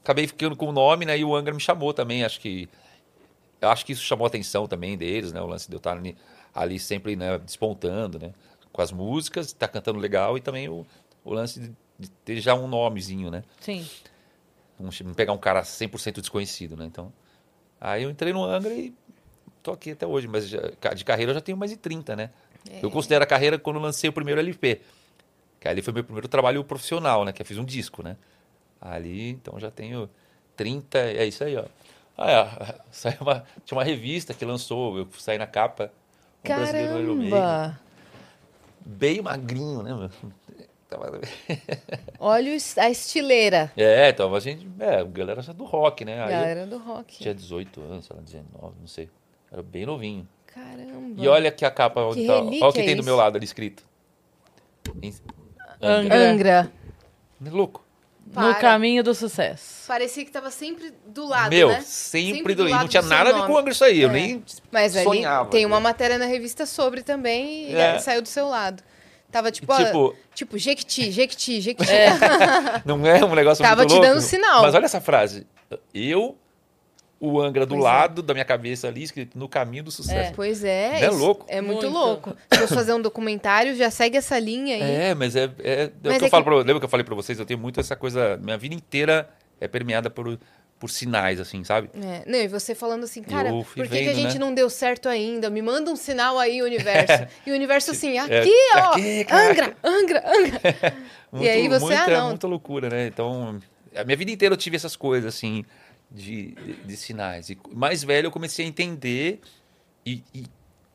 acabei 0.03 0.27
ficando 0.27 0.55
com 0.55 0.67
o 0.67 0.71
nome, 0.71 1.05
né? 1.05 1.17
E 1.17 1.25
o 1.25 1.35
Angra 1.35 1.53
me 1.53 1.59
chamou 1.59 1.93
também. 1.93 2.23
Acho 2.23 2.39
que 2.39 2.69
acho 3.61 3.85
que 3.85 3.93
isso 3.93 4.03
chamou 4.03 4.25
a 4.25 4.27
atenção 4.27 4.67
também 4.67 4.97
deles, 4.97 5.31
né? 5.31 5.41
O 5.41 5.47
lance 5.47 5.67
de 5.67 5.75
eu 5.75 5.77
estar 5.77 5.97
ali, 5.97 6.15
ali 6.53 6.79
sempre 6.79 7.15
né, 7.15 7.37
despontando, 7.39 8.19
né? 8.19 8.33
Com 8.71 8.81
as 8.81 8.91
músicas, 8.91 9.47
estar 9.47 9.67
cantando 9.67 9.99
legal 9.99 10.37
e 10.37 10.41
também 10.41 10.69
o, 10.69 10.85
o 11.23 11.33
lance 11.33 11.59
de, 11.59 11.73
de 11.99 12.09
ter 12.09 12.39
já 12.41 12.53
um 12.55 12.67
nomezinho, 12.67 13.29
né? 13.31 13.43
Sim. 13.59 13.87
Não 14.79 14.89
não 15.05 15.13
pegar 15.13 15.31
um 15.33 15.37
cara 15.37 15.63
100% 15.63 16.19
desconhecido, 16.19 16.75
né? 16.75 16.85
Então, 16.85 17.11
aí 17.79 18.03
eu 18.03 18.09
entrei 18.09 18.33
no 18.33 18.43
Angra 18.43 18.73
e 18.73 18.93
tô 19.63 19.71
aqui 19.71 19.91
até 19.91 20.05
hoje, 20.05 20.27
mas 20.27 20.47
já- 20.49 20.59
de 20.93 21.05
carreira 21.05 21.31
eu 21.31 21.35
já 21.35 21.41
tenho 21.41 21.57
mais 21.57 21.71
de 21.71 21.77
30, 21.77 22.15
né? 22.15 22.29
Eu 22.83 22.91
considero 22.91 23.23
a 23.23 23.27
carreira 23.27 23.57
quando 23.59 23.79
lancei 23.79 24.09
o 24.09 24.13
primeiro 24.13 24.39
LP. 24.41 24.81
Que 25.59 25.67
ali 25.67 25.81
foi 25.81 25.93
meu 25.93 26.03
primeiro 26.03 26.27
trabalho 26.27 26.63
profissional, 26.63 27.23
né? 27.23 27.31
Que 27.31 27.41
eu 27.41 27.45
fiz 27.45 27.57
um 27.57 27.63
disco, 27.65 28.03
né? 28.03 28.17
Ali, 28.81 29.29
então 29.29 29.57
já 29.59 29.71
tenho 29.71 30.09
30, 30.55 30.97
é 30.99 31.25
isso 31.25 31.43
aí, 31.43 31.55
ó. 31.55 31.65
Ah, 32.17 32.31
é, 32.31 32.81
saiu 32.91 33.17
uma, 33.21 33.45
tinha 33.65 33.77
uma 33.77 33.83
revista 33.83 34.33
que 34.33 34.43
lançou, 34.45 34.97
eu 34.97 35.07
saí 35.17 35.37
na 35.37 35.47
capa. 35.47 35.91
um 36.43 36.47
brasileiro 36.55 36.93
no 36.93 36.99
Iron 37.01 37.15
Maiden. 37.15 37.31
Caramba! 37.31 37.79
Bem 38.85 39.21
magrinho, 39.21 39.81
né, 39.81 39.93
meu? 39.93 40.09
Tava- 40.89 41.19
Olha 42.19 42.51
a 42.77 42.89
estileira. 42.89 43.71
É, 43.75 44.09
então 44.09 44.33
a 44.33 44.39
gente, 44.39 44.67
é, 44.79 44.99
a 44.99 45.03
galera 45.03 45.41
já 45.41 45.51
do 45.51 45.63
rock, 45.63 46.05
né? 46.05 46.13
Aí 46.23 46.25
eu 46.25 46.39
Galera 46.39 46.65
do 46.67 46.77
rock. 46.77 47.17
tinha 47.17 47.33
18 47.33 47.81
anos, 47.81 48.05
sei 48.05 48.15
lá, 48.15 48.21
19, 48.21 48.75
não 48.79 48.87
sei. 48.87 49.09
Era 49.51 49.63
bem 49.63 49.85
novinho. 49.85 50.27
Caramba. 50.47 51.21
E 51.21 51.27
olha 51.27 51.49
aqui 51.49 51.65
a 51.65 51.71
capa, 51.71 52.01
onde 52.01 52.21
Que 52.21 52.27
tá, 52.27 52.35
olha 52.39 52.45
o 52.67 52.73
que 52.73 52.79
é 52.81 52.85
tem 52.85 52.95
do 52.95 52.99
isso? 52.99 53.05
meu 53.09 53.15
lado 53.15 53.35
ali 53.35 53.45
escrito. 53.45 53.83
Angra. 55.81 56.15
Angra. 56.31 56.71
É 57.45 57.49
louco. 57.49 57.83
Para. 58.33 58.47
No 58.47 58.55
caminho 58.55 59.03
do 59.03 59.13
sucesso. 59.13 59.85
Parecia 59.87 60.25
que 60.25 60.31
tava 60.31 60.49
sempre 60.49 60.91
do 61.05 61.27
lado, 61.27 61.49
Meu, 61.51 61.67
né? 61.69 61.81
sempre, 61.81 62.55
do 62.55 62.63
do 62.63 62.69
lado 62.69 62.81
Não 62.81 62.87
tinha 62.87 63.03
do 63.03 63.07
nada 63.09 63.29
a 63.29 63.33
ver 63.33 63.45
com 63.45 63.53
o 63.53 63.57
Angra 63.57 63.71
isso 63.71 63.83
aí. 63.83 64.01
Eu 64.01 64.09
É. 64.09 64.13
nem 64.13 64.43
Mas 64.71 64.93
sonhava. 64.93 65.49
tem 65.49 65.65
uma 65.65 65.77
né? 65.77 65.83
matéria 65.83 66.17
na 66.17 66.25
revista 66.25 66.65
sobre 66.65 67.03
também 67.03 67.69
e 67.71 67.75
É. 67.75 67.99
saiu 67.99 68.21
do 68.23 68.27
seu 68.27 68.47
lado. 68.47 68.81
Tava 69.35 69.51
tipo, 69.51 69.69
E, 69.73 69.75
ó, 69.75 69.85
tipo- 69.85 70.15
tipo, 70.33 70.57
Jequiti, 70.57 71.11
Jequiti, 71.11 71.59
Jequiti. 71.59 71.91
Não 72.85 73.05
é 73.05 73.21
um 73.25 73.35
negócio 73.35 73.61
Tava 73.61 73.81
muito 73.81 73.89
te 73.89 73.95
louco? 73.95 74.07
dando 74.07 74.21
sinal. 74.21 74.61
Mas 74.61 74.73
olha 74.73 74.85
essa 74.85 75.01
frase. 75.01 75.45
Eu, 75.93 76.37
o 77.19 77.41
Angra 77.41 77.65
do 77.65 77.75
Pois 77.75 77.81
é. 77.81 77.83
lado 77.83 78.21
da 78.23 78.33
minha 78.33 78.45
cabeça 78.45 78.87
ali, 78.87 79.03
escrito 79.03 79.37
no 79.37 79.49
caminho 79.49 79.83
do 79.83 79.91
sucesso. 79.91 80.31
Pois 80.33 80.63
é. 80.63 81.01
Não 81.01 81.07
é 81.07 81.09
louco? 81.09 81.45
É 81.49 81.59
muito, 81.59 81.81
Muito. 81.81 81.93
louco. 81.93 82.35
Se 82.53 82.59
fosse 82.61 82.73
fazer 82.73 82.93
um 82.93 83.01
documentário, 83.01 83.75
já 83.75 83.91
segue 83.91 84.15
essa 84.15 84.39
linha 84.39 84.75
aí. 84.77 84.81
É, 84.81 85.13
mas 85.13 85.35
é, 85.35 85.51
é, 85.59 85.83
é 85.83 85.85
o 85.87 85.91
Mas 86.05 86.17
que 86.19 86.23
é 86.23 86.27
eu 86.27 86.31
falo 86.31 86.43
que- 86.45 86.49
pra, 86.49 86.57
lembra 86.59 86.79
que 86.79 86.85
eu 86.85 86.89
falei 86.89 87.03
pra 87.03 87.15
vocês? 87.15 87.37
Eu 87.37 87.45
tenho 87.45 87.59
muito 87.59 87.77
essa 87.77 87.95
coisa. 87.97 88.37
Minha 88.41 88.57
vida 88.57 88.73
inteira 88.73 89.29
é 89.59 89.67
permeada 89.67 90.09
por, 90.09 90.39
por 90.79 90.89
sinais, 90.89 91.39
assim, 91.39 91.63
sabe? 91.63 91.89
É, 91.95 92.23
não, 92.29 92.37
e 92.39 92.47
você 92.47 92.75
falando 92.75 93.05
assim, 93.05 93.23
cara, 93.23 93.49
por 93.49 93.65
que, 93.73 93.87
que 93.87 93.95
a 93.95 94.13
vendo, 94.13 94.15
gente 94.15 94.33
né? 94.33 94.39
não 94.39 94.53
deu 94.53 94.69
certo 94.69 95.07
ainda? 95.07 95.49
Me 95.49 95.61
manda 95.61 95.89
um 95.89 95.95
sinal 95.95 96.37
aí, 96.37 96.61
universo. 96.61 97.25
E 97.47 97.51
o 97.51 97.55
universo 97.55 97.91
assim, 97.91 98.17
aqui, 98.17 98.33
É, 98.33 98.77
ó, 98.77 98.91
aqui. 98.91 99.25
Angra, 99.31 99.77
Angra, 99.83 100.23
Angra. 100.25 100.61
e 101.41 101.47
aí 101.49 101.67
você, 101.69 101.85
muita, 101.85 102.03
ah, 102.03 102.09
não. 102.09 102.29
muita 102.29 102.47
loucura, 102.47 102.89
né? 102.89 103.07
Então, 103.07 103.59
a 103.95 104.03
minha 104.03 104.17
vida 104.17 104.31
inteira 104.31 104.53
eu 104.53 104.57
tive 104.57 104.75
essas 104.75 104.95
coisas, 104.97 105.33
assim, 105.33 105.63
de, 106.11 106.51
de, 106.51 106.73
de 106.75 106.97
sinais. 106.97 107.49
E 107.49 107.57
mais 107.73 108.03
velho 108.03 108.27
eu 108.27 108.31
comecei 108.31 108.65
a 108.65 108.67
entender 108.67 109.39
e, 110.05 110.21
e- 110.33 110.45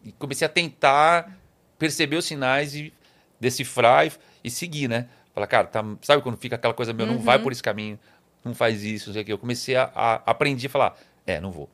e 0.04 0.12
comecei 0.12 0.44
a 0.46 0.48
tentar 0.48 1.36
perceber 1.78 2.16
os 2.16 2.24
sinais 2.26 2.74
e 2.74 2.92
decifrar 3.40 4.06
e, 4.06 4.12
e 4.44 4.50
seguir, 4.50 4.88
né? 4.88 5.08
Falar, 5.34 5.46
cara, 5.46 5.66
tá, 5.66 5.82
sabe 6.02 6.22
quando 6.22 6.36
fica 6.36 6.56
aquela 6.56 6.74
coisa, 6.74 6.92
meu, 6.92 7.06
não 7.06 7.14
Uhum. 7.14 7.20
vai 7.20 7.38
por 7.38 7.50
esse 7.52 7.62
caminho, 7.62 7.98
não 8.44 8.54
faz 8.54 8.82
isso, 8.82 9.08
não 9.08 9.14
sei 9.14 9.22
o 9.22 9.24
quê. 9.24 9.32
Eu 9.32 9.38
comecei 9.38 9.76
a, 9.76 9.90
a 9.94 10.14
aprendi 10.26 10.66
a 10.66 10.70
falar, 10.70 10.96
é, 11.26 11.40
não 11.40 11.50
vou. 11.50 11.68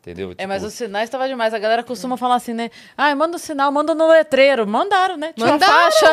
Entendeu? 0.00 0.32
É, 0.38 0.46
mas 0.46 0.58
Tipo, 0.58 0.68
os 0.68 0.74
sinais 0.74 1.04
estavam 1.08 1.26
demais. 1.26 1.52
A 1.52 1.58
galera 1.58 1.82
costuma 1.82 2.16
falar 2.16 2.36
assim, 2.36 2.54
né? 2.54 2.70
Ai, 2.96 3.14
manda 3.14 3.34
um 3.34 3.38
sinal, 3.38 3.70
manda 3.70 3.94
no 3.94 4.08
letreiro. 4.08 4.66
Mandaram, 4.66 5.16
né? 5.16 5.34
Tinha 5.34 5.48
Mandaram! 5.48 5.90
faixa. 5.90 6.06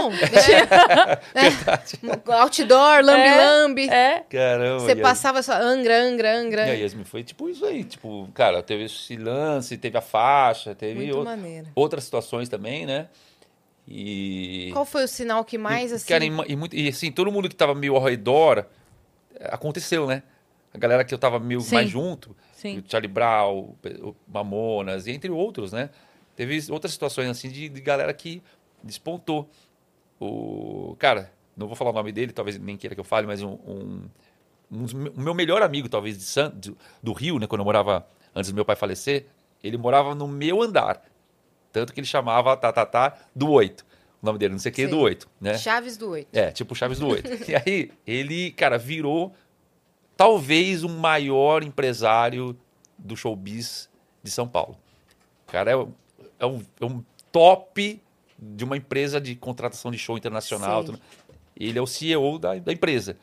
É. 1.33 2.33
Outdoor, 2.41 3.03
lambi-lambi. 3.05 3.87
É. 3.87 4.23
Caramba. 4.27 4.79
Você 4.79 4.91
aí- 4.91 5.01
passava 5.01 5.41
só 5.43 5.53
Angra, 5.53 6.01
Angra, 6.01 6.35
Angra. 6.35 6.67
E 6.67 6.71
aí, 6.71 6.81
Yasmin, 6.81 7.05
foi 7.05 7.23
tipo 7.23 7.47
isso 7.47 7.63
aí. 7.63 7.83
Tipo, 7.83 8.27
cara, 8.33 8.61
teve 8.63 8.85
esse 8.85 9.15
lance, 9.15 9.77
teve 9.77 9.97
a 9.97 10.01
faixa, 10.01 10.73
teve 10.75 11.11
outras 11.75 12.03
situações 12.03 12.49
também, 12.49 12.85
né? 12.85 13.07
E. 13.87 14.71
Qual 14.73 14.83
foi 14.83 15.03
o 15.03 15.07
sinal 15.07 15.45
que 15.45 15.57
mais, 15.57 15.91
e, 15.91 15.95
assim... 15.95 16.07
Cara, 16.07 16.25
e, 16.25 16.29
e 16.29 16.85
e, 16.85 16.89
assim, 16.89 17.11
todo 17.11 17.31
mundo 17.31 17.47
que 17.47 17.55
tava 17.55 17.75
meio 17.75 17.95
ao 17.95 18.03
redor, 18.03 18.65
aconteceu, 19.41 20.07
né? 20.07 20.23
A 20.73 20.77
galera 20.77 21.05
que 21.05 21.13
eu 21.13 21.17
tava 21.17 21.39
meio 21.39 21.61
Sim. 21.61 21.75
mais 21.75 21.89
junto, 21.89 22.35
Sim. 22.53 22.79
o 22.79 22.83
Charlie 22.85 23.11
Brown, 23.11 23.75
o 24.01 24.15
Mamonas, 24.27 25.07
e 25.07 25.11
entre 25.11 25.31
outros, 25.31 25.71
né? 25.71 25.89
Teve 26.35 26.59
outras 26.69 26.91
situações 26.91 27.29
assim 27.29 27.49
de, 27.49 27.69
de 27.69 27.81
galera 27.81 28.13
que 28.13 28.43
despontou. 28.83 29.49
O 30.19 30.95
cara, 30.99 31.31
não 31.55 31.67
vou 31.67 31.75
falar 31.75 31.91
o 31.91 31.93
nome 31.93 32.11
dele, 32.11 32.33
talvez 32.33 32.59
nem 32.59 32.75
queira 32.75 32.93
que 32.93 32.99
eu 32.99 33.05
fale, 33.05 33.25
mas 33.25 33.41
um, 33.41 33.53
um, 33.65 34.01
um 34.71 34.85
o 35.15 35.21
meu 35.21 35.33
melhor 35.33 35.61
amigo, 35.61 35.87
talvez, 35.87 36.17
de 36.17 36.23
San, 36.23 36.49
do, 36.49 36.77
do 37.01 37.13
Rio, 37.13 37.39
né? 37.39 37.47
Quando 37.47 37.61
eu 37.61 37.65
morava, 37.65 38.05
antes 38.35 38.51
do 38.51 38.55
meu 38.55 38.65
pai 38.65 38.75
falecer, 38.75 39.27
ele 39.63 39.77
morava 39.77 40.13
no 40.13 40.27
meu 40.27 40.61
andar. 40.61 41.01
Tanto 41.71 41.93
que 41.93 41.99
ele 41.99 42.07
chamava 42.07 42.55
Tatatá 42.57 43.17
do 43.33 43.49
Oito. 43.51 43.85
O 44.25 44.29
nome 44.33 44.39
dele, 44.39 44.53
não 44.53 44.59
sei 44.59 44.71
o 44.71 44.75
que, 44.75 44.85
Sim. 44.85 44.89
do 44.89 44.97
Oito, 45.01 45.29
né? 45.39 45.55
Chaves 45.55 45.97
do 45.97 46.09
Oito. 46.09 46.27
É, 46.33 46.49
tipo 46.49 46.73
Chaves 46.73 46.97
do 46.97 47.07
Oito. 47.09 47.29
e 47.47 47.55
aí, 47.55 47.91
ele, 48.07 48.49
cara, 48.53 48.75
virou 48.75 49.31
talvez 50.17 50.83
o 50.83 50.89
maior 50.89 51.63
empresário 51.63 52.57
do 52.97 53.15
showbiz 53.15 53.87
de 54.23 54.31
São 54.31 54.47
Paulo. 54.47 54.77
O 55.47 55.51
cara 55.51 55.69
é, 55.71 55.75
um- 55.77 55.91
é 56.39 56.45
um, 56.47 56.61
é 56.81 56.85
um 56.85 57.03
top 57.31 58.01
de 58.39 58.63
uma 58.63 58.75
empresa 58.77 59.21
de 59.21 59.35
contratação 59.35 59.91
de 59.91 59.97
show 59.99 60.17
internacional. 60.17 60.83
Tudo. 60.83 60.99
Ele 61.55 61.77
é 61.77 61.81
o 61.81 61.85
CEO 61.87 62.39
da, 62.39 62.55
da 62.55 62.73
empresa. 62.73 63.15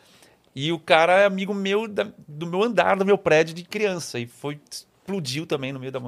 E 0.54 0.70
o 0.70 0.78
cara 0.78 1.18
é 1.20 1.24
amigo 1.24 1.52
meu 1.52 1.88
da- 1.88 2.12
do 2.28 2.46
meu 2.46 2.62
andar, 2.62 2.96
do 2.96 3.04
meu 3.04 3.18
prédio 3.18 3.54
de 3.54 3.64
criança. 3.64 4.18
E 4.20 4.26
foi 4.26 4.60
explodiu 4.70 5.46
também 5.46 5.72
no 5.72 5.80
meio 5.80 5.90
da, 5.90 6.00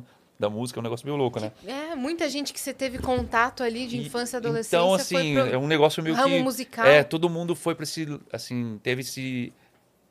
da 0.45 0.51
música, 0.51 0.79
é 0.79 0.81
um 0.81 0.83
negócio 0.83 1.07
meio 1.07 1.17
louco, 1.17 1.41
né? 1.41 1.51
É, 1.67 1.95
muita 1.95 2.29
gente 2.29 2.53
que 2.53 2.61
você 2.61 2.75
teve 2.75 2.99
contato 2.99 3.63
ali 3.63 3.87
de 3.87 3.97
infância 3.99 4.37
e 4.37 4.39
adolescência 4.39 4.77
Então, 4.77 4.95
assim, 4.95 5.37
é 5.37 5.57
um 5.57 5.67
negócio 5.67 6.03
meio 6.03 6.15
ramo 6.15 6.37
que... 6.37 6.43
musical. 6.43 6.87
É, 6.87 7.03
todo 7.03 7.29
mundo 7.31 7.55
foi 7.55 7.75
pra 7.75 7.85
esse... 7.85 8.21
Assim, 8.33 8.79
teve 8.83 9.01
esse... 9.01 9.53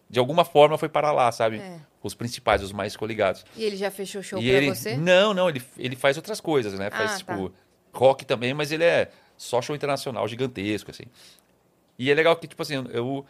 De 0.10 0.20
alguma 0.20 0.44
forma 0.44 0.78
foi 0.78 0.90
para 0.90 1.12
lá, 1.12 1.32
sabe? 1.32 1.58
É. 1.58 1.80
Os 2.02 2.14
principais, 2.14 2.62
os 2.62 2.72
mais 2.72 2.96
coligados. 2.96 3.46
E 3.56 3.64
ele 3.64 3.76
já 3.76 3.90
fechou 3.90 4.22
show 4.22 4.40
e 4.40 4.50
pra 4.50 4.58
ele... 4.58 4.70
você? 4.76 4.98
Não, 4.98 5.34
não, 5.34 5.50
ele, 5.50 5.62
ele 5.78 5.96
faz 5.96 6.18
outras 6.18 6.42
coisas, 6.42 6.78
né? 6.78 6.90
Faz, 6.90 7.14
Ah, 7.14 7.18
tipo, 7.18 7.54
rock 7.94 8.26
também, 8.26 8.54
mas 8.54 8.72
ele 8.72 8.84
é 8.84 9.10
só 9.38 9.62
show 9.62 9.76
internacional, 9.76 10.28
gigantesco, 10.28 10.92
assim. 10.92 11.04
E 11.98 12.12
é 12.12 12.14
legal 12.14 12.36
que, 12.36 12.48
tipo 12.48 12.62
assim, 12.62 12.76
eu... 12.92 13.26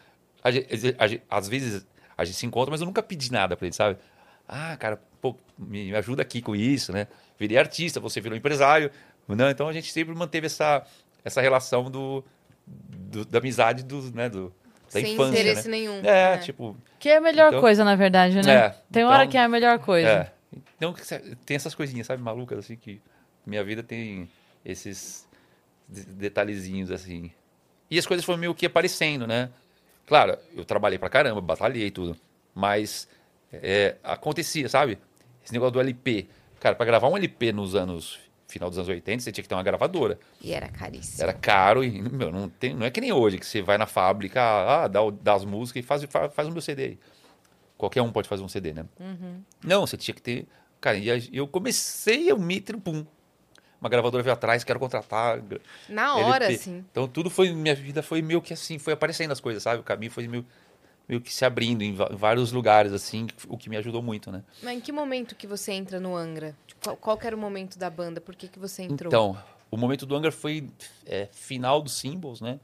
às 1.30 1.48
vezes 1.48 1.86
a 2.16 2.24
gente 2.24 2.36
se 2.36 2.46
encontra, 2.46 2.70
mas 2.70 2.80
eu 2.80 2.86
nunca 2.86 3.02
pedi 3.02 3.30
nada 3.32 3.56
pra 3.56 3.66
ele, 3.66 3.74
sabe? 3.74 3.98
Ah, 4.46 4.76
cara, 4.76 5.00
pô, 5.32 5.34
me 5.58 5.94
ajuda 5.94 6.20
aqui 6.20 6.42
com 6.42 6.54
isso, 6.54 6.92
né? 6.92 7.06
Virei 7.38 7.56
artista, 7.56 7.98
você 7.98 8.20
virou 8.20 8.36
empresário. 8.36 8.90
Não, 9.26 9.48
então 9.48 9.66
a 9.68 9.72
gente 9.72 9.90
sempre 9.90 10.14
manteve 10.14 10.44
essa, 10.46 10.84
essa 11.24 11.40
relação 11.40 11.90
do, 11.90 12.22
do- 12.66 13.24
da 13.24 13.38
amizade 13.38 13.82
do, 13.82 14.02
né, 14.14 14.28
do, 14.28 14.48
da 14.48 14.90
Sem 14.90 15.14
infância, 15.14 15.40
interesse 15.40 15.68
né? 15.68 15.78
nenhum. 15.78 16.00
É, 16.04 16.34
É. 16.34 16.38
tipo, 16.38 16.76
Que 16.98 17.08
é 17.08 17.16
a 17.16 17.20
melhor 17.22 17.48
Então- 17.48 17.60
coisa, 17.62 17.82
na 17.84 17.96
verdade, 17.96 18.36
né? 18.42 18.52
É, 18.54 18.74
Tem 18.92 19.04
hora 19.04 19.22
então- 19.22 19.30
que 19.30 19.38
é 19.38 19.40
a 19.42 19.48
melhor 19.48 19.78
coisa. 19.78 20.08
é. 20.08 20.32
Então 20.76 20.94
tem 21.46 21.54
essas 21.56 21.74
coisinhas, 21.74 22.06
sabe, 22.06 22.22
malucas, 22.22 22.58
assim, 22.58 22.76
que 22.76 23.00
minha 23.46 23.64
vida 23.64 23.82
tem 23.82 24.28
esses 24.64 25.26
de- 25.88 26.04
detalhezinhos, 26.04 26.90
assim. 26.90 27.30
E 27.90 27.98
as 27.98 28.06
coisas 28.06 28.24
foram 28.26 28.38
meio 28.38 28.54
que 28.54 28.66
aparecendo, 28.66 29.26
né? 29.26 29.48
Claro, 30.06 30.36
eu 30.54 30.64
trabalhei 30.66 30.98
pra 30.98 31.08
caramba, 31.08 31.40
batalhei 31.40 31.86
e 31.86 31.90
tudo. 31.90 32.14
Mas 32.54 33.08
é, 33.52 33.96
acontecia, 34.04 34.68
sabe? 34.68 34.98
Esse 35.44 35.52
negócio 35.52 35.72
do 35.72 35.80
LP. 35.80 36.26
Cara, 36.58 36.74
pra 36.74 36.86
gravar 36.86 37.08
um 37.08 37.16
LP 37.16 37.52
nos 37.52 37.74
anos. 37.74 38.18
Final 38.46 38.68
dos 38.68 38.78
anos 38.78 38.88
80, 38.88 39.22
você 39.22 39.32
tinha 39.32 39.42
que 39.42 39.48
ter 39.48 39.54
uma 39.54 39.62
gravadora. 39.62 40.18
E 40.40 40.52
era 40.52 40.68
caríssimo. 40.68 41.22
Era 41.22 41.32
caro 41.32 41.82
e, 41.82 42.00
meu, 42.00 42.30
não, 42.30 42.48
tem, 42.48 42.72
não 42.74 42.86
é 42.86 42.90
que 42.90 43.00
nem 43.00 43.12
hoje, 43.12 43.38
que 43.38 43.46
você 43.46 43.60
vai 43.60 43.76
na 43.76 43.86
fábrica, 43.86 44.40
ah, 44.40 44.86
dá, 44.86 45.00
dá 45.20 45.34
as 45.34 45.44
músicas 45.44 45.82
e 45.82 45.86
faz, 45.86 46.04
faz, 46.04 46.32
faz 46.32 46.46
o 46.48 46.52
meu 46.52 46.60
CD 46.60 46.84
aí. 46.84 46.98
Qualquer 47.76 48.02
um 48.02 48.12
pode 48.12 48.28
fazer 48.28 48.42
um 48.42 48.48
CD, 48.48 48.72
né? 48.72 48.84
Não, 49.62 49.86
você 49.86 49.96
tinha 49.96 50.14
que 50.14 50.22
ter. 50.22 50.46
Cara, 50.80 50.96
e 50.96 51.08
eu 51.32 51.48
comecei 51.48 52.32
o 52.32 52.38
Mitre, 52.38 52.76
pum. 52.76 53.04
Uma 53.80 53.90
gravadora 53.90 54.22
veio 54.22 54.32
atrás, 54.32 54.62
quero 54.62 54.78
contratar. 54.78 55.42
Na 55.88 56.16
hora, 56.16 56.44
LP. 56.44 56.60
assim. 56.60 56.84
Então 56.90 57.08
tudo 57.08 57.28
foi. 57.28 57.52
Minha 57.52 57.74
vida 57.74 58.02
foi 58.02 58.22
meio 58.22 58.40
que 58.40 58.52
assim, 58.52 58.78
foi 58.78 58.92
aparecendo 58.92 59.32
as 59.32 59.40
coisas, 59.40 59.62
sabe? 59.62 59.80
O 59.80 59.82
caminho 59.82 60.12
foi 60.12 60.28
meio, 60.28 60.46
meio 61.08 61.20
que 61.20 61.32
se 61.32 61.44
abrindo 61.44 61.82
em 61.82 61.94
vários 61.94 62.50
lugares, 62.52 62.92
assim, 62.92 63.26
o 63.48 63.58
que 63.58 63.68
me 63.68 63.76
ajudou 63.76 64.02
muito, 64.02 64.32
né? 64.32 64.42
Mas 64.62 64.76
em 64.76 64.80
que 64.80 64.90
momento 64.90 65.34
que 65.34 65.46
você 65.46 65.72
entra 65.72 66.00
no 66.00 66.16
Angra? 66.16 66.56
Tipo, 66.66 66.80
Qual, 66.82 66.96
qual 66.96 67.18
que 67.18 67.26
era 67.26 67.36
o 67.36 67.38
momento 67.38 67.78
da 67.78 67.90
banda? 67.90 68.20
Por 68.20 68.34
que, 68.34 68.48
que 68.48 68.58
você 68.58 68.82
entrou? 68.82 69.08
Então, 69.08 69.38
o 69.70 69.76
momento 69.76 70.06
do 70.06 70.14
Angra 70.16 70.32
foi 70.32 70.68
é, 71.04 71.28
final 71.32 71.82
dos 71.82 71.94
Symbols, 71.94 72.40
né? 72.40 72.58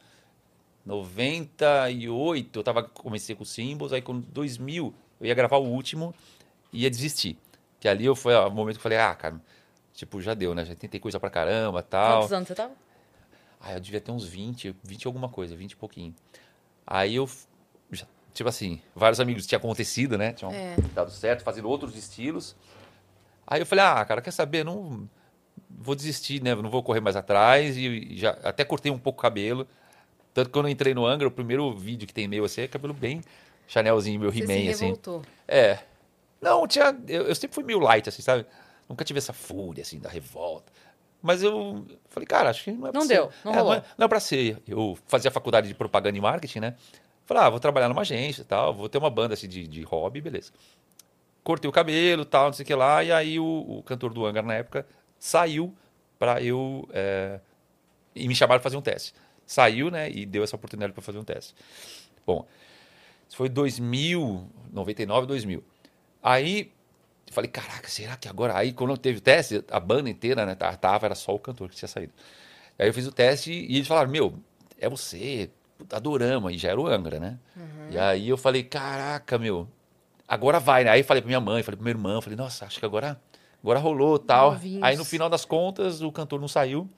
98, 0.87 2.59
eu 2.59 2.63
tava, 2.63 2.83
comecei 2.83 3.35
com 3.35 3.43
os 3.43 3.51
Symbols, 3.51 3.93
aí 3.93 4.01
com 4.01 4.19
2000 4.19 4.95
eu 5.21 5.27
ia 5.27 5.35
gravar 5.35 5.59
o 5.59 5.67
último 5.67 6.15
e 6.73 6.83
ia 6.83 6.91
desistir. 6.91 7.39
Que 7.79 7.89
ali 7.89 8.05
eu 8.05 8.17
foi 8.17 8.35
o 8.35 8.51
momento 8.51 8.77
que 8.77 8.81
eu 8.81 8.83
falei, 8.83 8.99
ah, 8.99 9.15
cara, 9.15 9.41
tipo, 9.93 10.21
já 10.21 10.35
deu, 10.35 10.55
né? 10.55 10.65
Já 10.65 10.75
tentei 10.75 10.99
coisa 10.99 11.21
pra 11.21 11.31
caramba 11.31 11.83
tal. 11.83 12.21
Quantos 12.21 12.33
anos 12.33 12.49
você 12.49 12.55
tava? 12.55 12.73
Ah, 13.61 13.75
eu 13.75 13.81
devia 13.81 14.01
ter 14.01 14.11
uns 14.11 14.25
20, 14.25 14.75
20 14.83 15.07
alguma 15.07 15.29
coisa, 15.29 15.55
20 15.55 15.73
e 15.73 15.77
pouquinho. 15.77 16.15
Aí 16.87 17.15
eu, 17.15 17.29
tipo 18.33 18.49
assim, 18.49 18.81
vários 18.95 19.21
amigos 19.21 19.47
tinha 19.47 19.59
acontecido, 19.59 20.17
né? 20.19 20.33
Tinham 20.33 20.53
É. 20.53 20.77
dado 20.95 21.11
certo, 21.11 21.43
fazendo 21.43 21.69
outros 21.69 21.97
estilos. 21.97 22.57
Aí 23.47 23.61
eu 23.61 23.67
falei, 23.67 23.85
ah, 23.85 24.05
cara, 24.05 24.21
quer 24.21 24.31
saber? 24.31 24.65
Não 24.65 25.09
vou 25.69 25.95
desistir, 25.95 26.43
né? 26.43 26.55
Não 26.55 26.71
vou 26.71 26.83
correr 26.83 27.01
mais 27.01 27.17
atrás. 27.17 27.77
E 27.77 28.17
já 28.17 28.31
até 28.45 28.65
cortei 28.65 28.91
um 28.93 28.99
pouco 28.99 29.19
o 29.19 29.23
cabelo. 29.23 29.67
Tanto 30.33 30.47
que 30.47 30.53
quando 30.53 30.67
eu 30.67 30.73
entrei 30.73 30.95
no 30.95 31.05
Angra, 31.07 31.27
o 31.27 31.31
primeiro 31.31 31.73
vídeo 31.77 32.07
que 32.07 32.15
tem 32.15 32.29
meu 32.29 32.45
assim, 32.45 32.61
é 32.63 32.69
cabelo 32.69 32.95
bem 32.95 33.21
Chanelzinho, 33.67 34.21
meu 34.21 34.31
He-Man, 34.31 34.71
assim. 34.71 34.85
revoltou. 34.87 35.23
É. 35.49 35.79
Não, 36.41 36.67
tinha. 36.67 36.97
Eu, 37.09 37.25
eu 37.27 37.35
sempre 37.35 37.55
fui 37.55 37.65
meio 37.65 37.79
light, 37.81 38.09
assim, 38.09 38.23
sabe? 38.23 38.47
Nunca 38.89 39.05
tive 39.05 39.19
essa 39.19 39.33
fúria, 39.33 39.83
assim, 39.83 39.99
da 39.99 40.09
revolta. 40.09 40.73
Mas 41.23 41.43
eu 41.43 41.85
falei, 42.09 42.27
cara, 42.27 42.49
acho 42.51 42.65
que 42.65 42.73
não 42.73 42.87
é 42.89 42.91
pra 42.93 43.01
Não 43.01 43.07
deu, 43.07 43.31
não 43.45 43.53
É, 43.53 43.57
rolou. 43.59 43.75
é, 43.75 43.83
não 43.99 44.07
é 44.07 44.09
pra 44.09 44.19
ser. 44.21 44.63
Eu 44.67 44.97
fazia 45.07 45.31
faculdade 45.31 45.69
de 45.69 45.75
propaganda 45.75 46.17
e 46.17 46.21
marketing, 46.21 46.61
né? 46.61 46.75
Falei, 47.31 47.45
ah, 47.45 47.49
vou 47.49 47.61
trabalhar 47.61 47.89
numa 47.89 48.01
agência 48.01 48.45
tal, 48.45 48.75
vou 48.75 48.89
ter 48.89 48.99
uma 48.99 49.09
banda 49.09 49.35
assim 49.35 49.47
de, 49.47 49.65
de 49.65 49.83
hobby, 49.85 50.21
beleza. 50.21 50.51
Cortei 51.45 51.69
o 51.69 51.73
cabelo 51.73 52.25
tal, 52.25 52.47
não 52.47 52.53
sei 52.53 52.65
o 52.65 52.67
que 52.67 52.75
lá, 52.75 53.05
e 53.05 53.13
aí 53.13 53.39
o, 53.39 53.45
o 53.45 53.85
cantor 53.85 54.13
do 54.13 54.27
Angra 54.27 54.43
na 54.43 54.55
época 54.55 54.85
saiu 55.17 55.73
pra 56.19 56.43
eu. 56.43 56.89
é, 56.93 57.39
e 58.17 58.27
me 58.27 58.35
chamaram 58.35 58.59
pra 58.61 58.65
fazer 58.65 58.77
um 58.77 58.83
teste. 58.83 59.15
Saiu, 59.47 59.93
né? 59.93 60.11
E 60.11 60.27
deu 60.27 60.43
essa 60.43 60.57
oportunidade 60.57 60.93
pra 60.93 61.03
fazer 61.03 61.19
um 61.19 61.25
teste. 61.25 61.55
Bom, 62.27 62.45
isso 63.29 63.37
foi 63.37 63.49
2000, 63.49 64.49
99, 64.73 65.27
2000. 65.29 65.63
Aí 66.23 66.73
falei, 67.31 67.49
caraca, 67.51 67.89
será 67.89 68.17
que 68.17 68.29
agora? 68.29 68.57
Aí 68.57 68.73
quando 68.73 68.99
teve 68.99 69.19
o 69.19 69.23
teste, 69.23 69.65
a 69.71 69.79
banda 69.81 70.11
inteira, 70.11 70.45
né, 70.45 70.57
tava- 70.57 71.07
era 71.07 71.15
só 71.15 71.33
o 71.35 71.39
cantor 71.39 71.69
que 71.71 71.77
tinha 71.77 71.89
saído. 71.89 72.13
Aí 72.79 72.89
eu 72.89 72.95
fiz 72.95 73.07
o 73.07 73.13
teste 73.13 73.53
e 73.53 73.77
eles 73.77 73.87
falaram, 73.89 74.11
meu, 74.11 74.35
é 74.79 74.89
você, 74.89 75.51
adorama, 75.93 76.53
e 76.53 76.59
já 76.59 76.71
era 76.71 76.81
o 76.81 76.87
Angra, 76.87 77.19
né? 77.21 77.39
E 77.91 77.99
aí 77.99 78.29
eu 78.29 78.37
falei, 78.37 78.63
caraca, 78.63 79.39
meu, 79.39 79.67
agora 80.29 80.59
vai, 80.61 80.85
né? 80.85 80.91
Aí 80.91 81.03
falei 81.03 81.21
pra 81.23 81.27
minha 81.29 81.41
mãe, 81.41 81.63
falei 81.63 81.77
pro 81.77 81.85
meu 81.85 81.91
irmão, 81.93 82.21
falei, 82.23 82.37
nossa, 82.37 82.65
acho 82.67 82.79
que 82.79 82.85
agora, 82.87 83.21
agora 83.63 83.79
rolou 83.79 84.19
tal. 84.19 84.53
Novinhos. 84.53 84.83
Aí 84.85 84.97
no 84.97 85.05
final 85.05 85.29
das 85.29 85.45
contas, 85.45 86.01
o 86.03 86.11
cantor 86.13 86.41
não 86.41 86.49
saiu. 86.49 86.89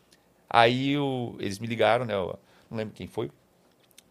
Aí 0.49 0.99
o- 0.99 1.35
eles 1.39 1.59
me 1.59 1.67
ligaram, 1.67 2.05
né? 2.05 2.15
eu 2.15 2.39
não 2.71 2.77
lembro 2.79 2.95
quem 2.95 3.07
foi. 3.07 3.31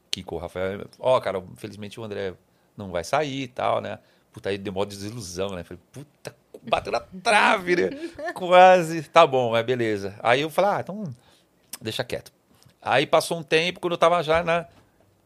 Kiko, 0.09 0.37
Rafael. 0.37 0.85
Ó, 0.99 1.19
cara, 1.21 1.41
infelizmente 1.53 1.99
o 1.99 2.03
André 2.03 2.33
não 2.75 2.91
vai 2.91 3.03
sair 3.03 3.43
e 3.43 3.47
tal, 3.47 3.79
né? 3.79 3.99
Puta, 4.31 4.49
aí 4.49 4.57
deu 4.57 4.73
mó 4.73 4.83
desilusão, 4.85 5.49
né? 5.51 5.63
Falei, 5.63 5.81
puta, 5.91 6.35
bateu 6.63 6.91
na 6.91 6.99
trave, 6.99 7.75
né? 7.75 7.89
Quase. 8.33 9.03
Tá 9.03 9.25
bom, 9.27 9.55
é 9.55 9.61
beleza. 9.63 10.15
Aí 10.23 10.41
eu 10.41 10.49
falei, 10.49 10.71
ah, 10.71 10.79
então 10.81 11.03
deixa 11.81 12.03
quieto. 12.03 12.31
Aí 12.81 13.05
passou 13.05 13.37
um 13.39 13.43
tempo, 13.43 13.79
quando 13.79 13.93
eu 13.93 13.97
tava 13.97 14.21
já 14.23 14.43
na, 14.43 14.65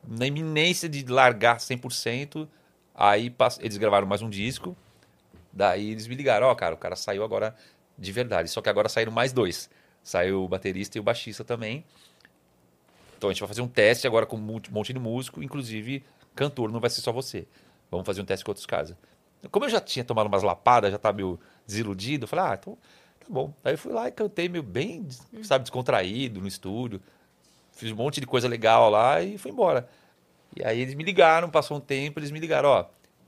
na 0.07 0.27
iminência 0.27 0.89
de 0.89 1.05
largar 1.05 1.59
100%, 1.59 2.47
aí 2.93 3.29
pass- 3.29 3.59
eles 3.61 3.77
gravaram 3.77 4.05
mais 4.07 4.21
um 4.21 4.29
disco, 4.29 4.75
daí 5.53 5.91
eles 5.91 6.07
me 6.07 6.15
ligaram, 6.15 6.47
ó, 6.47 6.55
cara, 6.55 6.75
o 6.75 6.77
cara 6.77 6.95
saiu 6.95 7.23
agora 7.23 7.55
de 7.97 8.11
verdade, 8.11 8.49
só 8.49 8.61
que 8.61 8.69
agora 8.69 8.89
saíram 8.89 9.11
mais 9.11 9.31
dois. 9.31 9.69
Saiu 10.03 10.43
o 10.43 10.47
baterista 10.47 10.97
e 10.97 11.01
o 11.01 11.03
baixista 11.03 11.43
também. 11.43 11.83
Então 13.17 13.29
a 13.29 13.33
gente 13.33 13.39
vai 13.39 13.47
fazer 13.47 13.61
um 13.61 13.67
teste 13.67 14.05
agora 14.05 14.25
com 14.25 14.35
um 14.35 14.39
monte- 14.69 14.93
de 14.93 14.99
músico, 14.99 15.41
inclusive 15.41 16.03
cantor, 16.35 16.71
não 16.71 16.79
vai 16.79 16.89
ser 16.89 17.01
só 17.01 17.11
você. 17.11 17.47
Vamos 17.89 18.05
fazer 18.05 18.21
um 18.21 18.25
teste 18.25 18.43
com 18.43 18.51
outros 18.51 18.65
caras. 18.65 18.93
Como 19.49 19.65
eu 19.65 19.69
já 19.69 19.79
tinha 19.79 20.03
tomado 20.03 20.27
umas 20.27 20.43
lapadas, 20.43 20.91
já 20.91 20.97
estava 20.97 21.15
meio 21.15 21.39
desiludido, 21.65 22.25
eu 22.25 22.27
falei, 22.27 22.45
ah, 22.45 22.57
então 22.59 22.77
tá 23.19 23.25
bom. 23.29 23.53
Aí 23.63 23.73
eu 23.73 23.77
fui 23.77 23.93
lá 23.93 24.07
e 24.07 24.11
cantei 24.11 24.49
meio 24.49 24.63
bem, 24.63 25.07
sabe, 25.43 25.63
descontraído 25.63 26.41
no 26.41 26.47
estúdio. 26.47 27.01
Fiz 27.75 27.91
um 27.91 27.95
monte 27.95 28.19
de 28.21 28.25
coisa 28.25 28.47
legal 28.47 28.89
lá 28.89 29.21
e 29.21 29.37
fui 29.37 29.51
embora. 29.51 29.87
E 30.55 30.63
aí 30.63 30.79
eles 30.79 30.93
me 30.95 31.03
ligaram, 31.03 31.49
passou 31.49 31.77
um 31.77 31.81
tempo, 31.81 32.19
eles 32.19 32.31
me 32.31 32.39
ligaram, 32.39 32.69
ó, 32.69 32.85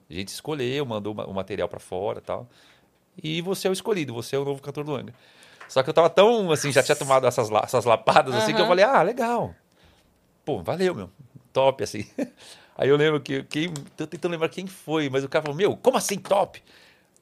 a 0.09 0.13
gente 0.13 0.29
escolheu, 0.29 0.85
mandou 0.85 1.13
ma- 1.13 1.25
o 1.25 1.33
material 1.33 1.67
pra 1.67 1.79
fora 1.79 2.19
e 2.19 2.21
tal. 2.21 2.47
E 3.21 3.41
você 3.41 3.67
é 3.67 3.69
o 3.69 3.73
escolhido, 3.73 4.13
você 4.13 4.35
é 4.35 4.39
o 4.39 4.45
novo 4.45 4.61
cantor 4.61 4.83
do 4.85 4.95
Angra. 4.95 5.13
Só 5.67 5.83
que 5.83 5.89
eu 5.89 5.93
tava 5.93 6.09
tão, 6.09 6.49
assim, 6.51 6.71
já 6.71 6.81
tinha 6.81 6.95
tomado 6.95 7.27
essas, 7.27 7.49
essas 7.51 7.83
lapadas, 7.83 8.33
assim, 8.35 8.53
que 8.53 8.61
eu 8.61 8.67
falei, 8.67 8.85
ah, 8.85 9.01
legal. 9.01 9.53
Pô, 10.45 10.63
valeu, 10.63 10.95
meu. 10.95 11.09
Top, 11.51 11.83
assim. 11.83 12.05
Aí 12.77 12.87
eu 12.87 12.95
lembro 12.95 13.19
que, 13.19 13.43
quem, 13.43 13.73
tô 13.97 14.07
tentando 14.07 14.31
lembrar 14.31 14.47
quem 14.49 14.65
foi, 14.67 15.09
mas 15.09 15.23
o 15.25 15.27
cara 15.29 15.41
falou, 15.43 15.57
meu, 15.57 15.75
como 15.75 15.97
assim 15.97 16.17
top? 16.17 16.63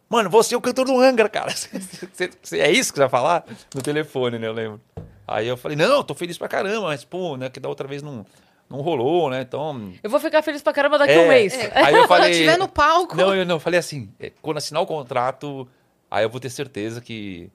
Mano, 0.08 0.30
você 0.30 0.54
é 0.54 0.58
o 0.58 0.62
cantor 0.62 0.86
do 0.86 1.00
Angra, 1.00 1.28
cara. 1.28 1.52
É 2.52 2.70
isso 2.72 2.92
que 2.94 2.98
você 2.98 3.04
vai 3.04 3.10
falar? 3.10 3.46
No 3.74 3.82
telefone, 3.82 4.38
né, 4.38 4.46
eu 4.48 4.54
lembro. 4.54 4.82
Aí 5.28 5.48
eu 5.48 5.58
falei, 5.58 5.76
não, 5.78 6.04
tô 6.04 6.14
feliz 6.14 6.38
pra 6.38 6.48
caramba, 6.48 6.88
mas, 6.88 7.04
pô, 7.04 7.36
né, 7.38 7.50
que 7.50 7.60
da 7.60 7.68
outra 7.70 7.88
vez 7.88 8.02
não, 8.02 8.26
não 8.70 8.82
rolou, 8.82 9.30
né, 9.30 9.42
então... 9.42 9.94
Eu 10.04 10.10
vou 10.10 10.20
ficar 10.20 10.42
feliz 10.42 10.62
pra 10.62 10.74
caramba 10.74 10.98
daqui 10.98 11.14
a 11.14 11.16
É, 11.16 11.26
um 11.26 11.28
mês. 11.28 11.54
é. 11.54 11.72
Aí 11.74 11.94
eu 11.94 12.00
Quando 12.00 12.08
falei... 12.10 12.28
eu 12.28 12.32
estiver 12.32 12.58
no 12.58 12.68
palco. 12.68 13.16
Não, 13.16 13.36
eu 13.36 13.46
não, 13.46 13.60
falei 13.60 13.80
assim, 13.80 14.10
é, 14.20 14.32
quando 14.42 14.58
assinar 14.58 14.82
o 14.82 14.86
contrato, 14.86 15.68
aí 16.10 16.24
eu 16.24 16.30
vou 16.30 16.40
ter 16.40 16.50
certeza 16.50 17.02
que... 17.02 17.50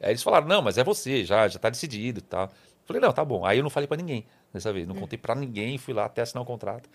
Aí 0.00 0.10
eles 0.10 0.22
falaram, 0.22 0.46
não, 0.46 0.60
mas 0.60 0.76
é 0.78 0.84
você, 0.84 1.24
já, 1.24 1.46
já 1.48 1.58
tá 1.58 1.70
decidido 1.70 2.18
e 2.18 2.22
tal. 2.22 2.50
Falei, 2.84 3.00
não, 3.00 3.12
tá 3.12 3.24
bom. 3.24 3.46
Aí 3.46 3.58
eu 3.58 3.62
não 3.62 3.70
falei 3.70 3.86
pra 3.86 3.96
ninguém 3.96 4.26
dessa 4.52 4.72
vez, 4.72 4.86
não 4.86 4.94
contei 4.94 5.18
pra 5.18 5.34
ninguém, 5.34 5.78
fui 5.78 5.94
lá 5.94 6.04
até 6.06 6.22
assinar 6.22 6.42
o 6.42 6.46
contrato. 6.46 6.90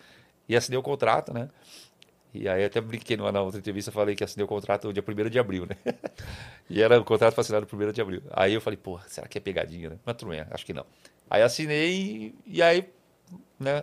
E 0.48 0.54
assinei 0.54 0.78
o 0.78 0.82
contrato, 0.82 1.32
né? 1.32 1.48
E 2.40 2.48
aí 2.48 2.64
até 2.64 2.80
brinquei 2.80 3.16
numa 3.16 3.32
na 3.32 3.42
outra 3.42 3.58
entrevista, 3.58 3.90
falei 3.90 4.14
que 4.14 4.22
assinei 4.22 4.44
o 4.44 4.48
contrato 4.48 4.92
dia 4.92 5.02
1 5.06 5.28
de 5.28 5.38
abril, 5.40 5.66
né? 5.66 5.76
e 6.70 6.80
era 6.80 7.00
o 7.00 7.04
contrato 7.04 7.34
foi 7.34 7.42
assinado 7.42 7.66
1 7.70 7.92
de 7.92 8.00
abril. 8.00 8.22
Aí 8.30 8.54
eu 8.54 8.60
falei, 8.60 8.76
pô, 8.76 9.00
será 9.08 9.26
que 9.26 9.38
é 9.38 9.40
pegadinha, 9.40 9.90
né? 9.90 9.98
Mas 10.04 10.16
tudo 10.16 10.28
bem, 10.28 10.44
acho 10.48 10.64
que 10.64 10.72
não. 10.72 10.86
Aí 11.28 11.42
assinei 11.42 12.32
e, 12.46 12.62
aí, 12.62 12.88
né, 13.58 13.82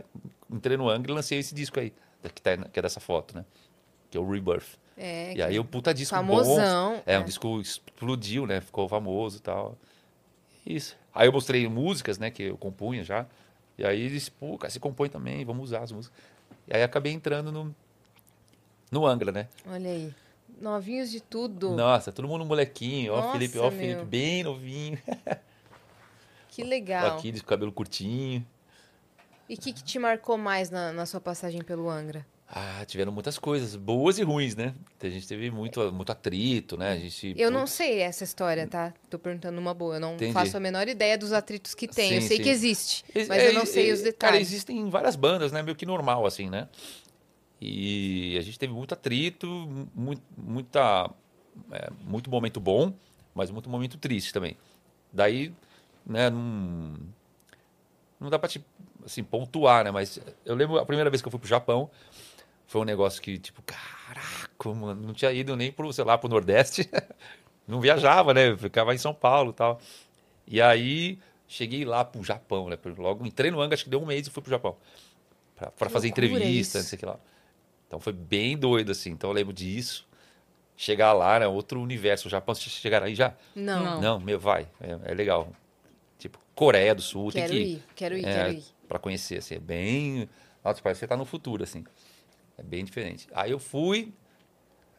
entrei 0.50 0.78
no 0.78 0.90
Angra 0.90 1.12
e 1.12 1.16
lancei 1.16 1.38
esse 1.38 1.54
disco 1.54 1.80
aí, 1.82 1.92
que, 2.34 2.42
tá, 2.42 2.56
que 2.58 2.80
é 2.80 2.82
dessa 2.82 3.02
foto, 3.02 3.36
né? 3.36 3.44
Que 4.10 4.18
é 4.18 4.22
o 4.22 4.30
Rebirth. 4.30 4.80
É, 4.98 5.34
E 5.36 5.42
aí 5.44 5.60
o 5.60 5.66
puta 5.66 5.94
disco 5.94 6.16
Famosão, 6.16 6.94
bom. 6.94 7.04
É, 7.06 7.16
é. 7.16 7.20
um 7.20 7.26
disco 7.26 7.60
explodiu, 7.60 8.48
né? 8.48 8.62
Ficou 8.62 8.88
famoso 8.88 9.38
e 9.38 9.42
tal. 9.42 9.78
Isso. 10.66 10.98
Aí 11.14 11.28
eu 11.28 11.34
mostrei 11.34 11.68
músicas, 11.68 12.18
né? 12.18 12.32
Que 12.32 12.44
eu 12.44 12.58
compunha 12.58 13.04
já. 13.04 13.26
E 13.78 13.86
aí 13.86 14.02
eles, 14.02 14.30
pô, 14.30 14.58
cara, 14.58 14.72
você 14.72 14.80
compõe 14.80 15.10
também, 15.10 15.44
vamos 15.44 15.66
usar 15.66 15.84
as 15.84 15.92
músicas. 15.92 16.18
E 16.70 16.74
aí 16.74 16.82
acabei 16.82 17.12
entrando 17.12 17.52
no, 17.52 17.76
no 18.96 19.06
Angra, 19.06 19.32
né? 19.32 19.48
Olha 19.68 19.90
aí. 19.92 20.14
Novinhos 20.62 21.12
de 21.12 21.20
tudo. 21.22 21.72
Nossa, 21.72 22.12
todo 22.12 22.28
mundo 22.28 22.46
molequinho. 22.46 23.14
Ó, 23.14 23.18
Nossa, 23.22 23.34
Felipe, 23.34 23.58
ó, 23.60 23.64
meu. 23.70 23.72
Felipe, 23.72 24.06
bem 24.06 24.44
novinho. 24.44 24.98
Que 26.50 26.64
legal. 26.64 27.18
Aquiles 27.18 27.42
com 27.42 27.48
cabelo 27.50 27.70
curtinho. 27.72 28.46
E 29.50 29.56
o 29.56 29.58
que, 29.58 29.74
que 29.74 29.84
te 29.84 30.00
marcou 30.00 30.38
mais 30.38 30.70
na, 30.70 30.94
na 30.94 31.06
sua 31.06 31.20
passagem 31.20 31.62
pelo 31.62 31.90
Angra? 31.90 32.26
Ah, 32.48 32.86
tiveram 32.86 33.12
muitas 33.12 33.38
coisas, 33.38 33.76
boas 33.76 34.18
e 34.20 34.24
ruins, 34.24 34.56
né? 34.56 34.74
A 35.02 35.10
gente 35.10 35.28
teve 35.28 35.52
muito, 35.52 35.92
muito 35.92 36.12
atrito, 36.14 36.78
né? 36.78 36.94
A 36.94 36.96
gente, 36.98 37.34
Eu 37.38 37.52
não 37.52 37.68
sei 37.68 38.00
essa 38.00 38.24
história, 38.24 38.66
tá? 38.68 38.94
Tô 39.10 39.20
perguntando 39.20 39.60
uma 39.60 39.74
boa. 39.74 39.96
Eu 39.96 40.00
não 40.00 40.14
Entendi. 40.14 40.32
faço 40.32 40.56
a 40.56 40.60
menor 40.60 40.88
ideia 40.88 41.18
dos 41.18 41.34
atritos 41.34 41.76
que 41.76 41.88
tem. 41.90 42.14
eu 42.14 42.22
Sim, 42.22 42.28
sei 42.28 42.38
sim. 42.38 42.44
que 42.44 42.50
existe, 42.50 43.04
Ex- 43.14 43.28
mas 43.28 43.44
é, 43.44 43.50
eu 43.50 43.54
não 43.54 43.66
sei 43.66 43.90
é, 43.90 43.94
os 43.94 44.00
Cara, 44.00 44.12
detalhes. 44.12 44.48
existem 44.48 44.90
várias 44.90 45.16
bandas, 45.18 45.52
né? 45.52 45.62
Meio 45.62 45.76
que 45.76 45.86
normal, 45.86 46.26
assim, 46.26 46.50
né? 46.50 46.70
E 47.68 48.38
a 48.38 48.42
gente 48.42 48.60
teve 48.60 48.72
muito 48.72 48.94
atrito, 48.94 49.48
muito, 49.96 50.22
muita, 50.38 51.10
é, 51.72 51.90
muito 52.04 52.30
momento 52.30 52.60
bom, 52.60 52.94
mas 53.34 53.50
muito 53.50 53.68
momento 53.68 53.98
triste 53.98 54.32
também. 54.32 54.56
Daí, 55.12 55.52
né, 56.06 56.30
não, 56.30 56.94
não 58.20 58.30
dá 58.30 58.38
pra 58.38 58.48
te, 58.48 58.64
assim, 59.04 59.24
pontuar, 59.24 59.84
né? 59.84 59.90
Mas 59.90 60.20
eu 60.46 60.54
lembro 60.54 60.78
a 60.78 60.86
primeira 60.86 61.10
vez 61.10 61.24
que 61.24 61.28
eu 61.28 61.32
fui 61.32 61.40
pro 61.40 61.50
Japão, 61.50 61.90
foi 62.68 62.82
um 62.82 62.86
negócio 62.86 63.20
que, 63.20 63.40
tipo, 63.40 63.64
caraca, 63.64 64.74
mano, 64.76 65.02
não 65.02 65.14
tinha 65.14 65.32
ido 65.32 65.56
nem 65.56 65.72
pro, 65.72 65.92
sei 65.92 66.04
lá, 66.04 66.20
pro 66.20 66.30
Nordeste. 66.30 66.88
não 67.68 67.82
viajava, 67.82 68.32
né? 68.32 68.56
Ficava 68.56 68.94
em 68.94 69.00
São 69.00 69.14
Paulo 69.14 69.50
e 69.50 69.54
tal. 69.54 69.82
E 70.46 70.62
aí, 70.62 71.18
cheguei 71.48 71.84
lá 71.84 72.06
pro 72.06 72.24
Japão, 72.24 72.70
né? 72.70 72.78
Logo 72.96 73.26
entrei 73.26 73.50
no 73.50 73.60
Anga, 73.60 73.74
acho 73.74 73.86
que 73.86 73.90
deu 73.90 74.02
um 74.02 74.06
mês 74.06 74.28
e 74.28 74.30
fui 74.30 74.44
pro 74.44 74.52
Japão. 74.52 74.78
Que 75.56 75.90
fazer 75.90 76.10
entrevista, 76.10 76.44
isso. 76.48 76.78
não 76.78 76.84
sei 76.84 76.98
o 76.98 77.00
que 77.00 77.06
lá. 77.06 77.20
Então 77.96 78.02
foi 78.02 78.12
bem 78.12 78.58
doido, 78.58 78.92
assim. 78.92 79.12
Então 79.12 79.30
eu 79.30 79.34
lembro 79.34 79.54
disso. 79.54 80.06
Chegar 80.76 81.14
lá, 81.14 81.40
né? 81.40 81.48
Outro 81.48 81.82
universo. 81.82 82.28
O 82.28 82.30
Japão, 82.30 82.54
vocês 82.54 82.70
chegaram 82.76 83.06
aí 83.06 83.16
já? 83.16 83.34
Não, 83.56 83.82
Não. 83.82 84.02
Não, 84.02 84.20
meu, 84.20 84.38
vai. 84.38 84.68
É, 84.82 85.12
é 85.12 85.14
legal. 85.14 85.50
Tipo, 86.20 86.38
Coreia 86.54 86.94
do 86.94 87.02
Sul, 87.02 87.32
quero 87.32 87.54
tem 87.54 87.64
que 87.64 87.72
ir, 87.72 87.84
quero 87.96 88.18
ir, 88.18 88.26
é, 88.26 88.34
quero 88.34 88.54
ir. 88.56 88.64
Pra 88.86 89.00
conhecer, 89.00 89.38
assim. 89.38 89.56
É 89.56 89.60
bem... 89.60 90.30
Nossa, 90.62 90.82
parece 90.82 91.00
que 91.00 91.06
você 91.06 91.08
tá 91.08 91.16
no 91.16 91.24
futuro, 91.24 91.64
assim. 91.64 91.86
É 92.58 92.64
bem 92.64 92.84
diferente. 92.84 93.30
Aí 93.34 93.52
eu 93.52 93.60
fui... 93.60 94.14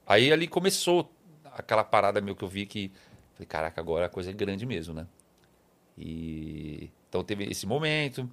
Aí 0.06 0.32
ali 0.32 0.48
começou 0.48 1.12
aquela 1.52 1.84
parada 1.84 2.22
meu 2.22 2.34
que 2.34 2.44
eu 2.44 2.48
vi 2.48 2.64
que... 2.64 2.90
Falei, 3.34 3.46
caraca, 3.46 3.78
agora 3.78 4.06
a 4.06 4.08
coisa 4.08 4.30
é 4.30 4.32
grande 4.32 4.64
mesmo, 4.64 4.94
né? 4.94 5.06
E... 5.98 6.90
Então 7.10 7.22
teve 7.22 7.44
esse 7.44 7.66
momento. 7.66 8.26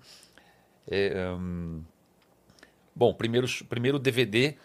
É, 0.89 1.29
hum, 1.37 1.83
Bom, 2.95 3.13
primeiro, 3.13 3.47
primeiro 3.69 3.97
DVD 3.99 4.55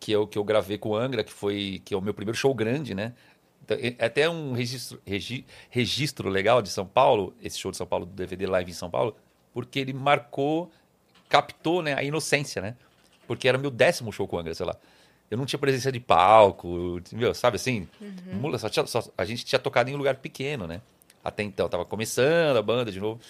que 0.00 0.12
eu, 0.12 0.26
que 0.26 0.38
eu 0.38 0.44
gravei 0.44 0.78
com 0.78 0.90
o 0.90 0.96
Angra, 0.96 1.24
que 1.24 1.32
foi 1.32 1.82
que 1.84 1.92
é 1.92 1.96
o 1.96 2.00
meu 2.00 2.14
primeiro 2.14 2.36
show 2.38 2.54
grande, 2.54 2.94
né? 2.94 3.12
Então, 3.64 3.76
é 3.80 3.94
é 3.98 4.04
até 4.06 4.28
um 4.30 4.52
registro, 4.52 5.00
regi- 5.06 5.44
registro 5.70 6.28
legal 6.28 6.62
de 6.62 6.68
São 6.70 6.86
Paulo, 6.86 7.34
esse 7.42 7.58
show 7.58 7.70
de 7.70 7.76
São 7.76 7.86
Paulo, 7.86 8.06
do 8.06 8.12
DVD 8.12 8.46
Live 8.46 8.70
em 8.70 8.74
São 8.74 8.88
Paulo, 8.88 9.16
porque 9.52 9.78
ele 9.80 9.92
marcou, 9.92 10.70
captou 11.28 11.82
né, 11.82 11.94
a 11.94 12.02
inocência, 12.02 12.62
né? 12.62 12.76
Porque 13.26 13.48
era 13.48 13.58
meu 13.58 13.70
décimo 13.70 14.12
show 14.12 14.26
com 14.26 14.36
o 14.36 14.38
Angra, 14.38 14.54
sei 14.54 14.64
lá. 14.64 14.76
Eu 15.30 15.36
não 15.36 15.44
tinha 15.44 15.58
presença 15.58 15.92
de 15.92 16.00
palco, 16.00 17.02
meu, 17.12 17.34
sabe 17.34 17.56
assim? 17.56 17.86
Mula, 18.36 18.56
só 18.58 18.68
tinha- 18.70 18.86
só- 18.86 19.04
a 19.18 19.24
gente 19.24 19.44
tinha 19.44 19.58
tocado 19.58 19.90
em 19.90 19.94
um 19.94 19.98
lugar 19.98 20.14
pequeno, 20.16 20.66
né? 20.66 20.80
Até 21.22 21.42
então, 21.42 21.68
tava 21.68 21.84
começando 21.84 22.56
a 22.56 22.62
banda 22.62 22.90
de 22.90 23.00
novo. 23.00 23.20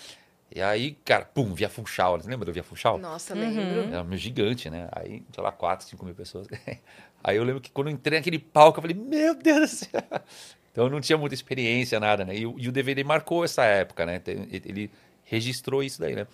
E 0.55 0.63
aí, 0.63 0.93
cara, 1.05 1.25
pum, 1.27 1.53
via 1.53 1.69
Funchal. 1.69 2.19
Você 2.21 2.29
lembra 2.29 2.47
do 2.47 2.53
Via 2.53 2.63
Funchal? 2.65 2.99
Nossa, 2.99 3.35
Uhum. 3.35 3.41
lembro. 3.41 3.81
Era 3.93 4.03
meio 4.05 4.19
gigante, 4.21 4.71
né? 4.71 4.89
Aí, 4.93 5.23
sei 5.33 5.43
lá, 5.45 5.53
4, 5.53 5.87
5 5.87 6.05
mil 6.05 6.15
pessoas. 6.15 6.47
Aí 7.23 7.37
eu 7.37 7.45
lembro 7.45 7.61
que 7.61 7.71
quando 7.71 7.89
eu 7.89 7.93
entrei 7.93 8.19
naquele 8.19 8.39
palco, 8.39 8.79
eu 8.79 8.83
falei, 8.83 8.97
meu 8.97 9.35
Deus 9.35 9.61
do 9.71 9.77
céu. 9.77 10.03
Então 10.71 10.87
eu 10.87 10.91
não 10.93 11.01
tinha 11.01 11.19
muita 11.19 11.35
experiência, 11.35 11.99
nada, 11.99 12.25
né? 12.25 12.37
E, 12.37 12.47
o- 12.47 12.55
e 12.57 12.69
o 12.69 12.73
DVD 12.73 13.03
marcou 13.03 13.45
essa 13.45 13.65
época, 13.65 14.07
né? 14.07 14.23
Ele 14.25 14.89
registrou 15.25 15.83
isso 15.83 15.99
daí, 16.01 16.15
né? 16.15 16.25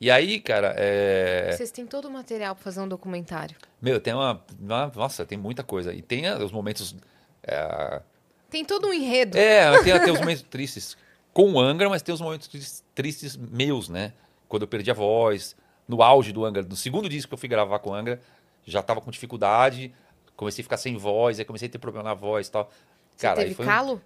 E 0.00 0.10
aí, 0.10 0.40
cara, 0.40 0.72
é... 0.78 1.52
Vocês 1.52 1.70
têm 1.70 1.86
todo 1.86 2.06
o 2.08 2.10
material 2.10 2.54
pra 2.54 2.64
fazer 2.64 2.80
um 2.80 2.88
documentário. 2.88 3.54
Meu, 3.82 4.00
tem 4.00 4.14
uma, 4.14 4.42
uma- 4.58 4.90
Nossa, 4.96 5.26
tem 5.26 5.36
muita 5.36 5.62
coisa. 5.62 5.92
E 5.92 6.00
tem 6.00 6.26
ah, 6.26 6.38
os 6.38 6.50
momentos... 6.50 6.96
É, 7.42 8.00
Tem 8.48 8.64
todo 8.64 8.86
um 8.88 8.92
enredo. 8.94 9.36
é 9.36 9.82
tem 9.82 9.92
até 9.92 10.10
os 10.10 10.18
momentos 10.18 10.42
tristes 10.44 10.96
com 11.34 11.52
o 11.52 11.60
Angra, 11.60 11.90
mas 11.90 12.00
tem 12.00 12.14
os 12.14 12.20
momentos 12.22 12.48
tris- 12.48 12.82
tristes 13.00 13.36
meus, 13.36 13.88
né? 13.88 14.12
Quando 14.48 14.62
eu 14.62 14.68
perdi 14.68 14.90
a 14.90 14.94
voz, 14.94 15.56
no 15.88 16.02
auge 16.02 16.32
do 16.32 16.44
Angra, 16.44 16.62
no 16.62 16.76
segundo 16.76 17.08
disco 17.08 17.28
que 17.30 17.34
eu 17.34 17.38
fui 17.38 17.48
gravar 17.48 17.78
com 17.78 17.90
o 17.90 17.94
Angra, 17.94 18.20
já 18.64 18.82
tava 18.82 19.00
com 19.00 19.10
dificuldade, 19.10 19.92
comecei 20.36 20.62
a 20.62 20.64
ficar 20.64 20.76
sem 20.76 20.96
voz, 20.96 21.38
aí 21.38 21.44
comecei 21.44 21.68
a 21.68 21.70
ter 21.70 21.78
problema 21.78 22.08
na 22.10 22.14
voz 22.14 22.48
e 22.48 22.50
tal. 22.50 22.70
Você 23.16 23.26
Cara, 23.26 23.40
aí 23.40 23.44
teve 23.46 23.54
foi 23.54 23.64
um- 23.64 23.68
calo? 23.68 24.02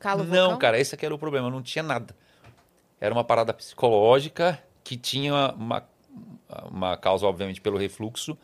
Calo 0.00 0.24
Não, 0.24 0.44
vocal? 0.46 0.58
cara, 0.58 0.80
esse 0.80 0.94
aqui 0.94 1.06
era 1.06 1.14
o 1.14 1.18
problema, 1.18 1.48
não 1.50 1.62
tinha 1.62 1.82
nada. 1.82 2.14
Era 3.00 3.14
uma 3.14 3.22
parada 3.24 3.52
psicológica 3.54 4.60
que 4.82 4.96
tinha 4.96 5.54
uma, 5.56 5.84
uma 6.70 6.96
causa, 6.96 7.26
obviamente, 7.26 7.60
pelo 7.60 7.78
refluxo, 7.78 8.36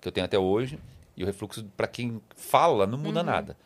que 0.00 0.08
eu 0.08 0.12
tenho 0.12 0.24
até 0.24 0.38
hoje. 0.38 0.78
E 1.16 1.22
o 1.22 1.26
refluxo, 1.26 1.64
para 1.76 1.86
quem 1.86 2.20
fala, 2.34 2.86
não 2.86 2.96
Uhum. 2.98 3.04
muda 3.04 3.22
nada. 3.22 3.56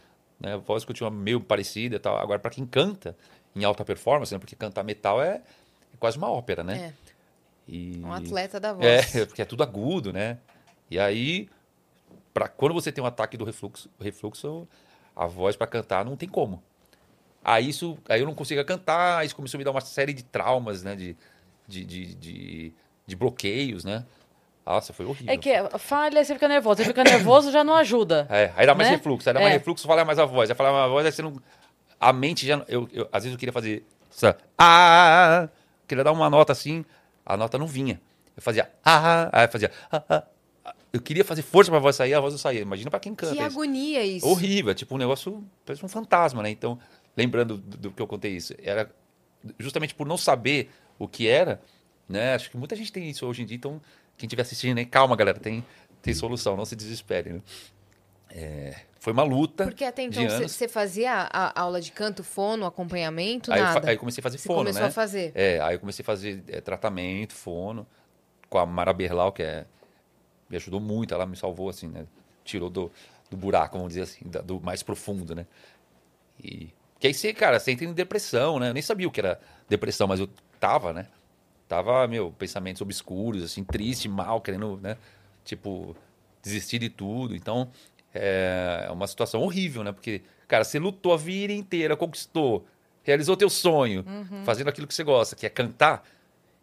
Né? 0.40 0.54
A 0.54 0.56
voz 0.56 0.84
continua 0.84 1.10
meio 1.10 1.40
parecida 1.40 1.96
e 1.96 1.98
tal. 1.98 2.16
Agora, 2.18 2.38
para 2.40 2.50
quem 2.50 2.66
canta 2.66 3.16
em 3.54 3.64
alta 3.64 3.84
performance, 3.84 4.32
né? 4.34 4.38
porque 4.38 4.54
cantar 4.56 4.82
metal 4.82 5.22
é, 5.22 5.42
é 5.96 6.00
quase 6.00 6.16
uma 6.18 6.30
ópera, 6.30 6.62
né? 6.62 6.76
É, 6.76 7.12
E... 7.68 8.00
um 8.04 8.12
atleta 8.12 8.60
da 8.60 8.72
voz. 8.72 9.14
É, 9.16 9.24
porque 9.26 9.42
é 9.42 9.44
tudo 9.44 9.62
agudo, 9.62 10.12
né? 10.12 10.38
E 10.90 10.98
aí 10.98 11.48
pra, 12.36 12.48
quando 12.48 12.74
você 12.74 12.92
tem 12.92 13.02
um 13.02 13.06
ataque 13.06 13.36
do 13.36 13.44
refluxo, 13.44 13.88
refluxo, 13.98 14.68
a 15.16 15.26
voz 15.26 15.56
para 15.56 15.66
cantar 15.66 16.04
não 16.04 16.16
tem 16.16 16.28
como. 16.28 16.62
Aí, 17.42 17.68
isso, 17.68 17.96
aí 18.08 18.20
eu 18.20 18.26
não 18.26 18.34
conseguia 18.34 18.64
cantar, 18.64 19.24
isso 19.24 19.34
começou 19.34 19.56
a 19.56 19.60
me 19.60 19.64
dar 19.64 19.70
uma 19.70 19.80
série 19.80 20.12
de 20.12 20.22
traumas, 20.22 20.82
né? 20.82 20.94
De, 20.94 21.16
de, 21.66 21.84
de, 21.84 22.14
de, 22.14 22.72
de 23.06 23.16
bloqueios, 23.16 23.84
né? 23.84 24.04
Nossa, 24.66 24.92
foi 24.92 25.06
horrível. 25.06 25.32
É 25.32 25.36
que 25.38 25.50
falha, 25.78 26.22
você 26.24 26.34
fica 26.34 26.48
nervoso. 26.48 26.82
Você 26.82 26.84
fica 26.88 27.04
nervoso, 27.04 27.52
já 27.52 27.62
não 27.64 27.74
ajuda. 27.76 28.26
É, 28.28 28.52
aí 28.56 28.66
dá 28.66 28.74
mais 28.74 28.90
né? 28.90 28.96
refluxo, 28.96 29.28
aí 29.28 29.32
dá 29.32 29.40
mais 29.40 29.52
É. 29.54 29.58
refluxo, 29.58 29.86
fala 29.86 30.04
mais 30.04 30.18
a 30.18 30.24
voz. 30.26 30.50
Aí 30.50 30.56
fala 30.56 30.72
mais 30.72 30.84
a 30.84 30.88
voz, 30.88 31.06
aí 31.06 31.12
você 31.12 31.22
não. 31.22 31.40
A 32.00 32.12
mente 32.12 32.44
já. 32.46 32.62
Eu, 32.68 32.88
eu- 32.92 33.08
às 33.12 33.22
vezes 33.22 33.32
eu 33.34 33.38
queria 33.38 33.52
fazer. 33.52 33.84
Ah! 34.58 35.48
Queria 35.86 36.04
dar 36.04 36.12
uma 36.12 36.28
nota 36.28 36.52
assim, 36.52 36.84
a 37.24 37.36
nota 37.36 37.58
não 37.58 37.66
vinha. 37.66 38.00
Eu 38.36 38.42
fazia. 38.42 38.70
Ah! 38.84 39.28
Aí 39.32 39.46
eu 39.46 39.50
fazia. 39.50 39.70
Ah, 39.90 40.02
ah, 40.08 40.24
ah. 40.64 40.74
Eu 40.92 41.00
queria 41.00 41.24
fazer 41.24 41.42
força 41.42 41.70
pra 41.70 41.78
voz 41.78 41.96
sair, 41.96 42.14
a 42.14 42.20
voz 42.20 42.32
não 42.32 42.38
saía. 42.38 42.60
Imagina 42.60 42.90
pra 42.90 42.98
quem 42.98 43.14
canta. 43.14 43.34
Que 43.34 43.38
isso. 43.38 43.46
agonia 43.46 44.04
isso. 44.04 44.26
Horrível, 44.26 44.72
é 44.72 44.74
tipo 44.74 44.94
um 44.94 44.98
negócio, 44.98 45.44
parece 45.64 45.84
um 45.84 45.88
fantasma, 45.88 46.42
né? 46.42 46.50
Então, 46.50 46.78
lembrando 47.16 47.56
do, 47.58 47.76
do 47.76 47.90
que 47.90 48.00
eu 48.00 48.06
contei 48.06 48.32
isso, 48.32 48.54
era 48.62 48.90
justamente 49.58 49.94
por 49.94 50.06
não 50.06 50.16
saber 50.16 50.70
o 50.98 51.06
que 51.06 51.28
era, 51.28 51.60
né? 52.08 52.34
Acho 52.34 52.50
que 52.50 52.56
muita 52.56 52.74
gente 52.74 52.92
tem 52.92 53.08
isso 53.08 53.26
hoje 53.26 53.42
em 53.42 53.46
dia, 53.46 53.56
então 53.56 53.80
quem 54.16 54.26
estiver 54.26 54.42
assistindo 54.42 54.78
aí, 54.78 54.86
calma, 54.86 55.14
galera, 55.14 55.38
tem, 55.38 55.64
tem 56.00 56.14
solução, 56.14 56.56
não 56.56 56.64
se 56.64 56.74
desespere, 56.74 57.34
né? 57.34 57.40
É, 58.38 58.74
foi 59.00 59.14
uma 59.14 59.22
luta 59.22 59.64
Porque 59.64 59.82
até 59.82 60.02
então 60.02 60.22
você 60.46 60.68
fazia 60.68 61.10
a, 61.32 61.58
a 61.58 61.62
aula 61.62 61.80
de 61.80 61.90
canto, 61.90 62.22
fono, 62.22 62.66
acompanhamento, 62.66 63.50
Aí, 63.50 63.60
eu 63.60 63.64
nada. 63.64 63.88
aí 63.88 63.94
eu 63.94 63.98
comecei 63.98 64.20
a 64.20 64.22
fazer 64.22 64.36
Você 64.36 64.46
fono, 64.46 64.60
começou 64.60 64.82
né? 64.82 64.88
a 64.88 64.90
fazer. 64.90 65.32
É, 65.34 65.58
aí 65.60 65.74
eu 65.76 65.80
comecei 65.80 66.02
a 66.02 66.06
fazer 66.06 66.44
é, 66.48 66.60
tratamento, 66.60 67.32
fono, 67.32 67.86
com 68.50 68.58
a 68.58 68.66
Mara 68.66 68.92
Berlau, 68.92 69.32
que 69.32 69.42
é, 69.42 69.64
me 70.50 70.56
ajudou 70.56 70.80
muito, 70.80 71.14
ela 71.14 71.24
me 71.24 71.34
salvou, 71.34 71.70
assim, 71.70 71.88
né? 71.88 72.04
Tirou 72.44 72.68
do, 72.68 72.92
do 73.30 73.36
buraco, 73.38 73.78
vamos 73.78 73.94
dizer 73.94 74.02
assim, 74.02 74.28
da- 74.28 74.42
do 74.42 74.60
mais 74.60 74.82
profundo, 74.82 75.34
né? 75.34 75.46
E 76.42 76.68
que 77.00 77.06
aí 77.06 77.14
você, 77.14 77.32
cara, 77.32 77.58
você 77.58 77.70
entra 77.72 77.86
em 77.86 77.92
depressão, 77.94 78.58
né? 78.58 78.68
Eu 78.68 78.74
nem 78.74 78.82
sabia 78.82 79.08
o 79.08 79.10
que 79.10 79.20
era 79.20 79.40
depressão, 79.66 80.06
mas 80.06 80.20
eu 80.20 80.28
tava, 80.60 80.92
né? 80.92 81.06
Tava, 81.66 82.06
meu, 82.06 82.30
pensamentos 82.32 82.82
obscuros, 82.82 83.42
assim, 83.42 83.64
triste, 83.64 84.08
mal, 84.08 84.40
querendo, 84.42 84.78
né? 84.82 84.96
Tipo, 85.44 85.96
desistir 86.42 86.78
de 86.78 86.88
tudo. 86.88 87.34
Então, 87.34 87.70
é 88.20 88.88
uma 88.90 89.06
situação 89.06 89.42
horrível, 89.42 89.82
né? 89.84 89.92
Porque, 89.92 90.22
cara, 90.48 90.64
você 90.64 90.78
lutou 90.78 91.12
a 91.12 91.16
vida 91.16 91.52
inteira, 91.52 91.96
conquistou, 91.96 92.66
realizou 93.02 93.36
teu 93.36 93.48
sonho, 93.50 94.04
fazendo 94.44 94.68
aquilo 94.68 94.86
que 94.86 94.94
você 94.94 95.04
gosta, 95.04 95.36
que 95.36 95.46
é 95.46 95.48
cantar. 95.48 96.06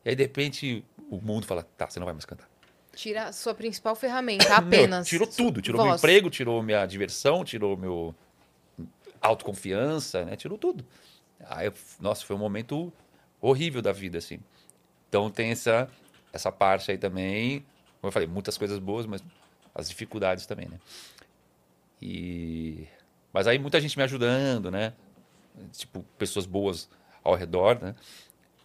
E 0.03 0.09
aí, 0.09 0.15
de 0.15 0.23
repente, 0.23 0.83
o 1.09 1.19
mundo 1.21 1.45
fala, 1.45 1.63
tá, 1.77 1.89
você 1.89 1.99
não 1.99 2.05
vai 2.05 2.13
mais 2.13 2.25
cantar. 2.25 2.49
Tira 2.95 3.25
a 3.25 3.31
sua 3.31 3.53
principal 3.55 3.95
ferramenta, 3.95 4.47
Meu, 4.49 4.57
apenas. 4.57 5.07
tirou 5.07 5.27
tudo, 5.27 5.61
tirou 5.61 5.81
meu 5.81 5.91
voz. 5.91 6.01
emprego, 6.01 6.29
tirou 6.29 6.61
minha 6.61 6.85
diversão, 6.85 7.43
tirou 7.43 7.75
meu 7.77 8.13
autoconfiança, 9.21 10.25
né? 10.25 10.35
Tirou 10.35 10.57
tudo. 10.57 10.85
Aí, 11.47 11.71
nossa, 11.99 12.25
foi 12.25 12.35
um 12.35 12.39
momento 12.39 12.91
horrível 13.41 13.81
da 13.81 13.91
vida, 13.91 14.17
assim. 14.17 14.39
Então 15.09 15.29
tem 15.29 15.51
essa, 15.51 15.89
essa 16.31 16.51
parte 16.51 16.91
aí 16.91 16.97
também. 16.97 17.59
Como 18.01 18.09
eu 18.09 18.11
falei, 18.11 18.27
muitas 18.27 18.57
coisas 18.57 18.79
boas, 18.79 19.05
mas 19.05 19.23
as 19.73 19.89
dificuldades 19.89 20.45
também, 20.45 20.67
né? 20.67 20.79
E... 22.07 22.85
Mas 23.31 23.47
aí 23.47 23.57
muita 23.57 23.79
gente 23.79 23.97
me 23.97 24.03
ajudando, 24.03 24.69
né? 24.69 24.93
Tipo, 25.71 26.03
pessoas 26.17 26.45
boas 26.45 26.89
ao 27.23 27.33
redor, 27.35 27.79
né? 27.81 27.95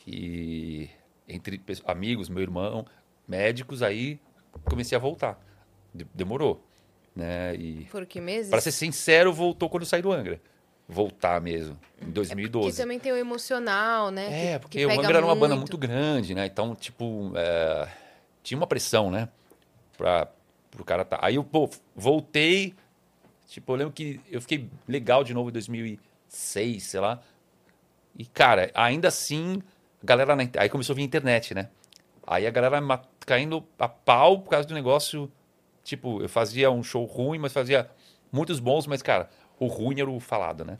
E 0.06 0.88
entre 1.28 1.60
amigos, 1.84 2.28
meu 2.28 2.42
irmão, 2.42 2.84
médicos, 3.26 3.82
aí 3.82 4.18
comecei 4.64 4.96
a 4.96 4.98
voltar. 5.00 5.38
De- 5.94 6.06
Demorou, 6.14 6.64
né? 7.14 7.54
E 7.54 7.84
Por 7.90 8.04
que 8.06 8.20
meses? 8.20 8.50
para 8.50 8.60
ser 8.60 8.72
sincero, 8.72 9.32
voltou 9.32 9.68
quando 9.70 9.82
eu 9.82 9.86
saí 9.88 10.02
do 10.02 10.12
Angra. 10.12 10.40
Voltar 10.90 11.38
mesmo, 11.40 11.74
em 11.96 12.06
Porque 12.06 12.12
2012. 12.12 12.76
também 12.78 12.98
tem 12.98 13.12
o 13.12 13.16
emocional, 13.16 14.10
né? 14.10 14.26
É, 14.26 14.52
que- 14.54 14.58
porque 14.60 14.78
que 14.78 14.86
o 14.86 14.90
Angra 14.90 15.18
era 15.18 15.26
uma 15.26 15.36
banda 15.36 15.54
muito 15.54 15.76
grande, 15.76 16.34
né? 16.34 16.46
Então, 16.46 16.74
tipo, 16.74 17.30
é, 17.36 17.88
tinha 18.42 18.56
uma 18.58 18.66
pressão, 18.66 19.10
né? 19.10 19.28
Pra, 19.98 20.26
pro 20.70 20.82
cara 20.84 21.04
tá. 21.04 21.18
Aí 21.22 21.34
eu, 21.36 21.44
pô, 21.44 21.68
voltei. 21.94 22.74
Tipo, 23.48 23.72
eu 23.72 23.76
lembro 23.76 23.92
que 23.94 24.20
eu 24.30 24.40
fiquei 24.40 24.68
legal 24.86 25.24
de 25.24 25.32
novo 25.34 25.48
em 25.48 25.52
2006, 25.52 26.82
sei 26.84 27.00
lá. 27.00 27.20
E, 28.16 28.24
cara, 28.26 28.70
ainda 28.74 29.08
assim, 29.08 29.62
a 30.02 30.06
galera 30.06 30.36
na, 30.36 30.42
aí 30.58 30.68
começou 30.68 30.92
a 30.92 30.96
vir 30.96 31.02
a 31.02 31.06
internet, 31.06 31.54
né? 31.54 31.68
Aí 32.26 32.46
a 32.46 32.50
galera 32.50 32.78
caindo 33.20 33.64
a 33.78 33.88
pau 33.88 34.40
por 34.40 34.50
causa 34.50 34.68
do 34.68 34.74
negócio. 34.74 35.30
Tipo, 35.82 36.20
eu 36.22 36.28
fazia 36.28 36.70
um 36.70 36.82
show 36.82 37.04
ruim, 37.06 37.38
mas 37.38 37.52
fazia 37.52 37.90
muitos 38.30 38.60
bons, 38.60 38.86
mas, 38.86 39.00
cara, 39.00 39.30
o 39.58 39.66
ruim 39.66 39.98
era 39.98 40.10
o 40.10 40.20
falado, 40.20 40.62
né? 40.64 40.78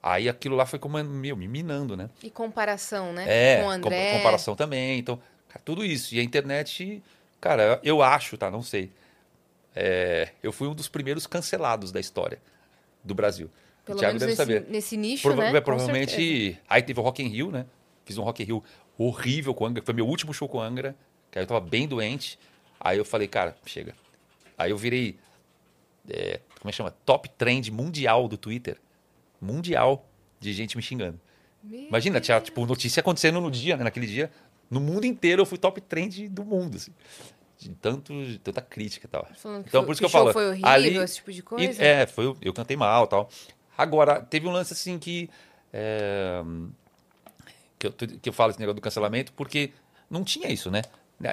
Aí 0.00 0.28
aquilo 0.28 0.54
lá 0.54 0.64
foi 0.66 0.78
como, 0.78 1.02
meu, 1.02 1.36
me 1.36 1.48
minando, 1.48 1.96
né? 1.96 2.08
E 2.22 2.30
comparação, 2.30 3.12
né? 3.12 3.24
É, 3.26 3.56
Com 3.56 3.62
o 3.62 3.64
com- 3.64 3.70
André. 3.88 4.12
comparação 4.12 4.54
também. 4.54 4.98
Então, 5.00 5.18
cara, 5.48 5.60
tudo 5.64 5.84
isso. 5.84 6.14
E 6.14 6.20
a 6.20 6.22
internet, 6.22 7.02
cara, 7.40 7.80
eu 7.82 8.00
acho, 8.02 8.36
tá? 8.36 8.50
Não 8.50 8.62
sei. 8.62 8.92
É, 9.74 10.30
eu 10.42 10.52
fui 10.52 10.68
um 10.68 10.74
dos 10.74 10.88
primeiros 10.88 11.26
cancelados 11.26 11.90
da 11.90 11.98
história 12.00 12.40
do 13.02 13.14
Brasil. 13.14 13.50
Pelo 13.84 13.98
o 13.98 14.00
Thiago 14.00 14.18
menos 14.18 14.36
deve 14.36 14.52
nesse, 14.52 14.60
saber. 14.60 14.72
nesse 14.72 14.96
nicho, 14.96 15.22
Prova- 15.22 15.50
né? 15.50 15.58
é, 15.58 15.60
provavelmente. 15.60 16.58
Aí 16.68 16.82
teve 16.82 16.98
o 17.00 17.02
Rock 17.02 17.22
in 17.22 17.28
Rio, 17.28 17.50
né? 17.50 17.66
Fiz 18.04 18.16
um 18.16 18.22
Rock 18.22 18.42
in 18.42 18.46
Rio 18.46 18.64
horrível 18.96 19.52
com 19.54 19.66
Angra. 19.66 19.82
Foi 19.84 19.92
meu 19.94 20.06
último 20.06 20.32
show 20.32 20.48
com 20.48 20.60
Angra. 20.60 20.96
Que 21.30 21.38
aí 21.38 21.42
eu 21.44 21.48
tava 21.48 21.60
bem 21.60 21.86
doente. 21.88 22.38
Aí 22.80 22.96
eu 22.98 23.04
falei, 23.04 23.26
cara, 23.28 23.56
chega. 23.66 23.94
Aí 24.56 24.70
eu 24.70 24.76
virei. 24.76 25.18
é, 26.08 26.40
como 26.60 26.68
é 26.68 26.70
que 26.70 26.76
chama? 26.76 26.90
Top 27.04 27.28
trend 27.30 27.70
mundial 27.70 28.28
do 28.28 28.36
Twitter. 28.36 28.78
Mundial 29.40 30.08
de 30.40 30.52
gente 30.52 30.76
me 30.76 30.82
xingando. 30.82 31.20
Meu 31.62 31.80
Imagina, 31.88 32.20
tinha 32.20 32.40
tipo 32.40 32.64
notícia 32.66 33.00
acontecendo 33.00 33.40
no 33.40 33.50
dia, 33.50 33.76
né? 33.76 33.84
Naquele 33.84 34.06
dia. 34.06 34.30
No 34.70 34.80
mundo 34.80 35.04
inteiro 35.04 35.42
eu 35.42 35.46
fui 35.46 35.58
top 35.58 35.80
trend 35.80 36.28
do 36.28 36.44
mundo, 36.44 36.76
assim. 36.76 36.92
De 37.58 37.68
tanto, 37.70 38.12
de 38.24 38.38
tanta 38.38 38.60
crítica 38.60 39.06
e 39.06 39.08
tal. 39.08 39.26
Falando 39.36 39.64
Então, 39.66 39.84
por 39.84 39.92
isso 39.92 40.00
que 40.00 40.04
eu 40.04 40.08
falo. 40.10 40.32
foi 40.32 40.48
horrível, 40.48 40.68
ali, 40.68 40.96
esse 40.98 41.16
tipo 41.16 41.32
de 41.32 41.42
coisa? 41.42 41.82
E- 41.82 41.86
é, 41.86 42.06
foi, 42.06 42.36
eu 42.42 42.52
cantei 42.52 42.76
mal 42.76 43.04
e 43.04 43.08
tal. 43.08 43.28
Agora, 43.78 44.20
teve 44.20 44.46
um 44.46 44.52
lance 44.52 44.72
assim 44.72 44.98
que. 44.98 45.30
é, 45.72 46.42
que, 47.78 47.86
eu, 47.86 47.92
que 47.92 48.28
eu 48.28 48.32
falo 48.32 48.50
esse 48.50 48.60
negócio 48.60 48.76
do 48.76 48.80
cancelamento, 48.82 49.32
porque 49.32 49.72
não 50.10 50.24
tinha 50.24 50.50
isso, 50.50 50.70
né? 50.70 50.82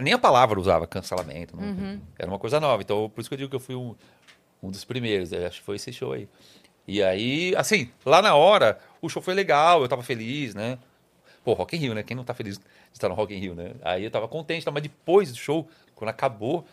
Nem 0.01 0.13
a 0.13 0.17
palavra 0.17 0.59
usava 0.59 0.86
cancelamento. 0.88 1.55
não- 1.57 1.63
Uhum. 1.63 1.99
Era 2.17 2.30
uma 2.30 2.39
coisa 2.39 2.59
nova. 2.59 2.82
Então, 2.82 3.09
por 3.09 3.22
isso 3.22 3.30
que 3.30 3.34
eu 3.34 3.38
digo 3.38 3.49
que 3.49 3.55
eu 3.55 3.59
fui 3.59 3.76
um, 3.76 3.95
um 4.61 4.69
dos 4.69 4.84
primeiros. 4.86 5.32
Eu 5.32 5.45
acho 5.47 5.59
que 5.59 5.65
foi 5.65 5.76
esse 5.76 5.91
show 5.91 6.13
aí. 6.13 6.28
E 6.88 7.01
aí, 7.01 7.53
assim, 7.55 7.89
lá 8.05 8.22
na 8.22 8.36
hora, 8.36 8.80
o 9.01 9.09
show 9.09 9.22
foi 9.22 9.34
legal, 9.34 9.82
eu 9.82 9.88
tava 9.89 10.03
feliz, 10.03 10.53
né? 10.55 10.78
Pô, 11.43 11.53
Rock 11.53 11.76
in 11.76 11.80
Rio, 11.80 11.93
né? 11.95 12.03
Quem 12.03 12.15
não 12.15 12.24
tá 12.24 12.34
feliz 12.34 12.57
de 12.57 12.63
estar 12.93 13.09
no 13.09 13.15
Rock 13.15 13.34
in 13.34 13.39
Rio, 13.39 13.55
né? 13.55 13.72
Aí 13.82 14.03
eu 14.03 14.11
tava 14.11 14.28
contente, 14.28 14.63
tá? 14.63 14.72
mas 14.72 14.84
depois 14.84 15.32
do 15.32 15.38
show, 15.38 15.67
quando 16.02 16.10
acabou, 16.10 16.66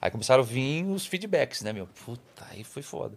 aí 0.00 0.10
começaram 0.12 0.42
a 0.42 0.46
vir 0.46 0.84
os 0.84 1.04
feedbacks, 1.06 1.60
né, 1.62 1.72
meu? 1.72 1.88
Puta, 2.04 2.46
aí 2.50 2.62
foi 2.62 2.82
foda. 2.82 3.16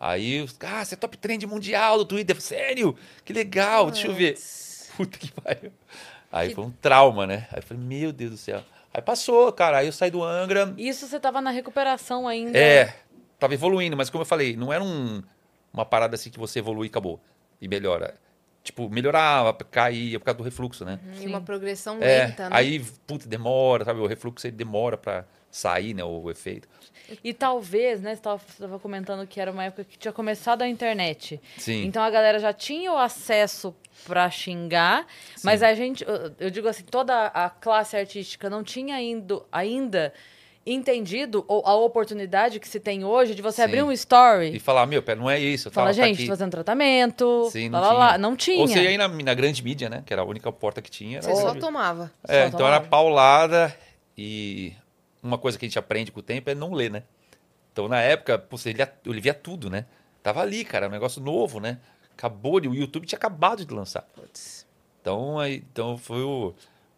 Aí, 0.00 0.44
ah, 0.60 0.84
você 0.84 0.94
é 0.94 0.98
top 0.98 1.16
trend 1.16 1.46
mundial 1.46 1.96
do 1.98 2.04
Twitter. 2.04 2.40
Sério? 2.40 2.96
Que 3.24 3.32
legal, 3.32 3.90
deixa 3.92 4.08
eu 4.08 4.14
ver. 4.14 4.36
Puta 4.96 5.16
que 5.16 5.30
pariu. 5.32 5.72
Aí 6.32 6.48
Que- 6.48 6.54
foi 6.56 6.64
um 6.64 6.70
trauma, 6.70 7.26
né? 7.26 7.46
Aí 7.52 7.58
eu 7.58 7.62
falei, 7.62 7.82
meu 7.82 8.12
Deus 8.12 8.32
do 8.32 8.36
céu. 8.36 8.60
Aí 8.92 9.00
passou, 9.00 9.52
cara. 9.52 9.78
Aí 9.78 9.86
eu 9.86 9.92
saí 9.92 10.10
do 10.10 10.22
Angra. 10.22 10.74
Isso 10.76 11.06
você 11.06 11.18
tava 11.20 11.40
na 11.40 11.50
recuperação 11.50 12.26
ainda. 12.28 12.58
É, 12.58 12.94
tava 13.38 13.54
evoluindo, 13.54 13.96
mas 13.96 14.10
como 14.10 14.22
eu 14.22 14.26
falei, 14.26 14.56
não 14.56 14.72
era 14.72 14.82
um- 14.82 15.22
uma 15.72 15.84
parada 15.84 16.16
assim 16.16 16.28
que 16.30 16.38
você 16.38 16.58
evolui 16.58 16.88
e 16.88 16.90
acabou. 16.90 17.20
E 17.60 17.68
melhora. 17.68 18.14
Tipo, 18.64 18.88
melhorava, 18.88 19.52
caía 19.52 20.18
por 20.18 20.24
causa 20.24 20.38
do 20.38 20.42
refluxo, 20.42 20.84
né? 20.86 20.98
E 21.20 21.26
uma 21.26 21.40
progressão 21.42 21.98
É, 22.00 22.24
lenta, 22.26 22.48
né? 22.48 22.56
aí, 22.56 22.80
puta, 23.06 23.28
demora, 23.28 23.84
sabe? 23.84 24.00
O 24.00 24.06
refluxo 24.06 24.46
ele 24.46 24.56
demora 24.56 24.96
pra 24.96 25.26
sair, 25.50 25.92
né? 25.92 26.02
O 26.02 26.30
efeito. 26.30 26.66
E 27.22 27.34
talvez, 27.34 28.00
né, 28.00 28.14
você 28.16 28.22
tava, 28.22 28.38
você 28.38 28.62
tava 28.62 28.78
comentando 28.78 29.26
que 29.26 29.38
era 29.38 29.52
uma 29.52 29.64
época 29.64 29.84
que 29.84 29.98
tinha 29.98 30.12
começado 30.12 30.62
a 30.62 30.66
internet. 30.68 31.38
Sim. 31.58 31.84
Então 31.84 32.02
a 32.02 32.08
galera 32.08 32.38
já 32.38 32.54
tinha 32.54 32.90
o 32.90 32.96
acesso 32.96 33.76
pra 34.06 34.30
xingar, 34.30 35.06
mas 35.44 35.62
a 35.62 35.74
gente, 35.74 36.02
eu- 36.02 36.32
eu 36.40 36.50
digo 36.50 36.66
assim, 36.66 36.84
toda 36.84 37.26
a 37.26 37.50
classe 37.50 37.96
artística 37.98 38.48
não 38.48 38.64
tinha 38.64 38.98
indo, 39.00 39.46
ainda 39.52 40.12
entendido 40.66 41.44
o- 41.46 41.62
a 41.66 41.74
oportunidade 41.74 42.58
que 42.58 42.66
se 42.68 42.80
tem 42.80 43.04
hoje 43.04 43.34
de 43.34 43.42
você 43.42 43.56
Sim. 43.56 43.62
abrir 43.62 43.82
um 43.82 43.92
story. 43.92 44.56
E 44.56 44.58
falar, 44.58 44.86
meu, 44.86 45.02
não 45.16 45.30
é 45.30 45.38
isso. 45.38 45.70
Fala, 45.70 45.88
tá, 45.90 45.96
tá 45.96 46.06
gente, 46.06 46.14
aqui. 46.16 46.24
tô 46.26 46.30
fazendo 46.32 46.50
tratamento. 46.50 47.48
Sim, 47.50 47.68
lá, 47.68 47.80
não 47.80 47.80
lá, 47.80 47.88
tinha. 47.90 47.98
lá. 47.98 48.18
Não 48.18 48.36
tinha. 48.36 48.60
Ou 48.60 48.68
você 48.68 48.82
ia 48.82 48.90
ir 48.92 48.96
na, 48.98 49.08
na 49.08 49.34
grande 49.34 49.62
mídia, 49.62 49.88
né? 49.90 50.02
Que 50.06 50.12
era 50.12 50.22
a 50.22 50.24
única 50.24 50.50
porta 50.50 50.80
que 50.80 50.90
tinha. 50.90 51.20
Você 51.20 51.34
só 51.36 51.54
tomava. 51.54 52.10
É, 52.26 52.42
Só 52.42 52.48
então 52.48 52.58
tomava. 52.60 52.76
era 52.76 52.84
paulada 52.86 53.76
e 54.16 54.72
uma 55.22 55.36
coisa 55.38 55.58
que 55.58 55.64
a 55.64 55.68
gente 55.68 55.78
aprende 55.78 56.10
com 56.12 56.20
o 56.20 56.22
tempo 56.22 56.48
é 56.50 56.54
não 56.54 56.72
ler, 56.72 56.90
né? 56.90 57.02
Então 57.72 57.88
na 57.88 58.00
época, 58.00 58.38
pô, 58.38 58.56
você 58.56 58.72
lia, 58.72 58.90
eu 59.04 59.12
via 59.20 59.34
tudo, 59.34 59.68
né? 59.68 59.84
Tava 60.22 60.40
ali, 60.40 60.64
cara, 60.64 60.88
um 60.88 60.90
negócio 60.90 61.20
novo, 61.20 61.60
né? 61.60 61.78
Acabou, 62.16 62.60
de- 62.60 62.68
o 62.68 62.74
YouTube 62.74 63.06
tinha 63.06 63.18
acabado 63.18 63.64
de 63.66 63.74
lançar. 63.74 64.02
Putz. 64.14 64.64
Então, 65.00 65.38
aí, 65.38 65.56
então 65.70 65.98
foi 65.98 66.22
o, 66.22 66.54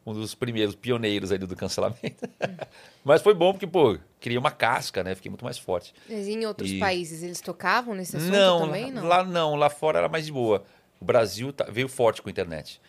um 0.06 0.12
dos 0.12 0.34
primeiros 0.36 0.76
pioneiros 0.76 1.32
aí 1.32 1.38
do 1.38 1.56
cancelamento. 1.56 2.28
Mas 3.04 3.20
foi 3.20 3.34
bom 3.34 3.52
porque, 3.52 3.66
pô, 3.66 3.98
criei 4.20 4.38
uma 4.38 4.52
casca, 4.52 5.02
né? 5.02 5.14
Fiquei 5.16 5.28
muito 5.28 5.44
mais 5.44 5.58
forte. 5.58 5.92
Mas 6.08 6.28
em 6.28 6.46
outros 6.46 6.70
E- 6.70 6.78
países, 6.78 7.24
eles 7.24 7.40
tocavam 7.40 7.92
nesse 7.94 8.16
assunto 8.16 8.32
não, 8.32 8.60
também? 8.60 8.92
Não. 8.92 9.04
lá 9.04 9.24
não, 9.24 9.56
lá 9.56 9.68
fora 9.68 9.98
era 9.98 10.08
mais 10.08 10.24
de 10.26 10.32
boa. 10.32 10.62
O 11.00 11.04
Brasil 11.04 11.52
tá- 11.52 11.66
veio 11.68 11.88
forte 11.88 12.22
com 12.22 12.28
a 12.28 12.32
internet. 12.32 12.80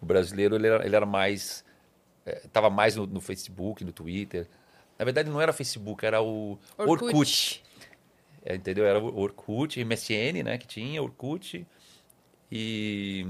O 0.00 0.04
brasileiro 0.06 0.56
ele 0.56 0.66
era, 0.66 0.84
ele 0.84 0.96
era 0.96 1.06
mais, 1.06 1.64
eh, 2.26 2.42
tava 2.52 2.68
mais 2.68 2.96
no, 2.96 3.06
no 3.06 3.20
Facebook, 3.20 3.84
no 3.84 3.92
Twitter. 3.92 4.48
Na 4.98 5.04
verdade 5.04 5.30
não 5.30 5.40
era 5.40 5.52
Facebook, 5.52 6.04
era 6.04 6.20
o 6.20 6.58
Orkut. 6.76 7.62
É, 8.44 8.56
entendeu? 8.56 8.84
Era 8.84 8.98
o 8.98 9.18
Orkut, 9.18 9.78
MSN, 9.84 10.42
né, 10.42 10.58
que 10.58 10.66
tinha, 10.66 11.02
Orkut. 11.02 11.66
E, 12.50 13.24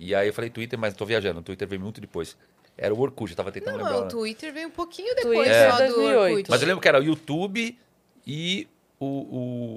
e 0.00 0.14
aí 0.14 0.28
eu 0.28 0.32
falei 0.32 0.50
Twitter, 0.50 0.78
mas 0.78 0.94
tô 0.94 1.04
viajando. 1.04 1.40
O 1.40 1.42
Twitter 1.42 1.68
veio 1.68 1.80
muito 1.80 2.00
depois. 2.00 2.36
Era 2.76 2.94
o 2.94 2.98
Orkut, 3.00 3.30
eu 3.30 3.36
tava 3.36 3.52
tentando 3.52 3.78
Não, 3.78 3.84
lembrar. 3.84 4.04
o 4.06 4.08
Twitter 4.08 4.52
veio 4.52 4.68
um 4.68 4.70
pouquinho 4.70 5.14
depois 5.14 5.36
Twitter 5.48 5.70
só 5.72 5.78
é 5.82 5.86
do 5.88 5.94
2008. 5.94 6.30
Orkut. 6.32 6.50
Mas 6.50 6.62
eu 6.62 6.68
lembro 6.68 6.80
que 6.80 6.88
era 6.88 6.98
o 7.00 7.02
YouTube 7.04 7.78
e 8.26 8.68
o, 8.98 9.06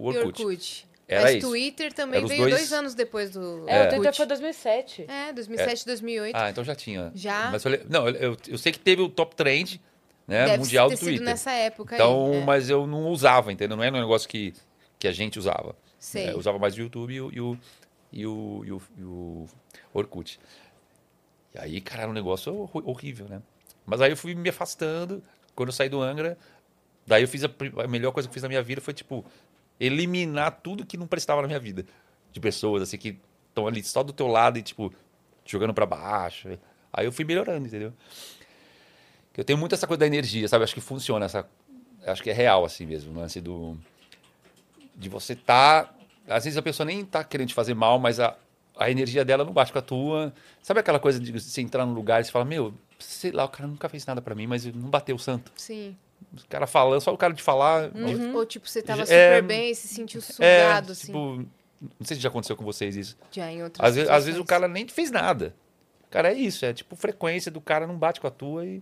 o 0.07 0.11
E 0.13 0.17
Orkut. 0.19 0.41
Orkut. 0.45 0.87
Era 1.05 1.23
Mas 1.23 1.35
isso. 1.35 1.47
Twitter 1.49 1.91
também 1.93 2.19
Era 2.19 2.27
veio 2.27 2.41
dois- 2.41 2.53
dois 2.55 2.73
anos 2.73 2.95
depois 2.95 3.31
do 3.31 3.39
É, 3.67 3.81
o 3.81 3.81
Orkut. 3.81 3.95
Twitter 3.97 4.13
foi 4.15 4.25
2007. 4.25 5.05
É, 5.09 5.33
2007, 5.33 5.85
2008. 5.85 6.35
Ah, 6.35 6.49
então 6.49 6.63
já 6.63 6.73
tinha. 6.75 7.11
Já? 7.13 7.49
Mas 7.51 7.65
eu, 7.65 7.79
não, 7.89 8.07
eu, 8.07 8.15
eu- 8.31 8.37
eu 8.47 8.57
sei 8.57 8.71
que 8.71 8.79
teve 8.79 9.01
o 9.01 9.09
top 9.09 9.35
trend 9.35 9.81
né, 10.25 10.45
Deve 10.45 10.59
mundial 10.59 10.87
ter 10.87 10.95
do 10.95 10.99
sido 10.99 11.07
Twitter. 11.09 11.25
nessa 11.25 11.51
época 11.51 11.95
então, 11.95 12.31
aí. 12.31 12.37
é. 12.37 12.43
mas 12.45 12.69
eu 12.69 12.87
não 12.87 13.09
usava, 13.09 13.51
entendeu? 13.51 13.75
Não 13.75 13.83
era 13.83 13.93
um 13.97 13.99
negócio 13.99 14.29
que, 14.29 14.53
que 14.97 15.05
a 15.07 15.11
gente 15.11 15.37
usava. 15.37 15.75
Sei. 15.99 16.27
É, 16.27 16.31
eu 16.31 16.37
usava 16.37 16.57
mais 16.57 16.75
o 16.77 16.79
YouTube 16.79 17.13
e 17.13 17.19
o, 17.21 17.31
e 17.33 17.41
o, 17.41 17.57
e 18.13 18.25
o, 18.25 18.63
e 18.65 18.71
o, 18.71 18.81
e 18.97 19.03
o 19.03 19.45
Orkut. 19.93 20.39
E 21.53 21.59
aí, 21.59 21.81
cara, 21.81 22.03
era 22.03 22.11
um 22.11 22.13
negócio 22.13 22.53
hor- 22.53 22.87
horrível, 22.87 23.27
né? 23.27 23.41
Mas 23.85 24.01
aí 24.01 24.11
eu 24.11 24.17
fui 24.17 24.33
me 24.35 24.49
afastando. 24.49 25.23
Quando 25.55 25.69
eu 25.69 25.73
saí 25.73 25.89
do 25.89 26.01
Angra, 26.01 26.37
daí 27.05 27.23
eu 27.23 27.27
fiz 27.27 27.43
a, 27.43 27.49
a 27.83 27.87
melhor 27.87 28.11
coisa 28.11 28.27
que 28.27 28.31
eu 28.31 28.33
fiz 28.33 28.43
na 28.43 28.49
minha 28.49 28.63
vida 28.63 28.79
foi, 28.81 28.93
tipo, 28.93 29.25
eliminar 29.79 30.59
tudo 30.63 30.85
que 30.85 30.97
não 30.97 31.07
prestava 31.07 31.41
na 31.41 31.47
minha 31.47 31.59
vida. 31.59 31.85
De 32.31 32.39
pessoas, 32.39 32.81
assim, 32.83 32.97
que 32.97 33.19
estão 33.49 33.67
ali 33.67 33.83
só 33.83 34.01
do 34.03 34.13
teu 34.13 34.27
lado 34.27 34.57
e, 34.57 34.61
tipo, 34.61 34.93
jogando 35.45 35.73
pra 35.73 35.85
baixo. 35.85 36.57
Aí 36.91 37.05
eu 37.05 37.11
fui 37.11 37.25
melhorando, 37.25 37.67
entendeu? 37.67 37.93
Eu 39.35 39.43
tenho 39.43 39.57
muito 39.57 39.73
essa 39.73 39.87
coisa 39.87 39.99
da 39.99 40.07
energia, 40.07 40.47
sabe? 40.47 40.63
Acho 40.63 40.73
que 40.75 40.81
funciona, 40.81 41.25
essa, 41.25 41.47
acho 42.05 42.21
que 42.21 42.29
é 42.29 42.33
real, 42.33 42.63
assim 42.65 42.85
mesmo, 42.85 43.11
o 43.11 43.15
lance 43.15 43.41
do 43.41 43.77
de 44.95 45.09
você 45.09 45.35
tá. 45.35 45.91
Às 46.27 46.45
vezes 46.45 46.57
a 46.57 46.61
pessoa 46.61 46.85
nem 46.85 47.03
tá 47.05 47.23
querendo 47.23 47.49
te 47.49 47.53
fazer 47.53 47.73
mal, 47.73 47.99
mas 47.99 48.19
a, 48.19 48.35
a 48.77 48.89
energia 48.89 49.23
dela 49.25 49.43
não 49.43 49.51
bate 49.53 49.71
com 49.73 49.79
a 49.79 49.81
tua. 49.81 50.33
Sabe 50.61 50.79
aquela 50.79 50.99
coisa 50.99 51.19
de 51.19 51.31
você 51.31 51.61
entrar 51.61 51.85
num 51.85 51.93
lugar 51.93 52.21
e 52.21 52.23
você 52.25 52.31
fala, 52.31 52.45
meu, 52.45 52.73
sei 52.99 53.31
lá, 53.31 53.45
o 53.45 53.49
cara 53.49 53.67
nunca 53.67 53.89
fez 53.89 54.05
nada 54.05 54.21
pra 54.21 54.33
mim, 54.35 54.47
mas 54.47 54.65
não 54.65 54.89
bateu 54.89 55.15
o 55.15 55.19
santo. 55.19 55.51
Sim. 55.55 55.95
O 56.33 56.47
cara 56.47 56.65
falando, 56.65 57.01
só 57.01 57.13
o 57.13 57.17
cara 57.17 57.33
de 57.33 57.43
falar. 57.43 57.91
Ou, 57.93 58.37
ou, 58.37 58.45
tipo, 58.45 58.67
você 58.67 58.81
tava 58.81 59.01
É, 59.01 59.05
super 59.05 59.41
bem 59.43 59.71
e 59.71 59.75
se 59.75 59.87
sentiu 59.89 60.19
É, 60.19 60.21
sugado, 60.21 60.91
assim. 60.93 61.07
tipo, 61.07 61.19
não 61.81 62.05
sei 62.05 62.15
se 62.15 62.23
já 62.23 62.29
aconteceu 62.29 62.55
com 62.55 62.63
vocês 62.63 62.95
isso. 62.95 63.17
já 63.31 63.51
em 63.51 63.61
outras 63.61 63.85
Às 63.87 63.95
vezes, 63.95 64.09
às 64.09 64.25
vezes 64.25 64.39
o 64.39 64.45
cara 64.45 64.67
nem 64.67 64.87
fez 64.87 65.11
nada. 65.11 65.53
Cara, 66.09 66.31
é 66.31 66.33
isso, 66.33 66.65
é 66.65 66.71
tipo 66.71 66.95
frequência 66.95 67.51
do 67.51 67.59
cara 67.59 67.85
não 67.85 67.97
bate 67.97 68.21
com 68.21 68.27
a 68.27 68.31
tua 68.31 68.65
e 68.65 68.81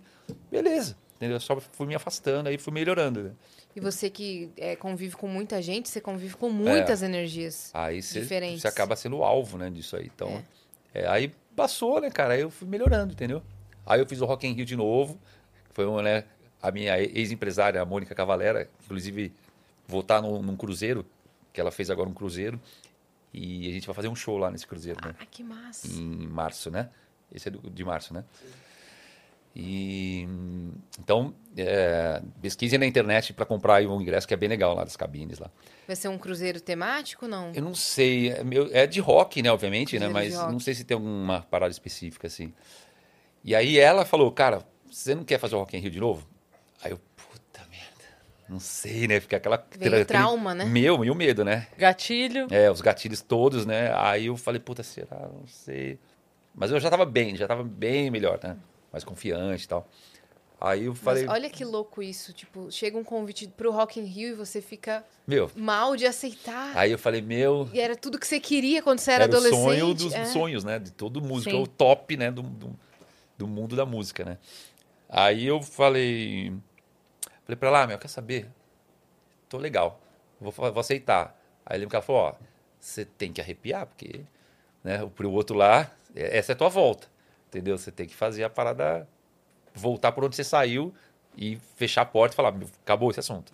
beleza. 0.51 0.95
Entendeu? 1.21 1.39
Só 1.39 1.59
fui 1.59 1.85
me 1.85 1.93
afastando, 1.93 2.49
aí 2.49 2.57
fui 2.57 2.73
melhorando. 2.73 3.21
né? 3.21 3.31
E 3.75 3.79
você 3.79 4.09
que 4.09 4.49
é, 4.57 4.75
convive 4.75 5.15
com 5.15 5.27
muita 5.27 5.61
gente, 5.61 5.87
você 5.87 6.01
convive 6.01 6.33
É. 6.33 6.37
com 6.37 6.49
muitas 6.49 7.03
energias. 7.03 7.69
Aí 7.75 8.01
você 8.01 8.21
Diferentes. 8.21 8.61
você 8.63 8.67
acaba 8.67 8.95
sendo 8.95 9.17
o 9.17 9.23
alvo, 9.23 9.55
né, 9.55 9.69
disso 9.69 9.95
aí. 9.95 10.09
Então, 10.13 10.43
é, 10.95 11.07
aí 11.07 11.31
passou, 11.55 12.01
né, 12.01 12.09
cara? 12.09 12.33
Aí 12.33 12.41
eu 12.41 12.49
fui 12.49 12.67
melhorando, 12.67 13.13
entendeu? 13.13 13.43
Aí 13.85 13.99
eu 13.99 14.07
fiz 14.07 14.19
o 14.19 14.25
Rock 14.25 14.47
in 14.47 14.53
Rio 14.53 14.65
de 14.65 14.75
novo. 14.75 15.19
Foi 15.73 15.85
uma, 15.85 16.01
né, 16.01 16.23
a 16.59 16.71
minha 16.71 16.99
ex-empresária, 16.99 17.79
a 17.79 17.85
Mônica 17.85 18.15
Cavalera, 18.15 18.67
inclusive 18.83 19.31
vou 19.87 20.01
estar 20.01 20.23
num, 20.23 20.41
num 20.41 20.57
cruzeiro, 20.57 21.05
que 21.53 21.61
ela 21.61 21.69
fez 21.71 21.91
agora 21.91 22.09
um 22.09 22.13
cruzeiro. 22.15 22.59
E 23.31 23.69
a 23.69 23.71
gente 23.71 23.85
vai 23.85 23.95
fazer 23.95 24.07
um 24.07 24.15
show 24.15 24.37
lá 24.39 24.49
nesse 24.49 24.65
cruzeiro, 24.65 24.99
né? 25.05 25.13
Ah, 25.19 25.25
que 25.29 25.43
massa. 25.43 25.87
Em 25.87 26.01
março, 26.27 26.71
né? 26.71 26.89
Esse 27.31 27.47
é 27.47 27.51
do- 27.51 27.69
de 27.69 27.83
março, 27.85 28.11
né? 28.11 28.25
E 29.55 30.27
então 30.99 31.33
é, 31.57 32.21
pesquise 32.41 32.77
na 32.77 32.85
internet 32.85 33.33
para 33.33 33.45
comprar 33.45 33.75
aí 33.75 33.87
um 33.87 33.99
ingresso 34.01 34.25
que 34.27 34.33
é 34.33 34.37
bem 34.37 34.47
legal 34.47 34.73
lá 34.73 34.83
das 34.83 34.95
cabines 34.95 35.39
lá. 35.39 35.49
Vai 35.85 35.95
ser 35.95 36.07
um 36.07 36.17
cruzeiro 36.17 36.61
temático, 36.61 37.27
não? 37.27 37.51
Eu 37.53 37.61
não 37.61 37.75
sei, 37.75 38.29
é, 38.29 38.43
meu- 38.43 38.69
é 38.71 38.87
de 38.87 39.01
rock, 39.01 39.41
né, 39.41 39.51
obviamente, 39.51 39.99
né? 39.99 40.05
Cruzeiro 40.07 40.29
de 40.29 40.35
Mas 40.37 40.51
não 40.51 40.59
sei 40.59 40.73
se 40.73 40.85
tem 40.85 40.95
alguma 40.95 41.41
parada 41.41 41.71
específica 41.71 42.27
assim. 42.27 42.53
E 43.43 43.53
aí 43.53 43.77
ela 43.77 44.05
falou, 44.05 44.31
cara, 44.31 44.63
você 44.89 45.13
não 45.13 45.25
quer 45.25 45.37
fazer 45.39 45.55
o 45.55 45.59
Rock 45.59 45.75
in 45.75 45.79
Rio 45.81 45.91
de 45.91 45.99
novo? 45.99 46.25
Aí 46.83 46.91
eu, 46.91 46.99
puta 47.17 47.59
merda, 47.69 48.05
não 48.47 48.59
sei, 48.59 49.07
né? 49.07 49.19
Fica 49.19 49.35
aquela 49.37 49.57
Veio 49.77 49.89
aquele- 49.91 50.05
trauma, 50.05 50.53
né? 50.55 50.63
Meu, 50.63 51.03
e 51.03 51.11
o 51.11 51.15
medo, 51.15 51.43
né? 51.43 51.67
Gatilho. 51.77 52.47
É, 52.51 52.71
os 52.71 52.79
gatilhos 52.79 53.21
todos, 53.21 53.65
né? 53.65 53.91
Aí 53.97 54.27
eu 54.27 54.37
falei, 54.37 54.61
puta, 54.61 54.81
será? 54.83 55.27
Não 55.27 55.45
sei. 55.47 55.99
Mas 56.55 56.71
eu 56.71 56.79
já 56.79 56.89
tava 56.89 57.05
bem, 57.05 57.35
já 57.35 57.47
tava 57.47 57.63
bem 57.63 58.09
melhor, 58.11 58.39
né? 58.41 58.55
Mais 58.91 59.03
confiante 59.03 59.65
e 59.65 59.67
tal. 59.67 59.87
Aí 60.59 60.85
eu 60.85 60.93
falei, 60.93 61.25
Mas 61.25 61.33
olha 61.33 61.49
que 61.49 61.65
louco 61.65 62.03
isso. 62.03 62.31
Tipo, 62.33 62.71
chega 62.71 62.95
um 62.95 63.03
convite 63.03 63.47
pro 63.47 63.71
Rock 63.71 63.99
in 63.99 64.03
Rio 64.03 64.29
e 64.29 64.33
você 64.33 64.61
fica 64.61 65.03
meu. 65.25 65.49
mal 65.55 65.95
de 65.95 66.05
aceitar. 66.05 66.77
Aí 66.77 66.91
eu 66.91 66.99
falei, 66.99 67.19
meu. 67.19 67.67
E 67.73 67.79
era 67.79 67.95
tudo 67.95 68.19
que 68.19 68.27
você 68.27 68.39
queria 68.39 68.83
quando 68.83 68.99
você 68.99 69.11
era, 69.11 69.23
era 69.23 69.33
o 69.33 69.35
adolescente. 69.35 69.63
sonho 69.63 69.93
dos 69.95 70.13
é. 70.13 70.25
sonhos, 70.25 70.63
né? 70.63 70.77
De 70.77 70.91
todo 70.91 71.19
músico, 71.19 71.49
Sim. 71.49 71.57
é 71.57 71.63
o 71.63 71.65
top, 71.65 72.15
né? 72.15 72.29
Do, 72.29 72.43
do, 72.43 72.79
do 73.39 73.47
mundo 73.47 73.75
da 73.75 73.87
música, 73.87 74.23
né? 74.23 74.37
Aí 75.09 75.47
eu 75.47 75.61
falei, 75.63 76.53
falei 77.43 77.57
pra 77.57 77.67
ela, 77.67 77.81
ah, 77.81 77.87
meu, 77.87 77.97
quer 77.97 78.07
saber? 78.07 78.47
Tô 79.49 79.57
legal, 79.57 79.99
vou, 80.39 80.51
vou 80.51 80.79
aceitar. 80.79 81.37
Aí 81.65 81.77
ele 81.77 81.87
ela 81.91 82.01
falou, 82.01 82.21
ó, 82.21 82.33
você 82.79 83.03
tem 83.03 83.33
que 83.33 83.41
arrepiar, 83.41 83.87
porque, 83.87 84.21
né? 84.83 85.05
Pro 85.15 85.31
outro 85.31 85.57
lá, 85.57 85.91
essa 86.15 86.51
é 86.51 86.53
a 86.53 86.57
tua 86.57 86.69
volta, 86.69 87.07
entendeu? 87.51 87.77
Você 87.77 87.91
tem 87.91 88.07
que 88.07 88.15
fazer 88.15 88.43
a 88.45 88.49
parada, 88.49 89.07
voltar 89.73 90.13
por 90.13 90.23
onde 90.23 90.35
você 90.35 90.43
saiu 90.43 90.93
e 91.37 91.57
fechar 91.75 92.03
a 92.03 92.05
porta 92.05 92.33
e 92.33 92.37
falar, 92.37 92.51
"Meu, 92.53 92.67
acabou 92.81 93.11
esse 93.11 93.19
assunto. 93.19 93.53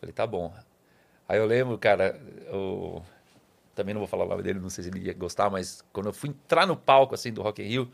Falei, 0.00 0.12
tá 0.12 0.26
bom. 0.26 0.54
Aí 1.28 1.38
eu 1.38 1.46
lembro, 1.46 1.76
cara, 1.78 2.20
eu 2.46 3.04
também 3.74 3.94
não 3.94 4.00
vou 4.00 4.08
falar 4.08 4.24
o 4.24 4.28
nome 4.28 4.42
dele, 4.42 4.60
não 4.60 4.70
sei 4.70 4.84
se 4.84 4.90
ele 4.90 5.00
ia 5.00 5.14
gostar, 5.14 5.50
mas 5.50 5.84
quando 5.92 6.06
eu 6.06 6.12
fui 6.12 6.30
entrar 6.30 6.66
no 6.66 6.76
palco 6.76 7.14
assim 7.14 7.32
do 7.32 7.42
Rock 7.42 7.62
in 7.62 7.66
Rio, 7.66 7.90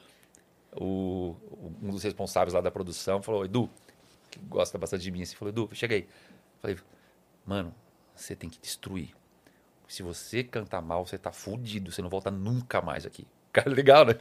o, 0.72 1.34
um 1.82 1.90
dos 1.90 2.02
responsáveis 2.02 2.54
lá 2.54 2.60
da 2.60 2.70
produção 2.70 3.22
falou, 3.22 3.44
Edu, 3.44 3.70
que 4.30 4.38
gosta 4.40 4.78
bastante 4.78 5.02
de 5.02 5.10
mim, 5.10 5.22
assim, 5.22 5.36
falou, 5.36 5.50
Edu, 5.50 5.68
cheguei. 5.72 6.06
Falei, 6.60 6.76
mano, 7.44 7.74
você 8.14 8.36
tem 8.36 8.48
que 8.50 8.58
destruir. 8.58 9.14
Se 9.88 10.02
você 10.02 10.42
cantar 10.42 10.82
mal, 10.82 11.06
você 11.06 11.16
tá 11.16 11.32
fudido, 11.32 11.92
você 11.92 12.02
não 12.02 12.08
volta 12.08 12.30
nunca 12.30 12.80
mais 12.82 13.06
aqui. 13.06 13.26
Cara, 13.56 13.70
legal, 13.70 14.04
né? 14.04 14.16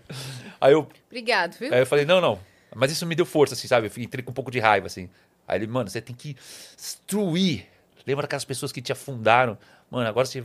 Aí 0.61 0.71
eu, 0.71 0.87
Obrigado, 1.07 1.57
viu? 1.57 1.73
Aí 1.73 1.81
eu 1.81 1.85
falei, 1.85 2.05
não, 2.05 2.21
não. 2.21 2.39
Mas 2.73 2.89
isso 2.91 3.05
me 3.05 3.15
deu 3.15 3.25
força, 3.25 3.53
assim, 3.53 3.67
sabe? 3.67 3.87
Eu 3.87 4.03
entrei 4.03 4.23
com 4.23 4.31
um 4.31 4.33
pouco 4.33 4.49
de 4.49 4.59
raiva, 4.59 4.87
assim. 4.87 5.09
Aí 5.45 5.59
ele, 5.59 5.67
mano, 5.67 5.89
você 5.89 5.99
tem 5.99 6.15
que 6.15 6.37
destruir. 6.77 7.67
Lembra 8.07 8.23
daquelas 8.23 8.45
pessoas 8.45 8.71
que 8.71 8.81
te 8.81 8.93
afundaram? 8.93 9.57
Mano, 9.91 10.07
agora 10.07 10.25
você 10.25 10.41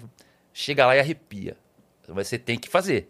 chega 0.52 0.86
lá 0.86 0.96
e 0.96 0.98
arrepia. 0.98 1.56
Mas 2.08 2.26
você 2.26 2.36
tem 2.36 2.58
que 2.58 2.68
fazer. 2.68 3.08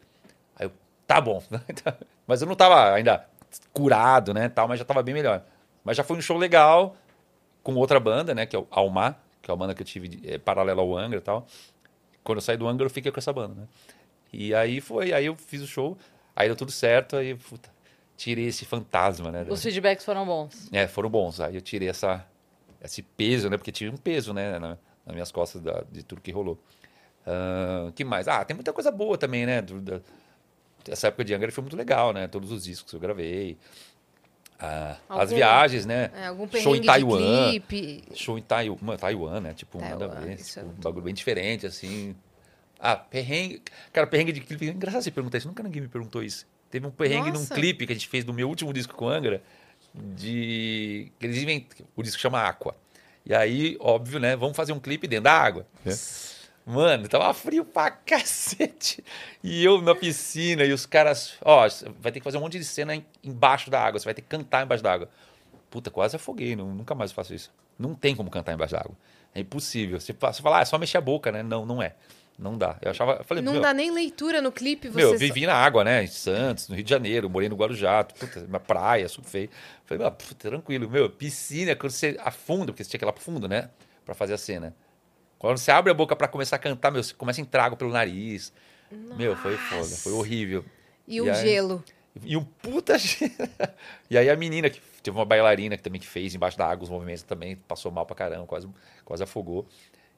Aí 0.55 0.67
eu, 0.67 0.73
tá 1.07 1.19
bom. 1.19 1.43
mas 2.27 2.43
eu 2.43 2.49
não 2.49 2.55
tava 2.55 2.93
ainda 2.93 3.27
curado, 3.73 4.35
né, 4.35 4.51
tal, 4.51 4.69
mas 4.69 4.79
já 4.79 4.85
tava 4.85 5.03
bem 5.03 5.15
melhor. 5.15 5.43
Mas 5.83 5.97
já 5.97 6.05
foi 6.05 6.17
um 6.17 6.21
show 6.21 6.37
legal 6.37 6.95
com 7.63 7.75
outra 7.75 7.99
banda, 7.99 8.35
né, 8.35 8.45
que 8.45 8.55
é 8.55 8.59
o 8.59 8.67
Almar, 8.71 9.19
que 9.41 9.51
é 9.51 9.55
uma 9.55 9.59
banda 9.59 9.75
que 9.75 9.81
eu 9.81 9.87
tive 9.87 10.21
é, 10.25 10.37
paralela 10.37 10.83
ao 10.83 10.95
Angra 10.97 11.19
e 11.19 11.23
tal. 11.23 11.47
Quando 12.23 12.37
eu 12.37 12.43
saí 12.43 12.59
do 12.59 12.69
Angra, 12.69 12.85
eu 12.85 12.91
fiquei 12.91 13.11
com 13.11 13.19
essa 13.19 13.33
banda, 13.33 13.55
né? 13.63 13.67
E 14.33 14.55
aí 14.55 14.81
foi, 14.81 15.13
aí 15.13 15.27
eu 15.27 15.37
fiz 15.37 15.61
o 15.63 15.67
show, 15.67 15.97
aí 16.37 16.49
deu 16.49 16.57
tudo 16.57 16.71
certo, 16.71 17.17
aí 17.17 17.35
puta, 17.35 17.69
tirei 18.17 18.47
esse 18.47 18.65
fantasma, 18.65 19.31
né? 19.33 19.45
Os 19.49 19.63
feedbacks 19.63 20.05
foram 20.05 20.25
bons. 20.27 20.69
É, 20.73 20.87
foram 20.87 21.09
bons. 21.11 21.41
Aí 21.41 21.55
eu 21.55 21.61
tirei 21.61 21.89
essa, 21.89 22.25
esse 22.83 23.03
peso, 23.03 23.49
né? 23.51 23.57
Porque 23.57 23.73
tinha 23.73 23.91
um 23.91 23.97
peso, 23.97 24.33
né? 24.33 24.59
Na, 24.59 24.79
nas 25.07 25.15
minhas 25.15 25.33
costas 25.33 25.61
da- 25.63 25.83
de 25.91 26.03
tudo 26.03 26.21
que 26.21 26.31
rolou. 26.31 26.59
O 27.89 27.93
que 27.93 28.05
mais? 28.05 28.27
Ah, 28.29 28.45
tem 28.45 28.55
muita 28.55 28.73
coisa 28.73 28.91
boa 28.91 29.17
também, 29.19 29.47
né? 29.47 29.61
do- 29.63 29.81
da- 29.81 30.01
essa 30.89 31.09
época 31.09 31.25
de 31.25 31.35
Angra 31.35 31.53
foi 31.53 31.63
muito 31.63 31.77
legal, 31.77 32.13
né? 32.13 32.27
Todos 32.27 32.51
os 32.51 32.65
discos 32.65 32.91
que 32.91 32.97
eu 32.97 33.01
gravei. 33.01 33.57
Ah, 34.59 34.97
as 35.09 35.21
Algum- 35.21 35.35
viagens, 35.37 35.87
né? 35.87 36.11
É, 36.15 36.27
algum 36.27 36.47
Show 36.49 36.77
em 36.77 36.83
Taiwan. 36.83 37.19
Show 38.15 38.39
em 38.39 38.43
Taiwan, 38.43 38.97
Taiwan 38.99 39.41
né? 39.41 39.55
Tipo, 39.55 39.79
nada 39.79 40.05
a 40.05 40.09
Taiwan, 40.09 40.27
ver. 40.27 40.33
é 40.33 40.37
Tipo, 40.37 40.61
um 40.61 40.65
muito 40.65 40.83
bagulho 40.83 41.05
bem 41.05 41.15
diferente, 41.15 41.67
assim. 41.67 42.15
Ah, 42.81 42.97
perrengue. 42.97 43.63
Cara, 43.93 44.07
perrengue 44.07 44.33
de 44.33 44.41
clipe. 44.41 44.69
É 44.69 44.73
engraçado 44.73 45.03
você 45.03 45.11
perguntar 45.11 45.39
isso. 45.39 45.49
Nunca 45.49 45.63
ninguém 45.63 45.83
me 45.83 45.89
perguntou 45.89 46.23
isso. 46.23 46.47
Teve 46.71 46.87
um 46.87 46.91
perrengue 46.91 47.31
Nossa. 47.31 47.41
num 47.41 47.47
clipe 47.61 47.87
que 47.87 47.93
a 47.93 47.95
gente 47.95 48.09
fez 48.09 48.25
do 48.25 48.33
meu 48.33 48.49
último 48.49 48.73
disco 48.73 48.95
com 48.95 49.09
Angra. 49.09 49.43
De. 49.95 51.13
que 51.19 51.27
Eles 51.27 51.39
inventam. 51.43 51.87
O 51.97 52.03
disco 52.03 52.21
chama 52.21 52.43
Aqua. 52.43 52.75
E 53.27 53.35
aí, 53.35 53.77
óbvio, 53.81 54.19
né? 54.19 54.35
Vamos 54.37 54.57
fazer 54.57 54.73
um 54.73 54.81
clipe 54.81 55.07
dentro 55.07 55.25
da 55.25 55.33
água. 55.33 55.67
né? 55.85 55.95
Mano, 56.65 57.09
tava 57.09 57.33
frio 57.35 57.65
pra 57.65 57.91
cacete. 58.07 59.03
E 59.43 59.65
eu 59.65 59.81
na 59.83 59.95
piscina 59.95 60.65
e 60.65 60.73
os 60.73 60.87
caras, 60.87 61.35
ó, 61.43 61.69
vai 62.01 62.13
ter 62.13 62.21
que 62.21 62.25
fazer 62.25 62.39
um 62.39 62.41
monte 62.41 62.59
de 62.59 62.65
cena 62.65 62.95
em- 62.95 63.05
embaixo 63.25 63.71
da 63.71 63.81
água, 63.83 63.99
você 63.99 64.05
vai 64.05 64.15
ter 64.15 64.23
que 64.23 64.29
cantar 64.29 64.65
embaixo 64.65 64.83
da 64.83 64.93
água. 64.93 65.09
Puta, 65.71 65.91
quase 65.91 66.17
afoguei, 66.17 66.55
não- 66.55 66.73
nunca 66.73 66.95
mais 66.95 67.13
faço 67.13 67.35
isso. 67.35 67.53
Não 67.79 67.95
tem 67.95 68.15
como 68.15 68.31
cantar 68.31 68.53
embaixo 68.53 68.73
da 68.75 68.81
água. 68.81 68.97
É 69.35 69.41
impossível. 69.41 69.99
Você, 69.99 70.13
você 70.13 70.43
fala, 70.43 70.59
ah, 70.59 70.63
é 70.63 70.65
só 70.65 70.79
mexer 70.79 70.99
a 70.99 71.01
boca, 71.01 71.33
né? 71.33 71.43
Não, 71.43 71.65
não 71.67 71.83
é. 71.83 71.95
Não 72.41 72.57
dá. 72.57 72.79
Eu 72.81 72.91
achava, 72.91 73.17
eu 73.17 73.25
falei, 73.25 73.45
Não 73.45 73.53
meu, 73.53 73.61
dá 73.61 73.75
nem 73.75 73.91
leitura 73.91 74.41
no 74.41 74.51
clipe. 74.51 74.89
Você 74.89 74.97
meu, 74.97 75.13
eu 75.13 75.19
vivi 75.19 75.47
na 75.47 75.55
água, 75.55 75.85
né? 75.85 76.03
Em 76.03 76.07
Santos, 76.07 76.69
no 76.69 76.75
Rio 76.75 76.83
de 76.83 76.89
Janeiro, 76.89 77.29
morei 77.29 77.51
no 77.51 77.55
Guarujá, 77.55 78.03
puta, 78.03 78.47
na 78.49 78.59
praia, 78.59 79.07
surfei. 79.11 79.51
Falei, 79.85 80.07
ah, 80.07 80.11
puta, 80.11 80.49
tranquilo. 80.49 80.89
Meu, 80.89 81.11
piscina, 81.11 81.77
quando 81.77 81.93
você 81.93 82.17
afunda, 82.25 82.73
porque 82.73 82.83
você 82.83 82.89
tinha 82.89 82.99
que 82.99 83.05
ir 83.05 83.07
lá 83.07 83.13
pro 83.13 83.23
fundo, 83.23 83.47
né? 83.47 83.69
Pra 84.07 84.15
fazer 84.15 84.33
a 84.33 84.39
cena. 84.39 84.75
Quando 85.39 85.59
você 85.59 85.71
abre 85.71 85.91
a 85.91 85.95
boca 85.95 86.17
pra 86.17 86.27
começar 86.27 86.57
a 86.57 86.59
cantar, 86.59 86.91
meu, 86.91 87.03
você 87.03 87.13
começa 87.13 87.41
a 87.41 87.43
entrar 87.43 87.77
pelo 87.77 87.93
nariz. 87.93 88.55
Meu, 88.91 89.37
foi 89.37 89.59
foda, 89.59 89.85
foi 89.97 90.13
horrível. 90.13 90.65
E 91.07 91.21
o 91.21 91.29
aí- 91.29 91.35
gelo. 91.35 91.85
E 92.25 92.37
um 92.39 92.43
puta. 92.43 92.97
e 94.11 94.17
aí 94.17 94.29
a 94.31 94.35
menina, 94.37 94.69
que 94.71 94.81
teve 95.03 95.17
uma 95.17 95.25
bailarina 95.25 95.77
que 95.77 95.83
também 95.83 96.01
que 96.01 96.07
fez 96.07 96.35
embaixo 96.35 96.57
da 96.59 96.67
água 96.67 96.85
os 96.85 96.91
movimentos 96.91 97.23
também, 97.23 97.55
passou 97.55 97.93
mal 97.93 98.05
pra 98.05 98.17
caramba, 98.17 98.47
quase, 98.47 98.69
quase 99.05 99.23
afogou. 99.23 99.67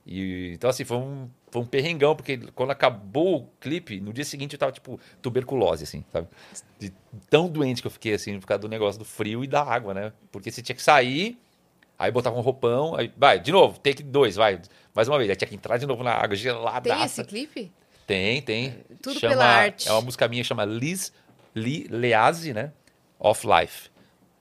E, 0.06 0.52
então, 0.54 0.70
assim, 0.70 0.84
foi 0.84 0.96
um, 0.96 1.28
foi 1.52 1.60
um 1.60 1.66
perrengão, 1.66 2.16
porque 2.16 2.38
quando 2.54 2.70
acabou 2.70 3.36
o 3.36 3.48
clipe, 3.60 4.00
no 4.00 4.10
dia 4.10 4.24
seguinte 4.24 4.54
eu 4.54 4.58
tava, 4.58 4.72
tipo, 4.72 4.98
tuberculose, 5.20 5.84
assim, 5.84 6.02
sabe? 6.10 6.26
De 6.78 6.90
tão 7.28 7.46
doente 7.46 7.82
que 7.82 7.86
eu 7.86 7.90
fiquei, 7.90 8.14
assim, 8.14 8.40
por 8.40 8.46
causa 8.46 8.62
do 8.62 8.68
negócio 8.68 8.98
do 8.98 9.04
frio 9.04 9.44
e 9.44 9.46
da 9.46 9.62
água, 9.62 9.92
né? 9.92 10.12
Porque 10.32 10.50
você 10.50 10.62
tinha 10.62 10.74
que 10.74 10.82
sair, 10.82 11.38
aí 11.98 12.10
botava 12.10 12.38
um 12.38 12.40
roupão, 12.40 12.96
aí, 12.96 13.12
vai, 13.18 13.38
de 13.38 13.52
novo, 13.52 13.78
take 13.78 14.02
dois, 14.02 14.34
vai, 14.34 14.62
mais 14.94 15.08
uma 15.08 15.18
vez. 15.18 15.28
Aí 15.28 15.36
tinha 15.36 15.46
que 15.46 15.54
entrar 15.54 15.76
de 15.76 15.84
novo 15.84 16.02
na 16.02 16.14
água, 16.14 16.34
gelada. 16.34 16.88
Tem 16.88 17.04
esse 17.04 17.22
clipe? 17.22 17.70
Tem, 18.06 18.40
tem. 18.40 18.78
Tudo 19.02 19.20
pela 19.20 19.44
arte. 19.44 19.86
É 19.90 19.92
uma 19.92 20.00
música 20.00 20.26
minha, 20.28 20.42
chama 20.42 20.64
Liz 20.64 21.12
Li, 21.54 21.86
Leaze, 21.90 22.54
né? 22.54 22.72
Off 23.18 23.46
Life. 23.46 23.91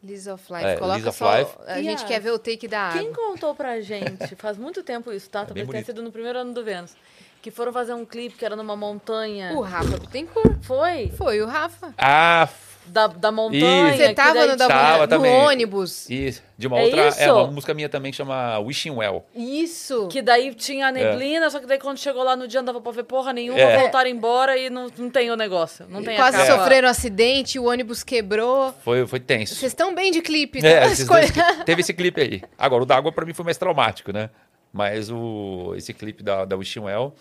Liz 0.04 0.28
of 0.28 0.44
Life. 0.52 0.66
É, 0.66 0.78
Coloca 0.78 1.10
of 1.10 1.18
só. 1.18 1.38
Life. 1.38 1.52
A 1.68 1.82
gente 1.82 2.06
quer 2.06 2.20
ver 2.20 2.32
o 2.32 2.40
take 2.40 2.68
da 2.68 2.90
água. 2.90 3.02
Quem 3.02 3.14
contou 3.14 3.54
pra 3.54 3.80
gente? 3.82 4.36
Faz 4.36 4.58
muito 4.58 4.84
tempo 4.84 5.12
isso, 5.12 5.30
tá? 5.30 5.46
Talvez 5.46 5.68
tenha 5.68 5.84
sido 5.84 6.02
no 6.02 6.12
primeiro 6.12 6.40
ano 6.40 6.54
do 6.54 6.64
Vênus. 6.64 6.96
Que 7.42 7.50
foram 7.50 7.74
fazer 7.74 7.94
um 7.94 8.06
clipe 8.06 8.36
que 8.36 8.46
era 8.46 8.56
numa 8.56 8.76
montanha. 8.76 9.54
O 9.54 9.62
Rafa 9.62 9.98
Bittencourt. 9.98 10.58
Foi? 10.62 11.10
Foi 11.18 11.42
o 11.42 11.48
Rafa. 11.48 11.94
Ah, 11.98 12.48
Da, 12.86 13.08
da 13.08 13.32
montanha. 13.32 13.94
Você 13.96 14.08
que 14.10 14.14
tava 14.16 14.46
no, 14.48 14.58
da 14.58 14.68
Tava 14.68 15.02
no 15.04 15.08
também. 15.08 15.32
ônibus. 15.34 16.10
isso. 16.10 16.42
De 16.58 16.68
uma 16.68 16.80
É 16.80 16.84
outra. 16.84 17.08
isso? 17.08 17.20
É 17.22 17.32
uma 17.32 17.48
música 17.48 17.74
minha 17.74 17.88
também 17.88 18.12
que 18.12 18.18
chama 18.18 18.60
Wishing 18.60 18.92
Well. 18.92 19.26
Isso. 19.36 20.08
Que 20.10 20.22
daí 20.22 20.54
tinha 20.54 20.88
a 20.88 20.92
neblina, 20.92 21.50
só 21.50 21.60
que 21.60 21.66
daí 21.66 21.80
quando 21.80 21.98
chegou 21.98 22.24
lá 22.24 22.36
no 22.36 22.48
dia 22.48 22.60
não 22.62 22.66
dava 22.66 22.82
pra 22.82 22.92
ver 22.92 23.04
porra 23.04 23.32
nenhuma, 23.34 23.60
É. 23.60 23.80
voltaram 23.80 24.10
embora 24.10 24.58
e 24.58 24.70
não, 24.70 24.88
não 24.98 25.10
tem 25.10 25.32
o 25.32 25.36
negócio. 25.36 25.86
Não 25.90 26.04
tem 26.04 26.16
Quase 26.18 26.46
sofreram 26.46 26.88
um 26.88 26.92
acidente, 26.92 27.58
o 27.58 27.66
ônibus 27.70 28.04
quebrou. 28.04 28.74
Foi, 28.84 29.08
foi 29.08 29.20
tenso. 29.20 29.56
Vocês 29.56 29.72
estão 29.72 29.96
bem 29.96 30.12
de 30.12 30.22
clipe, 30.22 30.60
É, 30.66 30.82
cli- 30.94 31.64
teve 31.66 31.82
esse 31.82 31.94
clipe 31.94 32.20
aí. 32.22 32.42
Agora, 32.58 32.84
o 32.84 32.86
da 32.86 32.98
água 32.98 33.12
pra 33.12 33.26
mim 33.26 33.34
foi 33.34 33.46
mais 33.46 33.58
traumático, 33.58 34.12
né? 34.12 34.30
Mas 34.74 35.10
o, 35.10 35.74
esse 35.78 35.94
clipe 35.94 36.22
da, 36.24 36.46
da 36.46 36.56
Wishing 36.58 36.82
Well, 36.82 37.14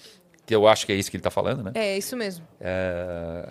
que 0.46 0.54
eu 0.54 0.66
acho 0.68 0.84
que 0.86 0.92
é 0.92 0.96
isso 0.96 1.10
que 1.10 1.16
ele 1.16 1.22
tá 1.22 1.30
falando, 1.30 1.62
né? 1.62 1.72
É, 1.74 1.96
isso 1.96 2.16
mesmo. 2.16 2.44
É... 2.60 3.48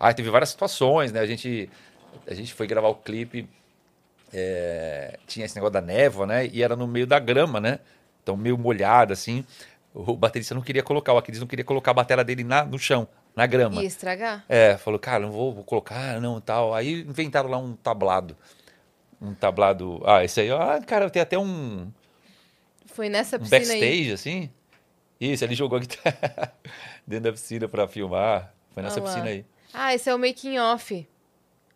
Ah, 0.00 0.14
teve 0.14 0.30
várias 0.30 0.48
situações, 0.48 1.12
né? 1.12 1.20
A 1.20 1.26
gente, 1.26 1.68
a 2.26 2.32
gente 2.32 2.54
foi 2.54 2.66
gravar 2.66 2.88
o 2.88 2.94
clipe, 2.94 3.46
é, 4.32 5.18
tinha 5.26 5.44
esse 5.44 5.54
negócio 5.54 5.74
da 5.74 5.80
névoa, 5.82 6.26
né? 6.26 6.46
E 6.46 6.62
era 6.62 6.74
no 6.74 6.86
meio 6.86 7.06
da 7.06 7.18
grama, 7.18 7.60
né? 7.60 7.80
Então, 8.22 8.34
meio 8.34 8.56
molhado, 8.56 9.12
assim. 9.12 9.44
O 9.92 10.16
baterista 10.16 10.54
não 10.54 10.62
queria 10.62 10.82
colocar, 10.82 11.12
o 11.12 11.18
Aquiles 11.18 11.40
não 11.40 11.46
queria 11.46 11.64
colocar 11.64 11.90
a 11.90 11.94
bateria 11.94 12.24
dele 12.24 12.44
na, 12.44 12.64
no 12.64 12.78
chão, 12.78 13.06
na 13.36 13.44
grama. 13.44 13.82
Ia 13.82 13.86
estragar? 13.86 14.44
É, 14.48 14.76
falou, 14.78 14.98
cara, 14.98 15.24
não 15.24 15.32
vou, 15.32 15.52
vou 15.52 15.64
colocar, 15.64 16.20
não, 16.20 16.40
tal. 16.40 16.74
Aí 16.74 17.02
inventaram 17.02 17.50
lá 17.50 17.58
um 17.58 17.74
tablado. 17.74 18.36
Um 19.20 19.34
tablado. 19.34 20.00
Ah, 20.06 20.24
esse 20.24 20.40
aí, 20.40 20.50
ah, 20.50 20.80
cara, 20.86 21.10
tem 21.10 21.20
até 21.20 21.36
um, 21.38 21.90
Foi 22.86 23.10
nessa 23.10 23.36
um 23.36 23.40
piscina 23.40 23.74
aí. 23.74 23.80
backstage, 23.80 24.12
assim. 24.12 24.50
Isso, 25.20 25.44
ele 25.44 25.54
jogou 25.54 25.76
a 25.76 25.80
guitarra 25.80 26.54
dentro 27.06 27.24
da 27.24 27.32
piscina 27.32 27.68
pra 27.68 27.86
filmar. 27.86 28.54
Foi 28.72 28.82
nessa 28.82 29.00
Ah 29.00 29.02
piscina 29.02 29.26
aí. 29.26 29.44
Ah, 29.72 29.94
esse 29.94 30.08
é 30.10 30.14
o 30.14 30.18
making 30.18 30.58
off. 30.58 31.06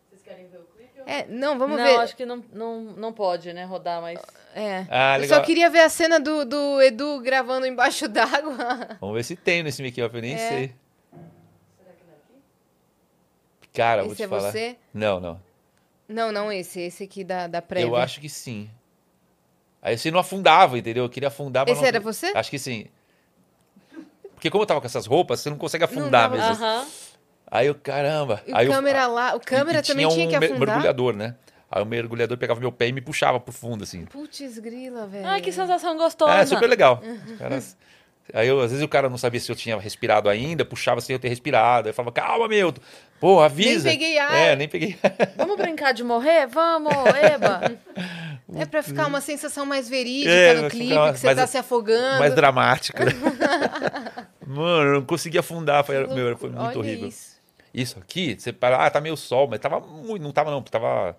Vocês 0.09 0.21
querem 0.23 0.47
ver 0.47 0.57
o 0.57 0.63
clipe? 0.75 0.91
É, 1.05 1.25
não, 1.27 1.57
vamos 1.57 1.77
não, 1.77 1.83
ver. 1.85 1.97
acho 1.99 2.15
que 2.15 2.25
não, 2.25 2.43
não, 2.51 2.81
não 2.81 3.13
pode, 3.13 3.51
né, 3.53 3.63
rodar, 3.65 4.01
mas... 4.01 4.19
É. 4.53 4.85
Ah, 4.89 5.17
Eu 5.17 5.21
legal. 5.21 5.39
só 5.39 5.45
queria 5.45 5.69
ver 5.69 5.79
a 5.81 5.89
cena 5.89 6.19
do, 6.19 6.45
do 6.45 6.81
Edu 6.81 7.19
gravando 7.21 7.65
embaixo 7.67 8.07
d'água. 8.07 8.55
Vamos 9.01 9.15
ver 9.15 9.23
se 9.23 9.35
tem 9.35 9.61
nesse 9.63 9.81
make 9.81 10.01
off, 10.01 10.15
eu 10.15 10.21
nem 10.21 10.33
É. 10.33 10.37
sei. 10.37 10.75
Cara, 13.73 14.03
vou 14.03 14.13
Esse 14.13 14.21
te 14.21 14.23
é 14.23 14.27
falar. 14.29 14.51
você? 14.51 14.77
Não, 14.93 15.19
não. 15.19 15.41
Não, 16.07 16.31
não 16.31 16.51
esse. 16.51 16.79
Esse 16.79 17.03
aqui 17.03 17.23
da, 17.23 17.47
da 17.47 17.61
prévia. 17.61 17.87
Eu 17.89 17.95
acho 17.95 18.21
que 18.21 18.29
sim. 18.29 18.69
Aí 19.81 19.97
você 19.97 20.09
não 20.09 20.19
afundava, 20.19 20.77
entendeu? 20.77 21.03
Eu 21.03 21.09
queria 21.09 21.27
afundar, 21.27 21.65
mas 21.65 21.73
Esse 21.73 21.81
não- 21.81 21.87
era 21.89 21.99
você? 21.99 22.27
Acho 22.33 22.49
que 22.49 22.57
sim. 22.57 22.87
Porque 24.33 24.49
como 24.49 24.63
eu 24.63 24.67
tava 24.67 24.79
com 24.79 24.87
essas 24.87 25.05
roupas, 25.05 25.41
você 25.41 25.49
não 25.49 25.57
consegue 25.57 25.83
Não 25.85 25.91
afundar 25.91 26.29
dava- 26.29 26.35
mesmo. 26.49 26.63
Aham. 26.63 26.87
Aí 27.49 27.67
eu, 27.67 27.75
caramba. 27.75 28.41
E 28.47 28.51
o 28.51 28.57
aí 28.57 28.65
eu- 28.67 28.71
câmera 28.73 29.07
lá, 29.07 29.35
o 29.35 29.39
câmera 29.39 29.79
e- 29.79 29.81
e 29.81 29.85
também 29.85 30.07
tinha, 30.07 30.25
um 30.27 30.29
que 30.31 30.39
mer- 30.39 30.51
afundar. 30.51 30.67
mergulhador, 30.67 31.15
né? 31.15 31.35
Aí 31.71 31.81
o 31.81 31.85
mergulhador 31.85 32.37
pegava 32.37 32.59
meu 32.59 32.71
pé 32.71 32.87
e 32.87 32.91
me 32.93 33.01
puxava 33.01 33.39
pro 33.39 33.51
fundo, 33.53 33.83
assim. 33.83 34.05
Putz, 34.05 34.59
grila, 34.59 35.07
velho. 35.07 35.27
Ai, 35.27 35.41
que 35.41 35.51
sensação 35.51 35.97
gostosa. 35.97 36.33
É, 36.33 36.45
super 36.45 36.67
legal. 36.69 37.01
Os 37.31 37.37
caras- 37.37 37.77
Aí 38.33 38.47
eu, 38.47 38.59
às 38.59 38.71
vezes 38.71 38.83
o 38.83 38.87
cara 38.87 39.07
não 39.07 39.19
sabia 39.19 39.39
se 39.39 39.51
eu 39.51 39.55
tinha 39.55 39.77
respirado 39.77 40.27
ainda, 40.27 40.65
puxava 40.65 40.99
sem 40.99 41.13
eu 41.13 41.19
ter 41.19 41.27
respirado. 41.27 41.87
Aí 41.87 41.91
eu 41.91 41.93
falava, 41.93 42.11
calma, 42.11 42.47
meu. 42.47 42.73
Pô, 43.19 43.39
avisa. 43.39 43.87
Nem 43.87 43.97
peguei 43.99 44.17
ar. 44.17 44.35
É, 44.35 44.55
nem 44.55 44.67
peguei 44.67 44.97
Vamos 45.37 45.55
brincar 45.57 45.91
de 45.93 46.03
morrer? 46.03 46.47
Vamos, 46.47 46.91
eba. 47.31 47.61
É 48.55 48.65
pra 48.65 48.81
ficar 48.81 49.05
uma 49.05 49.21
sensação 49.21 49.63
mais 49.65 49.87
verídica 49.87 50.31
É, 50.31 50.53
no 50.55 50.69
clipe, 50.69 50.87
ficar 50.89 51.13
que 51.13 51.19
você 51.19 51.25
mais- 51.27 51.37
tá 51.37 51.45
se 51.47 51.57
afogando. 51.57 52.19
mais 52.19 52.33
dramática. 52.33 53.03
Mano, 54.45 54.89
eu 54.89 54.93
não 54.95 55.05
conseguia 55.05 55.39
afundar. 55.41 55.83
Foi, 55.83 56.07
Que 56.07 56.13
meu, 56.13 56.37
foi 56.37 56.49
muito 56.49 56.61
Olha 56.63 56.77
horrível. 56.79 57.09
Isso. 57.09 57.34
Isso 57.75 57.99
aqui, 57.99 58.37
você 58.39 58.53
para, 58.53 58.85
ah, 58.85 58.89
tá 58.89 59.01
meio 59.01 59.17
sol, 59.17 59.49
mas 59.49 59.59
tava 59.59 59.81
muito, 59.81 60.23
não 60.23 60.31
tava 60.31 60.49
não, 60.49 60.61
tava 60.61 61.17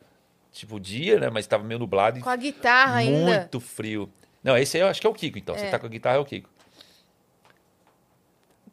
tipo 0.50 0.80
dia, 0.80 1.20
né, 1.20 1.28
mas 1.28 1.46
tava 1.46 1.62
meio 1.62 1.78
nublado 1.78 2.18
Com 2.20 2.30
a 2.30 2.36
guitarra 2.36 2.96
ainda. 2.96 3.26
muito 3.26 3.60
frio. 3.60 4.10
Não, 4.42 4.56
esse 4.56 4.78
aí 4.78 4.82
eu 4.82 4.88
acho 4.88 4.98
que 4.98 5.06
é 5.06 5.10
o 5.10 5.12
Kiko, 5.12 5.36
então. 5.36 5.54
Você 5.54 5.68
tá 5.68 5.78
com 5.78 5.84
a 5.84 5.88
guitarra 5.88 6.16
é 6.16 6.18
o 6.18 6.24
Kiko. 6.24 6.48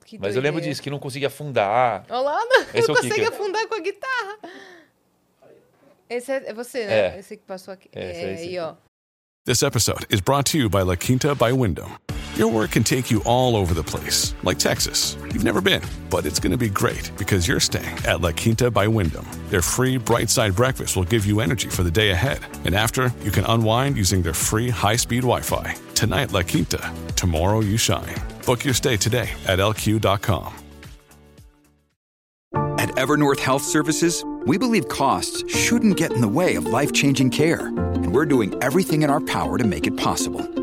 Que 0.06 0.18
Mas 0.18 0.36
eu 0.36 0.42
lembro 0.42 0.62
disso, 0.62 0.82
que 0.82 0.90
não 0.90 1.00
conseguia 1.00 1.28
afundar. 1.28 2.06
Olha 2.10 2.20
lá, 2.20 2.46
não, 2.46 2.62
Esse 2.74 2.78
é 2.78 2.88
não 2.88 2.94
o 2.94 3.02
consegue 3.02 3.26
afundar 3.26 3.68
com 3.68 3.76
a 3.76 3.80
guitarra. 3.80 4.38
Esse 6.10 6.32
é, 6.32 6.50
é 6.50 6.54
você, 6.54 6.86
né? 6.86 7.16
É. 7.16 7.20
Esse 7.20 7.36
que 7.36 7.44
passou 7.44 7.74
aqui. 7.74 7.90
É, 7.92 8.12
esse 8.12 8.22
É, 8.22 8.26
aí, 8.26 8.34
esse 8.34 8.44
aí, 8.44 8.60
ó. 8.60 8.76
This 9.46 9.62
episode 9.62 10.06
is 10.10 10.22
brought 10.22 10.50
to 10.52 10.58
you 10.58 10.70
by 10.70 10.84
La 10.84 10.96
Quinta 10.96 11.34
by 11.36 11.52
Wyndham. 11.52 12.00
Your 12.36 12.48
work 12.48 12.72
can 12.72 12.84
take 12.84 13.12
you 13.12 13.22
all 13.26 13.56
over 13.56 13.76
the 13.76 13.84
place, 13.84 14.34
like 14.42 14.58
Texas. 14.58 15.16
You've 15.22 15.44
never 15.44 15.62
been, 15.62 15.84
but 16.10 16.26
it's 16.26 16.40
going 16.40 16.52
to 16.52 16.58
be 16.58 16.68
great 16.68 17.12
because 17.16 17.48
you're 17.48 17.60
staying 17.60 17.96
at 18.08 18.22
La 18.22 18.32
Quinta 18.32 18.72
by 18.72 18.88
Wyndham. 18.88 19.28
Their 19.50 19.62
free 19.62 19.98
bright 19.98 20.32
side 20.32 20.56
breakfast 20.56 20.96
will 20.96 21.04
give 21.04 21.28
you 21.28 21.42
energy 21.42 21.70
for 21.70 21.84
the 21.84 21.92
day 21.92 22.10
ahead. 22.10 22.40
And 22.66 22.74
after, 22.74 23.14
you 23.22 23.30
can 23.30 23.46
unwind 23.46 23.98
using 23.98 24.24
their 24.24 24.34
free 24.34 24.72
high 24.72 24.96
speed 24.96 25.22
Wi 25.22 25.42
Fi. 25.42 25.76
Tonight, 25.94 26.32
La 26.32 26.42
Quinta. 26.42 26.92
Tomorrow, 27.16 27.60
you 27.60 27.78
shine. 27.78 28.16
Book 28.48 28.66
your 28.66 28.74
stay 28.74 28.98
today 28.98 29.30
at 29.46 29.60
lq.com. 29.60 30.56
At 32.80 32.90
Evernorth 32.96 33.40
Health 33.40 33.62
Services, 33.62 34.26
we 34.48 34.58
believe 34.58 34.88
costs 34.88 35.48
shouldn't 35.56 35.98
get 35.98 36.12
in 36.14 36.22
the 36.22 36.28
way 36.28 36.56
of 36.56 36.66
life 36.66 36.94
changing 36.94 37.30
care, 37.30 37.68
and 37.68 38.12
we're 38.12 38.26
doing 38.26 38.56
everything 38.64 39.04
in 39.04 39.12
our 39.12 39.22
power 39.22 39.60
to 39.60 39.64
make 39.64 39.86
it 39.86 39.96
possible. 39.98 40.63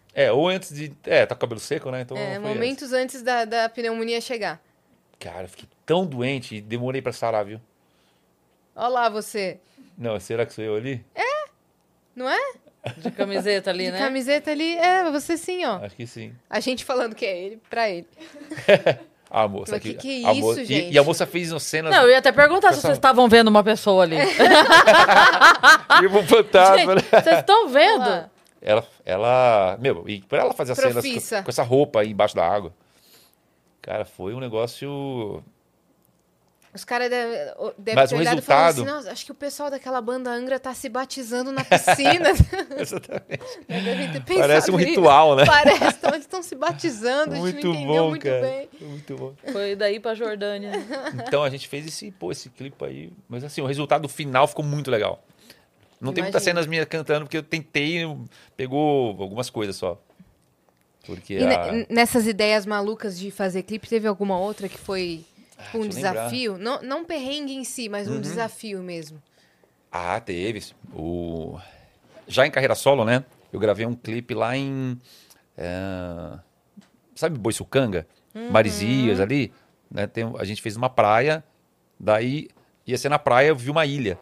É, 0.13 0.31
ou 0.31 0.47
antes 0.49 0.73
de. 0.73 0.91
É, 1.05 1.25
tá 1.25 1.35
com 1.35 1.39
o 1.39 1.41
cabelo 1.41 1.59
seco, 1.59 1.89
né? 1.91 2.01
Então. 2.01 2.17
é, 2.17 2.31
foi 2.39 2.39
momentos 2.39 2.91
antes 2.93 3.21
da, 3.21 3.45
da 3.45 3.69
pneumonia 3.69 4.19
chegar. 4.19 4.59
Cara, 5.19 5.43
eu 5.43 5.47
fiquei 5.49 5.69
tão 5.85 6.05
doente 6.05 6.55
e 6.55 6.61
demorei 6.61 7.01
pra 7.01 7.13
sarar, 7.13 7.45
viu? 7.45 7.61
Olha 8.75 8.87
lá 8.87 9.09
você. 9.09 9.59
Não, 9.97 10.19
será 10.19 10.45
que 10.45 10.53
sou 10.53 10.63
eu 10.63 10.75
ali? 10.75 11.03
Não 12.15 12.29
é? 12.29 12.39
De 12.97 13.11
camiseta 13.11 13.69
ali, 13.69 13.85
De 13.85 13.91
né? 13.91 13.99
camiseta 13.99 14.51
ali, 14.51 14.75
é, 14.77 15.09
você 15.11 15.37
sim, 15.37 15.63
ó. 15.65 15.77
Acho 15.85 15.95
que 15.95 16.05
sim. 16.07 16.33
A 16.49 16.59
gente 16.59 16.83
falando 16.83 17.13
que 17.15 17.25
é 17.25 17.37
ele, 17.39 17.61
pra 17.69 17.89
ele. 17.89 18.07
A 19.29 19.47
moça 19.47 19.77
aqui. 19.77 19.93
que 19.93 19.99
que 19.99 20.25
é 20.25 20.31
isso, 20.33 20.41
moça- 20.41 20.61
e- 20.61 20.65
gente? 20.65 20.93
E, 20.93 20.97
a 20.99 21.03
moça 21.03 21.25
fez 21.25 21.53
umas 21.53 21.63
cenas. 21.63 21.95
Não, 21.95 22.01
eu 22.03 22.09
ia 22.09 22.17
até 22.17 22.33
perguntar 22.33 22.69
se 22.73 22.79
Essa- 22.79 22.87
vocês 22.89 22.97
estavam 22.97 23.29
vendo 23.29 23.47
uma 23.47 23.63
pessoa 23.63 24.03
ali. 24.03 24.17
Tipo 26.01 26.19
um 26.19 26.27
fantasma, 26.27 26.95
né? 26.95 27.01
Gente, 27.01 27.23
vocês 27.23 27.37
estão 27.39 27.67
vendo? 27.69 28.01
Olá. 28.05 28.29
Ela, 28.61 28.85
ela. 29.03 29.77
Meu, 29.81 30.07
e 30.07 30.21
pra 30.21 30.39
ela 30.41 30.53
fazer 30.53 30.73
as 30.73 30.77
cenas 30.77 31.03
com, 31.03 31.43
com 31.43 31.49
essa 31.49 31.63
roupa 31.63 32.01
aí 32.01 32.11
embaixo 32.11 32.35
da 32.35 32.47
água. 32.47 32.71
Cara, 33.81 34.05
foi 34.05 34.33
um 34.35 34.39
negócio. 34.39 35.43
Os 36.73 36.85
caras 36.85 37.09
devem 37.09 37.35
deve 37.77 37.95
Mas 37.99 38.09
ter 38.11 38.15
o 38.15 38.21
e 38.21 38.23
resultado- 38.25 38.87
assim, 38.87 39.09
acho 39.09 39.25
que 39.25 39.31
o 39.33 39.35
pessoal 39.35 39.69
daquela 39.69 39.99
banda 39.99 40.29
Angra 40.31 40.57
tá 40.57 40.73
se 40.73 40.87
batizando 40.87 41.51
na 41.51 41.65
piscina. 41.65 42.29
Exatamente. 42.79 44.21
Parece 44.39 44.71
um 44.71 44.77
ritual, 44.77 45.35
né? 45.35 45.43
Parece, 45.45 45.97
então 45.97 46.11
eles 46.11 46.21
estão 46.21 46.41
se 46.41 46.55
batizando, 46.55 47.33
a 47.33 47.35
gente 47.35 47.41
Muito 47.41 47.67
não 47.67 47.73
entendeu 47.73 48.03
bom, 48.03 48.09
muito 48.11 48.23
cara. 48.23 48.41
bem. 48.41 48.69
Muito 48.79 49.15
bom. 49.17 49.33
Foi 49.51 49.75
daí 49.75 49.99
pra 49.99 50.13
Jordânia. 50.15 50.71
Então 51.27 51.43
a 51.43 51.49
gente 51.49 51.67
fez 51.67 51.85
esse, 51.87 52.09
pô, 52.11 52.31
esse 52.31 52.49
clipe 52.49 52.85
aí. 52.85 53.11
Mas 53.27 53.43
assim, 53.43 53.59
o 53.59 53.65
resultado 53.65 54.07
final 54.07 54.47
ficou 54.47 54.63
muito 54.63 54.89
legal. 54.89 55.21
Não 56.01 56.11
tem 56.13 56.23
muitas 56.23 56.41
cenas 56.43 56.65
minhas 56.65 56.85
cantando, 56.85 57.25
porque 57.25 57.37
eu 57.37 57.43
tentei, 57.43 58.01
pegou 58.57 59.21
algumas 59.21 59.49
coisas 59.49 59.75
só. 59.75 60.01
Porque 61.05 61.35
E 61.35 61.43
a... 61.45 61.71
ne- 61.71 61.85
nessas 61.89 62.25
ideias 62.27 62.65
malucas 62.65 63.17
de 63.19 63.29
fazer 63.31 63.63
clipe, 63.63 63.87
teve 63.87 64.07
alguma 64.07 64.37
outra 64.37 64.67
que 64.67 64.77
foi 64.77 65.23
tipo, 65.65 65.77
um 65.77 65.81
lembrar. 65.81 66.13
desafio? 66.13 66.57
Não, 66.57 66.81
não 66.81 67.05
perrengue 67.05 67.53
em 67.53 67.63
si, 67.63 67.87
mas 67.87 68.07
um 68.07 68.15
Uhum. 68.15 68.21
desafio 68.21 68.81
mesmo. 68.81 69.21
Ah, 69.91 70.19
teve. 70.19 70.63
O... 70.93 71.59
Já 72.27 72.45
em 72.47 72.51
carreira 72.51 72.75
solo, 72.75 73.03
né? 73.05 73.23
Eu 73.53 73.59
gravei 73.59 73.85
um 73.85 73.93
clipe 73.93 74.33
lá 74.33 74.55
em. 74.57 74.99
é, 75.57 76.39
Sabe 77.15 77.37
Boiçucanga? 77.37 78.07
Marizias 78.49 79.19
ali. 79.19 79.51
Né? 79.89 80.07
Tem... 80.07 80.23
A 80.39 80.43
gente 80.45 80.61
fez 80.61 80.75
uma 80.77 80.89
praia, 80.89 81.43
daí 81.99 82.47
ia 82.87 82.97
ser 82.97 83.09
na 83.09 83.19
praia, 83.19 83.49
eu 83.49 83.55
vi 83.55 83.69
uma 83.69 83.85
ilha. 83.85 84.17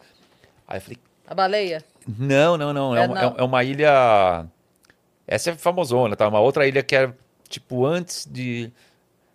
Aí 0.67 0.77
eu 0.77 0.81
falei, 0.81 0.97
A 1.29 1.35
baleia? 1.35 1.83
não, 2.17 2.57
não, 2.57 2.73
não. 2.73 2.97
É, 2.97 3.03
É, 3.03 3.07
uma, 3.07 3.21
não. 3.21 3.35
é 3.37 3.43
uma 3.43 3.63
ilha. 3.63 4.47
Essa 5.27 5.51
é 5.51 5.55
famosona, 5.55 6.15
tá? 6.15 6.27
Uma 6.27 6.39
outra 6.39 6.67
ilha 6.67 6.81
que 6.81 6.95
é 6.95 7.13
tipo 7.47 7.85
antes 7.85 8.27
de. 8.29 8.71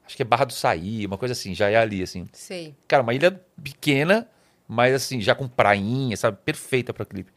Acho 0.05 0.17
que 0.17 0.23
é 0.23 0.25
Barra 0.25 0.45
do 0.45 0.53
Saí, 0.53 1.07
uma 1.07 1.17
coisa 1.17 1.33
assim, 1.33 1.55
já 1.55 1.71
é 1.71 1.77
ali, 1.77 2.03
assim. 2.03 2.29
Sei. 2.33 2.75
Cara, 2.89 3.05
uma 3.05 3.15
ilha 3.15 3.41
pequena, 3.63 4.29
mas 4.67 4.93
assim, 4.93 5.21
já 5.21 5.37
com 5.37 5.47
prainha, 5.47 6.17
sabe? 6.17 6.37
Perfeita 6.45 6.93
pra 6.93 7.05
clipe. 7.07 7.33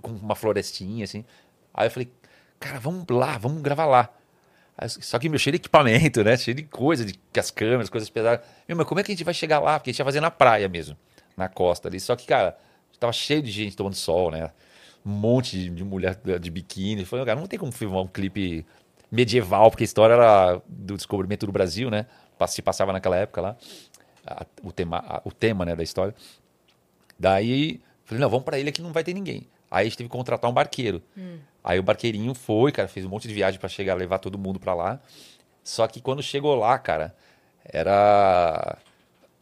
Com 0.00 0.12
uma 0.12 0.36
florestinha, 0.36 1.02
assim. 1.02 1.24
Aí 1.74 1.88
eu 1.88 1.90
falei, 1.90 2.08
cara, 2.60 2.78
vamos 2.78 3.04
lá, 3.10 3.36
vamos 3.36 3.60
gravar 3.62 3.86
lá. 3.86 4.08
Só 4.86 5.18
que, 5.18 5.28
meu, 5.28 5.40
cheio 5.40 5.52
de 5.52 5.56
equipamento, 5.56 6.22
né? 6.22 6.36
Cheio 6.36 6.54
de 6.54 6.62
coisa, 6.62 7.04
de 7.04 7.18
as 7.36 7.50
câmeras, 7.50 7.90
coisas 7.90 8.08
pesadas. 8.08 8.46
Meu, 8.68 8.76
mas 8.76 8.86
como 8.86 9.00
é 9.00 9.02
que 9.02 9.10
a 9.10 9.14
gente 9.14 9.24
vai 9.24 9.34
chegar 9.34 9.58
lá? 9.58 9.78
Porque 9.78 9.90
a 9.90 9.92
gente 9.92 9.98
ia 9.98 10.04
fazer 10.04 10.20
na 10.20 10.30
praia 10.30 10.68
mesmo, 10.68 10.96
na 11.36 11.48
costa 11.48 11.88
ali. 11.88 11.98
Só 11.98 12.14
que, 12.14 12.26
cara, 12.26 12.56
tava 13.02 13.12
cheio 13.12 13.42
de 13.42 13.50
gente 13.50 13.76
tomando 13.76 13.94
sol, 13.94 14.30
né? 14.30 14.50
Um 15.04 15.10
monte 15.10 15.68
de, 15.68 15.84
mulher 15.84 16.16
de 16.40 16.50
biquíni. 16.50 17.04
Falei, 17.04 17.24
cara, 17.26 17.38
não 17.38 17.46
tem 17.46 17.58
como 17.58 17.70
filmar 17.72 18.00
um 18.02 18.06
clipe 18.06 18.64
medieval, 19.10 19.70
porque 19.70 19.82
a 19.82 19.84
história 19.84 20.14
era 20.14 20.62
do 20.66 20.96
descobrimento 20.96 21.44
do 21.46 21.52
Brasil, 21.52 21.90
né? 21.90 22.06
Se 22.48 22.60
passava 22.62 22.92
naquela 22.92 23.16
época 23.16 23.40
lá. 23.40 23.56
A- 24.26 24.46
o, 24.62 24.72
tema, 24.72 24.98
a- 25.06 25.20
o 25.24 25.30
tema 25.32 25.64
né, 25.64 25.76
da 25.76 25.82
história. 25.82 26.14
Daí, 27.18 27.80
falei, 28.04 28.20
não, 28.20 28.28
vamos 28.30 28.44
pra 28.44 28.58
ilha 28.58 28.72
que 28.72 28.82
não 28.82 28.92
vai 28.92 29.04
ter 29.04 29.14
ninguém. 29.14 29.46
Aí 29.70 29.82
a 29.82 29.84
gente 29.88 29.96
teve 29.96 30.08
que 30.08 30.16
contratar 30.16 30.50
um 30.50 30.54
barqueiro. 30.54 31.02
Aí 31.64 31.78
o 31.78 31.82
barqueirinho 31.82 32.34
foi, 32.34 32.72
cara, 32.72 32.88
fez 32.88 33.06
um 33.06 33.08
monte 33.08 33.28
de 33.28 33.34
viagem 33.34 33.58
pra 33.60 33.68
chegar, 33.68 33.94
levar 33.94 34.18
todo 34.18 34.38
mundo 34.38 34.58
pra 34.58 34.74
lá. 34.74 35.00
Só 35.64 35.86
que 35.86 36.00
quando 36.00 36.22
chegou 36.22 36.54
lá, 36.56 36.78
cara, 36.78 37.14
era 37.64 38.78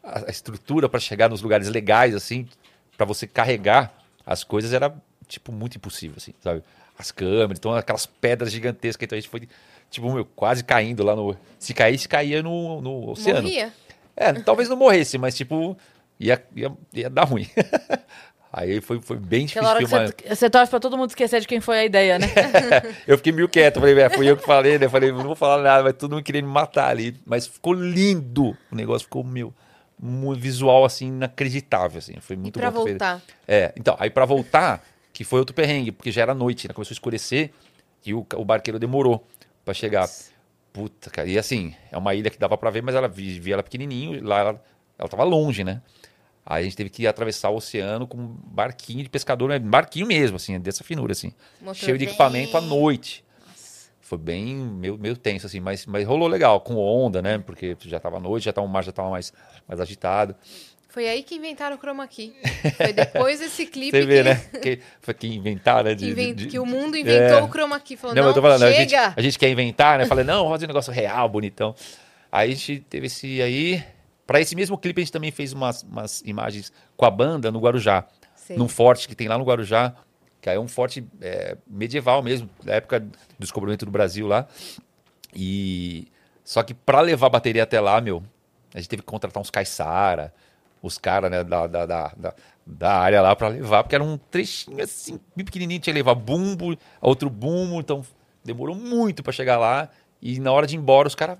a 0.02 0.20
a 0.26 0.30
estrutura 0.30 0.88
pra 0.88 0.98
chegar 0.98 1.28
nos 1.28 1.42
lugares 1.42 1.68
legais, 1.68 2.14
assim, 2.14 2.48
pra 3.00 3.06
você 3.06 3.26
carregar 3.26 3.94
as 4.26 4.44
coisas 4.44 4.74
era, 4.74 4.94
tipo, 5.26 5.50
muito 5.50 5.76
impossível, 5.76 6.16
assim, 6.18 6.34
sabe? 6.42 6.62
As 6.98 7.10
câmeras, 7.10 7.58
então 7.58 7.72
aquelas 7.74 8.04
pedras 8.04 8.52
gigantescas, 8.52 9.02
então 9.06 9.16
a 9.16 9.20
gente 9.20 9.30
foi, 9.30 9.48
tipo, 9.90 10.12
meu, 10.12 10.26
quase 10.26 10.62
caindo 10.62 11.02
lá 11.02 11.16
no... 11.16 11.34
Se 11.58 11.72
caísse, 11.72 12.06
caía 12.06 12.42
no, 12.42 12.82
no 12.82 13.08
oceano. 13.08 13.40
Morria. 13.40 13.72
É, 14.14 14.34
talvez 14.34 14.68
não 14.68 14.76
morresse, 14.76 15.16
mas, 15.16 15.34
tipo, 15.34 15.74
ia, 16.18 16.44
ia, 16.54 16.70
ia 16.92 17.08
dar 17.08 17.24
ruim. 17.24 17.48
Aí 18.52 18.82
foi, 18.82 19.00
foi 19.00 19.16
bem 19.16 19.46
difícil 19.46 19.62
Aquela 19.62 19.70
hora 19.70 19.80
que 19.82 19.88
filmar. 19.88 20.06
você, 20.08 20.34
você 20.34 20.50
torce 20.50 20.68
pra 20.68 20.80
todo 20.80 20.98
mundo 20.98 21.08
esquecer 21.08 21.40
de 21.40 21.48
quem 21.48 21.60
foi 21.62 21.78
a 21.78 21.84
ideia, 21.86 22.18
né? 22.18 22.26
Eu 23.08 23.16
fiquei 23.16 23.32
meio 23.32 23.48
quieto, 23.48 23.80
falei, 23.80 23.98
"É, 23.98 24.10
fui 24.10 24.28
eu 24.28 24.36
que 24.36 24.44
falei, 24.44 24.78
né? 24.78 24.88
Falei, 24.90 25.10
não 25.10 25.22
vou 25.22 25.36
falar 25.36 25.62
nada, 25.62 25.84
mas 25.84 25.94
todo 25.94 26.12
mundo 26.12 26.22
queria 26.24 26.42
me 26.42 26.48
matar 26.48 26.90
ali. 26.90 27.16
Mas 27.24 27.46
ficou 27.46 27.72
lindo. 27.72 28.54
O 28.70 28.74
negócio 28.76 29.04
ficou, 29.04 29.24
meu, 29.24 29.54
um 30.02 30.32
visual, 30.34 30.84
assim, 30.84 31.08
inacreditável, 31.08 31.98
assim. 31.98 32.14
Foi 32.20 32.36
E 32.36 32.38
muito 32.38 32.58
pra 32.58 32.70
bom 32.70 32.84
voltar? 32.84 33.20
É, 33.46 33.72
então, 33.76 33.96
aí 33.98 34.10
pra 34.10 34.24
voltar, 34.24 34.84
que 35.12 35.24
foi 35.24 35.38
outro 35.38 35.54
perrengue, 35.54 35.92
porque 35.92 36.10
já 36.10 36.22
era 36.22 36.34
noite, 36.34 36.66
né? 36.68 36.74
Começou 36.74 36.92
a 36.92 36.96
escurecer 36.96 37.50
e 38.04 38.14
o, 38.14 38.26
o 38.34 38.44
barqueiro 38.44 38.78
demorou 38.78 39.26
pra 39.64 39.74
chegar. 39.74 40.08
Puta, 40.72 41.10
cara. 41.10 41.28
E 41.28 41.36
assim, 41.38 41.74
é 41.90 41.98
uma 41.98 42.14
ilha 42.14 42.30
que 42.30 42.38
dava 42.38 42.56
pra 42.56 42.70
ver, 42.70 42.82
mas 42.82 42.94
ela 42.94 43.08
vi- 43.08 43.40
via 43.40 43.54
ela 43.54 43.62
pequenininho, 43.62 44.14
e 44.16 44.20
lá 44.20 44.38
ela, 44.38 44.64
ela 44.98 45.08
tava 45.08 45.24
longe, 45.24 45.64
né? 45.64 45.82
Aí 46.46 46.62
a 46.62 46.64
gente 46.64 46.76
teve 46.76 46.88
que 46.90 47.06
atravessar 47.06 47.50
o 47.50 47.56
oceano 47.56 48.06
com 48.06 48.16
um 48.16 48.36
barquinho 48.44 49.02
de 49.02 49.08
pescador, 49.10 49.48
né? 49.48 49.58
barquinho 49.58 50.06
mesmo, 50.06 50.36
assim, 50.36 50.58
dessa 50.58 50.82
finura, 50.82 51.12
assim. 51.12 51.32
Motor 51.60 51.74
cheio 51.74 51.98
de 51.98 52.04
equipamento 52.04 52.56
à 52.56 52.60
noite. 52.60 53.22
Foi 54.10 54.18
bem 54.18 54.56
meio, 54.56 54.98
meio 54.98 55.16
tenso, 55.16 55.46
assim, 55.46 55.60
mas, 55.60 55.86
mas 55.86 56.04
rolou 56.04 56.26
legal, 56.26 56.60
com 56.60 56.74
onda, 56.76 57.22
né? 57.22 57.38
Porque 57.38 57.76
já 57.82 58.00
tava 58.00 58.16
à 58.16 58.20
noite, 58.20 58.42
já 58.42 58.52
tava, 58.52 58.66
o 58.66 58.68
mar 58.68 58.82
já 58.82 58.90
tava 58.90 59.08
mais, 59.08 59.32
mais 59.68 59.80
agitado. 59.80 60.34
Foi 60.88 61.08
aí 61.08 61.22
que 61.22 61.36
inventaram 61.36 61.76
o 61.76 61.78
chroma 61.78 62.04
key. 62.08 62.34
Foi 62.76 62.92
depois 62.92 63.38
desse 63.38 63.66
clipe 63.70 63.92
Você 63.96 64.04
vê, 64.04 64.16
que, 64.16 64.22
né? 64.28 64.34
Que, 64.60 64.80
foi 65.00 65.14
que 65.14 65.28
inventaram, 65.28 65.84
né? 65.90 65.94
de- 65.94 66.06
de- 66.06 66.10
inven- 66.10 66.34
de- 66.34 66.46
que 66.48 66.58
o 66.58 66.66
mundo 66.66 66.96
inventou 66.96 67.38
É. 67.38 67.42
o 67.44 67.48
chroma 67.48 67.78
key. 67.78 67.96
Falou, 67.96 68.16
Não, 68.16 68.22
não, 68.22 68.30
eu 68.30 68.34
tô 68.34 68.42
falando, 68.42 68.64
a 68.64 68.72
gente, 68.72 68.90
chega! 68.90 69.14
a 69.16 69.22
gente 69.22 69.38
quer 69.38 69.48
inventar, 69.48 69.96
né? 70.00 70.06
Falei, 70.06 70.24
não, 70.24 70.38
vamos 70.38 70.50
fazer 70.54 70.64
um 70.64 70.68
negócio 70.68 70.92
real, 70.92 71.28
bonitão. 71.28 71.72
Aí 72.32 72.50
a 72.50 72.54
gente 72.54 72.80
teve 72.90 73.06
esse 73.06 73.40
aí. 73.40 73.80
Pra 74.26 74.40
esse 74.40 74.56
mesmo 74.56 74.76
clipe, 74.76 75.00
a 75.00 75.04
gente 75.04 75.12
também 75.12 75.30
fez 75.30 75.52
umas, 75.52 75.84
umas 75.84 76.20
imagens 76.22 76.72
com 76.96 77.04
a 77.06 77.10
banda 77.10 77.52
no 77.52 77.60
Guarujá. 77.60 78.04
Sei. 78.34 78.56
Num 78.56 78.66
forte 78.66 79.06
que 79.06 79.14
tem 79.14 79.28
lá 79.28 79.38
no 79.38 79.44
Guarujá, 79.44 79.94
que 80.40 80.48
aí 80.48 80.56
é 80.56 80.60
um 80.60 80.68
forte 80.68 81.06
é, 81.20 81.56
medieval 81.66 82.22
mesmo, 82.22 82.48
da 82.62 82.74
época 82.74 83.00
do 83.00 83.10
descobrimento 83.38 83.84
do 83.84 83.90
Brasil 83.90 84.26
lá. 84.26 84.46
E. 85.34 86.08
Só 86.42 86.62
que 86.62 86.74
pra 86.74 87.00
levar 87.00 87.26
a 87.26 87.30
bateria 87.30 87.62
até 87.62 87.80
lá, 87.80 88.00
meu, 88.00 88.22
a 88.74 88.78
gente 88.78 88.88
teve 88.88 89.02
que 89.02 89.06
contratar 89.06 89.40
uns 89.40 89.50
caiçara, 89.50 90.32
os 90.82 90.98
caras, 90.98 91.30
né, 91.30 91.44
da, 91.44 91.66
da, 91.66 91.86
da, 91.86 92.34
da, 92.66 92.92
área 92.92 93.20
lá 93.20 93.36
pra 93.36 93.48
levar, 93.48 93.84
porque 93.84 93.94
era 93.94 94.02
um 94.02 94.16
trechinho 94.16 94.82
assim, 94.82 95.20
bem 95.36 95.44
pequenininho, 95.44 95.80
tinha 95.80 95.92
que 95.92 95.98
levar 95.98 96.14
bumbo, 96.14 96.76
outro 97.00 97.28
bumbo, 97.28 97.78
então 97.78 98.04
demorou 98.44 98.74
muito 98.74 99.22
pra 99.22 99.32
chegar 99.32 99.58
lá. 99.58 99.88
E 100.20 100.40
na 100.40 100.50
hora 100.52 100.66
de 100.66 100.74
ir 100.74 100.78
embora, 100.78 101.06
os 101.06 101.14
caras 101.14 101.38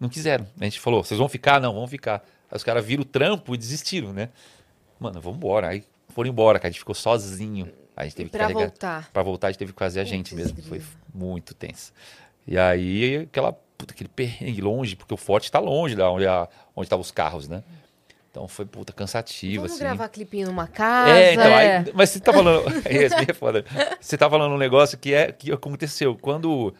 não 0.00 0.08
quiseram. 0.08 0.46
A 0.60 0.64
gente 0.64 0.80
falou, 0.80 1.04
vocês 1.04 1.18
vão 1.18 1.28
ficar? 1.28 1.60
Não, 1.60 1.72
vão 1.72 1.86
ficar. 1.86 2.24
Aí 2.50 2.56
os 2.56 2.64
caras 2.64 2.84
viram 2.84 3.02
o 3.02 3.06
trampo 3.06 3.54
e 3.54 3.58
desistiram, 3.58 4.12
né? 4.12 4.30
Mano, 4.98 5.20
vamos 5.20 5.38
embora. 5.38 5.68
Aí 5.68 5.84
foram 6.08 6.28
embora, 6.28 6.58
cara. 6.58 6.68
A 6.68 6.70
gente 6.70 6.80
ficou 6.80 6.94
sozinho. 6.94 7.72
A 7.96 8.04
gente 8.04 8.16
teve 8.16 8.30
que 8.30 8.36
Pra 8.36 8.46
carregar. 8.46 8.60
voltar. 8.60 9.10
Pra 9.12 9.22
voltar, 9.22 9.46
a 9.48 9.50
gente 9.50 9.58
teve 9.58 9.72
que 9.72 9.78
fazer 9.78 10.00
a 10.00 10.04
gente 10.04 10.30
Putz, 10.34 10.52
mesmo. 10.52 10.62
Foi 10.62 10.78
grilo. 10.78 10.92
muito 11.14 11.54
tenso. 11.54 11.92
E 12.46 12.58
aí, 12.58 13.16
aquela, 13.18 13.52
puta, 13.52 13.92
aquele 13.92 14.08
perrengue 14.08 14.60
longe, 14.60 14.96
porque 14.96 15.12
o 15.12 15.16
forte 15.16 15.50
tá 15.50 15.58
longe 15.58 15.94
da 15.94 16.10
onde, 16.10 16.24
estavam 16.82 17.00
os 17.02 17.10
carros, 17.10 17.46
né? 17.48 17.62
Então 18.30 18.48
foi, 18.48 18.64
puta, 18.64 18.94
cansativo, 18.94 19.56
Vamos 19.64 19.72
assim. 19.72 19.80
gravar 19.84 20.08
clipinho 20.08 20.46
numa 20.46 20.66
casa. 20.66 21.10
É, 21.10 21.34
então, 21.34 21.44
É. 21.44 21.76
aí- 21.78 21.92
mas 21.94 22.08
você 22.10 22.18
tá 22.20 22.32
falando. 22.32 22.62
É 23.30 23.32
foda. 23.34 23.62
Você 24.00 24.16
tá 24.16 24.28
falando 24.30 24.54
um 24.54 24.58
negócio 24.58 24.96
que 24.96 25.12
é 25.12 25.30
que 25.30 25.52
aconteceu. 25.52 26.16
Quando. 26.16 26.74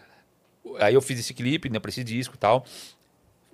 Aí 0.81 0.95
eu 0.95 1.03
fiz 1.03 1.21
esse 1.21 1.35
clipe, 1.35 1.69
né, 1.69 1.79
pra 1.79 1.91
esse 1.91 2.03
disco 2.03 2.35
e 2.35 2.39
tal. 2.39 2.65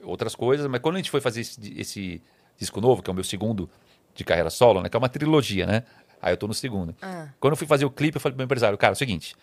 Outras 0.04 0.36
coisas, 0.36 0.66
mas 0.68 0.80
quando 0.80 0.94
a 0.94 0.98
gente 0.98 1.10
foi 1.10 1.20
fazer 1.20 1.40
esse, 1.40 1.58
esse 1.76 2.22
disco 2.56 2.80
novo, 2.80 3.02
que 3.02 3.10
é 3.10 3.12
o 3.12 3.14
meu 3.14 3.24
segundo 3.24 3.68
de 4.14 4.22
carreira 4.24 4.48
solo, 4.48 4.80
né? 4.80 4.88
Que 4.88 4.96
é 4.96 4.98
uma 4.98 5.08
trilogia, 5.08 5.66
né? 5.66 5.82
Aí 6.20 6.32
eu 6.32 6.36
tô 6.36 6.46
no 6.46 6.54
segundo. 6.54 6.94
Ah. 7.00 7.28
Quando 7.38 7.52
eu 7.52 7.56
fui 7.56 7.66
fazer 7.66 7.84
o 7.84 7.90
clipe, 7.90 8.16
eu 8.16 8.20
falei 8.20 8.32
pro 8.34 8.38
meu 8.38 8.44
empresário, 8.44 8.76
cara, 8.76 8.92
é 8.92 8.94
o 8.94 8.96
seguinte. 8.96 9.36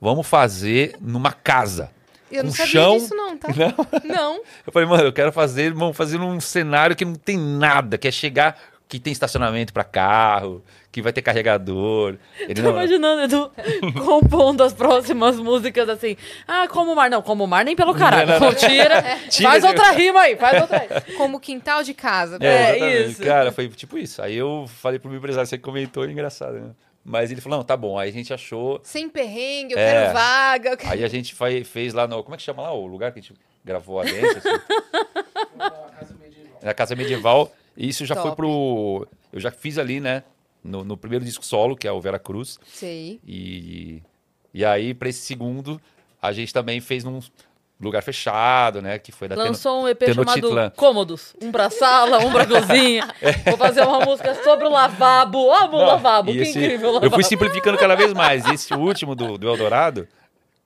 Vamos 0.00 0.26
fazer 0.26 0.96
numa 1.00 1.32
casa. 1.32 1.90
Eu 2.30 2.42
não 2.42 2.50
com 2.50 2.56
sabia 2.56 2.72
chão. 2.72 2.96
disso 2.96 3.14
não, 3.14 3.36
tá? 3.38 3.48
Não? 3.54 3.74
Não. 4.04 4.42
Eu 4.66 4.72
falei, 4.72 4.88
mano, 4.88 5.04
eu 5.04 5.12
quero 5.12 5.30
fazer, 5.30 5.72
vamos 5.72 5.96
fazer 5.96 6.18
num 6.18 6.40
cenário 6.40 6.96
que 6.96 7.04
não 7.04 7.14
tem 7.14 7.38
nada, 7.38 7.96
que 7.96 8.08
é 8.08 8.10
chegar, 8.10 8.58
que 8.94 9.00
tem 9.00 9.12
estacionamento 9.12 9.72
pra 9.72 9.82
carro, 9.82 10.62
que 10.92 11.02
vai 11.02 11.12
ter 11.12 11.20
carregador. 11.20 12.16
Ele 12.38 12.54
Tô 12.54 12.62
não, 12.62 12.70
imaginando 12.70 13.22
Edu 13.22 13.50
compondo 14.04 14.62
as 14.62 14.72
próximas 14.72 15.36
músicas 15.36 15.88
assim. 15.88 16.16
Ah, 16.46 16.68
como 16.68 16.92
o 16.92 16.94
mar. 16.94 17.10
Não, 17.10 17.20
como 17.20 17.42
o 17.42 17.46
mar 17.48 17.64
nem 17.64 17.74
pelo 17.74 17.92
caralho. 17.92 18.28
Não, 18.28 18.38
não, 18.38 18.46
não. 18.50 18.54
Tira. 18.54 19.02
Tira 19.28 19.50
Faz 19.50 19.64
outra 19.64 19.90
rima 19.90 20.20
aí, 20.20 20.36
faz 20.36 20.60
outra 20.62 20.78
aí. 20.88 21.14
Como 21.16 21.40
quintal 21.40 21.82
de 21.82 21.92
casa. 21.92 22.38
É, 22.40 22.78
É, 22.78 23.06
isso. 23.06 23.20
Cara, 23.24 23.50
foi 23.50 23.68
tipo 23.68 23.98
isso. 23.98 24.22
Aí 24.22 24.36
eu 24.36 24.66
falei 24.68 25.00
pro 25.00 25.08
meu 25.10 25.18
empresário, 25.18 25.48
você 25.48 25.58
comentou, 25.58 26.04
é 26.04 26.10
engraçado, 26.12 26.52
né? 26.54 26.70
Mas 27.04 27.32
ele 27.32 27.40
falou, 27.40 27.58
não, 27.58 27.64
tá 27.64 27.76
bom. 27.76 27.98
Aí 27.98 28.10
a 28.10 28.12
gente 28.12 28.32
achou. 28.32 28.80
Sem 28.84 29.08
perrengue, 29.08 29.72
eu 29.74 29.78
É. 29.78 29.90
quero 30.04 30.12
vaga. 30.14 30.70
eu 30.70 30.76
quero- 30.76 30.92
Aí 30.92 31.02
a 31.04 31.08
gente 31.08 31.34
foi- 31.34 31.64
fez 31.64 31.92
lá 31.92 32.06
no. 32.06 32.22
Como 32.22 32.34
é 32.34 32.38
que 32.38 32.44
chama 32.44 32.62
lá? 32.62 32.72
O 32.72 32.86
lugar 32.86 33.10
que 33.10 33.18
a 33.18 33.22
gente 33.22 33.34
gravou 33.64 33.96
lá 33.96 34.04
dentro? 34.04 34.38
assim? 34.38 34.60
Na 36.62 36.72
Casa 36.72 36.94
Medieval. 36.94 37.52
E 37.76 37.88
isso 37.88 38.04
já 38.06 38.14
foi 38.14 38.24
Top. 38.24 38.36
pro. 38.36 39.06
Eu 39.32 39.40
já 39.40 39.50
fiz 39.50 39.78
ali, 39.78 40.00
né? 40.00 40.22
No, 40.62 40.84
no 40.84 40.96
primeiro 40.96 41.24
disco 41.24 41.44
solo, 41.44 41.76
que 41.76 41.86
é 41.86 41.92
o 41.92 42.00
Vera 42.00 42.18
Cruz. 42.18 42.58
Sei. 42.66 43.20
E, 43.26 44.00
e 44.52 44.64
aí, 44.64 44.94
pra 44.94 45.08
esse 45.08 45.20
segundo, 45.20 45.80
a 46.22 46.32
gente 46.32 46.52
também 46.54 46.80
fez 46.80 47.04
num 47.04 47.20
lugar 47.80 48.02
fechado, 48.02 48.80
né? 48.80 48.98
Que 48.98 49.12
foi 49.12 49.28
da 49.28 49.34
Teno- 49.34 49.48
Lançou 49.48 49.82
um 49.82 49.88
EP 49.88 49.98
Tenochtitlan. 49.98 50.48
chamado 50.50 50.70
Cômodos. 50.74 51.34
Um 51.42 51.52
pra 51.52 51.68
sala, 51.68 52.18
um 52.20 52.32
pra 52.32 52.46
cozinha. 52.46 53.06
Vou 53.44 53.58
fazer 53.58 53.82
uma 53.82 54.00
música 54.00 54.34
sobre 54.42 54.64
o 54.66 54.70
lavabo. 54.70 55.52
Amo 55.52 55.76
o 55.76 55.84
lavabo, 55.84 56.32
que 56.32 56.38
esse- 56.38 56.58
incrível 56.58 56.86
o 56.86 56.90
Eu 56.90 56.94
lavabo. 56.94 57.14
fui 57.16 57.24
simplificando 57.24 57.76
cada 57.76 57.94
vez 57.94 58.12
mais. 58.14 58.46
Esse 58.48 58.72
último 58.72 59.14
do, 59.14 59.36
do 59.36 59.48
Eldorado, 59.48 60.08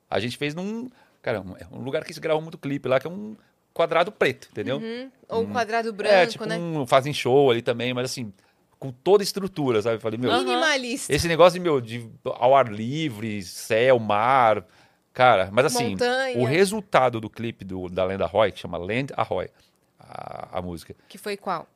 a 0.08 0.20
gente 0.20 0.36
fez 0.36 0.54
num. 0.54 0.88
Cara, 1.22 1.40
um, 1.40 1.56
é 1.58 1.66
um 1.72 1.80
lugar 1.82 2.04
que 2.04 2.14
se 2.14 2.20
grava 2.20 2.40
muito 2.40 2.56
clipe 2.56 2.88
lá, 2.88 3.00
que 3.00 3.06
é 3.06 3.10
um 3.10 3.34
quadrado 3.78 4.10
preto, 4.10 4.48
entendeu? 4.50 4.82
Ou 5.28 5.42
um 5.44 5.52
quadrado 5.52 5.92
branco, 5.92 6.12
é, 6.12 6.26
tipo, 6.26 6.44
né? 6.44 6.58
um, 6.58 6.84
fazem 6.84 7.14
show 7.14 7.48
ali 7.48 7.62
também, 7.62 7.94
mas 7.94 8.10
assim, 8.10 8.32
com 8.76 8.90
toda 8.90 9.22
a 9.22 9.24
estrutura, 9.24 9.80
sabe? 9.80 9.96
Eu 9.96 10.00
falei, 10.00 10.18
meu, 10.18 10.32
Minimalista. 10.32 11.14
esse 11.14 11.28
negócio 11.28 11.60
de, 11.60 11.62
meu, 11.62 11.80
de 11.80 12.10
ao 12.24 12.56
ar 12.56 12.72
livre, 12.72 13.40
céu, 13.44 14.00
mar. 14.00 14.66
Cara, 15.12 15.48
mas 15.52 15.66
assim, 15.66 15.90
Montanha. 15.90 16.36
o 16.36 16.44
resultado 16.44 17.20
do 17.20 17.30
clipe 17.30 17.64
do, 17.64 17.88
da 17.88 18.04
Lenda 18.04 18.26
Roy, 18.26 18.50
que 18.50 18.58
chama 18.58 18.76
Land 18.78 19.12
Ahoy, 19.16 19.48
a, 20.00 20.58
a 20.58 20.62
música, 20.62 20.96
Que 21.08 21.16
foi 21.16 21.36
qual? 21.36 21.68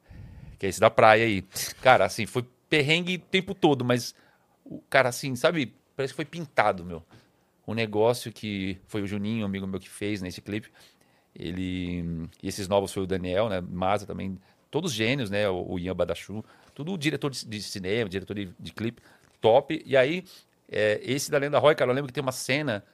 que 0.58 0.66
é 0.66 0.68
esse 0.68 0.80
da 0.80 0.90
praia 0.90 1.24
aí. 1.24 1.42
Cara, 1.80 2.04
assim, 2.04 2.26
foi 2.26 2.44
perrengue 2.68 3.16
o 3.16 3.18
tempo 3.18 3.54
todo, 3.54 3.84
mas 3.84 4.12
o 4.64 4.80
cara, 4.90 5.08
assim, 5.08 5.36
sabe, 5.36 5.72
parece 5.96 6.12
que 6.12 6.16
foi 6.16 6.24
pintado, 6.24 6.84
meu. 6.84 7.02
O 7.66 7.74
negócio 7.74 8.32
que 8.32 8.78
foi 8.86 9.02
o 9.02 9.06
Juninho, 9.06 9.42
um 9.42 9.46
amigo 9.46 9.66
meu, 9.66 9.80
que 9.80 9.88
fez 9.88 10.20
nesse 10.22 10.40
clipe. 10.40 10.68
Ele. 11.34 12.28
E 12.42 12.48
esses 12.48 12.68
novos 12.68 12.92
foi 12.92 13.02
o 13.02 13.06
Daniel, 13.06 13.48
né? 13.48 13.60
Maza 13.60 14.06
também. 14.06 14.38
Todos 14.70 14.92
gênios, 14.92 15.30
né? 15.30 15.48
O, 15.48 15.72
o 15.72 15.78
Ian 15.78 15.94
Badachu. 15.94 16.44
Tudo 16.74 16.96
diretor 16.96 17.30
de, 17.30 17.46
de 17.46 17.62
cinema, 17.62 18.08
diretor 18.08 18.34
de, 18.34 18.50
de 18.58 18.72
clipe. 18.72 19.02
Top. 19.40 19.82
E 19.84 19.96
aí, 19.96 20.24
é, 20.70 21.00
esse 21.02 21.30
da 21.30 21.38
Lenda 21.38 21.58
Roy, 21.58 21.74
cara, 21.74 21.90
eu 21.90 21.94
lembro 21.94 22.08
que 22.08 22.14
tem 22.14 22.22
uma 22.22 22.32
cena 22.32 22.84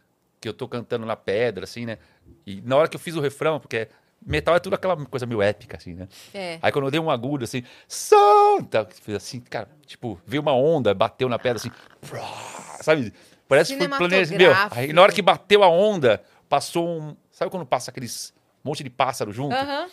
que 0.40 0.48
eu 0.48 0.54
tô 0.54 0.68
cantando 0.68 1.04
na 1.04 1.16
pedra, 1.16 1.64
assim, 1.64 1.84
né? 1.84 1.98
E 2.46 2.60
na 2.62 2.76
hora 2.76 2.88
que 2.88 2.96
eu 2.96 3.00
fiz 3.00 3.14
o 3.16 3.20
refrão, 3.20 3.58
porque 3.60 3.88
metal 4.24 4.54
é 4.54 4.58
tudo 4.58 4.74
aquela 4.74 4.96
coisa 5.06 5.26
meio 5.26 5.42
épica, 5.42 5.76
assim, 5.76 5.94
né? 5.94 6.08
É. 6.32 6.58
Aí 6.62 6.72
quando 6.72 6.86
eu 6.86 6.90
dei 6.90 7.00
um 7.00 7.10
agudo, 7.10 7.44
assim, 7.44 7.62
solta, 7.86 8.88
fiz 9.02 9.14
assim, 9.14 9.40
cara, 9.40 9.68
tipo, 9.86 10.20
veio 10.26 10.42
uma 10.42 10.52
onda, 10.52 10.94
bateu 10.94 11.28
na 11.28 11.38
pedra, 11.38 11.56
assim, 11.56 11.70
sabe? 12.82 13.12
Parece 13.48 13.72
que 13.72 13.78
foi 13.78 13.88
planejado. 13.88 14.38
Meu, 14.38 14.52
aí 14.70 14.92
na 14.92 15.02
hora 15.02 15.12
que 15.12 15.22
bateu 15.22 15.62
a 15.62 15.68
onda, 15.68 16.22
passou 16.48 16.86
um. 16.86 17.16
Sabe 17.38 17.52
quando 17.52 17.64
passa 17.64 17.92
aqueles 17.92 18.34
monte 18.64 18.82
de 18.82 18.90
pássaro 18.90 19.32
junto? 19.32 19.54
Aham. 19.54 19.88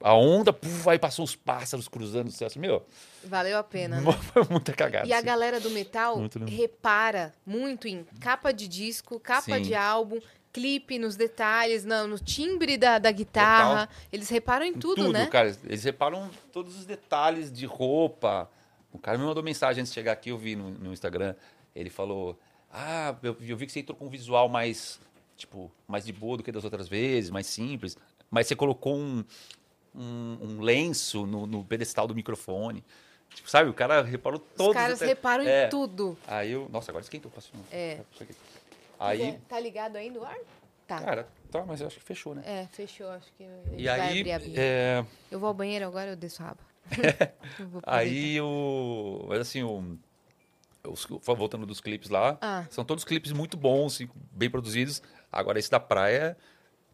A 0.00 0.14
onda, 0.14 0.52
puf, 0.52 0.90
aí 0.90 0.98
passou 0.98 1.24
os 1.24 1.36
pássaros 1.36 1.86
cruzando 1.86 2.26
o 2.26 2.32
céu. 2.32 2.48
Meu, 2.56 2.84
Valeu 3.22 3.56
a 3.56 3.62
pena, 3.62 4.00
né? 4.02 4.12
foi 4.12 4.42
muita 4.50 4.72
cagada. 4.72 5.06
E 5.06 5.12
a 5.12 5.18
assim. 5.18 5.24
galera 5.24 5.60
do 5.60 5.70
metal 5.70 6.18
Muito 6.18 6.44
repara 6.44 7.32
muito 7.46 7.86
em 7.86 8.02
capa 8.20 8.52
de 8.52 8.66
disco, 8.66 9.20
capa 9.20 9.58
Sim. 9.58 9.62
de 9.62 9.76
álbum, 9.76 10.18
clipe, 10.52 10.98
nos 10.98 11.14
detalhes, 11.14 11.84
no, 11.84 12.08
no 12.08 12.18
timbre 12.18 12.76
da, 12.76 12.98
da 12.98 13.12
guitarra. 13.12 13.88
Eles 14.12 14.28
reparam 14.28 14.66
em 14.66 14.70
Em 14.70 14.78
tudo, 14.78 15.12
né? 15.12 15.26
cara. 15.26 15.56
Eles 15.64 15.84
reparam 15.84 16.28
todos 16.50 16.76
os 16.80 16.84
detalhes 16.84 17.52
de 17.52 17.64
roupa. 17.64 18.50
O 18.92 18.98
cara 18.98 19.16
me 19.16 19.24
mandou 19.24 19.40
mensagem 19.44 19.82
antes 19.82 19.92
de 19.92 19.94
chegar 19.94 20.10
aqui, 20.12 20.30
eu 20.30 20.36
vi 20.36 20.56
no, 20.56 20.68
no 20.72 20.92
Instagram. 20.92 21.36
Ele 21.76 21.90
falou: 21.90 22.36
Ah, 22.72 23.14
eu, 23.22 23.36
eu 23.40 23.56
vi 23.56 23.66
que 23.66 23.72
você 23.72 23.78
entrou 23.78 23.96
com 23.96 24.06
um 24.06 24.10
visual 24.10 24.48
mais, 24.48 25.00
tipo, 25.42 25.70
mais 25.86 26.04
de 26.04 26.12
boa 26.12 26.36
do 26.36 26.42
que 26.42 26.50
das 26.50 26.64
outras 26.64 26.88
vezes, 26.88 27.30
mais 27.30 27.46
simples. 27.46 27.96
Mas 28.30 28.46
você 28.46 28.56
colocou 28.56 28.96
um, 28.96 29.24
um, 29.94 30.38
um 30.40 30.60
lenço 30.60 31.26
no, 31.26 31.46
no 31.46 31.64
pedestal 31.64 32.06
do 32.06 32.14
microfone. 32.14 32.82
Tipo, 33.34 33.48
sabe? 33.50 33.70
O 33.70 33.74
cara 33.74 34.02
reparou 34.02 34.38
todos 34.38 34.68
Os 34.68 34.74
caras 34.74 34.98
detalhes. 34.98 35.16
reparam 35.16 35.44
É. 35.44 35.66
em 35.66 35.68
tudo. 35.70 36.16
Aí 36.26 36.52
eu. 36.52 36.68
Nossa, 36.70 36.90
agora 36.90 37.02
esquentou. 37.02 37.30
Passou. 37.30 37.58
É. 37.70 38.00
Aí. 38.98 39.38
Tá 39.48 39.58
ligado 39.58 39.96
ainda 39.96 40.20
o 40.20 40.24
ar? 40.24 40.36
Tá. 40.86 41.00
Cara, 41.00 41.28
tá, 41.50 41.64
mas 41.64 41.80
eu 41.80 41.86
acho 41.86 41.96
que 41.98 42.02
fechou, 42.04 42.34
né? 42.34 42.42
É, 42.44 42.66
fechou, 42.72 43.08
acho 43.10 43.26
que 43.38 43.42
ele 43.44 43.82
E 43.82 43.84
vai 43.86 44.00
aí. 44.00 44.18
abrir 44.20 44.32
a 44.32 44.38
Bíblia. 44.38 44.60
é, 44.60 45.04
Eu 45.30 45.38
vou 45.40 45.48
ao 45.48 45.54
banheiro 45.54 45.86
agora, 45.86 46.10
eu 46.10 46.16
desço 46.16 46.42
a 46.42 46.48
aba. 46.50 46.58
Aí 47.84 48.40
o. 48.40 49.24
Mas 49.28 49.40
assim, 49.40 49.62
o. 49.62 49.96
os- 50.86 51.06
voltando 51.24 51.64
dos 51.64 51.80
clipes 51.80 52.10
lá, 52.10 52.36
Ah. 52.40 52.66
são 52.70 52.84
todos 52.84 53.04
clipes 53.04 53.32
muito 53.32 53.56
bons 53.56 54.02
bem 54.32 54.50
produzidos. 54.50 55.02
Agora, 55.32 55.58
esse 55.58 55.70
da 55.70 55.80
praia, 55.80 56.36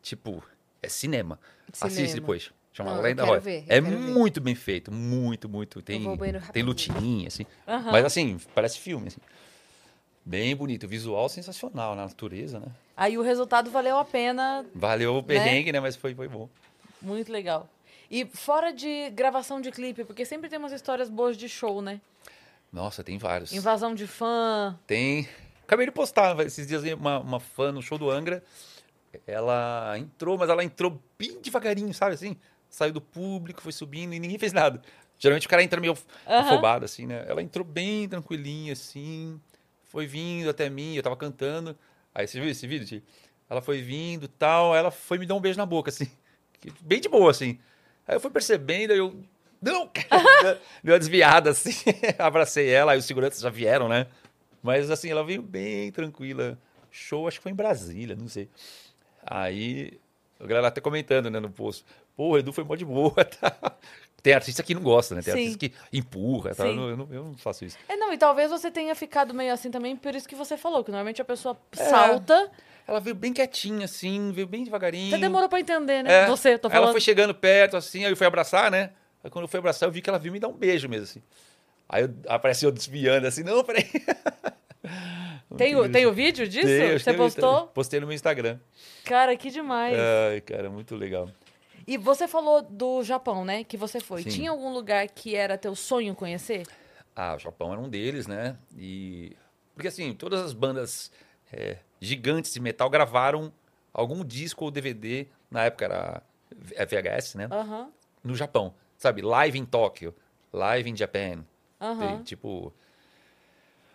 tipo, 0.01 0.43
é 0.83 0.89
cinema. 0.89 1.39
Assiste 1.73 1.95
Cinema. 1.97 2.15
depois. 2.15 2.51
Chama 2.73 2.95
Não, 2.95 3.03
Lenda 3.03 3.25
Roy. 3.25 3.41
ver, 3.41 3.65
É 3.67 3.81
quero 3.81 3.87
ver. 3.87 3.97
muito 3.97 4.41
bem 4.41 4.55
feito, 4.55 4.93
muito, 4.93 5.49
muito. 5.49 5.83
Tem, 5.83 6.01
tem 6.53 6.63
lutinha, 6.63 7.27
assim. 7.27 7.45
Mas 7.67 8.05
assim, 8.05 8.39
parece 8.55 8.79
filme, 8.79 9.09
assim. 9.09 9.21
Bem 10.25 10.55
bonito. 10.55 10.87
Visual 10.87 11.29
sensacional 11.29 11.97
na 11.97 12.03
natureza, 12.05 12.61
né? 12.61 12.67
Aí 12.97 13.19
o 13.19 13.23
resultado 13.23 13.71
valeu 13.71 13.99
a 13.99 14.05
pena, 14.05 14.65
Valeu 14.75 15.17
o 15.17 15.23
perrengue, 15.23 15.73
né? 15.73 15.81
Mas 15.81 15.97
foi, 15.97 16.15
foi 16.15 16.29
bom. 16.29 16.49
muito 17.03 17.33
legal. 17.33 17.69
E 18.11 18.25
fora 18.27 18.73
de 18.73 19.11
gravação 19.11 19.61
de 19.61 19.71
clipe, 19.71 20.05
porque 20.05 20.25
sempre 20.25 20.49
tem 20.49 20.59
umas 20.59 20.73
histórias 20.73 21.09
boas 21.11 21.37
de 21.37 21.49
show, 21.49 21.83
né? 21.83 22.01
Nossa, 22.73 23.03
tem 23.03 23.19
vários. 23.19 23.53
Invasão 23.53 23.95
de 23.95 24.07
fã. 24.07 24.79
Tem. 24.87 25.29
Acabei 25.69 25.85
de 25.85 25.93
postar 25.93 26.35
esses 26.47 26.67
dias 26.67 26.83
uma, 26.95 27.19
uma 27.19 27.39
fã 27.39 27.71
no 27.71 27.83
show 27.83 27.99
do 27.99 28.11
Angra. 28.11 28.43
Ela 29.27 29.99
entrou, 29.99 30.39
mas 30.39 30.49
ela 30.49 30.65
entrou 30.65 30.99
bem 31.19 31.43
devagarinho, 31.43 31.93
sabe 31.93 32.15
assim? 32.15 32.39
Saiu 32.71 32.95
do 32.95 33.03
público, 33.03 33.61
foi 33.61 33.73
subindo 33.73 34.15
e 34.15 34.19
ninguém 34.19 34.39
fez 34.39 34.55
nada. 34.55 34.81
Geralmente 35.19 35.47
o 35.47 35.51
cara 35.51 35.63
entra 35.63 35.79
meio 35.79 35.93
Aham. 36.27 36.41
afobado, 36.41 36.87
assim, 36.87 37.07
né? 37.07 37.23
Ela 37.29 37.43
entrou 37.43 37.67
bem 37.67 38.09
tranquilinha, 38.09 38.73
assim. 38.73 39.39
Foi 39.83 40.07
vindo 40.07 40.49
até 40.49 40.71
mim, 40.71 40.95
eu 40.95 41.03
tava 41.03 41.19
cantando. 41.19 41.77
Aí 42.15 42.27
você 42.27 42.41
viu 42.41 42.49
esse 42.49 42.67
vídeo, 42.67 42.87
Ti? 42.87 43.05
Ela 43.51 43.61
foi 43.61 43.83
vindo 43.83 44.25
e 44.25 44.29
tal, 44.29 44.75
ela 44.75 44.91
foi 44.91 45.19
me 45.19 45.27
dar 45.27 45.35
um 45.35 45.41
beijo 45.41 45.59
na 45.59 45.67
boca, 45.67 45.91
assim. 45.91 46.11
Bem 46.81 46.99
de 46.99 47.11
boa, 47.11 47.31
assim. 47.31 47.59
Aí 48.07 48.17
eu 48.17 48.21
fui 48.21 48.31
percebendo, 48.31 48.95
aí 48.95 48.99
eu. 48.99 49.23
Não! 49.61 49.91
Deu 50.83 50.95
uma 50.95 50.99
desviada, 50.99 51.51
assim. 51.51 51.75
Abracei 52.19 52.71
ela, 52.71 52.93
aí 52.93 52.99
os 52.99 53.05
seguranças 53.05 53.43
já 53.43 53.51
vieram, 53.51 53.87
né? 53.87 54.07
Mas 54.63 54.91
assim, 54.91 55.11
ela 55.11 55.25
veio 55.25 55.43
bem 55.43 55.91
tranquila. 55.93 56.59
Show, 56.91 57.29
acho 57.29 57.39
que 57.39 57.43
foi 57.43 57.53
em 57.53 57.57
Brasília, 57.57 58.17
não 58.17 58.29
sei. 58.29 58.49
Aí, 59.25 60.01
a 60.41 60.47
galera 60.47 60.69
até 60.69 60.81
comentando, 60.81 61.31
né, 61.31 61.39
no 61.39 61.51
post. 61.51 61.85
Pô, 62.17 62.31
o 62.31 62.39
Edu 62.39 62.53
foi 62.53 62.65
mó 62.65 62.75
de 62.75 62.85
boa, 62.85 63.13
tá? 63.25 63.55
Tem 64.23 64.33
artista 64.33 64.63
que 64.63 64.75
não 64.75 64.83
gosta, 64.83 65.15
né? 65.15 65.23
Tem 65.23 65.33
Sim. 65.33 65.41
artista 65.41 65.59
que 65.59 65.73
empurra, 65.93 66.55
tá? 66.55 66.67
Eu 66.67 66.75
não, 66.75 66.89
eu, 67.13 67.25
não, 67.25 67.37
faço 67.37 67.65
isso. 67.65 67.79
É, 67.89 67.97
não, 67.97 68.13
e 68.13 68.19
talvez 68.19 68.51
você 68.51 68.71
tenha 68.71 68.95
ficado 68.95 69.33
meio 69.33 69.53
assim 69.53 69.71
também, 69.71 69.95
por 69.95 70.15
isso 70.15 70.29
que 70.29 70.35
você 70.35 70.57
falou, 70.57 70.83
que 70.83 70.91
normalmente 70.91 71.23
a 71.23 71.25
pessoa 71.25 71.57
É. 71.73 71.85
salta. 71.85 72.51
Ela 72.87 73.01
veio 73.01 73.15
bem 73.15 73.33
quietinha, 73.33 73.85
assim, 73.85 74.33
veio 74.33 74.47
bem 74.47 74.65
devagarinho. 74.65 75.11
Você 75.11 75.19
demorou 75.19 75.49
pra 75.49 75.61
entender, 75.61 76.03
né? 76.03 76.25
É. 76.25 76.27
Você, 76.27 76.59
tô 76.59 76.69
falando. 76.71 76.85
Ela 76.85 76.93
foi 76.93 77.01
chegando 77.01 77.35
perto, 77.35 77.77
assim, 77.77 78.05
aí 78.05 78.11
eu 78.11 78.17
fui 78.17 78.27
abraçar, 78.27 78.71
né? 78.71 78.91
Aí 79.23 79.31
quando 79.31 79.45
eu 79.45 79.49
fui 79.49 79.59
abraçar, 79.59 79.87
eu 79.89 79.93
vi 79.93 80.01
que 80.01 80.09
ela 80.09 80.19
viu 80.19 80.33
me 80.33 80.41
dar 80.41 80.49
um 80.49 80.55
beijo 80.55 80.89
mesmo, 80.89 81.05
assim. 81.05 81.23
Aí 81.89 82.03
eu, 82.03 82.15
apareci 82.29 82.65
eu 82.65 82.73
desviando, 82.73 83.27
assim, 83.27 83.43
não, 83.43 83.65
peraí. 83.65 83.85
Tem, 85.57 85.75
o, 85.75 85.91
tem 85.91 86.07
o 86.07 86.13
vídeo 86.13 86.47
disso? 86.47 86.67
Tem, 86.67 86.99
você 86.99 87.15
postou? 87.15 87.69
Postei 87.69 87.99
no 87.99 88.07
meu 88.07 88.15
Instagram. 88.15 88.59
Cara, 89.05 89.35
que 89.35 89.51
demais. 89.51 89.97
Ai, 89.99 90.41
cara, 90.43 90.69
muito 90.69 90.95
legal. 90.95 91.29
E 91.87 91.97
você 91.97 92.29
falou 92.29 92.61
do 92.61 93.03
Japão, 93.03 93.45
né? 93.47 93.65
Que 93.65 93.77
você 93.77 93.99
foi. 93.99 94.23
Sim. 94.23 94.29
Tinha 94.29 94.51
algum 94.51 94.73
lugar 94.73 95.09
que 95.09 95.35
era 95.35 95.57
teu 95.57 95.75
sonho 95.75 96.15
conhecer? 96.15 96.67
Ah, 97.17 97.35
o 97.35 97.39
Japão 97.39 97.73
era 97.73 97.81
um 97.81 97.89
deles, 97.89 98.27
né? 98.27 98.57
E. 98.77 99.35
Porque 99.75 99.89
assim, 99.89 100.13
todas 100.13 100.41
as 100.43 100.53
bandas 100.53 101.11
é, 101.51 101.79
gigantes 101.99 102.53
de 102.53 102.61
metal 102.61 102.91
gravaram 102.91 103.53
algum 103.93 104.23
disco 104.23 104.67
ou 104.67 104.71
DVD, 104.71 105.27
na 105.51 105.65
época 105.65 105.87
era 105.87 106.23
é 106.75 106.85
VHS, 106.85 107.37
né? 107.37 107.49
Aham. 107.51 107.91
No 108.23 108.37
Japão. 108.37 108.75
Sabe? 108.97 109.23
Live 109.23 109.59
em 109.59 109.65
Tóquio, 109.65 110.15
Live 110.53 110.91
in 110.91 110.97
Japan. 110.97 111.45
Aham. 111.81 112.07
Tem, 112.17 112.23
tipo. 112.23 112.73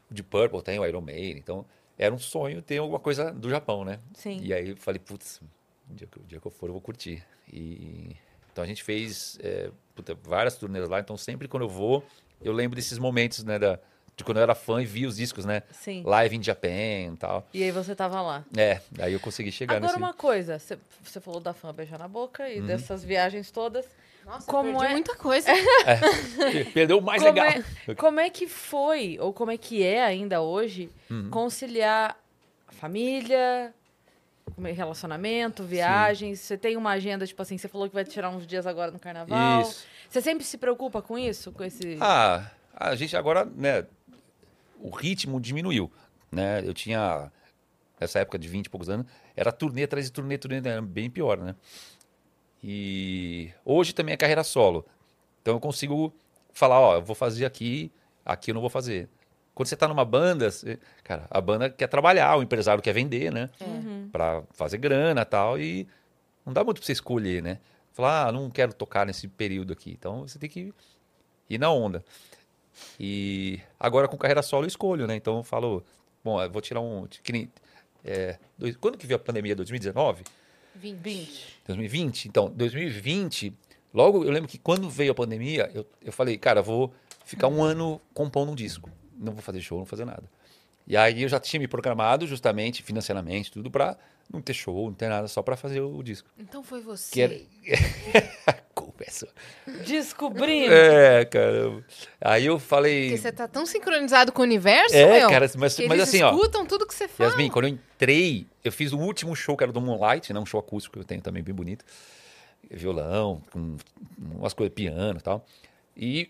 O 0.10 0.14
de 0.14 0.24
Purple 0.24 0.62
tem 0.62 0.80
o 0.80 0.86
Iron 0.86 1.02
Maiden. 1.02 1.38
Então, 1.38 1.66
era 1.98 2.14
um 2.14 2.20
sonho 2.20 2.62
ter 2.62 2.78
alguma 2.78 3.00
coisa 3.00 3.32
do 3.32 3.50
Japão, 3.50 3.84
né? 3.86 4.00
Sim. 4.14 4.40
E 4.42 4.54
aí 4.54 4.70
eu 4.70 4.78
falei, 4.78 5.00
putz, 5.00 5.42
o 5.90 5.94
dia 5.94 6.08
dia 6.28 6.40
que 6.40 6.46
eu 6.48 6.52
for 6.52 6.68
eu 6.68 6.74
vou 6.74 6.82
curtir. 6.82 7.24
E 7.52 8.16
então 8.52 8.64
a 8.64 8.68
gente 8.68 8.84
fez 8.84 9.38
é, 9.42 9.72
puta, 9.96 10.14
várias 10.24 10.56
turnês 10.56 10.88
lá, 10.88 11.00
então 11.00 11.18
sempre 11.18 11.48
quando 11.48 11.64
eu 11.64 11.70
vou, 11.70 12.06
eu 12.42 12.54
lembro 12.54 12.76
desses 12.76 13.00
momentos, 13.00 13.44
né, 13.44 13.58
da, 13.58 13.80
de 14.16 14.24
quando 14.24 14.38
eu 14.38 14.44
era 14.44 14.54
fã 14.54 14.80
e 14.82 14.86
via 14.86 15.08
os 15.08 15.16
discos, 15.16 15.44
né? 15.44 15.64
Sim. 15.72 16.04
Live 16.06 16.36
in 16.36 16.44
Japan 16.44 17.14
e 17.14 17.18
tal. 17.20 17.48
E 17.54 17.64
aí 17.64 17.72
você 17.72 17.96
tava 17.96 18.22
lá. 18.22 18.46
É, 18.56 18.80
daí 18.92 19.14
eu 19.14 19.20
consegui 19.20 19.52
chegar 19.52 19.78
Agora 19.78 19.94
nesse... 19.94 20.04
uma 20.04 20.14
coisa, 20.14 20.60
você- 20.60 20.78
falou 21.20 21.40
da 21.40 21.54
fã 21.54 21.74
beijar 21.74 21.98
na 21.98 22.08
boca 22.08 22.44
Uhum. 22.44 22.50
e 22.50 22.62
dessas 22.62 23.04
viagens 23.04 23.50
todas, 23.50 23.88
Nossa, 24.26 24.50
Como 24.50 24.72
perdi 24.72 24.86
é- 24.86 24.90
muita 24.92 25.16
coisa. 25.16 25.50
Perdeu 26.74 26.98
o 27.00 27.02
mais 27.02 27.22
como, 27.22 27.34
legal. 27.34 27.64
é, 27.88 27.96
como 27.96 28.20
é 28.20 28.30
que 28.30 28.48
foi, 28.48 29.18
ou 29.20 29.34
como 29.34 29.52
é 29.52 29.58
que 29.58 29.84
é 29.84 30.04
ainda 30.04 30.42
hoje, 30.42 30.90
Uhum. 31.10 31.30
conciliar 31.30 32.18
a 32.68 32.72
família, 32.72 33.74
é 34.64 34.72
relacionamento, 34.72 35.64
viagens? 35.64 36.40
Você 36.40 36.58
tem 36.58 36.78
uma 36.78 36.92
agenda, 36.92 37.26
tipo 37.28 37.42
assim, 37.42 37.58
você 37.58 37.68
falou 37.68 37.88
que 37.90 37.94
vai 37.96 38.04
tirar 38.06 38.30
uns 38.30 38.48
dias 38.48 38.66
agora 38.66 38.92
no 38.92 39.00
carnaval. 39.00 39.62
Isso. 39.62 39.86
Você 40.10 40.22
sempre 40.22 40.44
se 40.46 40.58
preocupa 40.58 41.02
com 41.02 41.18
isso? 41.18 41.52
Com 41.52 41.64
esse. 41.64 41.98
Ah, 42.00 42.50
a 42.74 42.96
gente 42.96 43.16
agora, 43.18 43.46
né, 43.46 43.86
o 44.80 44.90
ritmo 44.90 45.40
diminuiu, 45.40 45.92
né? 46.32 46.62
Eu 46.66 46.74
tinha, 46.74 47.32
nessa 48.00 48.20
época 48.20 48.38
de 48.38 48.48
20 48.48 48.66
e 48.68 48.70
poucos 48.70 48.90
anos, 48.90 49.06
era 49.36 49.52
turnê 49.52 49.84
atrás 49.84 50.06
de 50.06 50.12
turnê, 50.12 50.38
turnê, 50.38 50.58
era 50.58 50.82
bem 50.82 51.10
pior, 51.10 51.38
né? 51.38 51.56
E 52.64 53.52
hoje 53.66 53.94
também 53.94 54.14
é 54.14 54.18
carreira 54.18 54.44
solo. 54.44 54.86
Então 55.42 55.56
eu 55.56 55.60
consigo 55.60 56.14
falar, 56.54 56.80
ó, 56.80 56.96
eu 56.96 57.02
vou 57.02 57.16
fazer 57.16 57.46
aqui, 57.46 57.92
aqui 58.26 58.52
eu 58.52 58.56
não 58.56 58.62
vou 58.62 58.70
fazer. 58.70 59.10
Quando 59.54 59.68
você 59.68 59.76
tá 59.76 59.88
numa 59.88 60.06
banda, 60.06 60.50
você- 60.50 60.80
cara, 61.04 61.28
a 61.30 61.42
banda 61.42 61.70
quer 61.70 61.88
trabalhar, 61.88 62.38
o 62.38 62.42
empresário 62.44 62.82
quer 62.82 62.94
vender, 62.94 63.32
né? 63.32 63.50
Pra 64.12 64.44
fazer 64.52 64.78
grana 64.78 65.22
e 65.22 65.26
tal, 65.26 65.60
e 65.60 65.88
não 66.46 66.54
dá 66.54 66.64
muito 66.64 66.78
pra 66.80 66.86
você 66.86 66.94
escolher, 66.94 67.42
né? 67.44 67.60
Falar, 67.92 68.28
ah, 68.28 68.32
não 68.32 68.50
quero 68.50 68.74
tocar 68.74 69.06
nesse 69.06 69.28
período 69.28 69.74
aqui. 69.74 69.92
Então 69.92 70.22
você 70.28 70.40
tem 70.40 70.50
que 70.50 70.74
ir 71.50 71.58
na 71.58 71.70
onda. 71.72 72.04
E 73.00 73.60
agora 73.80 74.08
com 74.08 74.18
carreira 74.18 74.42
solo 74.42 74.64
eu 74.64 74.68
escolho, 74.68 75.06
né? 75.06 75.16
Então 75.16 75.38
eu 75.38 75.44
falo, 75.44 75.84
bom, 76.24 76.42
eu 76.42 76.50
vou 76.50 76.62
tirar 76.62 76.80
um. 76.82 77.06
que 77.08 77.32
nem, 77.32 77.52
é, 78.04 78.38
dois- 78.58 78.76
quando 78.78 78.98
que 78.98 79.06
veio 79.06 79.18
a 79.18 79.24
pandemia? 79.24 79.56
2019? 79.56 80.24
20. 80.76 81.62
2020? 81.68 82.26
Então, 82.28 82.50
2020, 82.50 83.54
logo 83.94 84.24
eu 84.24 84.32
lembro 84.32 84.50
que 84.50 84.58
quando 84.58 84.90
veio 84.90 85.12
a 85.12 85.16
pandemia, 85.16 85.70
eu, 85.74 85.86
eu 86.02 86.12
falei, 86.12 86.38
cara, 86.38 86.62
vou 86.62 86.94
ficar 87.26 87.48
um 87.48 87.64
ano 87.64 88.02
compondo 88.14 88.52
um 88.52 88.56
disco. 88.56 88.90
Não 89.18 89.34
vou 89.34 89.42
fazer 89.42 89.62
show, 89.62 89.78
não 89.78 89.86
vou 89.86 89.90
fazer 89.90 90.06
nada. 90.06 90.24
E 90.86 90.98
aí 90.98 91.24
eu 91.24 91.30
já 91.30 91.40
tinha 91.40 91.60
me 91.60 91.68
programado 91.68 92.28
justamente 92.28 92.84
financeiramente, 92.84 93.52
tudo 93.52 93.72
pra 93.72 93.98
não 94.32 94.42
ter 94.42 94.54
show, 94.54 94.88
não 94.88 94.94
ter 94.94 95.08
nada, 95.08 95.28
só 95.28 95.42
pra 95.42 95.56
fazer 95.56 95.82
o 95.82 96.02
disco. 96.04 96.30
Então 96.38 96.64
foi 96.64 96.82
você. 96.82 97.12
Que 97.12 97.22
era... 97.22 98.64
a 98.94 98.98
culpa 98.98 99.04
é 99.08 99.12
sua. 99.12 99.30
Descobrindo. 99.86 100.74
É, 100.74 101.26
cara. 101.26 101.84
Aí 102.22 102.46
eu 102.46 102.60
falei. 102.60 103.10
Porque 103.10 103.18
você 103.22 103.32
tá 103.32 103.48
tão 103.48 103.66
sincronizado 103.66 104.32
com 104.32 104.42
o 104.42 104.46
universo, 104.46 104.96
É, 104.96 105.20
meu, 105.22 105.30
cara, 105.30 105.50
mas- 105.58 105.76
que 105.76 105.88
mas 105.88 105.98
eles 105.98 106.10
assim, 106.10 106.22
ó, 106.22 106.32
escutam 106.34 106.66
tudo 106.66 106.86
que 106.88 106.94
você 106.94 107.08
fala. 107.08 107.30
Yasmin, 107.30 107.50
quando 107.50 107.66
eu 107.66 107.70
entrei, 107.72 108.46
eu 108.64 108.72
fiz 108.72 108.92
o 108.94 108.98
último 109.00 109.36
show 109.36 109.58
que 109.58 109.64
era 109.64 109.72
do 109.74 109.82
Moonlight, 109.82 110.32
né? 110.34 110.40
Um 110.40 110.46
show 110.46 110.60
acústico 110.60 110.94
que 110.94 111.00
eu 111.00 111.04
tenho 111.06 111.22
também 111.22 111.42
bem 111.44 111.54
bonito. 111.54 111.84
Violão, 112.72 113.42
com 113.52 113.76
umas 114.40 114.54
coisas, 114.54 114.74
piano 114.74 115.20
e 115.20 115.22
tal. 115.22 115.46
E 115.96 116.30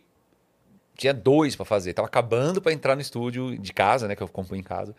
tinha 0.97 1.13
dois 1.13 1.55
pra 1.55 1.65
fazer. 1.65 1.93
Tava 1.93 2.07
acabando 2.07 2.61
pra 2.61 2.73
entrar 2.73 2.95
no 2.95 3.01
estúdio 3.01 3.57
de 3.57 3.71
casa, 3.73 4.07
né? 4.07 4.15
Que 4.15 4.23
eu 4.23 4.27
componho 4.27 4.59
em 4.59 4.63
casa. 4.63 4.95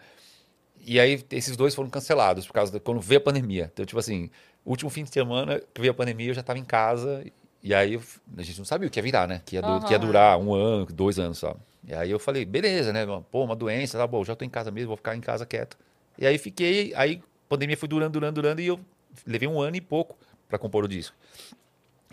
E 0.87 1.01
aí 1.01 1.25
esses 1.31 1.57
dois 1.57 1.75
foram 1.75 1.89
cancelados 1.91 2.47
por 2.47 2.53
causa 2.53 2.71
da 2.73 2.79
quando 2.79 3.01
veio 3.01 3.19
a 3.19 3.25
pandemia. 3.25 3.71
Então, 3.73 3.85
tipo 3.85 3.99
assim, 3.99 4.31
último 4.65 4.91
fim 4.91 5.03
de 5.03 5.11
semana 5.11 5.61
que 5.73 5.81
veio 5.81 5.91
a 5.93 5.95
pandemia, 5.95 6.31
eu 6.31 6.35
já 6.35 6.43
tava 6.43 6.59
em 6.59 6.65
casa. 6.65 7.25
E 7.65 7.73
aí 7.75 7.99
a 8.37 8.43
gente 8.43 8.59
não 8.59 8.65
sabia 8.67 8.87
o 8.87 8.91
que 8.91 8.99
ia 8.99 9.03
virar, 9.03 9.27
né? 9.27 9.41
Que 9.45 9.57
ia, 9.57 9.63
du- 9.63 9.87
que 9.87 9.93
ia 9.93 9.99
durar 9.99 10.39
um 10.39 10.53
ano, 10.55 10.85
dois 10.87 11.19
anos 11.19 11.39
só. 11.39 11.57
E 11.89 11.95
aí 11.95 12.11
eu 12.11 12.19
falei, 12.19 12.45
beleza, 12.45 12.93
né? 12.93 13.07
Pô, 13.31 13.43
uma 13.43 13.57
doença, 13.57 13.97
tá 13.97 14.07
bom, 14.07 14.23
já 14.23 14.37
tô 14.37 14.45
em 14.45 14.51
casa 14.51 14.71
mesmo, 14.71 14.89
vou 14.89 14.97
ficar 14.99 15.17
em 15.17 15.21
casa 15.21 15.47
quieto. 15.47 15.77
E 16.19 16.27
aí 16.27 16.37
fiquei, 16.37 16.93
aí 16.95 17.23
a 17.25 17.49
pandemia 17.49 17.77
foi 17.77 17.89
durando, 17.89 18.13
durando, 18.13 18.35
durando, 18.35 18.61
e 18.61 18.67
eu 18.67 18.79
levei 19.27 19.49
um 19.49 19.61
ano 19.61 19.77
e 19.77 19.81
pouco 19.81 20.15
pra 20.47 20.59
compor 20.59 20.85
o 20.85 20.89
disco. 20.89 21.17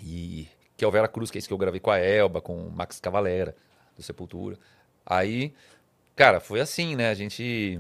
E 0.02 0.48
que 0.78 0.86
é 0.86 0.88
o 0.88 0.91
Vera 0.91 1.07
Cruz, 1.07 1.30
que 1.30 1.38
é 1.38 1.40
esse 1.40 1.48
que 1.48 1.53
eu 1.53 1.57
gravei 1.57 1.80
com 1.82 1.91
a 1.91 1.99
Elba, 1.99 2.40
com 2.41 2.56
o 2.68 2.72
Max 2.72 2.99
Cavalera, 2.99 3.53
do 3.95 4.02
Sepultura. 4.02 4.57
Aí, 5.06 5.53
cara, 6.15 6.40
foi 6.40 6.60
assim, 6.61 6.95
né? 6.95 7.10
A 7.10 7.14
gente 7.14 7.80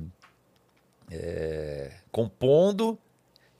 é, 1.09 1.91
compondo 2.11 2.97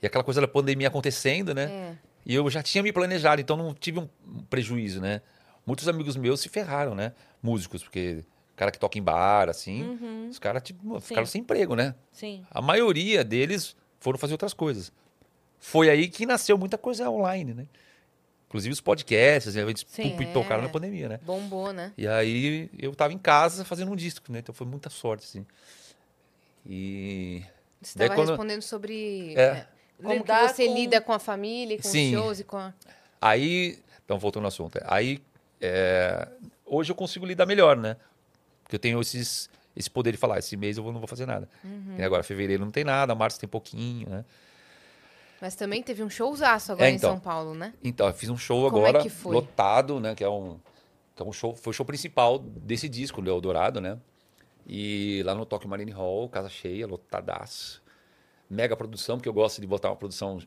e 0.02 0.06
aquela 0.06 0.24
coisa 0.24 0.42
da 0.42 0.48
pandemia 0.48 0.88
acontecendo, 0.90 1.54
né? 1.54 1.64
É. 1.64 2.11
E 2.26 2.36
eu 2.36 2.50
já 2.50 2.62
tinha 2.62 2.84
me 2.84 2.92
planejado, 2.92 3.42
então 3.42 3.58
não 3.58 3.74
tive 3.74 4.00
um 4.00 4.08
prejuízo, 4.50 5.02
né? 5.02 5.22
Muitos 5.66 5.88
amigos 5.88 6.16
meus 6.16 6.40
se 6.40 6.50
ferraram, 6.50 6.94
né? 6.96 7.14
Músicos, 7.42 7.84
porque 7.84 8.24
cara 8.56 8.72
que 8.72 8.78
toca 8.78 8.98
em 9.00 9.02
bar, 9.02 9.50
assim, 9.50 10.28
os 10.30 10.38
caras 10.38 10.62
tipo, 10.62 11.00
ficaram 11.00 11.26
sem 11.26 11.42
emprego, 11.42 11.76
né? 11.76 11.96
Sim. 12.12 12.46
A 12.52 12.62
maioria 12.62 13.24
deles 13.24 13.76
foram 14.00 14.20
fazer 14.20 14.34
outras 14.34 14.54
coisas. 14.54 14.92
Foi 15.60 15.90
aí 15.90 16.08
que 16.08 16.26
nasceu 16.26 16.58
muita 16.58 16.78
coisa 16.78 17.10
online, 17.10 17.54
né? 17.54 17.68
Inclusive 18.48 18.74
os 18.74 18.82
podcasts, 18.82 19.56
né? 19.56 19.62
eles 19.62 19.86
Sim, 19.88 20.16
tocaram 20.34 20.62
é. 20.64 20.66
na 20.66 20.70
pandemia, 20.70 21.08
né? 21.08 21.20
Bombou, 21.24 21.72
né? 21.72 21.94
E 21.98 22.08
aí 22.08 22.70
eu 22.78 22.94
tava 22.94 23.14
em 23.14 23.18
casa 23.18 23.64
fazendo 23.64 23.92
um 23.92 23.96
disco, 23.96 24.32
né? 24.32 24.40
Então 24.40 24.54
foi 24.54 24.68
muita 24.68 24.90
sorte, 24.90 25.24
assim. 25.24 25.46
E. 26.66 27.44
Você 27.82 27.98
estava 27.98 28.14
quando- 28.16 28.30
respondendo 28.30 28.62
sobre 28.62 29.34
É. 29.36 29.42
é, 29.42 29.68
como 30.02 30.14
Lidar 30.16 30.48
que 30.50 30.56
você 30.56 30.68
com- 30.68 30.74
lida 30.76 31.02
com 31.02 31.14
a 31.14 31.20
família, 31.20 31.78
com 31.78 31.84
Sim. 31.88 32.16
os 32.16 32.22
shows 32.22 32.40
e 32.40 32.44
com 32.44 32.58
a... 32.58 32.74
Aí. 33.22 33.80
Então, 34.06 34.18
voltando 34.20 34.44
ao 34.44 34.48
assunto. 34.50 34.80
Aí. 34.86 35.22
é, 35.62 36.28
hoje 36.66 36.92
eu 36.92 36.96
consigo 36.96 37.26
lidar 37.26 37.46
melhor, 37.46 37.78
né? 37.78 37.96
Porque 38.64 38.76
eu 38.76 38.80
tenho 38.80 39.00
esses, 39.02 39.50
esse 39.76 39.90
poder 39.90 40.12
de 40.12 40.18
falar, 40.18 40.40
esse 40.40 40.56
mês 40.58 40.78
eu 40.78 40.84
não 40.92 41.00
vou 41.00 41.08
fazer 41.08 41.26
nada. 41.26 41.48
Uhum. 41.64 41.96
E 41.98 42.04
agora, 42.04 42.24
fevereiro 42.24 42.64
não 42.66 42.72
tem 42.72 42.84
nada, 42.84 43.14
março 43.14 43.40
tem 43.40 43.48
pouquinho, 43.48 44.10
né? 44.10 44.26
Mas 45.40 45.56
também 45.56 45.82
teve 45.82 46.04
um 46.04 46.10
showzaço 46.10 46.72
agora 46.72 46.88
É, 46.88 46.92
em 46.92 46.96
então. 46.96 47.12
São 47.12 47.20
Paulo, 47.20 47.54
né? 47.56 47.74
Então, 47.84 48.08
eu 48.08 48.14
fiz 48.14 48.30
um 48.30 48.38
show 48.38 48.70
Como 48.70 48.86
é 48.86 48.90
agora 48.90 49.10
foi? 49.10 49.34
lotado, 49.34 50.00
né? 50.00 50.14
Que 50.16 50.24
é 50.24 50.30
um, 50.30 50.60
que 51.16 51.22
é 51.22 51.26
um 51.26 51.32
show, 51.34 51.56
foi 51.56 51.72
o 51.72 51.74
show 51.74 51.86
principal 51.86 52.38
desse 52.40 52.88
disco, 52.88 53.22
do 53.22 53.30
Eldorado, 53.30 53.82
né? 53.82 53.98
E 54.68 55.22
lá 55.26 55.34
no 55.36 55.46
Tokyo 55.46 55.68
Marine 55.70 55.92
Hall, 55.92 56.30
casa 56.30 56.48
cheia, 56.50 56.86
lotadaço. 56.88 57.81
Mega 58.52 58.76
produção, 58.76 59.18
porque 59.18 59.30
eu 59.30 59.34
gosto 59.34 59.62
de 59.62 59.68
botar 59.68 59.90
uma 59.90 59.96
produção 59.96 60.40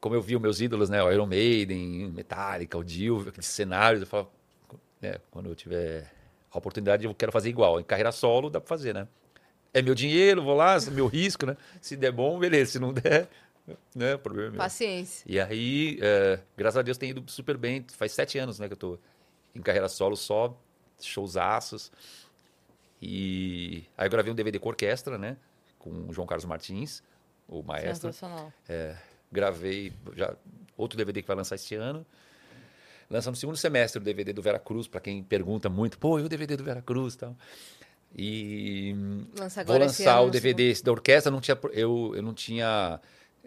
como 0.00 0.14
eu 0.14 0.22
vi 0.22 0.34
os 0.34 0.42
meus 0.42 0.60
ídolos, 0.60 0.88
né? 0.88 1.02
O 1.02 1.12
Iron 1.12 1.26
Maiden, 1.26 2.10
Metallica, 2.10 2.78
o 2.78 2.82
Dio, 2.82 3.20
aqueles 3.28 3.46
cenários. 3.46 4.00
Eu 4.00 4.06
falo, 4.06 4.32
né? 5.00 5.16
Quando 5.30 5.50
eu 5.50 5.54
tiver 5.54 6.10
a 6.50 6.56
oportunidade, 6.56 7.04
eu 7.04 7.14
quero 7.14 7.30
fazer 7.30 7.50
igual. 7.50 7.78
Em 7.78 7.84
carreira 7.84 8.10
solo, 8.10 8.48
dá 8.48 8.58
pra 8.58 8.68
fazer, 8.68 8.94
né? 8.94 9.06
É 9.72 9.82
meu 9.82 9.94
dinheiro, 9.94 10.42
vou 10.42 10.54
lá, 10.54 10.76
meu 10.90 11.06
risco, 11.06 11.44
né? 11.44 11.56
Se 11.80 11.94
der 11.94 12.10
bom, 12.10 12.38
beleza. 12.38 12.72
Se 12.72 12.78
não 12.78 12.92
der, 12.92 13.28
né? 13.94 14.16
Problema 14.16 14.48
é 14.48 14.50
meu. 14.52 14.58
Paciência. 14.58 15.24
E 15.28 15.38
aí, 15.38 15.98
é, 16.00 16.40
graças 16.56 16.78
a 16.78 16.82
Deus, 16.82 16.96
tem 16.96 17.10
ido 17.10 17.22
super 17.30 17.56
bem. 17.56 17.84
Faz 17.96 18.12
sete 18.12 18.38
anos, 18.38 18.58
né, 18.58 18.66
que 18.66 18.72
eu 18.72 18.78
tô 18.78 18.98
em 19.54 19.60
carreira 19.60 19.88
solo 19.88 20.16
só, 20.16 20.58
showzaços. 21.00 21.92
E 23.00 23.84
aí 23.96 24.06
eu 24.06 24.10
gravei 24.10 24.32
um 24.32 24.34
DVD 24.34 24.58
com 24.58 24.68
orquestra, 24.68 25.18
né, 25.18 25.36
com 25.78 25.90
o 26.08 26.12
João 26.12 26.26
Carlos 26.26 26.44
Martins, 26.44 27.02
o 27.58 27.62
maestro. 27.62 28.12
Sensacional. 28.12 28.52
Gravei 29.30 29.92
já 30.14 30.34
outro 30.76 30.96
DVD 30.96 31.22
que 31.22 31.28
vai 31.28 31.36
lançar 31.36 31.54
este 31.54 31.74
ano. 31.74 32.04
Lança 33.10 33.30
no 33.30 33.36
segundo 33.36 33.56
semestre 33.56 34.00
o 34.00 34.04
DVD 34.04 34.32
do 34.32 34.40
Vera 34.40 34.58
Cruz, 34.58 34.88
para 34.88 35.00
quem 35.00 35.22
pergunta 35.22 35.68
muito, 35.68 35.98
pô, 35.98 36.18
e 36.18 36.22
o 36.22 36.28
DVD 36.28 36.56
do 36.56 36.64
Vera 36.64 36.80
Cruz 36.80 37.14
e 37.14 37.18
tal. 37.18 37.36
E 38.14 38.96
Lança 39.38 39.64
vou 39.64 39.78
lançar 39.78 40.20
o 40.22 40.30
DVD 40.30 40.72
da 40.82 40.92
orquestra, 40.92 41.30
não 41.30 41.40
tinha, 41.40 41.58
eu, 41.72 42.12
eu 42.14 42.22
não 42.22 42.34
tinha 42.34 43.00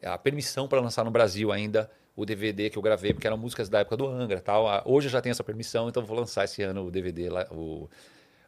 a 0.03 0.17
permissão 0.17 0.67
para 0.67 0.79
lançar 0.79 1.03
no 1.03 1.11
Brasil 1.11 1.51
ainda 1.51 1.89
o 2.15 2.25
DVD 2.25 2.69
que 2.69 2.77
eu 2.77 2.81
gravei, 2.81 3.13
porque 3.13 3.27
eram 3.27 3.37
músicas 3.37 3.69
da 3.69 3.79
época 3.79 3.97
do 3.97 4.07
Angra 4.07 4.39
tal. 4.39 4.67
Ah, 4.67 4.81
Hoje 4.85 5.07
eu 5.07 5.11
já 5.11 5.21
tenho 5.21 5.31
essa 5.31 5.43
permissão, 5.43 5.89
então 5.89 6.05
vou 6.05 6.17
lançar 6.17 6.45
esse 6.45 6.61
ano 6.63 6.85
o 6.85 6.91
DVD, 6.91 7.29
lá, 7.29 7.45
o, 7.51 7.89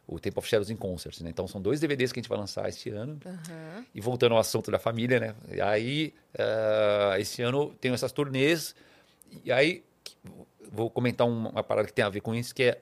o 0.08 0.18
Temple 0.18 0.38
of 0.38 0.48
Shadows 0.48 0.70
in 0.70 0.76
Concert, 0.76 1.20
né? 1.20 1.28
Então 1.28 1.46
são 1.46 1.60
dois 1.60 1.78
DVDs 1.80 2.10
que 2.10 2.18
a 2.18 2.22
gente 2.22 2.30
vai 2.30 2.38
lançar 2.38 2.66
este 2.66 2.88
ano. 2.88 3.20
Aham. 3.24 3.84
E 3.94 4.00
voltando 4.00 4.32
ao 4.32 4.38
assunto 4.38 4.70
da 4.70 4.78
família, 4.78 5.20
né? 5.20 5.34
E 5.52 5.60
aí, 5.60 6.14
eh, 6.32 7.16
esse 7.20 7.42
ano 7.42 7.74
tenho 7.78 7.92
essas 7.94 8.10
turnês. 8.10 8.74
E 9.44 9.52
aí, 9.52 9.84
vou 10.72 10.90
comentar 10.90 11.26
uma, 11.28 11.62
parada 11.62 11.86
que 11.86 11.92
tem 11.92 12.02
a 12.04 12.08
ver 12.08 12.22
com 12.22 12.34
isso, 12.34 12.54
que 12.54 12.62
é... 12.62 12.80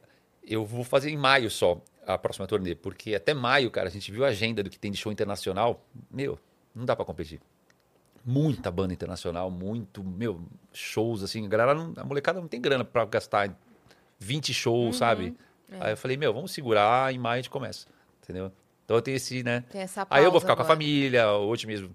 Eu 0.49 0.65
vou 0.65 0.85
fazer 0.85 1.11
em 1.11 1.17
maio 1.17 1.51
só 1.51 1.83
a 2.07 2.17
próxima 2.17 2.47
turnê. 2.47 2.77
Porque 2.77 3.17
até 3.17 3.35
maio, 3.35 3.73
cara, 3.73 3.89
a 3.89 3.91
gente 3.91 4.13
viu 4.13 4.25
a 4.25 4.29
agenda 4.29 4.63
do 4.63 4.71
que 4.71 4.79
tem 4.79 4.93
de 4.93 4.97
show 4.97 5.11
internacional. 5.11 5.85
Meu, 6.09 6.39
não 6.73 6.85
dá 6.85 6.95
pra 6.95 7.05
competir. 7.05 7.41
Muita 8.25 8.71
banda 8.71 8.93
internacional, 8.93 9.51
muito, 9.51 10.05
meu, 10.05 10.41
shows, 10.73 11.25
assim. 11.25 11.45
A 11.53 11.75
não- 11.75 11.93
a 11.97 12.05
molecada 12.05 12.41
não 12.41 12.47
tem 12.47 12.61
grana 12.61 12.85
pra 12.85 13.05
gastar 13.05 13.49
em 13.49 13.57
20 14.21 14.55
shows, 14.55 14.97
sabe? 14.97 15.35
Aí 15.81 15.93
eu 15.93 15.97
falei, 15.97 16.17
meu, 16.17 16.33
vamos 16.33 16.53
segurar, 16.53 17.13
em 17.13 17.19
maio 17.19 17.35
a 17.35 17.43
gente 17.43 17.51
começa. 17.51 17.87
Entendeu? 18.23 18.53
Então 18.85 18.97
eu 18.97 19.03
tenho 19.03 19.17
esse, 19.17 19.43
né? 19.43 19.65
Tem 19.71 19.81
essa 19.81 20.07
Aí 20.11 20.21
eu 20.23 20.31
vou 20.31 20.41
pausa 20.41 20.45
ficar 20.47 20.57
com 20.57 20.63
a 20.63 20.65
agora. 20.65 20.75
família, 20.77 21.33
hoje 21.33 21.67
mesmo 21.67 21.95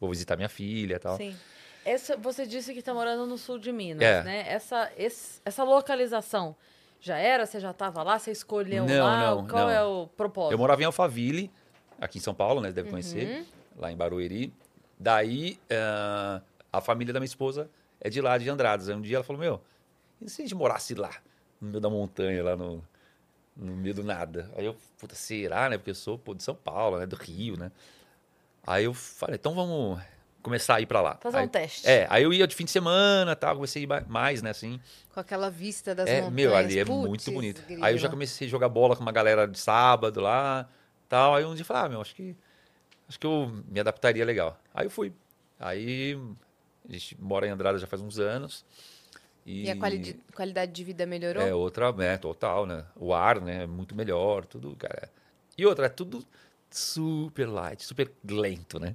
vou 0.00 0.10
visitar 0.10 0.36
minha 0.36 0.48
filha 0.48 0.96
e 0.96 0.98
tal. 0.98 1.16
Sim. 1.16 1.36
Essa, 1.84 2.16
você 2.16 2.46
disse 2.46 2.72
que 2.72 2.78
está 2.80 2.92
morando 2.94 3.26
no 3.26 3.36
sul 3.38 3.58
de 3.58 3.70
Minas, 3.70 4.02
É. 4.02 4.22
né? 4.22 4.44
Essa, 4.48 4.90
esse- 4.96 5.40
essa 5.44 5.62
localização 5.64 6.56
já 7.00 7.18
era? 7.18 7.46
Você 7.46 7.60
já 7.60 7.70
estava 7.70 8.02
lá? 8.02 8.18
Você 8.18 8.30
escolheu 8.32 8.84
Não, 8.86 9.04
lá? 9.04 9.34
não, 9.36 9.46
Qual 9.46 9.64
não. 9.66 9.70
é 9.70 9.84
o 9.84 10.06
propósito? 10.08 10.52
Eu 10.52 10.58
morava 10.58 10.82
em 10.82 10.86
Alphaville, 10.86 11.50
aqui 12.00 12.18
em 12.18 12.20
São 12.20 12.34
Paulo, 12.34 12.60
né? 12.60 12.68
Você 12.68 12.74
deve 12.74 12.88
Uhum. 12.88 12.92
conhecer, 12.92 13.44
lá 13.76 13.92
em 13.92 13.96
Barueri. 13.96 14.52
Daí, 14.98 15.58
ah, 15.70 16.40
a 16.72 16.80
família 16.80 17.12
da 17.12 17.20
minha 17.20 17.26
esposa 17.26 17.70
é 18.00 18.08
de 18.08 18.20
lá, 18.20 18.38
de 18.38 18.48
Andradas. 18.48 18.88
Aí 18.88 18.94
um 18.94 19.00
dia 19.02 19.16
ela 19.18 19.24
falou, 19.24 19.40
meu, 19.40 19.60
E 20.22 20.28
se 20.30 20.40
a 20.40 20.44
gente 20.44 20.54
morasse 20.54 20.94
lá, 20.94 21.10
no 21.60 21.68
meio 21.68 21.80
da 21.80 21.90
montanha, 21.90 22.42
lá 22.42 22.56
no, 22.56 22.82
no 23.56 23.76
meio 23.76 23.94
do 23.94 24.02
nada? 24.04 24.50
Aí 24.56 24.64
eu, 24.64 24.76
puta, 24.98 25.14
será, 25.14 25.68
né? 25.68 25.76
Porque 25.78 25.90
eu 25.90 25.94
sou 25.94 26.18
pô, 26.18 26.34
de 26.34 26.42
São 26.42 26.54
Paulo, 26.54 26.98
né? 26.98 27.06
Do 27.06 27.16
Rio, 27.16 27.56
né? 27.56 27.70
Aí 28.66 28.84
eu 28.84 28.94
falei, 28.94 29.36
então 29.36 29.54
vamos 29.54 30.00
começar 30.42 30.76
a 30.76 30.80
ir 30.80 30.86
pra 30.86 31.00
lá. 31.00 31.16
Fazer 31.20 31.36
um 31.36 31.40
Aí- 31.40 31.48
teste. 31.48 31.86
É, 31.88 32.06
aí 32.10 32.22
eu 32.22 32.32
ia 32.32 32.46
de 32.46 32.54
fim 32.54 32.64
de 32.64 32.70
semana, 32.70 33.34
tal, 33.36 33.54
comecei 33.56 33.82
a 33.82 33.84
ir 33.84 34.08
mais, 34.08 34.42
né, 34.42 34.50
assim. 34.50 34.80
Com 35.12 35.20
aquela 35.20 35.50
vista 35.50 35.94
das 35.94 36.06
É, 36.08 36.16
montanhas. 36.22 36.34
meu, 36.34 36.54
ali 36.56 36.78
é 36.78 36.84
Putz, 36.84 37.06
muito 37.08 37.32
bonito. 37.32 37.62
grila. 37.62 37.86
Aí 37.86 37.94
eu 37.94 37.98
já 37.98 38.08
comecei 38.08 38.46
a 38.46 38.50
jogar 38.50 38.68
bola 38.68 38.94
com 38.96 39.02
uma 39.02 39.12
galera 39.12 39.46
de 39.46 39.58
sábado 39.58 40.20
lá, 40.20 40.68
tal. 41.08 41.34
Aí 41.34 41.44
um 41.44 41.54
dia 41.54 41.62
eu 41.62 41.66
falei, 41.66 41.82
ah, 41.84 41.88
meu, 41.88 42.00
acho 42.00 42.14
que 42.14 42.36
acho 43.08 43.18
que 43.20 43.26
eu 43.26 43.50
me 43.68 43.80
adaptaria 43.80 44.24
legal. 44.24 44.58
Aí 44.74 44.86
eu 44.86 44.90
fui. 44.90 45.12
Aí 45.60 46.18
a 46.88 46.92
gente 46.92 47.20
mora 47.20 47.46
em 47.46 47.50
Andrada 47.50 47.78
já 47.78 47.86
faz 47.86 48.02
uns 48.02 48.18
anos. 48.18 48.64
E, 49.46 49.64
E 49.66 49.70
a 49.70 49.76
quali- 49.76 50.18
qualidade 50.34 50.72
de 50.72 50.82
vida 50.84 51.04
melhorou? 51.06 51.42
é 51.42 51.54
outra, 51.54 51.92
né, 51.92 52.16
total, 52.16 52.64
né? 52.66 52.84
O 52.96 53.12
ar, 53.12 53.40
né, 53.40 53.64
é 53.64 53.66
muito 53.66 53.94
melhor, 53.94 54.44
tudo, 54.46 54.74
cara. 54.76 55.10
E 55.56 55.66
outra, 55.66 55.86
é 55.86 55.88
tudo 55.88 56.24
super 56.70 57.46
light, 57.48 57.82
super 57.84 58.10
lento, 58.28 58.80
né? 58.80 58.94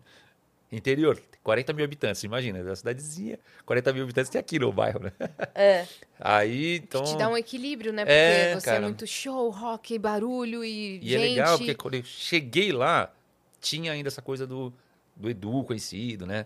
Interior, 0.72 1.18
tem 1.18 1.40
40 1.44 1.74
mil 1.74 1.84
habitantes, 1.84 2.24
imagina, 2.24 2.60
é 2.60 2.64
uma 2.64 2.76
cidadezinha, 2.76 3.40
40 3.66 3.92
mil 3.94 4.04
habitantes 4.04 4.30
tem 4.30 4.40
aqui 4.40 4.60
no 4.60 4.72
bairro, 4.72 5.00
né? 5.00 5.12
É. 5.56 5.88
Aí, 6.20 6.76
então... 6.78 7.04
Te 7.04 7.18
dá 7.18 7.28
um 7.30 7.38
equilíbrio, 7.38 7.92
né? 7.92 8.04
Porque 8.06 8.14
É, 8.16 8.54
você 8.54 8.70
é 8.70 8.74
cara. 8.74 8.86
muito 8.86 9.08
show, 9.08 9.50
rock, 9.50 9.98
barulho 9.98 10.64
e, 10.64 10.98
E 10.98 11.10
gente. 11.10 11.16
é 11.16 11.18
legal, 11.18 11.58
porque 11.58 11.74
quando 11.74 11.96
eu 11.96 12.04
cheguei 12.04 12.72
lá, 12.72 13.12
tinha 13.60 13.92
ainda 13.94 14.10
essa 14.10 14.22
coisa 14.22 14.46
do, 14.46 14.72
do 15.16 15.30
Edu 15.30 15.64
conhecido, 15.64 16.28
né? 16.28 16.46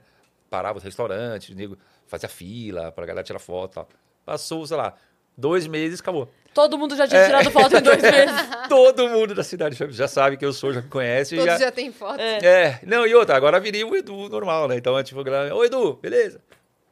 Parava 0.50 0.78
os 0.78 0.84
restaurantes, 0.84 1.50
o 1.50 1.56
nego 1.56 1.78
fazia 2.08 2.30
fila 2.30 2.92
pra 2.92 3.06
galera 3.06 3.24
tirar 3.24 3.40
foto 3.40 3.72
e 3.72 3.76
tal. 3.76 3.90
Passou, 4.26 4.66
sei 4.66 4.78
lá, 4.78 4.94
dois 5.38 5.68
meses, 5.68 6.00
acabou. 6.00 6.30
Todo 6.54 6.78
mundo 6.78 6.96
já 6.96 7.08
tinha 7.08 7.20
É. 7.22 7.26
tirado 7.26 7.50
foto 7.52 7.76
em 7.78 7.82
dois 7.82 8.02
meses. 8.04 8.36
Todo 8.70 9.10
mundo 9.10 9.34
da 9.34 9.44
cidade 9.44 9.76
já- 9.90 10.08
sabe 10.08 10.38
que 10.38 10.46
eu 10.46 10.54
sou, 10.54 10.72
já 10.72 10.82
me 10.82 10.88
conhece. 10.90 11.36
Todos 11.36 11.52
já... 11.54 11.58
já 11.58 11.72
têm 11.72 11.92
foto. 11.92 12.20
É, 12.22 12.80
não, 12.86 13.08
e 13.08 13.16
outra, 13.16 13.36
agora 13.36 13.60
virei 13.60 13.84
o 13.84 13.96
Edu 13.96 14.30
normal, 14.30 14.68
né? 14.68 14.78
Então, 14.78 15.02
tipo, 15.04 15.24
galera, 15.24 15.56
ô 15.56 15.64
Edu, 15.66 15.96
beleza? 15.96 16.40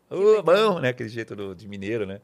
Ô, 0.10 0.42
bom, 0.42 0.80
né? 0.80 0.90
Aquele 0.90 1.10
jeito 1.10 1.36
do- 1.36 1.56
de 1.56 1.68
mineiro, 1.68 2.06
né? 2.06 2.20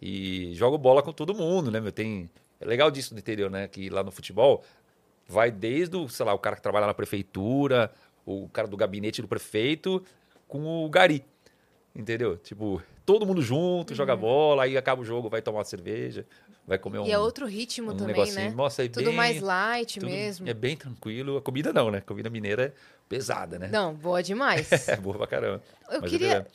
E 0.00 0.52
jogo 0.54 0.76
bola 0.76 1.02
com 1.02 1.12
todo 1.12 1.34
mundo, 1.34 1.70
né? 1.70 1.80
Meu, 1.80 1.90
tem... 1.90 2.28
É 2.60 2.66
legal 2.66 2.90
disso 2.90 3.14
no 3.14 3.18
interior, 3.20 3.50
né? 3.50 3.66
Que 3.66 3.88
lá 3.88 4.02
no 4.04 4.10
futebol 4.12 4.62
vai 5.26 5.50
desde 5.50 5.96
o, 5.96 6.08
sei 6.08 6.24
lá, 6.26 6.34
o 6.34 6.38
cara 6.38 6.54
que 6.56 6.62
trabalha 6.62 6.86
na 6.86 6.94
prefeitura, 6.94 7.90
o 8.26 8.48
cara 8.50 8.68
do 8.68 8.76
gabinete 8.76 9.22
do 9.22 9.28
prefeito, 9.28 10.04
com 10.46 10.84
o 10.84 10.88
gari, 10.90 11.24
entendeu? 11.94 12.36
Tipo, 12.36 12.82
todo 13.06 13.26
mundo 13.26 13.40
junto, 13.42 13.94
joga 13.94 14.16
bola, 14.16 14.64
aí 14.64 14.76
acaba 14.76 15.02
o 15.02 15.04
jogo, 15.04 15.28
vai 15.28 15.40
tomar 15.42 15.58
uma 15.58 15.64
cerveja, 15.64 16.26
vai 16.66 16.78
comer 16.78 16.98
um... 16.98 17.02
Uhum. 17.02 17.08
E 17.08 17.12
é 17.12 17.18
outro 17.18 17.46
ritmo 17.46 17.92
um 17.92 17.96
também, 17.96 18.14
negocinho. 18.14 18.48
né? 18.50 18.54
Nossa, 18.56 18.84
é 18.84 18.88
Tudo 18.88 19.06
bem- 19.06 19.14
mais 19.14 19.40
light 19.40 20.00
tudo- 20.00 20.10
mesmo. 20.10 20.48
É 20.48 20.54
bem 20.54 20.76
tranquilo. 20.76 21.36
A 21.36 21.42
comida 21.42 21.72
não, 21.72 21.90
né? 21.90 21.98
A 21.98 22.02
comida 22.02 22.28
mineira 22.30 22.64
é 22.66 22.72
pesada, 23.08 23.58
né? 23.58 23.68
Não, 23.70 23.94
boa 23.94 24.22
demais. 24.22 24.68
É 24.88 24.96
boa 24.96 25.16
pra 25.18 25.26
caramba. 25.26 25.62
Eu 25.90 26.00
Mas 26.00 26.12
é 26.12 26.18
queria 26.18 26.46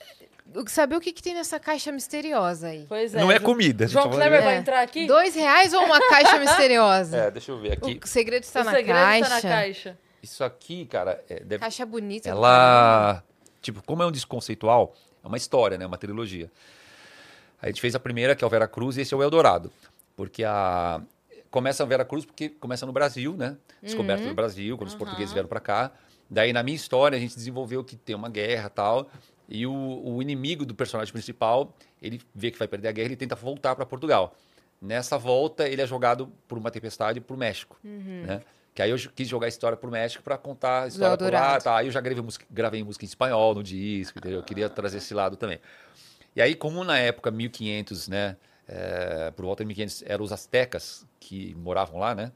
saber 0.67 0.95
o 0.95 0.99
que, 0.99 1.11
que 1.13 1.21
tem 1.21 1.35
nessa 1.35 1.59
caixa 1.59 1.91
misteriosa 1.91 2.67
aí. 2.69 2.85
Pois 2.89 3.13
é. 3.13 3.19
Não 3.19 3.31
é 3.31 3.37
comida. 3.39 3.87
João 3.87 4.05
tá 4.05 4.09
falando 4.11 4.27
Kleber 4.27 4.43
vai 4.43 4.55
É. 4.55 4.57
entrar 4.57 4.81
aqui? 4.81 5.05
Dois 5.05 5.35
reais 5.35 5.73
ou 5.73 5.83
uma 5.85 5.99
caixa 6.09 6.37
misteriosa? 6.39 7.17
É, 7.17 7.31
deixa 7.31 7.51
eu 7.51 7.59
ver 7.59 7.73
aqui. 7.73 7.99
O 8.03 8.07
segredo 8.07 8.43
está 8.43 8.61
o 8.61 8.63
na 8.63 8.71
segredo 8.71 8.95
caixa. 8.97 9.29
tá 9.29 9.35
na 9.35 9.41
caixa. 9.41 9.97
Isso 10.23 10.43
aqui, 10.43 10.85
cara, 10.85 11.23
é, 11.29 11.39
deve... 11.41 11.59
Caixa 11.59 11.85
bonita. 11.85 12.27
ela... 12.29 13.23
Tipo, 13.61 13.83
como 13.85 14.01
é 14.01 14.05
um 14.07 14.11
disco 14.11 14.29
conceitual, 14.29 14.95
é 15.23 15.27
uma 15.27 15.37
história, 15.37 15.77
né? 15.77 15.85
Uma 15.85 15.97
trilogia. 15.97 16.51
A 17.61 17.67
gente 17.67 17.81
fez 17.81 17.93
a 17.95 17.99
primeira, 17.99 18.35
que 18.35 18.43
é 18.43 18.47
o 18.47 18.49
Vera 18.49 18.67
Cruz, 18.67 18.97
e 18.97 19.01
esse 19.01 19.13
é 19.13 19.17
o 19.17 19.23
Eldorado. 19.23 19.71
Porque 20.15 20.43
a... 20.43 21.01
Começa 21.51 21.81
a 21.81 21.85
Vera 21.85 22.05
Cruz 22.05 22.25
porque 22.25 22.47
começa 22.49 22.85
no 22.85 22.91
Brasil, 22.91 23.35
né? 23.35 23.57
Descoberta 23.81 24.23
Uhum. 24.23 24.29
do 24.29 24.35
Brasil, 24.35 24.77
quando 24.77 24.89
os 24.89 24.95
portugueses 24.95 25.33
vieram 25.33 25.49
pra 25.49 25.59
cá. 25.59 25.91
Daí, 26.29 26.53
na 26.53 26.61
minha 26.61 26.75
história, 26.75 27.17
a 27.17 27.19
gente 27.19 27.35
desenvolveu 27.35 27.83
que 27.83 27.95
tem 27.95 28.15
uma 28.15 28.29
guerra 28.29 28.69
tal. 28.69 29.09
E 29.47 29.65
o, 29.65 29.73
o 30.05 30.21
inimigo 30.21 30.63
do 30.63 30.75
personagem 30.75 31.11
principal, 31.11 31.73
ele 31.99 32.21
vê 32.35 32.51
que 32.51 32.59
vai 32.59 32.67
perder 32.67 32.89
a 32.89 32.91
guerra, 32.91 33.07
ele 33.07 33.15
tenta 33.15 33.35
voltar 33.35 33.75
para 33.75 33.83
Portugal. 33.83 34.35
Nessa 34.79 35.17
volta, 35.17 35.67
ele 35.67 35.81
é 35.81 35.87
jogado 35.87 36.31
por 36.47 36.55
uma 36.57 36.69
tempestade 36.69 37.19
para 37.19 37.35
o 37.35 37.39
México. 37.39 37.77
Né? 37.83 38.41
Que 38.79 38.83
aí 38.83 38.91
eu 38.91 38.97
quis 39.13 39.27
jogar 39.27 39.47
a 39.47 39.49
história 39.49 39.75
pro 39.75 39.91
México 39.91 40.23
para 40.23 40.37
contar 40.37 40.83
a 40.83 40.87
história 40.87 41.17
por 41.17 41.33
lá. 41.33 41.59
Tá? 41.65 41.75
Aí 41.79 41.87
eu 41.87 41.91
já 41.91 41.99
gravei 41.99 42.23
música, 42.23 42.45
gravei 42.49 42.81
música 42.81 43.03
em 43.03 43.07
espanhol 43.09 43.53
no 43.53 43.61
disco, 43.61 44.17
entendeu? 44.19 44.39
Eu 44.39 44.43
queria 44.45 44.69
trazer 44.69 44.99
esse 44.99 45.13
lado 45.13 45.35
também. 45.35 45.59
E 46.33 46.41
aí, 46.41 46.55
como 46.55 46.81
na 46.85 46.97
época 46.97 47.29
1500, 47.29 48.07
né? 48.07 48.37
é, 48.65 49.31
por 49.31 49.43
volta 49.43 49.63
de 49.63 49.67
1500, 49.67 50.03
eram 50.05 50.23
os 50.23 50.31
astecas 50.31 51.05
que 51.19 51.53
moravam 51.55 51.99
lá, 51.99 52.15
né? 52.15 52.31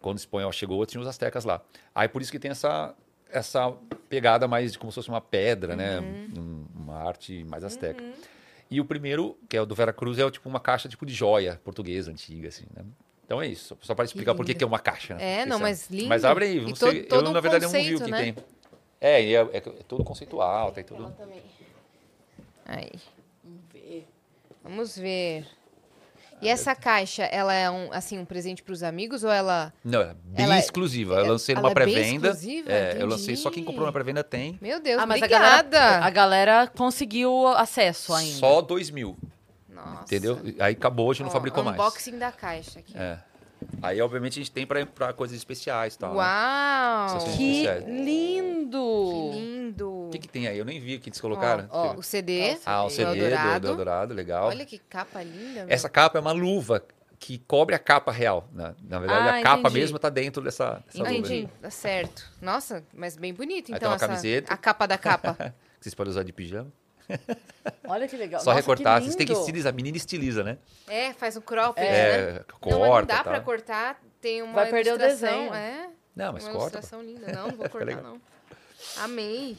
Quando 0.00 0.16
o 0.16 0.20
espanhol 0.20 0.50
chegou, 0.52 0.86
tinha 0.86 1.00
os 1.02 1.06
astecas 1.06 1.44
lá. 1.44 1.60
Aí 1.94 2.08
por 2.08 2.22
isso 2.22 2.32
que 2.32 2.38
tem 2.38 2.50
essa 2.50 2.94
essa 3.30 3.70
pegada 4.08 4.48
mais 4.48 4.72
de 4.72 4.78
como 4.78 4.90
se 4.90 4.94
fosse 4.96 5.10
uma 5.10 5.20
pedra, 5.20 5.76
né? 5.76 6.00
Um- 6.00 6.64
Uma 6.74 6.96
arte 7.06 7.44
mais 7.44 7.62
asteca. 7.62 8.02
E 8.70 8.80
o 8.80 8.86
primeiro, 8.86 9.36
que 9.50 9.56
é 9.56 9.60
o 9.60 9.66
do 9.66 9.74
Vera 9.74 9.92
Cruz, 9.92 10.18
é 10.18 10.30
tipo 10.30 10.48
uma 10.48 10.60
caixa 10.60 10.88
tipo 10.88 11.04
de 11.04 11.12
joia 11.12 11.60
portuguesa 11.62 12.10
antiga, 12.10 12.48
assim, 12.48 12.64
né? 12.74 12.82
Então 13.32 13.40
é 13.40 13.46
isso. 13.46 13.78
Só 13.80 13.94
para 13.94 14.04
explicar 14.04 14.34
por 14.34 14.44
que 14.44 14.62
é 14.62 14.66
uma 14.66 14.78
caixa. 14.78 15.14
né? 15.14 15.40
É, 15.40 15.46
não, 15.46 15.56
Esse 15.56 15.62
mas 15.62 15.90
lindo. 15.90 16.08
Mas 16.10 16.22
abre 16.22 16.44
aí, 16.44 16.58
E 16.58 16.60
não 16.60 16.72
todo- 16.74 16.90
sei. 16.90 17.02
todo 17.04 17.26
eu, 17.28 17.32
na 17.32 17.40
verdade, 17.40 17.64
eu 17.64 17.72
não 17.72 17.80
vi 17.80 17.94
o 17.94 17.98
conceito, 17.98 18.04
que 18.04 18.10
né? 18.10 18.18
tem. 18.34 18.44
É, 19.00 19.22
e 19.24 19.34
é, 19.34 19.40
é, 19.40 19.56
é 19.56 19.60
todo 19.88 20.04
conceitual, 20.04 20.70
tem 20.70 20.84
tudo. 20.84 21.10
Aí. 22.66 22.90
Vamos 24.62 24.98
ver. 24.98 25.46
E 26.42 26.48
essa 26.48 26.74
caixa, 26.74 27.22
ela 27.22 27.54
é 27.54 27.70
um, 27.70 27.90
assim, 27.90 28.18
um 28.18 28.24
presente 28.26 28.62
para 28.62 28.72
os 28.74 28.82
amigos 28.82 29.24
ou 29.24 29.30
ela... 29.30 29.72
Não, 29.82 30.02
é 30.02 30.14
bem 30.24 30.44
Ela 30.44 30.56
é- 30.56 30.58
exclusiva. 30.58 31.14
Eu 31.14 31.26
lancei 31.28 31.54
numa 31.54 31.70
é 31.70 31.74
pré-venda. 31.74 32.28
exclusiva? 32.28 32.70
É, 32.70 32.96
eu 33.00 33.06
lancei 33.06 33.34
só 33.36 33.50
quem 33.50 33.64
comprou 33.64 33.86
na 33.86 33.92
pré-venda 33.92 34.22
tem. 34.22 34.58
Meu 34.60 34.78
Deus, 34.78 35.00
Ah, 35.00 35.06
mas 35.06 35.22
a 35.22 35.24
obrigada! 35.24 35.70
galera, 35.78 36.04
a 36.04 36.10
galera 36.10 36.66
conseguiu 36.66 37.46
acesso 37.48 38.12
ainda. 38.12 38.36
Só 38.38 38.60
2 38.60 38.90
mil, 38.90 39.16
Nossa. 39.84 40.02
entendeu? 40.04 40.38
Aí 40.60 40.72
acabou, 40.74 41.10
a 41.10 41.14
gente 41.14 41.22
não 41.22 41.28
Ó, 41.30 41.32
fabricou 41.32 41.62
mais. 41.64 41.76
unboxing 41.78 42.18
da 42.18 42.30
caixa 42.32 42.78
aqui. 42.80 42.96
É. 42.96 43.18
Aí, 43.80 44.00
obviamente, 44.02 44.32
a 44.40 44.42
gente 44.42 44.50
tem 44.50 44.66
pra, 44.66 44.84
pra 44.84 45.12
coisas 45.12 45.36
especiais 45.36 45.94
e 45.94 45.98
tal. 45.98 46.10
né? 46.14 46.16
Uau! 46.18 47.06
Essas 47.06 47.36
Que 47.36 47.60
especiais. 47.60 47.84
lindo! 47.86 49.30
lindo! 49.32 49.88
O 50.06 50.10
que, 50.10 50.18
que 50.18 50.28
tem 50.28 50.46
aí? 50.48 50.58
Eu 50.58 50.64
nem 50.64 50.80
vi 50.80 50.96
o 50.96 51.00
que 51.00 51.08
eles 51.08 51.20
colocaram. 51.20 51.66
Ó, 51.70 51.94
o 51.94 52.02
CD, 52.02 52.58
ah, 52.66 52.82
o 52.84 52.86
do 52.88 52.90
CD 52.92 53.04
do, 53.14 53.24
Eldorado. 53.24 53.60
do 53.60 53.68
Eldorado, 53.72 54.14
legal. 54.14 54.48
Olha 54.48 54.66
que 54.66 54.78
capa 54.78 55.22
linda. 55.22 55.64
meu. 55.64 55.66
Essa 55.68 55.88
capa 55.88 56.18
é 56.18 56.20
uma 56.20 56.32
luva 56.32 56.82
que 57.18 57.38
cobre 57.38 57.74
a 57.74 57.78
capa 57.78 58.10
real. 58.10 58.48
né? 58.52 58.74
Na 58.82 58.98
verdade, 58.98 59.28
Ah, 59.28 59.36
a 59.38 59.42
capa 59.42 59.60
entendi. 59.60 59.78
mesmo 59.78 59.98
tá 59.98 60.08
dentro 60.10 60.42
dessa, 60.42 60.82
dessa 60.86 60.98
luva. 60.98 61.12
Entendi, 61.12 61.48
tá 61.60 61.70
certo. 61.70 62.28
Nossa, 62.40 62.82
mas 62.92 63.16
bem 63.16 63.32
bonito, 63.32 63.70
Aí 63.70 63.76
então, 63.76 63.78
tem 63.78 63.88
uma 63.90 63.94
essa, 63.94 64.08
camiseta. 64.08 64.52
a 64.52 64.56
capa 64.56 64.86
da 64.86 64.98
capa. 64.98 65.36
Que 65.82 65.86
vocês 65.86 65.94
podem 65.96 66.10
usar 66.12 66.22
de 66.22 66.32
pijama. 66.32 66.70
Olha 67.86 68.08
que 68.08 68.16
legal. 68.16 68.40
Só 68.40 68.46
Nossa, 68.50 68.60
recortar. 68.60 68.98
Que 68.98 69.04
Vocês 69.06 69.16
têm 69.16 69.26
que 69.26 69.32
estilizar. 69.32 69.72
A 69.72 69.76
menina 69.76 69.96
estiliza, 69.96 70.42
né? 70.42 70.58
é, 70.88 71.12
faz 71.12 71.36
um 71.36 71.40
cropped, 71.40 71.86
É, 71.86 72.32
né? 72.32 72.40
corta. 72.60 72.78
não, 72.78 72.86
não 72.94 73.04
dá 73.06 73.14
tal. 73.16 73.24
pra 73.24 73.40
cortar, 73.40 74.00
tem 74.20 74.42
uma 74.42 74.52
Vai 74.54 74.70
perder 74.70 74.94
o 74.94 74.98
desenho. 74.98 75.52
É, 75.54 75.88
Não, 76.16 76.32
mas 76.32 76.44
uma 76.44 76.52
corta. 76.52 76.78
ilustração 76.78 77.02
linda. 77.02 77.26
Não, 77.32 77.48
não 77.48 77.56
vou 77.56 77.66
Fica 77.66 77.68
cortar, 77.78 78.02
não. 78.02 78.20
Amei. 78.98 79.56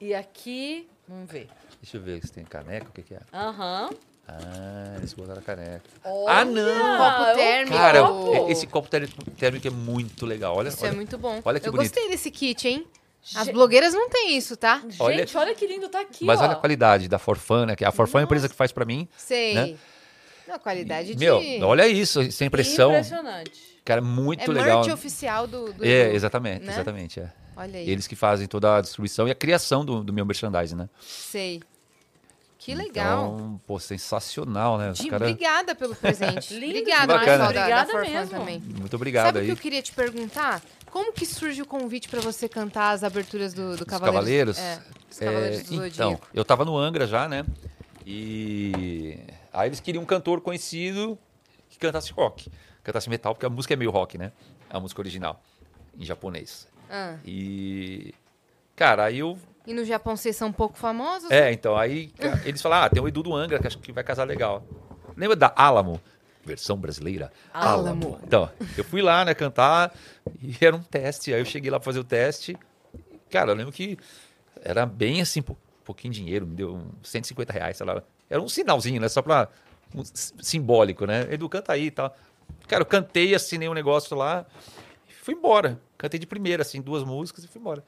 E 0.00 0.14
aqui, 0.14 0.88
vamos 1.08 1.30
ver. 1.30 1.48
Deixa 1.80 1.96
eu 1.96 2.00
ver 2.02 2.24
se 2.24 2.32
tem 2.32 2.44
caneca, 2.44 2.88
o 2.88 2.92
que, 2.92 3.02
que 3.02 3.14
é. 3.14 3.20
Aham. 3.32 3.90
Ah, 4.28 4.94
eles 4.98 5.12
botaram 5.14 5.40
a 5.40 5.42
caneca. 5.42 5.82
Olha, 6.04 6.32
Ah, 6.38 6.44
não! 6.44 6.98
Copo 6.98 7.22
é 7.24 7.32
um 7.32 7.36
térmico. 7.36 7.76
Cara, 7.76 8.02
copo. 8.02 8.50
esse 8.50 8.66
copo 8.68 8.88
térmico, 8.88 9.30
térmico 9.32 9.66
é 9.66 9.70
muito 9.70 10.24
legal. 10.24 10.56
Olha, 10.56 10.68
Isso 10.68 10.82
olha. 10.84 10.92
é 10.92 10.94
muito 10.94 11.18
bom. 11.18 11.40
olha 11.44 11.58
que 11.58 11.66
Eu 11.68 11.72
bonito. 11.72 11.90
gostei 11.90 12.08
desse 12.08 12.30
kit, 12.30 12.68
hein? 12.68 12.86
As 13.36 13.48
blogueiras 13.48 13.94
não 13.94 14.08
têm 14.10 14.36
isso, 14.36 14.56
tá? 14.56 14.82
Olha- 14.98 15.18
Gente, 15.18 15.36
olha 15.36 15.54
que 15.54 15.66
lindo, 15.66 15.88
tá 15.88 16.00
aqui, 16.00 16.24
Mas 16.24 16.40
ó. 16.40 16.44
olha 16.44 16.52
a 16.52 16.56
qualidade 16.56 17.08
da 17.08 17.18
Forfan, 17.18 17.66
né? 17.66 17.76
Que 17.76 17.84
a 17.84 17.92
Forfan 17.92 18.18
é 18.18 18.22
a 18.22 18.24
empresa 18.24 18.48
que 18.48 18.54
faz 18.54 18.72
pra 18.72 18.84
mim. 18.84 19.08
Sei. 19.16 19.54
Né? 19.54 19.74
Não, 20.48 20.58
qualidade 20.58 21.16
Meu, 21.16 21.38
de... 21.38 21.62
olha 21.62 21.86
isso, 21.86 22.30
sem 22.32 22.48
impressão. 22.48 22.90
Impressionante. 22.90 23.52
Cara, 23.84 24.00
muito 24.02 24.42
é 24.50 24.54
legal. 24.54 24.80
merch 24.80 24.92
oficial 24.92 25.46
do... 25.46 25.72
do 25.72 25.84
É, 25.84 26.12
exatamente, 26.14 26.64
né? 26.64 26.72
exatamente. 26.72 27.20
É. 27.20 27.30
Olha 27.56 27.78
aí, 27.78 27.88
Eles 27.88 28.06
que 28.06 28.16
fazem 28.16 28.46
toda 28.48 28.76
a 28.76 28.80
distribuição 28.80 29.28
e 29.28 29.30
a 29.30 29.34
criação 29.34 29.84
do, 29.84 30.02
do 30.02 30.12
meu 30.12 30.24
merchandising, 30.26 30.74
né? 30.76 30.88
sei. 31.00 31.60
Que 32.58 32.76
legal. 32.76 33.34
Então, 33.34 33.60
pô, 33.66 33.80
sensacional, 33.80 34.78
né? 34.78 34.92
Di- 34.92 35.08
cara- 35.08 35.24
Obrigada 35.26 35.74
pelo 35.74 35.96
presente. 35.96 36.54
Lindo 36.54 36.78
Obrigada, 36.78 37.18
pessoal 37.18 37.38
da, 37.38 37.44
Obrigada 37.46 37.92
da 37.92 38.00
mesmo. 38.02 38.38
também. 38.38 38.60
Muito 38.60 38.94
obrigado 38.94 39.26
Sabe 39.26 39.38
o 39.38 39.40
aí. 39.40 39.46
que 39.46 39.52
eu 39.52 39.56
queria 39.56 39.82
te 39.82 39.92
perguntar? 39.92 40.62
Como 40.92 41.12
que 41.12 41.24
surge 41.26 41.60
o 41.62 41.66
convite 41.66 42.08
pra 42.08 42.20
você 42.20 42.46
cantar 42.48 42.90
as 42.90 43.02
aberturas 43.02 43.54
do, 43.54 43.76
do 43.76 43.80
Os 43.82 43.84
Cavaleiros? 43.84 44.56
Cavaleiros? 44.56 44.58
É, 44.58 44.82
os 45.10 45.20
É, 45.20 45.24
Cavaleiros 45.24 45.62
do 45.62 45.74
então, 45.86 46.10
Zodíaco. 46.10 46.28
eu 46.34 46.44
tava 46.44 46.64
no 46.66 46.76
Angra 46.76 47.06
já, 47.06 47.26
né? 47.26 47.44
E 48.06 49.18
aí 49.52 49.68
eles 49.68 49.80
queriam 49.80 50.02
um 50.02 50.06
cantor 50.06 50.40
conhecido 50.40 51.18
que 51.70 51.78
cantasse 51.78 52.12
rock, 52.12 52.50
cantasse 52.84 53.08
metal, 53.08 53.34
porque 53.34 53.46
a 53.46 53.48
música 53.50 53.72
é 53.72 53.76
meio 53.76 53.90
rock, 53.90 54.18
né? 54.18 54.32
A 54.68 54.78
música 54.78 55.00
original, 55.00 55.40
em 55.98 56.04
japonês. 56.04 56.68
Ah, 56.90 57.16
E. 57.24 58.14
Cara, 58.76 59.04
aí 59.04 59.20
eu. 59.20 59.38
E 59.66 59.72
no 59.72 59.84
Japão 59.84 60.16
vocês 60.16 60.36
são 60.36 60.48
um 60.48 60.52
pouco 60.52 60.76
famosos? 60.76 61.30
É, 61.30 61.52
então, 61.52 61.76
aí 61.76 62.12
eles 62.44 62.60
falaram: 62.60 62.86
ah, 62.86 62.90
tem 62.90 63.02
o 63.02 63.08
Edu 63.08 63.22
do 63.22 63.34
Angra, 63.34 63.58
que 63.58 63.66
acho 63.66 63.78
que 63.78 63.92
vai 63.92 64.04
casar 64.04 64.24
legal. 64.24 64.62
Lembra 65.16 65.36
da 65.36 65.52
Alamo? 65.56 66.00
Versão 66.44 66.76
brasileira. 66.76 67.32
Alamo. 67.52 68.18
Então, 68.24 68.50
eu 68.76 68.82
fui 68.82 69.00
lá, 69.00 69.24
né, 69.24 69.34
cantar 69.34 69.94
e 70.42 70.56
era 70.60 70.74
um 70.74 70.82
teste. 70.82 71.32
Aí 71.32 71.40
eu 71.40 71.44
cheguei 71.44 71.70
lá 71.70 71.78
pra 71.78 71.84
fazer 71.84 72.00
o 72.00 72.04
teste. 72.04 72.56
Cara, 73.30 73.52
eu 73.52 73.54
lembro 73.54 73.72
que 73.72 73.96
era 74.62 74.84
bem 74.84 75.20
assim, 75.20 75.42
pouquinho 75.84 76.12
dinheiro, 76.12 76.46
me 76.46 76.54
deu 76.54 76.74
uns 76.74 77.08
150 77.08 77.52
reais, 77.52 77.76
sei 77.76 77.86
lá. 77.86 78.02
Era 78.28 78.40
um 78.40 78.48
sinalzinho, 78.48 79.00
né? 79.00 79.08
Só 79.08 79.22
pra. 79.22 79.48
um 79.94 80.02
simbólico, 80.42 81.06
né? 81.06 81.26
Edu, 81.30 81.48
canta 81.48 81.72
aí 81.72 81.86
e 81.86 81.90
tal. 81.90 82.16
Cara, 82.66 82.82
eu 82.82 82.86
cantei, 82.86 83.34
assinei 83.34 83.68
um 83.68 83.74
negócio 83.74 84.16
lá 84.16 84.46
e 85.08 85.12
fui 85.12 85.34
embora. 85.34 85.78
Cantei 85.98 86.18
de 86.18 86.26
primeira, 86.26 86.62
assim, 86.62 86.80
duas 86.80 87.04
músicas 87.04 87.44
e 87.44 87.48
fui 87.48 87.60
embora. 87.60 87.84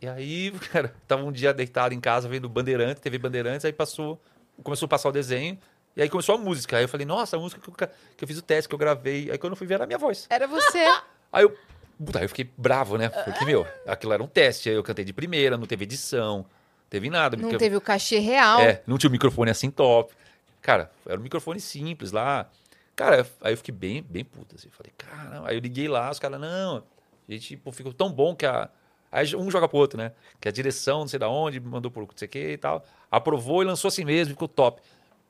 E 0.00 0.08
aí, 0.08 0.50
cara, 0.72 0.94
tava 1.06 1.24
um 1.24 1.32
dia 1.32 1.52
deitado 1.52 1.94
em 1.94 2.00
casa 2.00 2.28
vendo 2.28 2.48
Bandeirantes, 2.48 3.00
TV 3.00 3.18
Bandeirantes, 3.18 3.64
aí 3.64 3.72
passou, 3.72 4.20
começou 4.62 4.86
a 4.86 4.88
passar 4.88 5.08
o 5.08 5.12
desenho, 5.12 5.58
e 5.96 6.02
aí 6.02 6.08
começou 6.08 6.34
a 6.34 6.38
música. 6.38 6.76
Aí 6.76 6.84
eu 6.84 6.88
falei, 6.88 7.06
nossa, 7.06 7.36
a 7.36 7.40
música 7.40 7.60
que 7.60 7.68
eu, 7.68 7.88
que 8.16 8.24
eu 8.24 8.28
fiz 8.28 8.38
o 8.38 8.42
teste, 8.42 8.68
que 8.68 8.74
eu 8.74 8.78
gravei. 8.78 9.30
Aí 9.30 9.38
quando 9.38 9.52
eu 9.52 9.56
fui 9.56 9.66
ver 9.66 9.74
era 9.74 9.84
a 9.84 9.86
minha 9.86 9.98
voz. 9.98 10.26
Era 10.30 10.46
você. 10.46 10.84
Aí 11.32 11.42
eu, 11.42 11.56
puta, 11.98 12.20
aí 12.20 12.24
eu 12.24 12.28
fiquei 12.28 12.48
bravo, 12.56 12.96
né? 12.96 13.08
Porque, 13.08 13.44
meu, 13.44 13.66
aquilo 13.88 14.12
era 14.12 14.22
um 14.22 14.26
teste. 14.28 14.68
Aí 14.68 14.76
eu 14.76 14.84
cantei 14.84 15.04
de 15.04 15.12
primeira, 15.12 15.56
não 15.56 15.66
teve 15.66 15.82
edição, 15.82 16.46
teve 16.88 17.10
nada. 17.10 17.36
Não 17.36 17.42
porque- 17.42 17.58
teve 17.58 17.76
o 17.76 17.80
cachê 17.80 18.20
real. 18.20 18.60
é, 18.60 18.82
não 18.86 18.96
tinha 18.96 19.08
o 19.08 19.10
microfone 19.10 19.50
assim 19.50 19.68
top. 19.68 20.14
Cara, 20.62 20.92
era 21.04 21.18
um 21.18 21.22
microfone 21.24 21.58
simples 21.58 22.12
lá. 22.12 22.48
Cara, 22.94 23.26
aí 23.40 23.52
eu 23.52 23.56
fiquei 23.56 23.74
bem, 23.74 24.00
bem 24.00 24.24
puta, 24.24 24.54
assim. 24.54 24.68
Falei, 24.70 24.92
cara, 24.96 25.42
aí 25.44 25.56
eu 25.56 25.60
liguei 25.60 25.88
lá, 25.88 26.08
os 26.08 26.20
caras, 26.20 26.40
não, 26.40 26.84
a 27.28 27.32
gente, 27.32 27.56
pô, 27.56 27.72
ficou 27.72 27.92
tão 27.92 28.10
bom 28.12 28.34
que 28.36 28.46
a. 28.46 28.68
Aí 29.10 29.34
um 29.34 29.50
joga 29.50 29.68
pro 29.68 29.78
outro, 29.78 29.98
né? 29.98 30.12
Que 30.40 30.48
a 30.48 30.52
direção, 30.52 31.00
não 31.00 31.08
sei 31.08 31.18
da 31.18 31.28
onde, 31.28 31.58
mandou 31.60 31.90
por 31.90 32.02
não 32.02 32.08
sei 32.14 32.26
o 32.26 32.28
que 32.28 32.52
e 32.52 32.56
tal. 32.56 32.84
Aprovou 33.10 33.62
e 33.62 33.66
lançou 33.66 33.88
assim 33.88 34.04
mesmo, 34.04 34.34
ficou 34.34 34.48
top. 34.48 34.80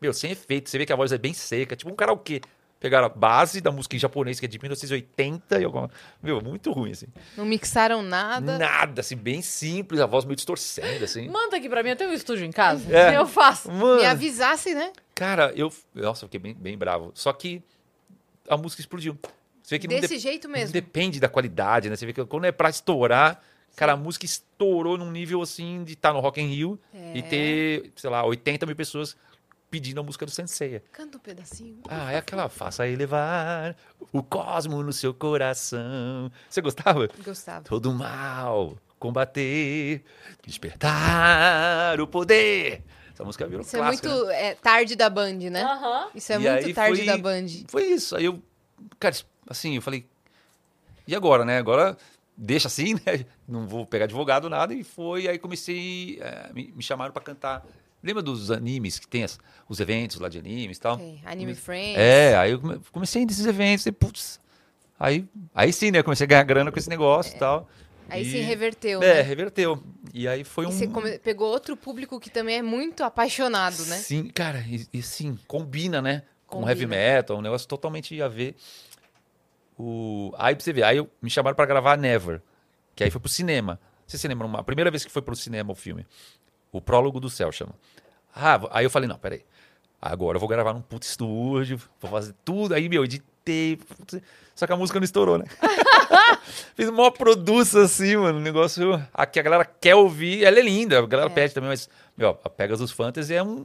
Meu, 0.04 0.12
sem 0.12 0.32
efeito, 0.32 0.68
você 0.68 0.76
vê 0.76 0.84
que 0.84 0.92
a 0.92 0.96
voz 0.96 1.12
é 1.12 1.16
bem 1.18 1.32
seca, 1.32 1.74
tipo 1.74 1.90
um 1.90 1.94
karaokê. 1.96 2.42
Pegaram 2.78 3.06
a 3.06 3.08
base 3.08 3.62
da 3.62 3.70
música 3.72 3.96
em 3.96 3.98
japonês, 3.98 4.38
que 4.38 4.44
é 4.44 4.48
de 4.48 4.58
1980 4.58 5.58
e 5.58 5.64
alguma. 5.64 5.90
Meu, 6.22 6.42
muito 6.42 6.70
ruim, 6.70 6.90
assim. 6.90 7.06
Não 7.34 7.46
mixaram 7.46 8.02
nada. 8.02 8.58
Nada, 8.58 9.00
assim, 9.00 9.16
bem 9.16 9.40
simples, 9.40 9.98
a 10.02 10.06
voz 10.06 10.26
meio 10.26 10.36
distorcendo, 10.36 11.02
assim. 11.02 11.26
Manda 11.30 11.56
aqui 11.56 11.70
pra 11.70 11.82
mim, 11.82 11.88
eu 11.88 11.96
tenho 11.96 12.10
um 12.10 12.12
estúdio 12.12 12.44
em 12.44 12.52
casa. 12.52 12.94
É. 12.94 13.16
Eu 13.16 13.26
faço. 13.26 13.72
Mano. 13.72 14.00
Me 14.02 14.04
avisasse, 14.06 14.74
né? 14.74 14.92
Cara, 15.14 15.50
eu. 15.56 15.72
Nossa, 15.94 16.26
eu 16.26 16.28
fiquei 16.28 16.38
bem, 16.40 16.52
bem 16.54 16.76
bravo. 16.76 17.10
Só 17.14 17.32
que 17.32 17.62
a 18.46 18.58
música 18.58 18.82
explodiu. 18.82 19.16
Você 19.62 19.76
vê 19.76 19.78
que 19.78 19.88
não, 19.88 19.98
Desse 19.98 20.16
de- 20.16 20.20
jeito 20.20 20.46
não 20.46 20.52
mesmo. 20.52 20.70
depende 20.74 21.18
da 21.18 21.28
qualidade, 21.30 21.88
né? 21.88 21.96
Você 21.96 22.04
vê 22.04 22.12
que 22.12 22.22
quando 22.26 22.44
é 22.44 22.52
pra 22.52 22.68
estourar, 22.68 23.40
cara, 23.74 23.92
a 23.94 23.96
música 23.96 24.26
estourou 24.26 24.98
num 24.98 25.10
nível 25.10 25.40
assim 25.40 25.82
de 25.84 25.94
estar 25.94 26.12
no 26.12 26.20
Rock 26.20 26.38
in 26.42 26.48
Rio 26.48 26.78
e 27.14 27.20
É. 27.20 27.22
ter, 27.22 27.92
sei 27.96 28.10
lá, 28.10 28.22
80 28.26 28.66
mil 28.66 28.76
pessoas 28.76 29.16
pedindo 29.74 29.98
a 29.98 30.04
música 30.04 30.24
do 30.24 30.30
Senseia. 30.30 30.84
Canta 30.92 31.16
um 31.18 31.20
pedacinho. 31.20 31.80
Ah, 31.88 32.12
é 32.12 32.18
aquela 32.18 32.48
faça 32.48 32.86
elevar 32.86 33.74
o 34.12 34.22
cosmo 34.22 34.80
no 34.84 34.92
seu 34.92 35.12
coração. 35.12 36.30
Você 36.48 36.60
gostava? 36.60 37.08
Gostava. 37.24 37.64
Todo 37.64 37.92
mal, 37.92 38.78
combater, 39.00 40.04
despertar 40.46 42.00
o 42.00 42.06
poder. 42.06 42.84
Essa 43.12 43.24
música 43.24 43.48
virou 43.48 43.62
Isso 43.62 43.74
é 43.76 43.80
clássica, 43.80 44.08
né? 44.08 44.14
muito 44.14 44.30
é, 44.30 44.54
tarde 44.54 44.94
da 44.94 45.10
Band, 45.10 45.38
né? 45.50 45.64
Isso 46.14 46.32
é 46.32 46.36
E 46.36 46.38
muito 46.38 46.72
tarde 46.74 46.96
foi- 46.98 47.06
da 47.06 47.18
Band. 47.18 47.46
Foi 47.66 47.82
isso. 47.84 48.14
Aí 48.14 48.26
eu, 48.26 48.40
cara, 49.00 49.16
assim, 49.48 49.74
eu 49.74 49.82
falei, 49.82 50.06
e 51.04 51.16
agora, 51.16 51.44
né? 51.44 51.58
Agora 51.58 51.96
deixa 52.36 52.68
assim, 52.68 52.94
né? 52.94 53.26
Não 53.48 53.66
vou 53.66 53.84
pegar 53.84 54.04
advogado, 54.04 54.48
nada. 54.48 54.72
E 54.72 54.84
foi, 54.84 55.26
aí 55.26 55.36
comecei, 55.36 56.18
eh, 56.20 56.50
me, 56.54 56.72
me 56.76 56.82
chamaram 56.82 57.12
pra 57.12 57.20
cantar. 57.22 57.66
Lembra 58.04 58.22
dos 58.22 58.50
animes 58.50 58.98
que 58.98 59.08
tem 59.08 59.24
as- 59.24 59.38
os 59.68 59.80
eventos 59.80 60.18
lá 60.20 60.28
de 60.28 60.38
animes 60.38 60.76
e 60.76 60.80
tal? 60.80 61.00
É, 61.00 61.14
Anime 61.24 61.54
Friends. 61.54 61.96
É, 61.98 62.36
aí 62.36 62.50
eu 62.52 62.60
come- 62.60 62.80
comecei 62.92 63.20
a 63.20 63.22
ir 63.22 63.26
nesses 63.26 63.46
eventos 63.46 63.86
e, 63.86 63.92
putz, 63.92 64.38
aí, 65.00 65.26
aí 65.54 65.72
sim, 65.72 65.90
né? 65.90 66.02
Comecei 66.02 66.24
a 66.24 66.28
ganhar 66.28 66.42
grana 66.42 66.70
com 66.70 66.78
esse 66.78 66.88
negócio 66.90 67.34
e 67.34 67.38
tal. 67.38 67.68
Aí 68.10 68.22
E- 68.22 68.30
sim 68.30 68.40
reverteu, 68.42 69.02
É, 69.02 69.14
né? 69.14 69.20
reverteu. 69.22 69.82
E 70.12 70.28
aí 70.28 70.44
foi 70.44 70.66
E 70.66 70.68
um... 70.68 70.70
você 70.70 70.86
come- 70.86 71.18
pegou 71.18 71.48
outro 71.50 71.74
público 71.76 72.20
que 72.20 72.28
também 72.28 72.56
é 72.58 72.62
muito 72.62 73.02
apaixonado, 73.02 73.82
né? 73.86 73.96
Sim, 73.96 74.28
cara, 74.28 74.60
e, 74.68 74.86
e 74.92 75.02
sim, 75.02 75.38
combina, 75.48 76.02
né? 76.02 76.22
Com 76.46 76.58
Combina. 76.58 76.70
heavy 76.70 76.86
metal, 76.86 77.38
um 77.38 77.40
negócio 77.40 77.66
totalmente 77.66 78.20
a 78.20 78.28
ver. 78.28 78.54
O... 79.78 80.32
Aí 80.38 80.54
pra 80.54 80.62
você 80.62 80.72
ver, 80.72 80.84
aí 80.84 80.98
eu- 80.98 81.10
me 81.20 81.28
chamaram 81.30 81.56
pra 81.56 81.66
gravar 81.66 81.96
Never, 81.96 82.40
que 82.94 83.02
aí 83.02 83.10
foi 83.10 83.20
pro 83.20 83.30
cinema. 83.30 83.80
Você 84.06 84.18
se 84.18 84.28
lembra, 84.28 84.46
uma, 84.46 84.60
a 84.60 84.62
primeira 84.62 84.90
vez 84.90 85.04
que 85.04 85.10
foi 85.10 85.22
pro 85.22 85.34
cinema 85.34 85.72
o 85.72 85.74
filme. 85.74 86.06
O 86.76 86.80
Prólogo 86.80 87.20
do 87.20 87.30
Céu 87.30 87.52
chama. 87.52 87.72
Ah, 88.34 88.60
aí 88.72 88.84
eu 88.84 88.90
falei, 88.90 89.08
não, 89.08 89.16
peraí. 89.16 89.44
Agora 90.02 90.36
eu 90.36 90.40
vou 90.40 90.48
gravar 90.48 90.74
num 90.74 90.82
puto 90.82 91.06
estúdio, 91.06 91.80
vou 92.00 92.10
fazer 92.10 92.34
tudo. 92.44 92.74
Aí, 92.74 92.88
meu, 92.88 93.04
editei. 93.04 93.76
putz, 93.76 94.20
Só 94.56 94.66
que 94.66 94.72
a 94.72 94.76
música 94.76 94.98
não 94.98 95.04
estourou, 95.04 95.38
né? 95.38 95.44
Fiz 96.74 96.88
uma 96.88 97.12
produção 97.12 97.82
assim, 97.82 98.16
mano. 98.16 98.38
Um 98.38 98.42
negócio. 98.42 99.00
Aqui 99.14 99.38
a 99.38 99.42
galera 99.42 99.64
quer 99.64 99.94
ouvir. 99.94 100.44
Ela 100.44 100.58
é 100.58 100.62
linda, 100.62 100.98
a 100.98 101.06
galera 101.06 101.30
pede 101.30 101.54
também, 101.54 101.70
mas, 101.70 101.88
meu, 102.16 102.30
a 102.42 102.50
Pegasus 102.50 102.90
Fantasy 102.90 103.34
é 103.34 103.42
um, 103.42 103.64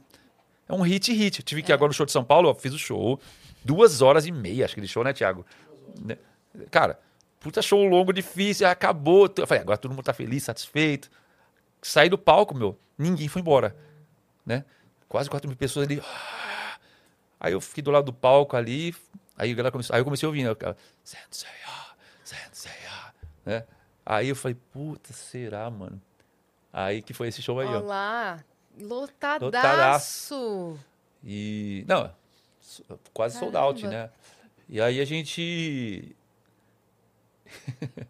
é 0.68 0.72
um 0.72 0.82
hit 0.82 1.12
hit. 1.12 1.40
Eu 1.40 1.44
tive 1.44 1.62
que 1.62 1.72
ir 1.72 1.74
agora 1.74 1.88
no 1.88 1.94
show 1.94 2.06
de 2.06 2.12
São 2.12 2.22
Paulo, 2.22 2.48
ó, 2.48 2.54
fiz 2.54 2.72
o 2.72 2.78
show. 2.78 3.20
Duas 3.64 4.00
horas 4.00 4.24
e 4.24 4.30
meia, 4.30 4.64
acho 4.64 4.74
que 4.74 4.80
ele 4.80 4.86
show, 4.88 5.02
né, 5.02 5.12
Thiago? 5.12 5.44
Né? 6.00 6.16
Cara, 6.70 6.98
puta 7.40 7.60
show 7.60 7.84
longo, 7.84 8.12
difícil, 8.12 8.68
acabou. 8.68 9.28
Eu 9.36 9.46
falei, 9.48 9.62
agora 9.62 9.76
todo 9.76 9.90
mundo 9.90 10.04
tá 10.04 10.14
feliz, 10.14 10.44
satisfeito. 10.44 11.10
Saí 11.82 12.08
do 12.08 12.16
palco, 12.16 12.54
meu, 12.54 12.78
ninguém 13.00 13.28
foi 13.28 13.40
embora, 13.40 13.76
né? 14.44 14.64
Quase 15.08 15.28
4 15.28 15.48
mil 15.48 15.56
pessoas 15.56 15.86
ali. 15.86 16.00
Ah! 16.04 16.78
Aí 17.40 17.52
eu 17.54 17.60
fiquei 17.60 17.82
do 17.82 17.90
lado 17.90 18.04
do 18.04 18.12
palco 18.12 18.54
ali, 18.56 18.94
aí 19.36 19.50
a 19.50 19.54
galera 19.54 19.72
começou, 19.72 19.94
aí 19.94 20.00
eu 20.00 20.04
comecei 20.04 20.26
a 20.26 20.28
ouvir, 20.28 20.44
né? 20.44 20.54
Sensei, 21.02 21.48
ah, 21.66 21.94
Sensei, 22.22 22.86
ah", 22.90 23.12
né? 23.44 23.64
Aí 24.04 24.28
eu 24.28 24.36
falei, 24.36 24.56
puta, 24.72 25.12
será, 25.12 25.70
mano? 25.70 26.00
Aí 26.72 27.00
que 27.00 27.14
foi 27.14 27.28
esse 27.28 27.40
show 27.40 27.58
aí, 27.58 27.66
Olha 27.66 27.78
ó. 27.78 27.82
lá, 27.82 28.44
lotadaço. 28.78 29.44
Lotadaço. 29.44 30.78
E. 31.24 31.84
Não, 31.88 32.12
quase 33.12 33.38
sold 33.38 33.56
out, 33.56 33.82
Caramba. 33.82 34.04
né? 34.04 34.10
E 34.68 34.80
aí 34.80 35.00
a 35.00 35.04
gente. 35.04 36.14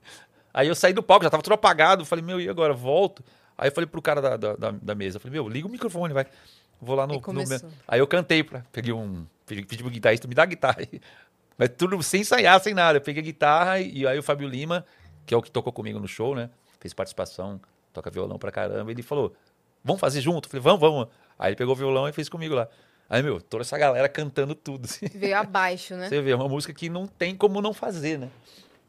aí 0.52 0.68
eu 0.68 0.74
saí 0.74 0.92
do 0.92 1.02
palco, 1.02 1.24
já 1.24 1.30
tava 1.30 1.42
tudo 1.42 1.54
apagado. 1.54 2.04
Falei, 2.04 2.24
meu, 2.24 2.40
e 2.40 2.48
agora? 2.48 2.74
Volto. 2.74 3.24
Aí 3.60 3.68
eu 3.68 3.72
falei 3.72 3.86
pro 3.86 4.00
cara 4.00 4.22
da, 4.22 4.36
da, 4.38 4.56
da- 4.56 4.70
da 4.70 4.94
mesa, 4.94 5.20
falei, 5.20 5.32
meu, 5.34 5.46
liga 5.46 5.66
o 5.68 5.70
microfone, 5.70 6.14
vai. 6.14 6.26
Vou 6.80 6.96
lá 6.96 7.06
no. 7.06 7.12
No 7.14 7.20
aí 7.86 8.00
eu 8.00 8.06
cantei, 8.06 8.42
pra, 8.42 8.64
peguei 8.72 8.90
um. 8.92 9.26
Pedi, 9.44 9.66
pedi 9.66 9.82
pro 9.82 9.92
guitarrista, 9.92 10.26
me 10.26 10.34
dá 10.34 10.44
a 10.44 10.46
guitarra. 10.46 10.78
Mas 11.58 11.68
tudo 11.76 12.02
sem 12.02 12.22
ensaiar, 12.22 12.58
sem 12.62 12.72
nada. 12.72 12.96
Eu 12.96 13.02
peguei 13.02 13.22
a 13.22 13.24
guitarra 13.24 13.78
e, 13.80 13.98
e 13.98 14.06
aí 14.06 14.18
o 14.18 14.22
Fábio 14.22 14.48
Lima, 14.48 14.82
que 15.26 15.34
é 15.34 15.36
o 15.36 15.42
que 15.42 15.50
tocou 15.50 15.72
comigo 15.74 16.00
no 16.00 16.08
show, 16.08 16.34
né? 16.34 16.48
Fez 16.80 16.94
participação, 16.94 17.60
toca 17.92 18.08
violão 18.10 18.38
pra 18.38 18.50
caramba. 18.50 18.90
Ele 18.90 19.02
falou, 19.02 19.36
vamos 19.84 20.00
fazer 20.00 20.22
junto? 20.22 20.46
Eu 20.46 20.50
falei, 20.50 20.62
vamos, 20.62 20.80
vamos. 20.80 21.08
Aí 21.38 21.50
ele 21.50 21.56
pegou 21.56 21.74
o 21.74 21.76
violão 21.76 22.08
e 22.08 22.12
fez 22.12 22.30
comigo 22.30 22.54
lá. 22.54 22.66
Aí, 23.10 23.22
meu, 23.22 23.40
toda 23.42 23.62
essa 23.62 23.76
galera 23.76 24.08
cantando 24.08 24.54
tudo. 24.54 24.86
assim. 24.86 25.04
Veio 25.12 25.36
abaixo, 25.36 25.94
né? 25.96 26.08
Você 26.08 26.22
vê, 26.22 26.30
é 26.30 26.36
uma 26.36 26.48
música 26.48 26.72
que 26.72 26.88
não 26.88 27.06
tem 27.06 27.36
como 27.36 27.60
não 27.60 27.74
fazer, 27.74 28.18
né? 28.18 28.30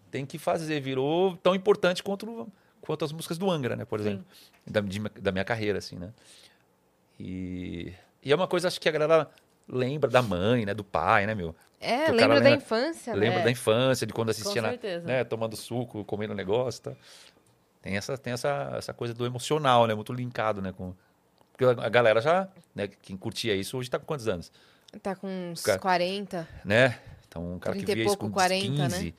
Tem 0.10 0.26
que 0.26 0.38
fazer. 0.38 0.80
Virou 0.80 1.36
tão 1.38 1.54
importante 1.56 2.02
quanto, 2.02 2.48
quanto 2.82 3.06
as 3.06 3.12
músicas 3.12 3.38
do 3.38 3.50
Angra, 3.50 3.76
né? 3.76 3.86
Por 3.86 4.00
exemplo. 4.00 4.26
Da, 4.66 4.82
de- 4.82 5.00
da 5.22 5.32
minha 5.32 5.46
carreira, 5.46 5.78
assim, 5.80 5.96
né? 5.98 6.12
E, 7.20 7.94
e 8.24 8.32
é 8.32 8.36
uma 8.36 8.48
coisa, 8.48 8.68
acho 8.68 8.80
que 8.80 8.90
a 8.90 8.92
galera 8.92 9.30
lembra 9.68 10.10
da 10.10 10.22
mãe, 10.22 10.66
né? 10.66 10.74
Do 10.74 10.84
pai, 10.84 11.26
né, 11.26 11.36
meu? 11.36 11.56
É, 11.80 12.08
lembra 12.12 12.16
cara 12.20 12.28
da 12.28 12.34
lembra- 12.50 12.56
infância, 12.58 13.14
Lembra 13.16 13.40
né? 13.40 13.44
da 13.46 13.52
infância, 13.52 14.06
de 14.06 14.14
quando 14.14 14.30
assistia, 14.30 14.62
na, 14.62 14.72
né? 15.04 15.24
Tomando 15.24 15.56
suco, 15.56 16.04
comendo 16.06 16.34
negócio, 16.34 16.84
tá? 16.84 16.92
Tem 17.82 17.98
essa, 17.98 18.16
tem 18.18 18.34
essa, 18.34 18.76
essa 18.78 18.94
coisa 18.94 19.14
do 19.14 19.26
emocional, 19.26 19.88
né? 19.88 19.96
Muito 19.96 20.14
linkado, 20.14 20.62
né? 20.62 20.72
Com, 20.72 20.94
porque 21.52 21.66
a 21.66 21.90
galera 21.90 22.22
já, 22.22 22.48
né? 22.76 22.88
Quem 22.88 23.18
curtia 23.18 23.56
isso 23.56 23.78
hoje 23.78 23.90
tá 23.90 23.98
com 23.98 24.06
quantos 24.06 24.28
anos? 24.28 24.52
Tá 25.02 25.16
com 25.16 25.28
uns 25.28 25.64
Cara- 25.64 25.80
40. 25.80 26.48
né? 26.66 27.00
Então, 27.28 27.54
um 27.54 27.60
cara 27.60 27.76
que 27.78 27.84
30 27.86 27.96
via 27.96 28.04
isso 28.06 28.18
pouco, 28.18 28.26
com 28.28 28.34
40, 28.34 28.66
15, 28.90 29.06
né? 29.06 29.14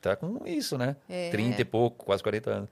tá 0.00 0.16
com 0.16 0.40
isso, 0.46 0.78
né? 0.78 0.96
É. 1.08 1.30
30 1.30 1.60
e 1.60 1.64
pouco, 1.64 2.06
quase 2.06 2.22
40 2.22 2.50
anos. 2.50 2.70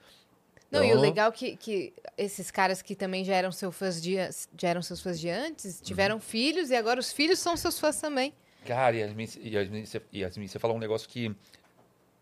Não, 0.70 0.82
e 0.84 0.88
o 0.88 0.90
Então- 0.90 1.00
legal 1.00 1.28
é 1.30 1.32
que, 1.32 1.56
que 1.56 1.94
esses 2.16 2.50
caras 2.50 2.82
que 2.82 2.94
também 2.94 3.24
já 3.24 3.34
eram, 3.34 3.50
seus 3.50 3.74
fãs 3.74 4.00
de, 4.02 4.16
já 4.58 4.68
eram 4.68 4.82
seus 4.82 5.00
fãs 5.00 5.18
de 5.18 5.28
antes, 5.30 5.80
tiveram 5.82 6.16
Uhum. 6.16 6.20
filhos 6.20 6.70
e 6.70 6.76
agora 6.76 7.00
os 7.00 7.10
filhos 7.10 7.38
são 7.38 7.56
seus 7.56 7.78
fãs 7.78 7.98
também. 8.00 8.34
Cara, 8.66 8.94
Yasmin, 8.96 9.28
Yasmin, 9.44 9.86
você- 9.86 10.02
Yasmin, 10.14 10.46
você 10.46 10.58
falou 10.58 10.76
um 10.76 10.80
negócio 10.80 11.08
que 11.08 11.34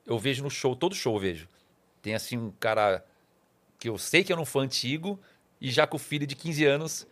eu 0.06 0.18
vejo 0.18 0.44
no 0.44 0.50
show, 0.50 0.76
todo 0.76 0.94
show 0.94 1.14
eu 1.16 1.20
vejo. 1.20 1.48
Tem 2.00 2.14
assim 2.14 2.36
um 2.38 2.52
cara 2.60 3.04
que 3.80 3.88
eu 3.88 3.98
sei 3.98 4.22
que 4.22 4.32
é 4.32 4.36
um 4.38 4.44
fã 4.44 4.60
antigo 4.60 5.18
e 5.60 5.68
já 5.70 5.86
com 5.86 5.96
o 5.96 6.00
filho 6.00 6.24
de 6.26 6.36
15 6.36 6.64
anos 6.64 7.04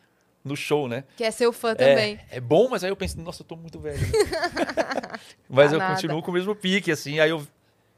no 0.45 0.55
show, 0.57 0.87
né? 0.87 1.03
Que 1.17 1.25
é 1.25 1.31
seu 1.33 1.53
fã 1.53 1.75
também. 1.75 2.21
É, 2.31 2.37
é 2.37 2.41
bom, 2.41 2.69
mas 2.69 2.85
aí 2.85 2.91
eu 2.91 2.97
penso, 2.97 3.19
nossa, 3.21 3.43
eu 3.43 3.47
tô 3.47 3.57
muito 3.57 3.81
velho. 3.81 3.99
mas 5.49 5.71
Tá 5.71 5.75
eu 5.77 5.79
nada. 5.79 5.95
continuo 5.95 6.23
com 6.23 6.31
o 6.31 6.35
mesmo 6.35 6.55
pique, 6.55 6.93
assim. 6.93 7.19
Aí 7.19 7.31
eu, 7.31 7.45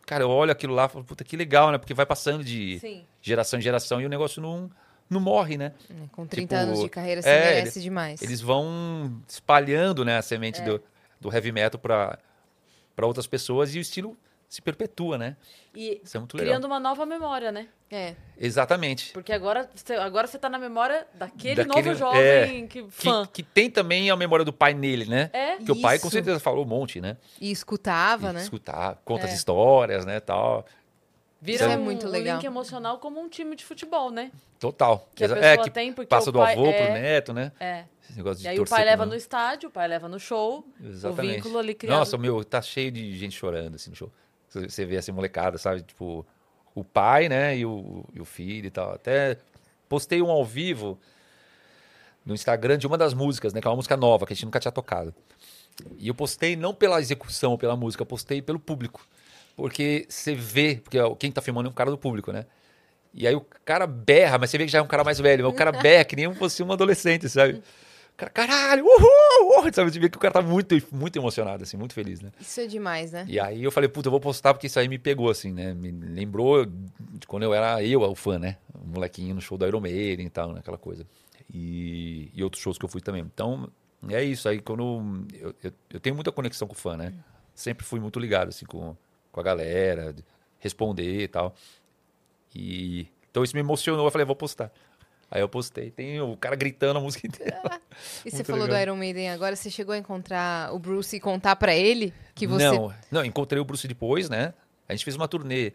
cara, 0.07 0.25
eu 0.25 0.31
olho 0.31 0.53
aquilo 0.53 0.75
lá 0.75 0.87
e 0.87 0.89
falo, 0.89 1.05
puta, 1.05 1.25
que 1.25 1.37
legal, 1.37 1.71
né? 1.71 1.79
Porque 1.79 1.93
vai 1.93 2.07
passando 2.07 2.43
de 2.43 2.79
Sim. 2.79 3.05
geração 3.21 3.59
em 3.59 3.63
geração 3.63 4.01
e 4.01 4.07
o 4.07 4.09
negócio 4.09 4.41
não, 4.41 4.71
não 5.11 5.21
morre, 5.21 5.59
né? 5.59 5.73
É, 5.91 6.07
Com 6.13 6.27
30 6.27 6.55
Tipo, 6.55 6.55
anos 6.55 6.81
de 6.81 6.89
carreira, 6.89 7.21
você 7.21 7.29
é, 7.29 7.41
merece 7.55 7.83
demais. 7.83 8.23
Eles 8.23 8.41
vão 8.41 9.21
espalhando 9.29 10.05
né, 10.05 10.17
a 10.17 10.23
semente 10.23 10.63
do, 10.63 10.83
do 11.21 11.33
heavy 11.33 11.53
metal 11.53 11.79
para 11.81 12.19
outras 13.03 13.27
pessoas 13.27 13.75
e 13.75 13.79
o 13.79 13.81
estilo 13.81 14.17
se 14.49 14.63
perpetua, 14.63 15.19
né? 15.19 15.37
E 15.75 16.01
Isso 16.05 16.17
é 16.17 16.21
muito 16.21 16.37
legal. 16.37 16.53
criando 16.53 16.65
uma 16.67 16.79
nova 16.81 17.05
memória, 17.05 17.51
né? 17.53 17.69
É. 17.91 18.15
Exatamente. 18.39 19.13
Porque 19.13 19.33
agora 19.33 19.69
você, 19.75 19.95
agora 19.95 20.27
você 20.27 20.39
tá 20.39 20.49
na 20.49 20.59
memória 20.59 21.07
daquele, 21.15 21.65
Daquele- 21.65 21.89
novo 21.89 21.99
jovem 21.99 22.21
é, 22.65 22.67
que, 22.67 22.83
Que, 22.83 22.91
fã. 22.91 23.27
que 23.33 23.43
tem 23.43 23.71
também 23.71 24.11
a 24.11 24.17
memória 24.17 24.45
do 24.45 24.53
pai 24.53 24.73
nele, 24.75 25.05
né? 25.07 25.31
É. 25.33 25.57
Que 25.57 25.71
o 25.71 25.81
pai 25.81 25.99
com 25.99 26.07
Isso. 26.09 26.15
certeza 26.15 26.41
falou 26.41 26.65
um 26.65 26.69
monte, 26.69 27.01
né? 27.01 27.17
E 27.41 27.51
escutava, 27.51 28.31
E 28.31 28.33
né? 28.35 28.41
Escutar, 28.43 29.01
conta 29.05 29.27
as 29.27 29.33
É. 29.33 29.35
histórias, 29.35 30.05
né, 30.05 30.19
tal. 30.21 30.65
Vira 31.41 31.65
Isso 31.67 31.73
é 31.73 31.77
um, 31.77 31.85
muito 31.85 32.07
um 32.07 32.11
legal. 32.11 32.37
link 32.37 32.45
emocional 32.47 32.99
como 32.99 33.21
um 33.21 33.29
time 33.29 33.55
de 33.55 33.65
futebol, 33.65 34.11
né? 34.11 34.33
Total. 34.59 35.07
Que 35.15 35.25
a 35.25 35.29
pessoa 35.29 35.47
é, 35.47 35.57
que 35.59 35.71
tem 35.71 35.93
porque 35.93 36.09
passa 36.09 36.31
o 36.31 36.33
do 36.33 36.41
avô 36.41 36.67
é. 36.67 36.73
pro 36.85 36.93
neto, 36.95 37.33
né? 37.35 37.53
É. 37.61 37.85
Esse 38.03 38.17
negócio 38.17 38.39
de 38.41 38.47
E 38.47 38.49
aí 38.49 38.59
o 38.59 38.65
pai 38.65 38.85
leva 38.85 39.05
no 39.05 39.15
estádio, 39.15 39.69
o 39.69 39.73
pai 39.73 39.87
leva 39.87 40.09
no 40.09 40.19
show. 40.19 40.67
Exatamente. 40.83 41.33
O 41.33 41.35
vínculo 41.35 41.59
ali 41.59 41.75
criado. 41.75 41.99
Nossa, 41.99 42.17
meu, 42.17 42.43
tá 42.43 42.63
cheio 42.63 42.91
de 42.91 43.17
gente 43.19 43.37
chorando 43.37 43.75
assim 43.75 43.91
no 43.91 43.97
show. 43.97 44.11
Você 44.49 44.85
vê 44.85 44.97
assim, 44.97 45.13
molecada, 45.13 45.59
sabe? 45.59 45.83
Tipo, 45.83 46.25
o 46.75 46.85
pai, 46.85 47.29
né? 47.29 47.57
E 47.57 47.67
o, 47.67 48.05
e 48.15 48.21
o 48.21 48.25
filho 48.25 48.67
e 48.67 48.71
tal. 48.71 48.93
Até 48.93 49.39
postei 49.89 50.23
um 50.23 50.31
ao 50.31 50.45
vivo 50.45 50.99
no 52.25 52.35
Instagram 52.35 52.77
de 52.77 52.87
uma 52.87 52.99
das 52.99 53.15
músicas, 53.15 53.53
né? 53.53 53.61
Que 53.61 53.67
é 53.67 53.71
uma 53.71 53.77
música 53.77 53.97
nova, 53.97 54.27
que 54.27 54.33
a 54.33 54.37
gente 54.37 54.45
nunca 54.45 54.61
tinha 54.61 54.73
tocado. 54.73 55.15
E 55.99 56.09
eu 56.09 56.15
postei 56.15 56.57
não 56.57 56.75
pela 56.75 57.01
execução, 57.01 57.57
pela 57.57 57.77
música, 57.77 58.03
eu 58.03 58.07
postei 58.07 58.41
pelo 58.41 58.59
público. 58.59 59.07
Porque 59.55 60.07
você 60.09 60.35
vê, 60.35 60.81
porque 60.83 60.99
quem 61.19 61.33
tá 61.33 61.41
filmando 61.41 61.69
é 61.69 61.71
um 61.71 61.75
cara 61.75 61.91
do 61.91 61.99
público, 61.99 62.33
né? 62.33 62.45
E 63.15 63.27
aí 63.27 63.35
o 63.35 63.41
cara 63.65 63.87
berra, 63.87 64.37
mas 64.37 64.51
você 64.51 64.59
vê 64.59 64.67
que 64.67 64.73
já 64.73 64.79
é 64.79 64.83
um 64.83 64.87
cara 64.87 65.03
mais 65.03 65.19
velho, 65.19 65.45
mas 65.45 65.55
o 65.55 65.57
cara 65.57 65.73
berra 65.73 66.05
que 66.05 66.15
nem 66.15 66.33
fosse 66.35 66.63
um 66.63 66.71
adolescente, 66.71 67.29
sabe? 67.31 67.63
Cara, 68.17 68.31
caralho, 68.31 68.85
uhul, 68.85 69.59
uhul, 69.59 69.73
sabe? 69.75 69.93
Você 69.93 69.99
vê 69.99 70.09
que 70.09 70.17
o 70.17 70.21
cara 70.21 70.33
tá 70.33 70.43
muito, 70.43 70.75
muito 70.91 71.19
emocionado, 71.19 71.65
assim, 71.65 71.77
muito 71.77 71.93
feliz, 71.93 72.21
né? 72.23 72.33
Isso 72.41 72.61
é 72.61 72.67
demais, 72.67 73.13
né? 73.13 73.27
E 73.29 73.39
aí 73.39 73.63
eu 73.63 73.71
falei, 73.71 73.89
puta, 73.91 74.09
eu 74.09 74.11
vou 74.11 74.21
postar 74.21 74.55
porque 74.55 74.69
isso 74.69 74.79
aí 74.81 74.89
me 74.89 74.99
pegou, 74.99 75.29
assim, 75.29 75.53
né? 75.53 75.75
Me 75.75 75.91
lembrou 75.91 76.65
de 76.65 77.27
quando 77.27 77.43
eu 77.43 77.53
era 77.53 77.83
eu, 77.85 78.01
o 78.01 78.15
fã, 78.15 78.39
né? 78.39 78.57
O 78.75 78.89
molequinho 78.89 79.35
no 79.35 79.41
show 79.43 79.59
da 79.59 79.69
Iron 79.69 79.81
Maiden 79.81 80.27
e 80.27 80.31
tal, 80.31 80.53
né? 80.53 80.61
aquela 80.61 80.79
coisa. 80.79 81.07
E, 81.53 82.31
e 82.35 82.43
outros 82.43 82.63
shows 82.63 82.79
que 82.79 82.85
eu 82.87 82.89
fui 82.89 83.03
também. 83.03 83.23
Então, 83.23 83.71
é 84.09 84.25
isso. 84.25 84.49
Aí 84.49 84.61
quando. 84.61 85.27
Eu, 85.35 85.55
eu, 85.63 85.73
eu 85.91 86.01
tenho 86.01 86.15
muita 86.15 86.33
conexão 86.33 86.67
com 86.67 86.75
o 86.75 86.77
fã, 86.77 86.97
né? 86.97 87.13
Sempre 87.55 87.85
fui 87.85 88.01
muito 88.01 88.19
ligado, 88.19 88.49
assim, 88.49 88.65
com, 88.65 88.97
com 89.31 89.41
a 89.41 89.43
galera, 89.43 90.13
de 90.15 90.25
responder 90.59 91.25
e 91.25 91.29
tal. 91.29 91.55
E. 92.55 93.09
Então 93.31 93.45
isso 93.45 93.55
me 93.55 93.61
emocionou. 93.61 94.07
Eu 94.07 94.11
falei, 94.11 94.25
vou 94.25 94.37
postar. 94.37 94.73
Aí 95.31 95.41
eu 95.41 95.49
postei. 95.49 95.91
Tem 95.91 96.21
o 96.21 96.37
cara 96.37 96.55
gritando 96.57 96.99
a 96.99 97.03
música 97.03 97.27
inteira. 97.29 97.81
E 98.25 98.31
você 98.31 98.45
falou 98.45 98.63
legal. 98.63 98.79
do 98.79 98.83
Iron 98.83 98.97
Maiden 98.97 99.31
agora, 99.31 99.57
você 99.57 99.71
chegou 99.71 99.95
a 99.95 99.99
encontrar 99.99 100.73
o 100.73 100.79
Bruce 100.79 101.15
e 101.17 101.21
contar 101.21 101.57
pra 101.57 101.75
ele 101.75 102.13
que 102.35 102.47
você. 102.47 102.65
Não, 102.65 102.95
não, 103.11 103.25
encontrei 103.25 103.61
o 103.61 103.65
Bruce 103.65 103.87
depois, 103.89 104.29
né? 104.29 104.55
A 104.89 104.93
gente 104.93 105.05
fez 105.05 105.17
uma 105.17 105.27
turnê. 105.27 105.73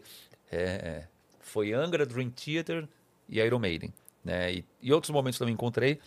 é, 0.50 1.04
foi 1.40 1.72
Angra, 1.72 2.06
Dream 2.06 2.30
Theater 2.30 2.88
e 3.28 3.38
Iron 3.38 3.58
Maiden. 3.58 3.92
Né? 4.24 4.54
E, 4.54 4.64
e 4.80 4.92
outros 4.92 5.10
momentos 5.10 5.38
também 5.38 5.52
encontrei. 5.52 6.00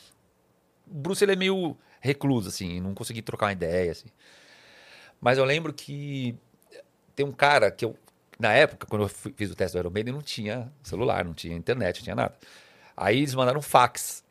O 0.89 0.95
Bruce 0.95 1.23
ele 1.23 1.34
é 1.34 1.35
meio 1.35 1.77
recluso, 1.99 2.49
assim, 2.49 2.80
não 2.80 2.93
consegui 2.93 3.22
trocar 3.22 3.47
uma 3.47 3.51
ideia, 3.51 3.91
assim. 3.91 4.07
Mas 5.19 5.38
eu 5.38 5.45
lembro 5.45 5.73
que 5.73 6.35
tem 7.15 7.26
um 7.26 7.31
cara 7.31 7.72
que 7.72 7.85
eu, 7.85 7.95
na 8.39 8.53
época, 8.53 8.85
quando 8.85 9.03
eu 9.03 9.09
fiz 9.09 9.51
o 9.51 9.55
teste 9.55 9.76
do 9.76 9.80
Iron 9.80 9.89
Maiden, 9.89 10.13
não 10.13 10.22
tinha 10.22 10.72
celular, 10.84 11.26
não 11.26 11.34
tinha 11.34 11.55
internet, 11.55 11.97
não 11.97 12.03
tinha 12.03 12.15
nada. 12.15 12.35
Aí 12.95 13.17
eles 13.17 13.34
mandaram 13.35 13.59
um 13.59 13.63
fax. 13.63 14.23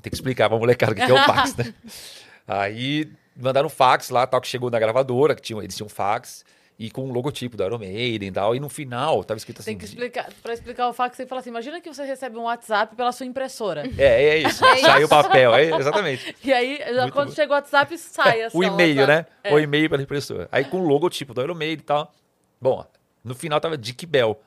Tem 0.00 0.10
que 0.10 0.14
explicar 0.14 0.48
pra 0.48 0.58
molecada 0.58 0.92
o 0.92 0.94
que 0.94 1.02
é 1.02 1.12
o 1.12 1.24
fax, 1.24 1.56
né? 1.56 1.74
Aí 2.46 3.12
mandaram 3.36 3.66
um 3.66 3.70
fax 3.70 4.10
lá, 4.10 4.26
tal, 4.26 4.40
que 4.40 4.48
chegou 4.48 4.70
na 4.70 4.78
gravadora, 4.78 5.34
que 5.34 5.42
tinha, 5.42 5.62
eles 5.62 5.76
tinham 5.76 5.86
um 5.86 5.90
fax, 5.90 6.44
e 6.78 6.90
com 6.90 7.08
o 7.08 7.12
logotipo 7.12 7.56
do 7.56 7.64
Iron 7.64 7.78
Maiden 7.78 8.28
e 8.28 8.32
tal. 8.32 8.54
E 8.54 8.60
no 8.60 8.68
final 8.68 9.24
tava 9.24 9.36
escrito 9.38 9.60
assim. 9.60 9.72
Tem 9.72 9.78
que 9.78 9.84
explicar, 9.84 10.30
pra 10.42 10.54
explicar 10.54 10.88
o 10.88 10.92
fax, 10.92 11.16
você 11.16 11.26
fala 11.26 11.40
assim, 11.40 11.50
imagina 11.50 11.80
que 11.80 11.92
você 11.92 12.04
recebe 12.04 12.38
um 12.38 12.44
WhatsApp 12.44 12.94
pela 12.94 13.12
sua 13.12 13.26
impressora. 13.26 13.84
É, 13.98 14.24
é 14.24 14.38
isso. 14.38 14.64
Saiu 14.80 15.06
o 15.06 15.08
papel, 15.08 15.54
é, 15.54 15.64
exatamente. 15.76 16.36
E 16.44 16.52
aí, 16.52 16.78
Muito 16.94 17.12
quando 17.12 17.28
bom. 17.28 17.34
chega 17.34 17.52
o 17.52 17.54
WhatsApp, 17.56 17.98
sai 17.98 18.42
assim, 18.42 18.56
o 18.58 18.62
e-mail, 18.62 19.06
né? 19.06 19.26
É. 19.42 19.52
O 19.52 19.58
e-mail 19.58 19.90
pela 19.90 20.02
impressora. 20.02 20.48
Aí 20.52 20.64
com 20.64 20.80
o 20.80 20.86
logotipo 20.86 21.34
do 21.34 21.42
Iron 21.42 21.54
Maiden 21.54 21.82
e 21.82 21.86
tal. 21.86 22.14
Bom, 22.60 22.86
no 23.24 23.34
final 23.34 23.60
tava 23.60 23.76
Dick 23.76 24.06
Bell 24.06 24.40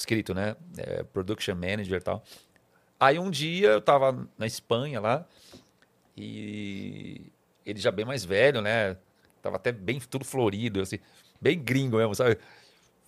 escrito, 0.00 0.34
né? 0.34 0.56
É, 0.76 1.02
production 1.04 1.54
Manager 1.54 1.98
e 1.98 2.02
tal. 2.02 2.22
Aí 2.98 3.18
um 3.18 3.30
dia 3.30 3.68
eu 3.68 3.80
tava 3.80 4.28
na 4.36 4.46
Espanha 4.46 5.00
lá 5.00 5.26
e 6.16 7.20
ele 7.64 7.78
já 7.80 7.90
bem 7.90 8.04
mais 8.04 8.24
velho, 8.24 8.60
né? 8.60 8.96
Tava 9.42 9.56
até 9.56 9.72
bem 9.72 9.98
tudo 10.00 10.24
florido, 10.24 10.80
assim, 10.80 10.98
bem 11.40 11.58
gringo 11.58 11.96
mesmo, 11.96 12.14
sabe? 12.14 12.38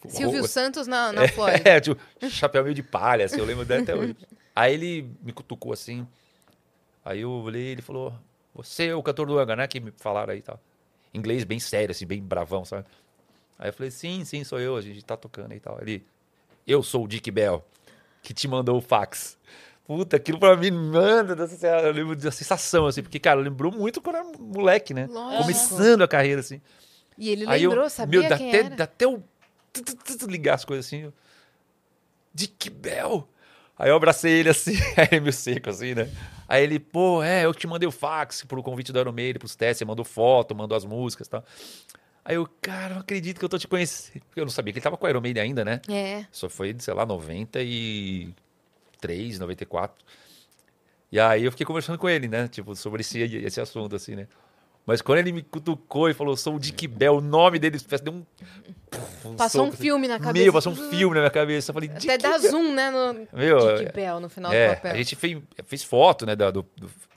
Silvio 0.09 0.31
Roupa- 0.31 0.49
Santos 0.49 0.87
na, 0.87 1.13
na 1.13 1.29
Flórida. 1.29 1.69
é, 1.69 1.81
tipo, 1.81 2.01
chapéu 2.31 2.63
meio 2.65 2.75
de 2.75 2.83
palha, 2.83 3.25
assim, 3.27 3.39
eu 3.39 3.45
lembro 3.45 3.65
dele 3.65 3.83
até 3.83 3.95
hoje. 3.95 4.17
Aí 4.55 4.75
ele 4.75 5.11
me 5.23 5.33
cutucou 5.33 5.73
assim. 5.73 6.07
Aí 7.05 7.21
eu 7.21 7.31
olhei 7.31 7.69
ele 7.69 7.83
falou: 7.83 8.15
Você 8.55 8.87
é 8.89 8.95
o 8.95 9.03
cantor 9.03 9.27
do 9.27 9.39
Anga, 9.39 9.57
né? 9.57 9.67
Que 9.67 9.81
me 9.81 9.93
falaram 9.99 10.33
aí 10.33 10.39
e 10.39 10.43
tal. 10.43 10.61
Inglês 11.15 11.45
bem 11.45 11.61
sério, 11.61 11.91
assim, 11.93 12.07
bem 12.07 12.23
bravão, 12.23 12.65
sabe? 12.65 12.87
Aí 13.59 13.69
eu 13.69 13.73
falei: 13.73 13.91
Sim, 13.91 14.25
sim, 14.25 14.43
sou 14.45 14.59
eu, 14.61 14.77
a 14.77 14.81
gente 14.81 15.05
tá 15.05 15.17
tocando 15.17 15.53
aí 15.53 15.59
e 15.59 15.61
tal. 15.61 15.79
Ele: 15.81 16.05
Eu 16.67 16.83
sou 16.83 17.05
o 17.05 17.09
Dick 17.09 17.31
Bell, 17.31 17.65
que 18.23 18.33
te 18.33 18.47
mandou 18.49 18.77
o 18.79 18.81
fax. 18.81 19.37
Puta, 19.85 20.17
aquilo 20.17 20.39
pra 20.39 20.57
mim, 20.57 20.71
mano, 20.71 21.35
dessa- 21.35 21.67
eu 21.67 21.93
lembro 21.93 22.15
da 22.17 22.31
sensação, 22.31 22.87
assim, 22.87 23.03
porque, 23.03 23.19
cara, 23.19 23.41
lembrou 23.41 23.73
muito 23.73 24.01
quando 24.01 24.17
era 24.17 24.25
moleque, 24.39 24.95
né? 24.95 25.07
Lógico. 25.11 25.43
Começando 25.43 26.03
a 26.03 26.09
carreira, 26.09 26.41
assim. 26.41 26.61
E 27.19 27.29
ele 27.31 27.45
Aí 27.49 27.63
eu- 27.65 27.71
lembrou, 27.71 27.91
sabia 27.91 28.21
meu, 28.21 28.29
dá 28.29 28.39
quem 28.39 28.49
até, 28.49 28.59
era? 28.61 28.77
Dá 28.77 28.85
até 28.85 29.05
tu, 29.07 30.27
ligar 30.29 30.55
as 30.55 30.65
coisas 30.65 30.87
assim. 30.87 31.01
eu- 31.03 31.13
Dick 32.33 32.71
Bell. 32.71 33.29
Aí 33.79 33.91
eu 33.91 33.97
abracei 33.97 34.33
ele 34.33 34.49
assim, 34.51 34.73
ele 35.11 35.21
meio 35.21 35.33
seco 35.33 35.69
assim, 35.69 35.95
né? 35.95 36.09
Aí 36.49 36.63
ele, 36.63 36.79
pô, 36.79 37.23
é, 37.23 37.45
eu 37.45 37.53
te 37.53 37.67
mandei 37.67 37.89
o 37.89 37.93
fax 37.93 38.45
pro 38.45 38.63
convite 38.63 38.93
do 38.93 38.99
Iron 39.01 39.13
Maiden, 39.13 39.39
pros 39.39 39.57
testes, 39.57 39.79
você 39.79 39.85
mandou 39.85 40.05
foto, 40.05 40.55
mandou 40.55 40.77
as 40.77 40.85
músicas 40.85 41.27
e 41.27 41.31
tal. 41.31 41.45
Aí 42.25 42.37
eu, 42.37 42.49
cara, 42.61 42.95
não 42.95 43.01
acredito 43.01 43.39
que 43.39 43.45
eu 43.45 43.49
tô 43.49 43.59
te 43.59 43.67
conhecendo. 43.67 44.23
Eu 44.37 44.45
não 44.45 44.51
sabia 44.51 44.73
que 44.73 44.79
ele 44.79 44.85
tava 44.85 44.97
com 44.97 45.05
o 45.05 45.09
Iron 45.09 45.21
Maiden 45.21 45.43
ainda, 45.43 45.65
né? 45.65 45.81
É. 45.89 46.25
Só 46.31 46.49
foi, 46.49 46.75
sei 46.79 46.95
lá, 46.95 47.05
93, 47.05 49.39
94. 49.39 50.05
E 51.11 51.19
aí 51.21 51.45
eu 51.45 51.51
fiquei 51.51 51.67
conversando 51.67 51.99
com 51.99 52.09
ele, 52.09 52.29
né? 52.29 52.49
Tipo, 52.49 52.75
sobre 52.77 53.01
esse, 53.01 53.21
esse 53.21 53.61
assunto, 53.61 53.97
assim, 53.97 54.15
né? 54.15 54.29
Mas 54.87 55.01
quando 55.01 55.19
ele 55.19 55.33
me 55.33 55.43
cutucou 55.43 56.09
e 56.09 56.15
falou, 56.15 56.37
sou 56.37 56.57
o 56.57 56.59
Dick 56.59 56.89
Bell, 56.89 57.17
o 57.17 57.21
nome 57.21 57.59
dele, 57.59 57.79
deu 58.03 58.13
um... 58.13 58.25
um 59.25 59.37
Passou 59.37 59.63
um 59.63 59.65
soco, 59.67 59.75
assim. 59.75 59.83
filme 59.83 60.09
na 60.09 60.19
cabeça. 60.19 60.45
Meu, 60.45 60.53
passou 60.53 60.73
um 60.73 60.91
filme 60.91 61.15
na 61.15 61.21
minha 61.21 61.31
cabeça. 61.31 61.71
Eu 61.71 61.75
falei, 61.75 61.89
Até 61.91 61.99
Dick 62.01 62.19
dá 62.19 62.39
Bell. 62.39 62.51
zoom, 62.51 62.75
né? 62.75 62.91
No 62.91 63.29
Meu, 63.33 63.77
Dick 63.79 63.93
Bell 63.93 64.19
no 64.19 64.29
final 64.29 64.53
É, 64.53 64.71
do 64.71 64.75
papel. 64.77 64.93
a 64.93 64.97
gente 64.97 65.15
fez, 65.15 65.39
fez 65.67 65.85
foto, 65.85 66.27
né, 66.27 66.35
do, 66.35 66.51
do, 66.51 66.67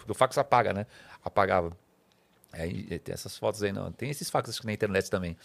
do 0.05 0.13
fax 0.13 0.37
apaga, 0.37 0.73
né? 0.73 0.85
Apagava. 1.23 1.75
Aí 2.57 2.99
tem 2.99 3.13
essas 3.13 3.37
fotos 3.37 3.61
aí, 3.61 3.71
não. 3.71 3.91
Tem 3.91 4.09
esses 4.09 4.29
que 4.29 4.65
na 4.65 4.73
internet 4.73 5.09
também. 5.09 5.37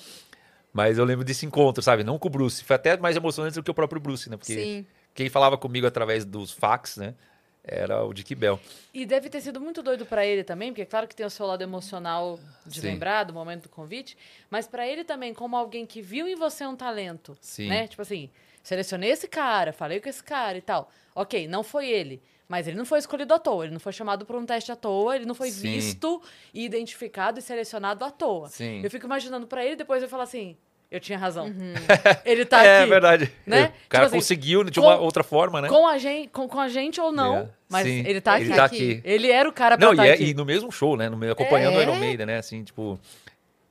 Mas 0.72 0.98
eu 0.98 1.04
lembro 1.04 1.24
desse 1.24 1.44
encontro, 1.44 1.82
sabe? 1.82 2.04
Não 2.04 2.18
com 2.18 2.28
o 2.28 2.30
Bruce. 2.30 2.62
Foi 2.62 2.76
até 2.76 2.96
mais 2.96 3.16
emocionante 3.16 3.56
do 3.56 3.62
que 3.62 3.70
o 3.70 3.74
próprio 3.74 4.00
Bruce, 4.00 4.30
né? 4.30 4.36
Porque 4.36 4.54
Sim. 4.54 4.86
quem 5.14 5.28
falava 5.28 5.58
comigo 5.58 5.86
através 5.86 6.24
dos 6.24 6.52
fax, 6.52 6.96
né? 6.96 7.14
Era 7.62 8.02
o 8.04 8.14
Dick 8.14 8.34
Bell. 8.34 8.58
E 8.94 9.04
deve 9.04 9.28
ter 9.28 9.40
sido 9.40 9.60
muito 9.60 9.82
doido 9.82 10.06
pra 10.06 10.24
ele 10.24 10.42
também, 10.42 10.70
porque 10.70 10.82
é 10.82 10.86
claro 10.86 11.06
que 11.06 11.14
tem 11.14 11.26
o 11.26 11.30
seu 11.30 11.46
lado 11.46 11.62
emocional 11.62 12.38
de 12.64 12.80
Sim. 12.80 12.86
lembrar 12.86 13.24
do 13.24 13.34
momento 13.34 13.64
do 13.64 13.68
convite, 13.68 14.16
mas 14.48 14.66
pra 14.66 14.86
ele 14.88 15.04
também, 15.04 15.34
como 15.34 15.56
alguém 15.56 15.84
que 15.84 16.00
viu 16.00 16.26
em 16.26 16.34
você 16.34 16.66
um 16.66 16.74
talento, 16.74 17.36
Sim. 17.40 17.68
né? 17.68 17.86
Tipo 17.86 18.00
assim, 18.00 18.30
selecionei 18.62 19.10
esse 19.10 19.28
cara, 19.28 19.72
falei 19.74 20.00
com 20.00 20.08
esse 20.08 20.24
cara 20.24 20.56
e 20.56 20.62
tal. 20.62 20.90
Ok, 21.14 21.46
não 21.46 21.62
foi 21.62 21.90
ele, 21.90 22.22
mas 22.50 22.66
ele 22.66 22.76
não 22.76 22.84
foi 22.84 22.98
escolhido 22.98 23.32
à 23.32 23.38
toa, 23.38 23.64
ele 23.64 23.72
não 23.72 23.78
foi 23.78 23.92
chamado 23.92 24.26
por 24.26 24.34
um 24.34 24.44
teste 24.44 24.72
à 24.72 24.76
toa, 24.76 25.14
ele 25.14 25.24
não 25.24 25.36
foi 25.36 25.52
Sim. 25.52 25.62
visto, 25.62 26.20
e 26.52 26.64
identificado 26.64 27.38
e 27.38 27.42
selecionado 27.42 28.04
à 28.04 28.10
toa. 28.10 28.48
Sim. 28.48 28.80
Eu 28.82 28.90
fico 28.90 29.06
imaginando 29.06 29.46
pra 29.46 29.64
ele, 29.64 29.76
depois 29.76 30.02
eu 30.02 30.08
falo 30.08 30.24
assim, 30.24 30.56
eu 30.90 30.98
tinha 30.98 31.16
razão. 31.16 31.46
Ele 32.26 32.44
tá 32.44 32.64
é 32.66 32.80
aqui. 32.80 32.90
verdade. 32.90 33.32
né? 33.46 33.66
O 33.86 33.88
cara 33.88 34.06
Tipo 34.06 34.06
assim, 34.06 34.16
conseguiu 34.16 34.64
de 34.64 34.80
com- 34.80 34.86
uma 34.88 34.96
outra 34.96 35.22
forma, 35.22 35.60
né? 35.60 35.68
Com 35.68 35.86
a 35.86 35.96
gente, 35.98 36.28
com, 36.30 36.48
com 36.48 36.58
a 36.58 36.68
gente 36.68 37.00
ou 37.00 37.12
não, 37.12 37.36
É. 37.36 37.48
mas 37.68 37.86
Sim, 37.86 38.00
ele 38.04 38.20
tá 38.20 38.34
aqui. 38.34 38.44
Ele 38.46 38.54
tá 38.56 38.64
aqui. 38.64 39.00
Ele 39.04 39.30
era 39.30 39.48
o 39.48 39.52
cara 39.52 39.78
pra 39.78 39.86
Não, 39.86 39.92
estar 39.92 40.06
e, 40.06 40.08
é- 40.10 40.12
aqui. 40.14 40.24
e 40.30 40.34
no 40.34 40.44
mesmo 40.44 40.72
show, 40.72 40.96
né? 40.96 41.08
No 41.08 41.16
meio, 41.16 41.30
acompanhando 41.32 41.76
o 41.76 41.78
É? 41.78 41.82
Iron 41.84 41.94
Maiden, 41.94 42.26
né? 42.26 42.38
Assim, 42.38 42.64
tipo. 42.64 42.98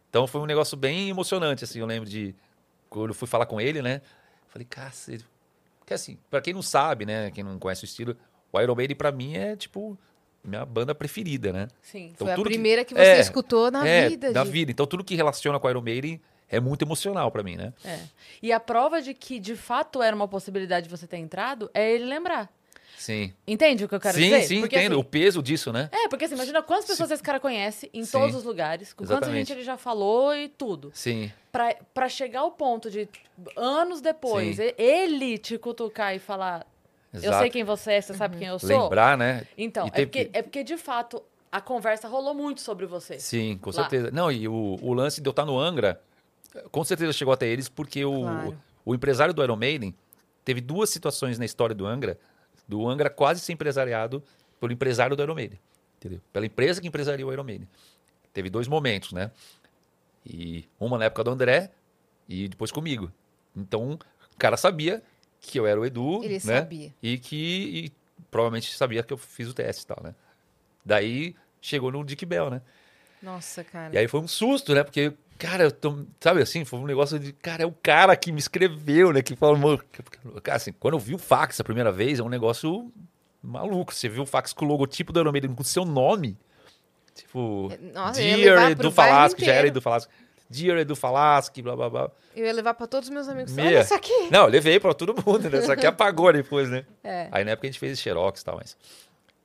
Então 0.09 0.25
foi 0.27 0.39
um 0.39 0.45
negócio 0.45 0.77
bem 0.77 1.09
emocionante, 1.09 1.65
assim. 1.65 1.79
Eu 1.81 1.85
lembro 1.85 2.09
de. 2.09 2.33
Quando 2.89 3.09
eu 3.09 3.13
fui 3.13 3.27
falar 3.27 3.45
com 3.45 3.59
ele, 3.59 3.81
né? 3.81 4.01
Falei, 4.47 4.65
cacete. 4.69 5.25
Porque 5.79 5.93
assim, 5.93 6.17
pra 6.29 6.39
quem 6.39 6.53
não 6.53 6.61
sabe, 6.61 7.05
né? 7.05 7.29
Quem 7.31 7.43
não 7.43 7.59
conhece 7.59 7.83
o 7.83 7.85
estilo, 7.85 8.15
o 8.51 8.59
Iron 8.61 8.75
Maiden 8.75 8.95
pra 8.95 9.11
mim 9.11 9.35
é, 9.35 9.55
tipo, 9.55 9.97
minha 10.43 10.65
banda 10.65 10.93
preferida, 10.95 11.51
né? 11.53 11.67
Sim. 11.81 12.11
Então, 12.13 12.25
Foi 12.27 12.31
a 12.33 12.35
tudo 12.35 12.47
que- 12.47 12.53
primeira 12.53 12.83
que, 12.85 12.93
você 12.93 13.01
É, 13.01 13.19
escutou 13.19 13.69
na 13.71 13.87
é, 13.87 14.09
vida. 14.09 14.31
Da 14.31 14.43
de- 14.43 14.49
vida. 14.51 14.71
Então 14.71 14.85
tudo 14.85 15.03
que 15.03 15.15
relaciona 15.15 15.59
com 15.59 15.67
o 15.67 15.69
Iron 15.69 15.81
Maiden 15.81 16.21
é 16.49 16.59
muito 16.59 16.83
emocional 16.83 17.29
pra 17.31 17.43
mim, 17.43 17.55
né? 17.55 17.73
É. 17.85 17.99
E 18.41 18.51
a 18.51 18.59
prova 18.59 19.01
de 19.01 19.13
que 19.13 19.39
de 19.39 19.55
fato 19.55 20.01
era 20.01 20.15
uma 20.15 20.27
possibilidade 20.27 20.87
de 20.87 20.95
você 20.95 21.05
ter 21.05 21.17
entrado 21.17 21.69
é 21.73 21.91
ele 21.91 22.05
lembrar. 22.05 22.49
Sim. 22.97 23.33
Entende 23.47 23.85
o 23.85 23.87
que 23.87 23.95
eu 23.95 23.99
quero 23.99 24.15
sim, 24.17 24.23
dizer? 24.23 24.41
sim, 24.43 24.59
Porque, 24.59 24.75
entendo. 24.75 24.91
assim, 24.93 24.99
o 24.99 25.03
peso 25.05 25.41
disso, 25.41 25.71
né? 25.71 25.89
É, 25.91 26.09
porque 26.09 26.25
assim, 26.25 26.35
imagina 26.35 26.61
quantas 26.61 26.85
pessoas 26.85 27.09
esse 27.11 27.23
cara 27.23 27.39
conhece 27.39 27.89
em 27.93 28.03
Sim. 28.03 28.11
todos 28.11 28.35
os 28.35 28.43
lugares, 28.43 28.91
com 28.91 29.05
quanta 29.05 29.31
gente 29.31 29.53
ele 29.53 29.63
já 29.63 29.77
falou 29.77 30.35
e 30.35 30.49
tudo. 30.49 30.91
Sim. 30.93 31.31
Pra, 31.49 31.75
pra 31.93 32.09
chegar 32.09 32.41
ao 32.41 32.51
ponto 32.51 32.89
de, 32.89 33.07
anos 33.55 34.01
depois, 34.01 34.57
Sim. 34.57 34.71
ele 34.77 35.37
te 35.37 35.57
cutucar 35.57 36.13
e 36.13 36.19
falar: 36.19 36.67
Eu 37.11 37.19
Exato. 37.19 37.39
sei 37.39 37.49
quem 37.49 37.63
você 37.63 37.93
é, 37.93 38.01
você 38.01 38.13
sabe 38.13 38.37
quem 38.37 38.47
eu 38.47 38.59
sou. 38.59 38.83
Lembrar, 38.83 39.17
né? 39.17 39.45
Então, 39.57 39.87
é, 39.87 39.89
tem- 39.91 40.05
porque, 40.05 40.29
é 40.31 40.41
porque 40.43 40.63
de 40.63 40.77
fato 40.77 41.23
a 41.51 41.59
conversa 41.59 42.07
rolou 42.07 42.33
muito 42.35 42.61
sobre 42.61 42.85
você. 42.85 43.17
Sim, 43.19 43.57
com 43.57 43.69
lá. 43.71 43.73
certeza. 43.75 44.11
Não, 44.11 44.31
e 44.31 44.47
o, 44.47 44.77
o 44.81 44.93
lance 44.93 45.19
de 45.19 45.27
eu 45.27 45.31
estar 45.31 45.45
no 45.45 45.59
Angra, 45.59 45.99
com 46.71 46.83
certeza 46.83 47.11
chegou 47.11 47.33
até 47.33 47.47
eles, 47.47 47.67
porque 47.67 48.05
o, 48.05 48.21
Claro. 48.21 48.57
o 48.85 48.93
empresário 48.93 49.33
do 49.33 49.43
Iron 49.43 49.55
Maiden 49.55 49.95
teve 50.45 50.61
duas 50.61 50.89
situações 50.91 51.39
na 51.39 51.45
história 51.45 51.73
do 51.75 51.87
Angra, 51.87 52.19
do 52.67 52.87
Angra 52.87 53.09
quase 53.09 53.39
ser 53.41 53.53
empresariado 53.53 54.23
pelo 54.59 54.71
empresário 54.71 55.15
do 55.15 55.23
Iron 55.23 55.33
Maiden. 55.35 55.59
Entendeu? 55.97 56.21
Pela 56.31 56.45
empresa 56.45 56.79
que 56.79 56.87
empresariou 56.87 57.29
o 57.29 57.33
Iron 57.33 57.43
Maiden. 57.43 57.67
Teve 58.31 58.49
dois 58.51 58.67
momentos, 58.67 59.11
né? 59.11 59.31
E 60.25 60.65
uma 60.79 60.97
na 60.97 61.05
época 61.05 61.23
do 61.23 61.31
André 61.31 61.71
e 62.27 62.47
depois 62.47 62.71
comigo. 62.71 63.11
Então, 63.55 63.93
o 64.33 64.37
cara 64.37 64.55
sabia 64.55 65.01
que 65.39 65.59
eu 65.59 65.65
era 65.65 65.79
o 65.79 65.85
Edu, 65.85 66.23
Ele 66.23 66.33
né? 66.35 66.39
sabia. 66.39 66.93
E 67.01 67.17
que 67.17 67.35
e 67.35 67.91
provavelmente 68.29 68.73
sabia 68.75 69.03
que 69.03 69.13
eu 69.13 69.17
fiz 69.17 69.47
o 69.47 69.53
teste 69.53 69.83
e 69.83 69.87
tal, 69.87 70.01
né? 70.03 70.13
Daí 70.85 71.35
chegou 71.61 71.91
no 71.91 72.03
Dick 72.03 72.25
Bell, 72.25 72.49
né? 72.49 72.61
Nossa, 73.21 73.63
cara. 73.63 73.93
E 73.93 73.97
aí 73.97 74.07
foi 74.07 74.19
um 74.19 74.27
susto, 74.27 74.73
né? 74.73 74.83
Porque, 74.83 75.13
cara, 75.37 75.63
eu 75.63 75.71
tô, 75.71 76.05
sabe 76.19 76.41
assim, 76.41 76.63
foi 76.63 76.79
um 76.79 76.85
negócio 76.85 77.19
de, 77.19 77.33
cara, 77.33 77.63
é 77.63 77.65
o 77.65 77.75
cara 77.83 78.15
que 78.15 78.31
me 78.31 78.39
escreveu, 78.39 79.11
né? 79.11 79.21
Que 79.21 79.35
falou, 79.35 79.81
cara, 80.41 80.55
assim, 80.55 80.71
quando 80.71 80.93
eu 80.93 80.99
vi 80.99 81.15
o 81.15 81.17
fax 81.17 81.59
a 81.59 81.63
primeira 81.63 81.91
vez, 81.91 82.19
é 82.19 82.23
um 82.23 82.29
negócio 82.29 82.91
maluco. 83.43 83.93
Você 83.93 84.07
viu 84.07 84.23
o 84.23 84.25
fax 84.25 84.53
com 84.53 84.65
o 84.65 84.67
logotipo 84.67 85.11
do 85.11 85.19
Iron 85.19 85.31
Maiden, 85.31 85.53
com 85.53 85.61
o 85.61 85.65
seu 85.65 85.83
nome. 85.83 86.37
Tipo, 87.13 87.69
Nossa, 87.93 88.21
ia 88.21 88.37
levar 88.37 88.55
Dear 88.55 88.75
bairro 88.75 88.91
Falaschi, 88.91 89.45
já 89.45 89.53
era. 89.53 89.67
Edu 89.67 89.81
Falaschi. 89.81 90.07
Dear 90.49 90.79
Edu 90.79 90.95
Falaschi, 90.95 91.61
blá, 91.61 91.75
blá, 91.75 91.89
blá. 91.89 92.11
Eu 92.35 92.45
ia 92.45 92.53
levar 92.53 92.73
pra 92.73 92.87
todos 92.87 93.07
os 93.07 93.13
meus 93.13 93.27
amigos. 93.27 93.53
Meia. 93.53 93.67
Olha 93.67 93.81
isso 93.81 93.93
aqui. 93.93 94.29
Não, 94.31 94.41
eu 94.41 94.47
levei 94.47 94.79
pra 94.79 94.93
todo 94.93 95.13
mundo, 95.13 95.47
né? 95.49 95.61
Só 95.61 95.75
que 95.75 95.85
apagou 95.87 96.33
depois, 96.33 96.69
né? 96.69 96.85
É. 97.03 97.27
Aí 97.31 97.43
na 97.43 97.51
época 97.51 97.67
a 97.67 97.71
gente 97.71 97.79
fez 97.79 97.99
xerox 97.99 98.41
e 98.41 98.45
tal, 98.45 98.57
mas... 98.57 98.75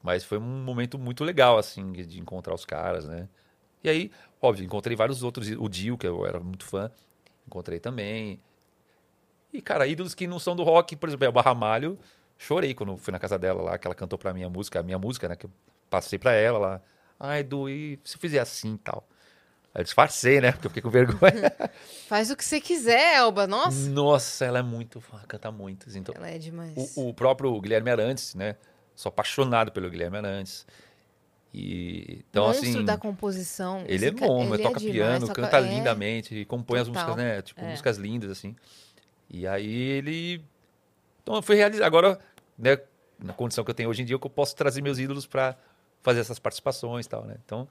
Mas 0.02 0.22
foi 0.24 0.39
um 0.39 0.43
momento 0.43 0.98
muito 0.98 1.24
legal, 1.24 1.56
assim, 1.56 1.93
de 1.93 2.20
encontrar 2.20 2.55
os 2.55 2.64
caras, 2.64 3.06
né? 3.06 3.26
E 3.82 3.89
aí, 3.89 4.10
óbvio, 4.40 4.64
encontrei 4.64 4.94
vários 4.97 5.22
outros. 5.22 5.48
O 5.59 5.68
Dio, 5.68 5.97
que 5.97 6.06
eu 6.06 6.26
era 6.26 6.40
muito 6.40 6.64
fã, 6.64 6.90
encontrei 7.47 7.78
também. 7.78 8.39
E, 9.52 9.62
cara, 9.62 9.86
ídolos 9.86 10.14
que 10.14 10.26
não 10.26 10.39
são 10.39 10.55
do 10.56 10.62
rock, 10.62 10.97
por 10.97 11.09
exemplo, 11.09 11.24
é 11.24 11.28
o 11.28 11.32
Barramalho. 11.32 11.98
Chorei 12.36 12.74
quando 12.74 12.97
fui 12.97 13.12
na 13.12 13.18
casa 13.18 13.39
dela 13.39 13.62
lá, 13.62 13.78
que 13.78 13.86
ela 13.86 13.94
cantou 13.94 14.18
pra 14.18 14.35
mim 14.35 14.43
a 14.43 14.48
música, 14.51 14.81
a 14.81 14.82
minha 14.82 14.98
música, 14.98 15.28
né? 15.28 15.36
Que 15.36 15.47
eu 15.47 15.51
passei 15.89 16.18
pra 16.18 16.32
ela 16.32 16.59
lá. 16.59 16.82
Ai, 17.18 17.40
Edu, 17.40 17.68
e 17.68 17.98
se 18.05 18.16
eu 18.16 18.20
fizer 18.20 18.40
assim 18.40 18.74
e 18.74 18.78
tal? 18.78 19.06
Eu 19.74 19.82
disfarcei, 19.82 20.40
né? 20.40 20.52
Porque 20.52 20.66
eu 20.66 20.70
fiquei 20.70 20.82
com 20.82 20.90
vergonha. 20.90 21.52
Faz 22.06 22.30
o 22.30 22.36
que 22.36 22.44
você 22.44 22.60
quiser, 22.60 23.16
Elba. 23.16 23.46
Nossa. 23.46 23.88
Nossa, 23.90 24.44
ela 24.44 24.60
é 24.60 24.62
muito 24.62 25.01
fã, 25.01 25.18
canta 25.26 25.51
muito. 25.51 25.86
Então, 25.96 26.14
Ela 26.16 26.30
é 26.30 26.38
demais. 26.38 26.94
o, 26.96 27.09
o 27.09 27.14
próprio 27.14 27.60
Guilherme 27.60 27.90
Arantes, 27.90 28.34
né? 28.36 28.55
Sou 28.94 29.10
apaixonado 29.10 29.72
pelo 29.72 29.90
Guilherme 29.90 30.16
Arantes. 30.18 30.64
E, 31.52 32.24
então, 32.30 32.46
Monstro 32.46 32.68
assim, 32.68 32.84
da 32.84 32.96
composição. 32.96 33.84
ele 33.86 34.06
é 34.06 34.10
bom, 34.10 34.55
ele 34.55 34.62
toca 34.62 34.78
demais, 34.80 34.92
piano, 34.96 35.26
toca- 35.28 35.42
canta 35.42 35.59
é. 35.59 35.60
lindamente, 35.62 36.34
e 36.34 36.44
compõe 36.44 36.80
as 36.80 36.88
Total. 36.88 37.02
músicas, 37.05 37.24
né? 37.24 37.42
Tipo, 37.42 37.60
É. 37.60 37.70
músicas 37.70 37.96
lindas, 37.96 38.30
assim. 38.30 38.55
E 39.30 39.46
aí 39.46 39.72
ele. 39.72 40.44
Então, 41.22 41.40
foi 41.42 41.56
realizado. 41.56 41.86
Agora, 41.86 42.18
né, 42.59 42.78
na 43.18 43.32
condição 43.32 43.64
que 43.64 43.70
eu 43.70 43.74
tenho 43.74 43.88
hoje 43.88 44.02
em 44.02 44.05
dia, 44.05 44.18
que 44.18 44.26
eu 44.26 44.30
posso 44.30 44.55
trazer 44.55 44.82
meus 44.82 44.98
ídolos 44.98 45.26
para 45.26 45.56
fazer 46.02 46.20
essas 46.20 46.38
participações 46.38 47.06
e 47.06 47.09
tal, 47.09 47.24
né? 47.24 47.36
Então, 47.44 47.66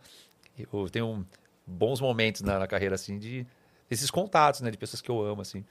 eu 0.58 0.90
tenho 0.90 1.26
bons 1.66 2.02
momentos 2.02 2.42
na, 2.42 2.60
na 2.60 2.68
carreira, 2.68 2.96
assim, 2.96 3.18
de 3.18 3.46
esses 3.90 4.10
contatos, 4.10 4.62
né? 4.62 4.72
De 4.72 4.78
pessoas 4.78 5.02
que 5.02 5.10
eu 5.10 5.22
amo, 5.22 5.42
assim. 5.42 5.64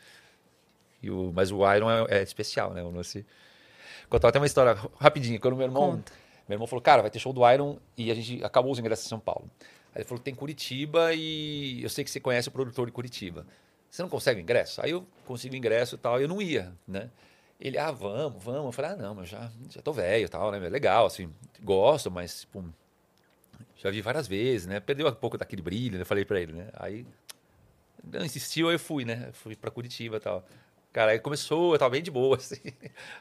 E 1.03 1.11
o, 1.11 1.33
mas 1.35 1.51
o 1.51 1.59
Iron 1.75 1.91
é, 1.91 2.19
é 2.19 2.23
especial, 2.23 2.73
né? 2.73 2.83
O 2.83 2.91
lance. 2.91 3.27
Contar 4.09 4.29
até 4.29 4.39
uma 4.39 4.47
história 4.47 4.79
rapidinho. 4.99 5.41
Quando 5.41 5.57
meu 5.57 5.67
irmão, 5.67 5.93
Conta. 5.93 6.13
meu 6.49 6.57
irmão 6.57 6.67
falou, 6.67 6.83
cara, 6.83 7.03
vai 7.03 7.11
ter 7.11 7.19
show 7.19 7.33
do 7.33 7.49
Iron 7.51 7.79
e 7.97 8.11
a 8.11 8.15
gente 8.15 8.45
acabou 8.45 8.71
os 8.73 8.79
ingressos 8.79 9.07
em 9.07 9.09
São 9.09 9.21
Paulo. 9.21 9.51
Aí 9.95 10.01
ele 10.01 10.05
falou, 10.05 10.23
tem 10.23 10.35
Curitiba 10.35 11.13
e 11.13 11.83
eu 11.83 11.89
sei 11.89 12.05
que 12.05 12.11
você 12.11 12.21
conhece 12.21 12.49
o 12.49 12.53
produtor 12.53 12.87
de 12.87 12.93
Curitiba. 12.93 13.47
Você 13.91 14.01
não 14.01 14.09
consegue 14.09 14.41
o 14.41 14.43
ingresso? 14.43 14.81
Aí 14.83 14.91
eu 14.91 15.07
consigo 15.27 15.55
o 15.55 15.57
ingresso 15.57 15.97
e 15.97 15.99
tal, 15.99 16.19
e 16.19 16.25
eu 16.25 16.29
não 16.29 16.41
ia, 16.41 16.73
né? 16.89 17.11
Ele, 17.61 17.77
ah, 17.79 17.91
vamos, 17.91 18.43
vamos. 18.43 18.65
Eu 18.67 18.73
falei, 18.73 18.93
ah, 18.93 18.97
não, 18.97 19.15
mas 19.15 19.29
já, 19.29 19.51
já 19.69 19.83
tô 19.83 19.93
velho 19.93 20.25
e 20.25 20.29
tal, 20.29 20.51
né? 20.51 20.65
É 20.65 20.69
legal, 20.71 21.07
assim, 21.07 21.31
gosto, 21.63 22.11
mas, 22.11 22.41
tipo, 22.41 22.65
já 23.83 23.91
vi 23.91 24.01
várias 24.01 24.29
vezes, 24.29 24.67
né? 24.67 24.79
Perdeu 24.79 25.09
um 25.09 25.13
pouco 25.13 25.37
daquele 25.37 25.61
brilho, 25.61 25.97
né? 25.97 26.03
Eu 26.03 26.07
falei 26.07 26.25
pra 26.25 26.41
ele, 26.41 26.53
né? 26.53 26.69
Aí, 26.75 27.05
não, 28.05 28.25
insistiu, 28.25 28.71
eu 28.71 28.79
fui, 28.79 29.05
né? 29.05 29.31
Fui 29.33 29.57
pra 29.57 29.71
Curitiba 29.71 30.17
e 30.19 30.21
tal. 30.21 30.47
Cara, 30.93 31.13
aí 31.13 31.19
começou, 31.19 31.73
eu 31.75 31.79
tava 31.79 31.91
bem 31.91 32.03
de 32.03 32.11
boa, 32.11 32.37
assim. 32.39 32.61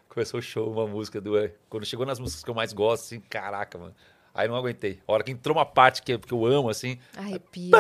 Começou 0.07 0.39
o 0.39 0.43
show, 0.43 0.71
uma 0.71 0.85
música 0.85 1.19
do. 1.19 1.33
Quando 1.69 1.85
chegou 1.85 2.05
nas 2.05 2.19
músicas 2.19 2.43
que 2.43 2.49
eu 2.49 2.53
mais 2.53 2.73
gosto, 2.73 3.05
assim, 3.05 3.19
caraca, 3.21 3.77
mano. 3.77 3.95
Aí 4.34 4.48
não 4.48 4.56
aguentei. 4.56 4.99
A 5.08 5.12
hora 5.12 5.24
que 5.24 5.32
entrou 5.32 5.58
uma 5.58 5.66
parte 5.66 6.02
que, 6.02 6.18
que 6.18 6.34
eu 6.34 6.45
amo, 6.45 6.70
assim, 6.70 6.98
Arrepia. 7.18 7.72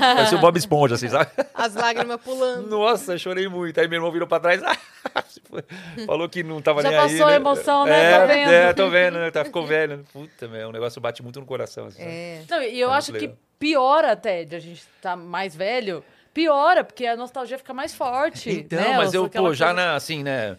parecia 0.00 0.38
o 0.38 0.40
Bob 0.40 0.56
Esponja, 0.56 0.94
assim, 0.94 1.08
sabe? 1.08 1.30
As 1.52 1.74
lágrimas 1.74 2.18
pulando. 2.22 2.66
Nossa, 2.68 3.12
eu 3.14 3.18
chorei 3.18 3.46
muito. 3.46 3.78
Aí 3.78 3.86
meu 3.86 3.98
irmão 3.98 4.10
virou 4.10 4.26
pra 4.26 4.40
trás, 4.40 4.60
falou 6.06 6.28
que 6.28 6.42
não 6.42 6.60
tava 6.62 6.82
Já 6.82 6.90
nem 6.90 6.98
aí. 6.98 7.08
passou 7.10 7.26
a 7.26 7.30
né? 7.30 7.36
emoção, 7.36 7.84
né? 7.84 8.04
É, 8.12 8.18
Tá 8.18 8.26
vendo? 8.26 8.50
É, 8.50 8.72
tô 8.72 8.90
vendo, 8.90 9.18
né? 9.18 9.30
Tá, 9.30 9.44
ficou 9.44 9.66
velho. 9.66 10.04
Puta, 10.12 10.48
meu, 10.48 10.68
o 10.68 10.72
negócio 10.72 11.00
bate 11.00 11.22
muito 11.22 11.40
no 11.40 11.46
coração. 11.46 11.86
Assim? 11.86 12.02
É. 12.02 12.42
Não, 12.48 12.62
e 12.62 12.80
eu 12.80 12.90
É 12.90 12.94
acho 12.94 13.12
que 13.12 13.18
legal. 13.20 13.36
piora 13.58 14.12
até 14.12 14.44
de 14.44 14.56
a 14.56 14.60
gente 14.60 14.80
estar 14.96 15.16
mais 15.16 15.54
velho. 15.54 16.02
Piora, 16.32 16.84
porque 16.84 17.06
a 17.06 17.16
nostalgia 17.16 17.56
fica 17.58 17.72
mais 17.72 17.94
forte. 17.94 18.50
Então, 18.50 18.78
né? 18.80 18.96
mas 18.96 19.14
eu, 19.14 19.28
pô, 19.28 19.52
já 19.54 19.66
coisa- 19.68 19.72
na, 19.72 19.94
assim, 19.94 20.22
né? 20.22 20.56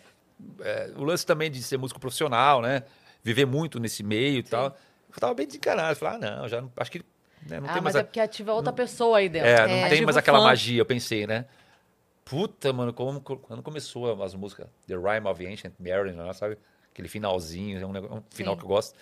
é, 0.62 0.92
o 0.96 1.04
lance 1.04 1.26
também 1.26 1.50
de 1.52 1.62
ser 1.62 1.78
músico 1.78 2.00
profissional, 2.00 2.62
né? 2.62 2.84
Viver 3.24 3.46
muito 3.46 3.80
nesse 3.80 4.02
meio 4.04 4.38
e 4.40 4.44
tal. 4.44 4.76
Eu 5.14 5.20
tava 5.20 5.34
bem 5.34 5.48
desencanado. 5.48 5.92
Eu 5.92 5.96
falei, 5.96 6.16
ah, 6.16 6.38
não, 6.38 6.48
já 6.48 6.62
não, 6.62 6.72
acho 6.78 6.92
que 6.92 7.00
né, 7.48 7.60
não 7.60 7.70
Ah, 7.70 7.74
tem 7.74 7.82
mas 7.82 7.94
mais. 7.94 7.96
é 7.96 8.00
a- 8.00 8.04
porque 8.04 8.20
ativa 8.20 8.54
outra 8.54 8.74
pessoa 8.74 9.18
aí 9.20 9.30
dentro. 9.30 9.48
É, 9.50 9.68
não 9.68 9.74
É. 9.74 9.90
tem 9.90 10.02
mais 10.04 10.18
aquela 10.18 10.40
fã. 10.40 10.46
magia, 10.46 10.80
eu 10.82 10.86
pensei, 10.86 11.26
né? 11.28 11.46
Puta, 12.26 12.74
mano, 12.74 12.94
como, 12.94 13.22
quando 13.22 13.64
começou 13.64 14.22
as 14.22 14.36
músicas 14.36 14.68
The 14.86 14.96
Rhyme 14.96 15.28
of 15.28 15.46
Ancient 15.48 15.74
Mariner, 15.80 16.34
sabe? 16.34 16.58
Aquele 16.92 17.08
finalzinho, 17.08 17.80
é 17.80 17.86
um, 17.86 18.18
um 18.18 18.24
final 18.30 18.54
Sim. 18.54 18.60
que 18.60 18.66
eu 18.66 18.68
gosto. 18.68 18.96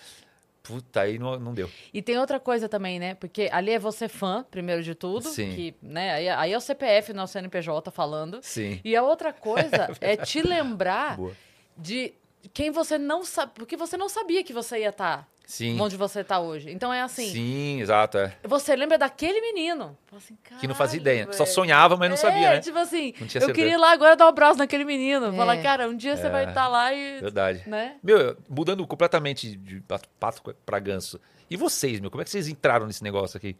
Puta, 0.62 1.00
aí 1.02 1.18
não, 1.18 1.38
não 1.38 1.54
deu. 1.54 1.70
E 1.94 2.02
tem 2.02 2.18
outra 2.18 2.38
coisa 2.40 2.68
também, 2.68 2.98
né? 2.98 3.14
Porque 3.14 3.48
ali 3.52 3.70
é 3.72 3.78
você 3.78 4.08
fã, 4.08 4.44
primeiro 4.50 4.82
de 4.82 4.94
tudo. 4.94 5.28
Sim. 5.28 5.54
Que, 5.54 5.74
né? 5.82 6.12
aí, 6.12 6.28
aí 6.28 6.52
é 6.52 6.56
o 6.56 6.60
CPF, 6.60 7.12
não 7.12 7.24
o 7.24 7.26
CNPJ 7.26 7.90
falando. 7.90 8.38
Sim. 8.42 8.80
E 8.84 8.94
a 8.96 9.02
outra 9.02 9.32
coisa 9.34 9.88
é 10.00 10.16
te 10.16 10.42
lembrar 10.42 11.16
Boa. 11.16 11.32
de 11.76 12.12
quem 12.48 12.70
você 12.70 12.98
não 12.98 13.24
sabe. 13.24 13.52
Porque 13.54 13.76
você 13.76 13.96
não 13.96 14.08
sabia 14.08 14.42
que 14.44 14.52
você 14.52 14.80
ia 14.80 14.90
estar 14.90 15.28
Sim. 15.46 15.80
onde 15.80 15.96
você 15.96 16.24
tá 16.24 16.40
hoje. 16.40 16.70
Então 16.70 16.92
é 16.92 17.00
assim. 17.02 17.30
Sim, 17.30 17.80
exato. 17.80 18.18
É. 18.18 18.36
Você 18.44 18.74
lembra 18.76 18.98
daquele 18.98 19.40
menino. 19.40 19.96
Fala 20.06 20.22
assim, 20.22 20.36
Que 20.60 20.66
não 20.66 20.74
fazia 20.74 21.00
"Caralho, 21.00 21.20
ideia. 21.22 21.32
Só 21.36 21.44
velho." 21.44 21.54
sonhava, 21.54 21.96
mas 21.96 22.08
não 22.08 22.14
É, 22.14 22.18
sabia, 22.18 22.50
né? 22.50 22.60
tipo 22.60 22.78
assim, 22.78 23.14
Não 23.20 23.26
tinha 23.26 23.40
eu 23.40 23.46
certeza. 23.46 23.52
queria 23.52 23.72
ir 23.74 23.76
lá 23.78 23.92
agora 23.92 24.16
dar 24.16 24.26
um 24.26 24.28
abraço 24.28 24.58
naquele 24.58 24.84
menino. 24.84 25.26
É. 25.26 25.32
Falar, 25.36 25.62
cara, 25.62 25.88
um 25.88 25.96
dia 25.96 26.16
você 26.16 26.28
vai 26.28 26.48
estar 26.48 26.68
lá 26.68 26.92
e. 26.92 27.20
Verdade. 27.20 27.62
Né? 27.66 27.96
Meu, 28.02 28.36
mudando 28.48 28.86
completamente 28.86 29.56
de 29.56 29.80
pato, 29.82 30.08
pato 30.20 30.42
pra 30.64 30.78
ganso. 30.78 31.20
E 31.48 31.56
vocês, 31.56 32.00
meu? 32.00 32.10
Como 32.10 32.20
é 32.22 32.24
que 32.24 32.30
vocês 32.30 32.48
entraram 32.48 32.86
nesse 32.86 33.02
negócio 33.04 33.36
aqui? 33.36 33.56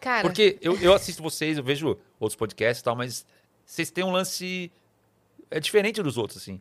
Cara, 0.00 0.22
Porque 0.22 0.58
eu, 0.60 0.78
eu 0.80 0.92
assisto 0.92 1.22
vocês, 1.22 1.56
eu 1.56 1.64
vejo 1.64 1.98
outros 2.20 2.36
podcasts 2.36 2.80
e 2.80 2.84
tal, 2.84 2.94
mas 2.96 3.24
vocês 3.64 3.90
têm 3.90 4.04
um 4.04 4.10
lance. 4.10 4.70
É 5.50 5.60
diferente 5.60 6.02
dos 6.02 6.16
outros, 6.18 6.38
assim. 6.42 6.60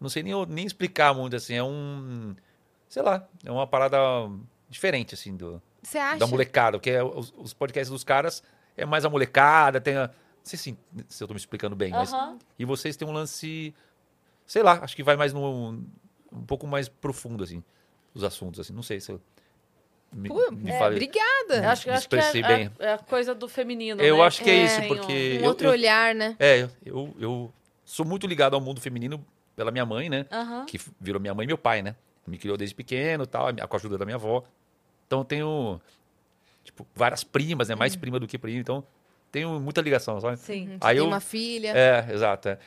Não 0.00 0.08
sei 0.08 0.22
nem, 0.22 0.34
nem 0.46 0.64
explicar 0.66 1.14
muito, 1.14 1.36
assim. 1.36 1.54
É 1.54 1.62
um. 1.62 2.34
Sei 2.88 3.02
lá, 3.02 3.28
é 3.44 3.50
uma 3.50 3.66
parada 3.66 3.98
diferente, 4.68 5.14
assim, 5.14 5.36
do, 5.36 5.60
você 5.82 5.98
acha? 5.98 6.18
da 6.18 6.26
molecada. 6.26 6.78
Porque 6.78 6.90
é 6.90 7.02
os, 7.02 7.32
os 7.36 7.52
podcasts 7.52 7.90
dos 7.90 8.02
caras 8.02 8.42
é 8.76 8.86
mais 8.86 9.04
a 9.04 9.10
molecada, 9.10 9.80
tem 9.80 9.96
a. 9.96 10.06
Não 10.08 10.12
sei 10.44 10.58
se, 10.58 10.78
se 11.06 11.22
eu 11.22 11.28
tô 11.28 11.34
me 11.34 11.38
explicando 11.40 11.76
bem, 11.76 11.90
mas. 11.90 12.12
Aham. 12.12 12.38
E 12.58 12.64
vocês 12.64 12.96
têm 12.96 13.06
um 13.06 13.12
lance. 13.12 13.74
Sei 14.46 14.62
lá, 14.62 14.80
acho 14.82 14.96
que 14.96 15.02
vai 15.02 15.16
mais 15.16 15.32
no. 15.32 15.82
Um 16.32 16.44
pouco 16.46 16.66
mais 16.66 16.88
profundo, 16.88 17.44
assim. 17.44 17.62
Os 18.14 18.24
assuntos, 18.24 18.58
assim. 18.60 18.72
Não 18.72 18.82
sei 18.82 19.00
se 19.00 19.12
eu. 19.12 19.20
Me, 20.12 20.28
Pô, 20.28 20.50
me 20.50 20.70
é, 20.70 20.78
falei. 20.78 20.96
obrigada. 20.98 21.56
Eu 21.64 21.68
acho, 21.68 21.88
Me 21.88 21.94
acho 21.94 22.08
que 22.08 22.16
é, 22.16 22.32
bem. 22.42 22.70
é- 22.80 22.86
é 22.86 22.92
a 22.94 22.98
coisa 22.98 23.32
do 23.32 23.46
feminino. 23.48 24.00
Eu 24.02 24.16
né? 24.16 24.22
acho 24.24 24.42
que 24.42 24.50
é, 24.50 24.54
É, 24.56 24.64
isso, 24.64 24.88
porque. 24.88 25.38
Um 25.38 25.42
eu- 25.42 25.48
outro 25.48 25.68
eu, 25.68 25.70
olhar, 25.70 26.14
né? 26.14 26.34
É, 26.38 26.68
eu, 26.84 27.14
eu 27.20 27.52
sou 27.84 28.04
muito 28.04 28.26
ligado 28.26 28.54
ao 28.54 28.60
mundo 28.60 28.80
feminino 28.80 29.24
pela 29.60 29.70
minha 29.70 29.84
mãe, 29.84 30.08
né? 30.08 30.24
Aham. 30.32 30.64
Que 30.64 30.80
virou 30.98 31.20
minha 31.20 31.34
mãe 31.34 31.44
e 31.44 31.46
meu 31.46 31.58
pai, 31.58 31.82
né? 31.82 31.94
Me 32.26 32.38
criou 32.38 32.56
desde 32.56 32.74
pequeno 32.74 33.24
e 33.24 33.26
tal, 33.26 33.48
com 33.54 33.76
a 33.76 33.78
ajuda 33.78 33.98
da 33.98 34.06
minha 34.06 34.14
avó. 34.16 34.42
Então 35.06 35.18
eu 35.18 35.24
tenho, 35.24 35.80
tipo, 36.64 36.86
várias 36.94 37.22
primas, 37.22 37.68
né? 37.68 37.74
Mais 37.74 37.94
prima 37.94 38.18
do 38.18 38.26
que 38.26 38.38
prima. 38.38 38.58
Então 38.58 38.82
tenho 39.30 39.60
muita 39.60 39.82
ligação, 39.82 40.18
sabe? 40.20 40.38
Sim. 40.38 40.66
Você 40.66 40.78
Aí 40.80 40.94
tem 40.96 41.04
eu- 41.04 41.06
uma 41.06 41.20
filha. 41.20 41.72
É, 41.76 42.08
exato. 42.12 42.48
é. 42.48 42.58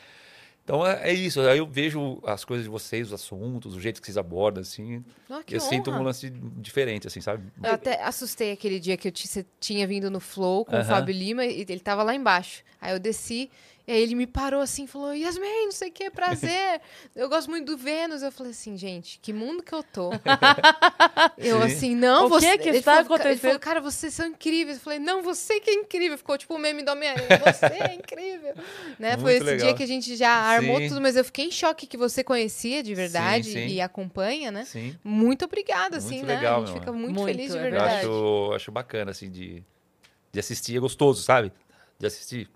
Então 0.63 0.85
é, 0.85 1.09
é 1.09 1.13
isso. 1.13 1.41
Aí 1.41 1.57
eu 1.57 1.65
vejo 1.67 2.21
as 2.25 2.45
coisas 2.45 2.63
de 2.63 2.69
vocês, 2.69 3.07
os 3.07 3.13
assuntos, 3.13 3.75
o 3.75 3.81
jeito 3.81 3.99
que 3.99 4.05
vocês 4.07 4.17
abordam, 4.17 4.61
assim. 4.61 5.03
Ah, 5.29 5.41
que 5.45 5.55
eu 5.55 5.59
sinto 5.59 5.89
honra. 5.89 5.99
um 5.99 6.03
lance 6.03 6.29
diferente, 6.29 7.07
assim, 7.07 7.19
sabe? 7.21 7.43
Eu 7.61 7.71
até 7.73 8.01
assustei 8.03 8.51
aquele 8.53 8.79
dia 8.79 8.95
que 8.95 9.07
eu 9.09 9.11
tinha 9.59 9.85
vindo 9.87 10.09
no 10.11 10.19
Flow 10.19 10.63
com 10.63 10.79
o. 10.79 10.85
Fábio 10.85 11.13
Lima 11.13 11.43
e 11.45 11.61
ele 11.67 11.79
tava 11.81 12.03
lá 12.03 12.13
embaixo. 12.15 12.63
Aí 12.79 12.93
eu 12.93 12.99
desci 12.99 13.49
e 13.85 13.91
aí 13.91 14.01
ele 14.01 14.15
me 14.15 14.25
parou 14.25 14.61
assim 14.61 14.85
e 14.85 14.87
falou: 14.87 15.13
Yasmin, 15.13 15.65
não 15.65 15.71
sei 15.71 15.89
o 15.89 15.91
que, 15.91 16.09
prazer. 16.09 16.79
eu 17.13 17.27
gosto 17.27 17.49
muito 17.49 17.65
do 17.65 17.77
Vênus. 17.77 18.21
Eu 18.21 18.31
falei 18.31 18.51
assim, 18.53 18.77
gente, 18.77 19.19
que 19.21 19.33
mundo 19.33 19.61
que 19.61 19.73
eu 19.73 19.83
tô. 19.83 20.11
eu 21.37 21.57
Sim. 21.59 21.63
assim, 21.65 21.95
não, 21.95 22.25
O 22.25 22.29
você. 22.29 22.51
que 22.51 22.63
que 22.63 22.69
ele 22.69 22.77
está 22.77 23.03
falou, 23.03 23.05
Ele 23.07 23.13
acontecendo? 23.15 23.41
falou, 23.41 23.59
cara, 23.59 23.81
vocês 23.81 24.13
são 24.13 24.27
incríveis. 24.27 24.77
Eu 24.77 24.83
falei, 24.83 24.99
não, 24.99 25.21
você 25.21 25.59
que 25.59 25.69
é 25.69 25.73
incrível. 25.73 26.17
Ficou 26.17 26.37
tipo 26.37 26.53
o 26.55 26.57
meme 26.57 26.81
do 26.81 26.91
Homem-Aranha. 26.91 27.27
Você 27.45 27.65
é 27.65 27.93
incrível. 27.95 28.53
né? 28.97 29.17
Foi 29.17 29.33
esse 29.33 29.43
legal. 29.43 29.67
dia 29.67 29.75
que 29.75 29.83
a 29.83 29.87
gente 29.87 30.15
já 30.15 30.29
armou 30.31 30.77
Sim. 30.77 30.87
tudo, 30.87 31.01
mas 31.01 31.17
eu 31.17 31.25
fiquei 31.25 31.45
em 31.47 31.51
choque 31.51 31.85
que 31.85 31.97
você 31.97 32.23
conhecia 32.23 32.81
de 32.81 32.95
verdade 32.95 33.51
sim. 33.51 33.67
e 33.67 33.81
acompanha, 33.81 34.49
né? 34.49 34.63
Sim. 34.63 34.95
Muito 35.03 35.43
obrigada, 35.43 35.97
assim, 35.97 36.15
Muito 36.17 36.27
né? 36.27 36.35
legal, 36.35 36.63
a 36.63 36.65
gente 36.65 36.79
fica 36.79 36.91
muito, 36.93 37.19
Muito, 37.19 37.25
feliz 37.25 37.51
de 37.51 37.57
é 37.57 37.59
Eu 37.59 37.63
verdade. 37.63 37.95
acho, 37.97 38.51
acho 38.55 38.71
bacana, 38.71 39.11
assim, 39.11 39.29
de, 39.29 39.61
de 40.31 40.39
assistir. 40.39 40.77
É 40.77 40.79
gostoso, 40.79 41.21
sabe? 41.21 41.51
De 41.99 42.07
assistir. 42.07 42.49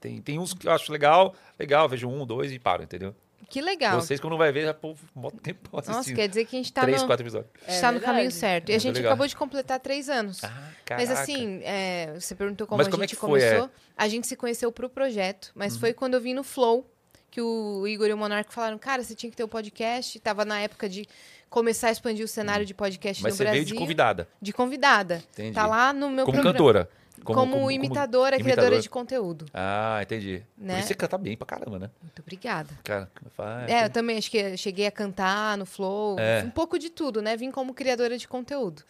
Tem, 0.00 0.20
tem 0.20 0.38
uns 0.38 0.52
que 0.54 0.66
eu 0.66 0.72
acho 0.72 0.90
legal, 0.92 1.34
legal, 1.58 1.88
vejo 1.88 2.08
um, 2.08 2.26
dois 2.26 2.52
e 2.52 2.58
paro, 2.58 2.82
entendeu? 2.82 3.14
Que 3.48 3.60
legal. 3.60 4.00
Vocês, 4.00 4.18
quando 4.18 4.36
vai 4.38 4.50
ver, 4.50 4.64
já 4.64 4.72
pô, 4.72 4.94
mó 5.14 5.30
tempo 5.30 5.76
assistindo. 5.76 5.96
Nossa, 5.96 6.14
quer 6.14 6.26
dizer 6.28 6.46
que 6.46 6.56
a 6.56 6.58
gente 6.58 6.72
tá, 6.72 6.82
Três, 6.82 7.02
no, 7.02 7.06
quatro 7.06 7.22
episódios. 7.22 7.50
É 7.66 7.74
está 7.74 7.92
no 7.92 8.00
caminho 8.00 8.30
certo. 8.30 8.70
E 8.70 8.74
a 8.74 8.78
gente 8.78 8.96
legal. 8.96 9.12
acabou 9.12 9.26
de 9.26 9.36
completar 9.36 9.78
três 9.78 10.08
anos. 10.08 10.42
Ah, 10.42 10.72
mas 10.90 11.10
assim, 11.10 11.60
é, 11.62 12.14
você 12.18 12.34
perguntou 12.34 12.66
como 12.66 12.78
Mas 12.78 12.86
a 12.86 12.90
como 12.90 13.02
é 13.02 13.06
gente 13.06 13.14
que 13.14 13.20
foi, 13.20 13.40
começou. 13.40 13.66
é? 13.66 13.70
A 13.96 14.08
gente 14.08 14.26
se 14.26 14.36
conheceu 14.36 14.72
pro 14.72 14.88
projeto, 14.88 15.46
Uhum. 15.48 15.52
mas 15.56 15.76
foi 15.76 15.92
quando 15.92 16.14
eu 16.14 16.20
vim 16.20 16.32
no 16.32 16.42
Flow, 16.42 16.90
que 17.30 17.42
o 17.42 17.86
Igor 17.86 18.06
e 18.08 18.12
o 18.14 18.16
Monarco 18.16 18.52
falaram, 18.52 18.78
cara, 18.78 19.02
você 19.02 19.14
tinha 19.14 19.28
que 19.30 19.36
ter 19.36 19.44
o 19.44 19.48
podcast. 19.48 20.18
Tava 20.20 20.44
na 20.46 20.58
época 20.60 20.88
de 20.88 21.06
começar 21.50 21.88
a 21.88 21.92
expandir 21.92 22.24
o 22.24 22.28
cenário 22.28 22.64
de 22.64 22.72
podcast. 22.72 23.22
Mas 23.22 23.34
no 23.34 23.36
você 23.36 23.44
Brasil. 23.44 23.62
veio 23.64 23.66
de 23.74 23.78
convidada. 23.78 24.28
De 24.40 24.52
convidada. 24.52 25.22
Entendi. 25.32 25.52
Tá 25.54 25.66
lá 25.66 25.92
no 25.92 26.08
meu 26.08 26.24
Como 26.24 26.36
programa. 26.38 26.52
cantora. 26.54 26.90
Como, 27.24 27.70
imitadora, 27.70 28.38
criadora 28.38 28.80
de 28.80 28.88
conteúdo. 28.90 29.46
Ah, 29.54 30.00
entendi. 30.02 30.42
Né? 30.56 30.74
Por 30.74 30.78
isso 30.80 30.88
você 30.88 30.94
canta 30.94 31.16
bem 31.18 31.36
pra 31.36 31.46
caramba, 31.46 31.78
né? 31.78 31.90
Muito 32.02 32.20
obrigada. 32.20 32.70
Cara, 32.84 33.10
fala, 33.36 33.66
É, 33.70 33.84
eu 33.86 33.90
também 33.90 34.18
acho 34.18 34.30
que 34.30 34.56
cheguei 34.56 34.86
a 34.86 34.90
cantar 34.90 35.56
no 35.56 35.64
Flow, 35.66 36.18
É. 36.18 36.42
um 36.44 36.50
pouco 36.50 36.78
de 36.78 36.90
tudo, 36.90 37.22
né? 37.22 37.36
Vim 37.36 37.50
como 37.50 37.72
criadora 37.74 38.16
de 38.18 38.26
conteúdo. 38.28 38.82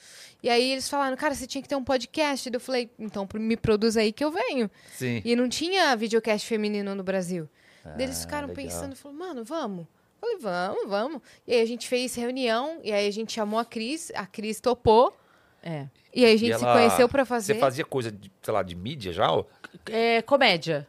E 0.43 0.49
aí 0.51 0.73
eles 0.73 0.89
falaram, 0.89 1.17
cara, 1.17 1.35
você 1.35 1.47
tinha 1.47 1.63
que 1.63 1.69
ter 1.69 1.77
um 1.77 1.85
podcast. 1.85 2.51
Eu 2.53 2.61
falei, 2.61 2.91
então 2.99 3.29
me 3.35 3.57
produz 3.57 3.97
aí 3.97 4.13
que 4.13 4.25
eu 4.25 4.31
venho. 4.31 4.71
Sim. 4.95 5.21
E 5.25 5.37
não 5.37 5.49
tinha 5.49 5.95
videocast 5.97 6.47
feminino 6.47 6.95
no 6.95 7.03
Brasil. 7.03 7.49
Daí 7.85 8.05
eles 8.05 8.19
Ah, 8.19 8.21
ficaram 8.23 8.49
legal. 8.49 8.65
pensando, 8.65 8.95
falaram, 8.97 9.19
mano, 9.19 9.45
vamos. 9.45 9.87
Eu 10.21 10.21
falei, 10.21 10.37
vamos, 10.41 10.89
vamos. 10.89 11.23
E 11.47 11.53
aí 11.53 11.61
a 11.61 11.67
gente 11.67 11.89
fez 11.89 12.15
reunião, 12.15 12.79
e 12.85 12.93
aí 12.93 13.09
a 13.09 13.11
gente 13.11 13.33
chamou 13.33 13.59
a 13.59 13.65
Cris, 13.65 14.13
a 14.15 14.25
Cris 14.25 14.61
topou, 14.61 15.13
É. 15.63 15.87
e 16.15 16.25
aí 16.25 16.35
a 16.35 16.37
gente 16.37 16.53
E 16.53 16.59
se 16.59 16.65
ela- 16.65 16.75
conheceu 16.75 17.09
pra 17.09 17.25
fazer. 17.25 17.55
Você 17.55 17.61
fazia 17.61 17.85
coisa, 17.85 18.11
de, 18.11 18.31
sei 18.43 18.53
lá, 18.53 18.63
de 18.63 18.75
mídia 18.75 19.13
já? 19.13 19.31
ó? 19.31 19.45
É 19.91 20.21
comédia. 20.23 20.87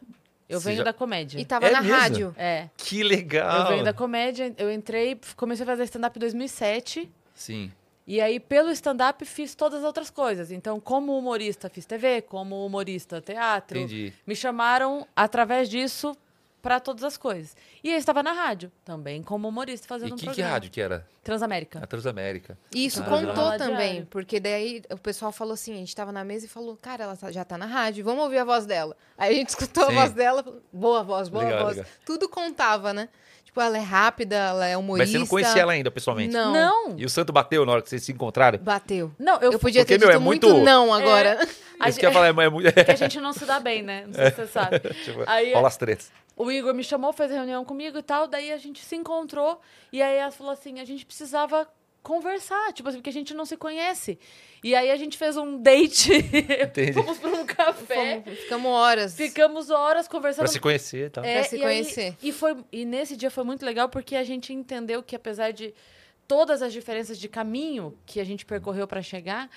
Eu 0.48 0.60
Você 0.60 0.66
venho 0.66 0.78
já- 0.78 0.84
da 0.84 0.92
comédia. 0.92 1.40
E 1.40 1.44
tava 1.44 1.66
É 1.66 1.70
na 1.70 1.80
mesmo? 1.80 1.96
rádio. 1.96 2.34
É. 2.36 2.68
Que 2.76 3.02
legal! 3.02 3.60
Eu 3.62 3.68
venho 3.68 3.84
da 3.84 3.92
comédia, 3.94 4.52
eu 4.58 4.70
entrei, 4.70 5.18
comecei 5.36 5.62
a 5.62 5.66
fazer 5.66 5.84
stand-up 5.84 6.18
em 6.18 6.20
2007. 6.20 7.10
Sim. 7.34 7.72
E 8.06 8.20
aí, 8.20 8.38
pelo 8.38 8.70
stand-up, 8.70 9.24
fiz 9.24 9.54
todas 9.54 9.78
as 9.78 9.84
outras 9.86 10.10
coisas. 10.10 10.50
Então, 10.52 10.78
como 10.78 11.16
humorista, 11.18 11.70
fiz 11.70 11.86
TV, 11.86 12.20
como 12.20 12.66
humorista, 12.66 13.18
teatro. 13.22 13.78
Entendi. 13.78 14.12
Me 14.26 14.36
chamaram, 14.36 15.06
através 15.16 15.70
disso, 15.70 16.14
para 16.64 16.80
todas 16.80 17.04
as 17.04 17.18
coisas. 17.18 17.54
E 17.82 17.90
eu 17.92 17.98
estava 17.98 18.22
na 18.22 18.32
rádio, 18.32 18.72
também 18.86 19.22
como 19.22 19.46
humorista, 19.46 19.86
fazendo 19.86 20.08
E 20.08 20.12
um 20.14 20.16
que, 20.16 20.20
que 20.22 20.26
programa. 20.28 20.50
rádio 20.50 20.70
que 20.70 20.80
era? 20.80 21.06
Transamérica. 21.22 21.78
A 21.82 21.86
Transamérica. 21.86 22.56
E 22.74 22.86
isso 22.86 23.02
Ah. 23.02 23.04
contou 23.06 23.58
também, 23.58 24.06
porque 24.06 24.40
daí 24.40 24.82
o 24.90 24.96
pessoal 24.96 25.30
falou 25.30 25.52
assim, 25.52 25.74
a 25.74 25.76
gente 25.76 25.94
tava 25.94 26.10
na 26.10 26.24
mesa 26.24 26.46
e 26.46 26.48
falou, 26.48 26.74
cara, 26.80 27.04
ela 27.04 27.16
tá- 27.16 27.30
já 27.30 27.44
tá 27.44 27.58
na 27.58 27.66
rádio, 27.66 28.02
vamos 28.02 28.24
ouvir 28.24 28.38
a 28.38 28.44
voz 28.44 28.64
dela. 28.64 28.96
Aí 29.18 29.34
a 29.34 29.36
gente 29.38 29.50
escutou 29.50 29.84
Sim. 29.84 29.92
a 29.92 29.94
voz 30.00 30.12
dela, 30.12 30.42
boa 30.72 31.02
voz, 31.02 31.28
boa 31.28 31.44
Legal, 31.44 31.64
voz. 31.64 31.76
legal. 31.76 31.90
Tudo 32.06 32.28
contava, 32.30 32.94
né? 32.94 33.10
Tipo, 33.44 33.60
ela 33.60 33.76
é 33.76 33.80
rápida, 33.82 34.34
ela 34.34 34.66
é 34.66 34.76
humorista. 34.76 35.04
Mas 35.04 35.12
você 35.12 35.18
não 35.18 35.26
conhecia 35.26 35.62
ela 35.62 35.72
ainda, 35.72 35.90
pessoalmente? 35.90 36.32
Não. 36.32 36.52
Não, 36.52 36.98
E 36.98 37.04
o 37.04 37.10
santo 37.10 37.32
bateu 37.32 37.64
na 37.66 37.72
hora 37.72 37.82
que 37.82 37.88
vocês 37.90 38.02
se 38.02 38.10
encontraram? 38.10 38.58
Bateu. 38.58 39.12
não, 39.18 39.34
eu, 39.40 39.52
Eu, 39.52 39.58
podia 39.60 39.82
porque, 39.82 39.94
ter 39.96 40.00
meu, 40.00 40.08
dito 40.08 40.16
é 40.16 40.18
muito, 40.18 40.48
muito- 40.48 40.64
não 40.64 40.92
agora. 40.92 41.34
A 41.34 41.36
que 41.36 41.44
eu 41.44 41.86
ia 41.86 41.92
gente- 41.92 42.12
falar, 42.12 42.26
é 42.28 42.32
muito... 42.50 42.72
que 42.72 42.90
a 42.90 42.96
gente 42.96 43.20
não 43.20 43.32
se 43.32 43.44
dá 43.44 43.60
bem, 43.60 43.82
né? 43.82 44.04
Não 44.06 44.14
sei 44.14 44.24
se 44.30 44.36
você 44.36 44.46
sabe. 44.46 44.80
Tipo, 45.04 45.22
Aí- 45.26 45.52
rola 45.54 45.68
as 45.68 45.76
tretas. 45.76 46.10
O 46.36 46.50
Igor 46.50 46.74
me 46.74 46.82
chamou, 46.82 47.12
fez 47.12 47.30
reunião 47.30 47.64
comigo 47.64 47.96
e 47.98 48.02
tal, 48.02 48.26
daí 48.26 48.50
a 48.52 48.56
gente 48.56 48.84
se 48.84 48.96
encontrou 48.96 49.60
e 49.92 50.02
aí 50.02 50.16
ela 50.16 50.30
falou 50.32 50.52
assim, 50.52 50.80
a 50.80 50.84
gente 50.84 51.06
precisava 51.06 51.68
conversar, 52.02 52.72
tipo 52.72 52.88
assim, 52.88 52.98
porque 52.98 53.08
a 53.08 53.12
gente 53.12 53.32
não 53.32 53.46
se 53.46 53.56
conhece. 53.56 54.18
E 54.62 54.74
aí 54.74 54.90
a 54.90 54.96
gente 54.96 55.16
fez 55.16 55.36
um 55.36 55.56
date, 55.62 56.10
fomos 56.92 57.18
para 57.18 57.30
um 57.30 57.46
café, 57.46 58.20
Fomos- 58.22 58.38
ficamos 58.40 58.70
horas. 58.72 59.16
ficamos 59.16 59.70
horas 59.70 60.06
conversando. 60.08 60.44
Pra 60.44 60.52
se 60.52 60.60
conhecer 60.60 61.06
e 61.06 61.10
tal. 61.10 61.24
É, 61.24 61.34
Pra 61.34 61.44
se 61.44 61.56
e 61.56 61.58
aí- 61.64 61.64
conhecer. 61.82 62.16
e, 62.22 62.32
foi, 62.32 62.56
e 62.72 62.84
nesse 62.84 63.16
dia 63.16 63.30
foi 63.30 63.44
muito 63.44 63.64
legal 63.64 63.88
porque 63.88 64.16
a 64.16 64.24
gente 64.24 64.52
entendeu 64.52 65.02
que 65.02 65.14
apesar 65.16 65.50
de 65.52 65.72
todas 66.28 66.60
as 66.62 66.72
diferenças 66.72 67.18
de 67.18 67.28
caminho 67.28 67.96
que 68.04 68.18
a 68.20 68.24
gente 68.24 68.44
percorreu 68.44 68.86
para 68.88 69.00
chegar, 69.02 69.48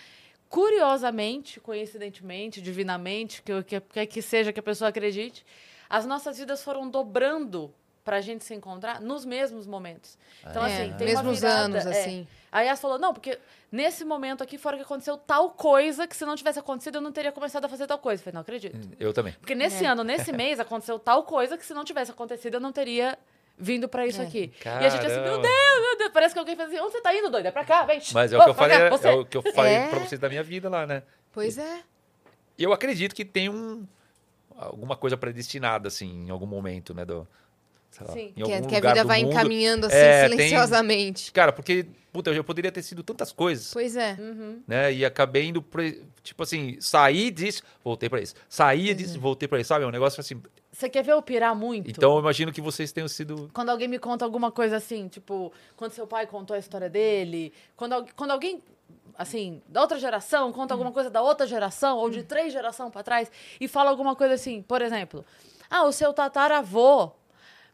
curiosamente, 0.49 1.59
coincidentemente, 1.59 2.61
divinamente, 2.61 3.41
que, 3.41 3.63
que, 3.63 3.79
que 3.81 4.05
que 4.05 4.21
seja 4.21 4.51
que 4.51 4.59
a 4.59 4.63
pessoa 4.63 4.89
acredite, 4.89 5.45
as 5.89 6.05
nossas 6.05 6.37
vidas 6.37 6.63
foram 6.63 6.89
dobrando 6.89 7.73
pra 8.03 8.21
gente 8.21 8.43
se 8.45 8.53
encontrar 8.55 9.01
nos 9.01 9.25
mesmos 9.25 9.67
momentos. 9.67 10.17
Então, 10.49 10.65
É, 10.65 10.73
assim, 10.83 10.93
tem 10.97 11.07
mesmos 11.07 11.39
virada, 11.41 11.59
anos, 11.65 11.85
é. 11.85 11.89
assim. 11.89 12.27
Aí 12.49 12.65
ela 12.67 12.77
falou, 12.77 12.97
não, 12.97 13.13
porque 13.13 13.37
nesse 13.69 14.05
momento 14.05 14.41
aqui 14.41 14.57
fora 14.57 14.77
que 14.77 14.83
aconteceu 14.83 15.17
tal 15.17 15.49
coisa 15.51 16.07
que 16.07 16.15
se 16.15 16.23
não 16.25 16.33
tivesse 16.35 16.57
acontecido 16.57 16.95
eu 16.95 17.01
não 17.01 17.11
teria 17.11 17.33
começado 17.33 17.65
a 17.65 17.69
fazer 17.69 17.85
tal 17.85 17.99
coisa. 17.99 18.21
Eu 18.21 18.23
falei, 18.23 18.33
não 18.35 18.41
acredito. 18.41 18.77
Eu 18.97 19.11
também. 19.11 19.33
Porque 19.33 19.53
nesse 19.53 19.83
É. 19.83 19.87
ano, 19.89 20.03
nesse 20.05 20.31
mês, 20.31 20.57
aconteceu 20.59 20.97
tal 20.97 21.23
coisa 21.23 21.57
que 21.57 21.65
se 21.65 21.73
não 21.73 21.83
tivesse 21.83 22.09
acontecido, 22.11 22.53
eu 22.53 22.59
não 22.61 22.71
teria 22.71 23.19
vindo 23.57 23.89
pra 23.89 24.07
isso 24.07 24.21
aqui. 24.21 24.53
E 24.63 24.67
a 24.69 24.87
gente 24.87 25.05
assim, 25.05 25.15
meu 25.19 25.23
Caramba. 25.41 25.41
Deus, 25.41 25.81
meu 25.81 25.97
Deus, 25.97 26.11
parece 26.13 26.33
que 26.33 26.39
alguém 26.39 26.55
fez 26.55 26.69
assim, 26.69 26.79
onde 26.79 26.91
você 26.93 27.01
tá 27.01 27.13
indo, 27.13 27.29
doida? 27.29 27.49
É 27.49 27.51
pra 27.51 27.65
cá, 27.65 27.83
vem. 27.83 27.99
Mas 28.13 28.31
é 28.31 28.37
o 28.37 28.43
que 28.43 28.49
eu 28.49 28.53
falei, 28.53 28.77
cá, 28.77 29.09
é 29.09 29.11
o 29.15 29.25
que 29.25 29.37
eu 29.37 29.41
falei 29.53 29.73
É. 29.73 29.87
pra 29.89 29.99
vocês 29.99 30.21
da 30.21 30.29
minha 30.29 30.43
vida 30.43 30.69
lá, 30.69 30.87
né? 30.87 31.03
Pois 31.33 31.57
é. 31.57 31.81
Eu 32.57 32.71
acredito 32.71 33.13
que 33.13 33.25
tem 33.25 33.49
um 33.49 33.85
alguma 34.57 34.95
coisa 34.95 35.15
predestinada, 35.17 35.87
assim, 35.87 36.25
em 36.25 36.29
algum 36.29 36.45
momento, 36.47 36.93
né? 36.93 37.05
Do, 37.05 37.27
sei 37.91 38.05
lá, 38.07 38.13
Sim. 38.13 38.19
em 38.29 38.33
Que, 38.33 38.41
algum 38.53 38.67
que 38.67 38.75
a 38.75 38.77
lugar 38.79 38.93
vida 38.93 39.03
do 39.03 39.07
vai 39.07 39.23
mundo. 39.23 39.31
encaminhando 39.33 39.85
assim, 39.87 39.95
É, 39.95 40.27
tem- 40.29 40.37
silenciosamente. 40.37 41.31
Cara, 41.31 41.51
porque, 41.51 41.85
puta, 42.11 42.31
eu 42.31 42.43
poderia 42.43 42.71
ter 42.71 42.81
sido 42.81 43.03
tantas 43.03 43.31
coisas, 43.31 43.71
Pois 43.73 43.95
é. 43.95 44.15
Uhum. 44.19 44.61
né? 44.67 44.91
E 44.93 45.05
acabei 45.05 45.45
indo 45.45 45.61
pra, 45.61 45.83
tipo 46.23 46.43
assim, 46.43 46.77
saí 46.79 47.31
disso, 47.31 47.61
voltei 47.83 48.09
pra 48.09 48.19
isso. 48.21 48.35
Saí 48.49 48.89
Uhum. 48.89 48.95
disso, 48.95 49.19
voltei 49.19 49.47
pra 49.47 49.59
isso, 49.59 49.69
sabe? 49.69 49.85
É 49.85 49.87
um 49.87 49.91
negócio 49.91 50.19
assim. 50.19 50.41
Você 50.71 50.89
quer 50.89 51.03
ver 51.03 51.13
eu 51.13 51.21
pirar 51.23 51.55
muito? 51.55 51.89
Então 51.89 52.13
eu 52.13 52.19
imagino 52.19 52.51
que 52.51 52.61
vocês 52.61 52.91
tenham 52.91 53.07
sido. 53.07 53.49
Quando 53.51 53.69
alguém 53.69 53.87
me 53.87 53.97
conta 53.97 54.23
alguma 54.23 54.51
coisa 54.51 54.77
assim, 54.77 55.07
tipo, 55.07 55.51
quando 55.75 55.91
seu 55.91 56.05
pai 56.05 56.27
contou 56.27 56.55
a 56.55 56.59
história 56.59 56.87
dele, 56.89 57.51
quando, 57.75 58.05
quando 58.15 58.29
alguém, 58.31 58.61
assim, 59.17 59.61
da 59.67 59.81
outra 59.81 59.97
geração 59.99 60.51
conta 60.51 60.73
alguma 60.73 60.91
coisa 60.91 61.09
da 61.09 61.21
outra 61.21 61.47
geração, 61.47 61.97
ou 61.97 62.09
de 62.09 62.23
três 62.23 62.53
gerações 62.53 62.91
pra 62.91 63.03
trás, 63.03 63.31
e 63.59 63.67
fala 63.67 63.89
alguma 63.89 64.15
coisa 64.15 64.33
assim, 64.35 64.61
por 64.61 64.81
exemplo, 64.81 65.25
ah, 65.69 65.83
o 65.83 65.91
seu 65.91 66.13
tataravô 66.13 67.11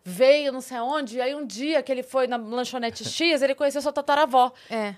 veio 0.03 0.51
não 0.51 0.61
sei 0.61 0.77
aonde, 0.77 1.17
e 1.17 1.21
aí 1.21 1.33
um 1.35 1.45
dia 1.45 1.81
que 1.81 1.91
ele 1.91 2.03
foi 2.03 2.27
na 2.27 2.37
lanchonete 2.37 3.03
X, 3.07 3.41
ele 3.41 3.55
conheceu 3.55 3.81
sua 3.81 3.93
tataravó. 3.93 4.51
É. 4.69 4.95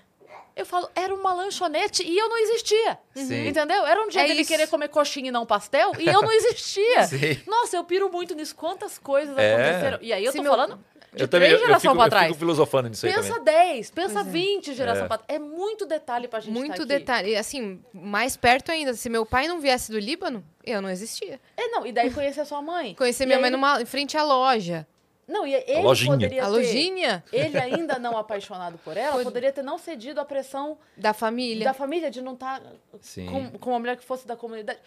Eu 0.54 0.64
falo, 0.64 0.88
era 0.94 1.14
uma 1.14 1.34
lanchonete 1.34 2.02
e 2.02 2.16
eu 2.16 2.30
não 2.30 2.38
existia. 2.38 2.98
Sim. 3.14 3.48
Entendeu? 3.48 3.86
Era 3.86 4.02
um 4.02 4.08
dia 4.08 4.22
É 4.22 4.26
dele 4.26 4.40
isso. 4.40 4.50
querer 4.50 4.66
comer 4.68 4.88
coxinha 4.88 5.28
e 5.28 5.30
não 5.30 5.44
pastel 5.44 5.92
e 5.98 6.08
eu 6.08 6.22
não 6.22 6.32
existia. 6.32 7.02
Nossa, 7.46 7.76
eu 7.76 7.84
piro 7.84 8.10
muito 8.10 8.34
nisso. 8.34 8.56
Quantas 8.56 8.96
coisas 8.96 9.36
É. 9.36 9.52
aconteceram. 9.54 9.98
E 10.00 10.14
aí 10.14 10.24
eu 10.24 10.32
Se 10.32 10.38
tô 10.38 10.42
meu- 10.42 10.52
falando 10.52 10.82
de 11.16 11.22
eu 11.24 11.28
também 11.28 11.48
três 11.48 11.62
eu, 11.62 11.68
eu, 11.68 11.80
fico, 11.80 11.94
eu 12.02 12.08
trás. 12.10 12.26
fico 12.28 12.38
filosofando 12.38 12.88
nisso 12.90 13.06
aí 13.06 13.12
Pensa 13.14 13.28
também. 13.40 13.44
10, 13.44 13.90
pensa 13.90 14.14
Pois 14.14 14.26
é. 14.26 14.30
20 14.30 14.74
gerações 14.74 15.04
É. 15.04 15.08
pra 15.08 15.18
trás. 15.18 15.36
É 15.36 15.38
muito 15.42 15.86
detalhe 15.86 16.28
pra 16.28 16.40
gente 16.40 16.52
Muito 16.52 16.68
tá 16.68 16.82
aqui. 16.82 16.86
detalhe. 16.86 17.30
E, 17.32 17.36
Assim, 17.36 17.80
mais 17.92 18.36
perto 18.36 18.70
ainda, 18.70 18.94
se 18.94 19.08
meu 19.08 19.24
pai 19.26 19.48
não 19.48 19.60
viesse 19.60 19.90
do 19.90 19.98
Líbano, 19.98 20.44
eu 20.64 20.80
não 20.80 20.88
existia. 20.90 21.40
É, 21.56 21.68
não, 21.68 21.86
e 21.86 21.90
daí 21.92 22.10
conhecer 22.12 22.42
a 22.42 22.44
sua 22.44 22.62
mãe. 22.62 22.94
Conhecer 22.94 23.24
E 23.24 23.26
minha 23.26 23.38
aí 23.38 23.42
mãe 23.42 23.50
numa, 23.50 23.80
em 23.82 23.86
frente 23.86 24.16
à 24.16 24.22
loja. 24.22 24.86
Não, 25.28 25.44
e 25.44 25.54
ele 25.54 25.82
lojinha. 25.82 26.12
poderia 26.12 26.42
A 26.42 26.44
ter... 26.46 26.50
lojinha 26.52 27.24
Ele 27.32 27.58
ainda 27.58 27.98
não 27.98 28.16
apaixonado 28.16 28.78
por 28.84 28.96
ela, 28.96 29.14
Pod- 29.14 29.24
poderia 29.24 29.50
ter 29.50 29.62
não 29.62 29.76
cedido 29.76 30.20
à 30.20 30.24
pressão 30.24 30.78
da 30.96 31.12
família. 31.12 31.64
da 31.64 31.74
família 31.74 32.08
de 32.12 32.22
não 32.22 32.34
estar 32.34 32.62
Sim. 33.00 33.26
com, 33.26 33.58
com 33.58 33.70
uma 33.70 33.80
mulher 33.80 33.96
que 33.96 34.04
fosse 34.04 34.24
da 34.24 34.36
comunidade. 34.36 34.78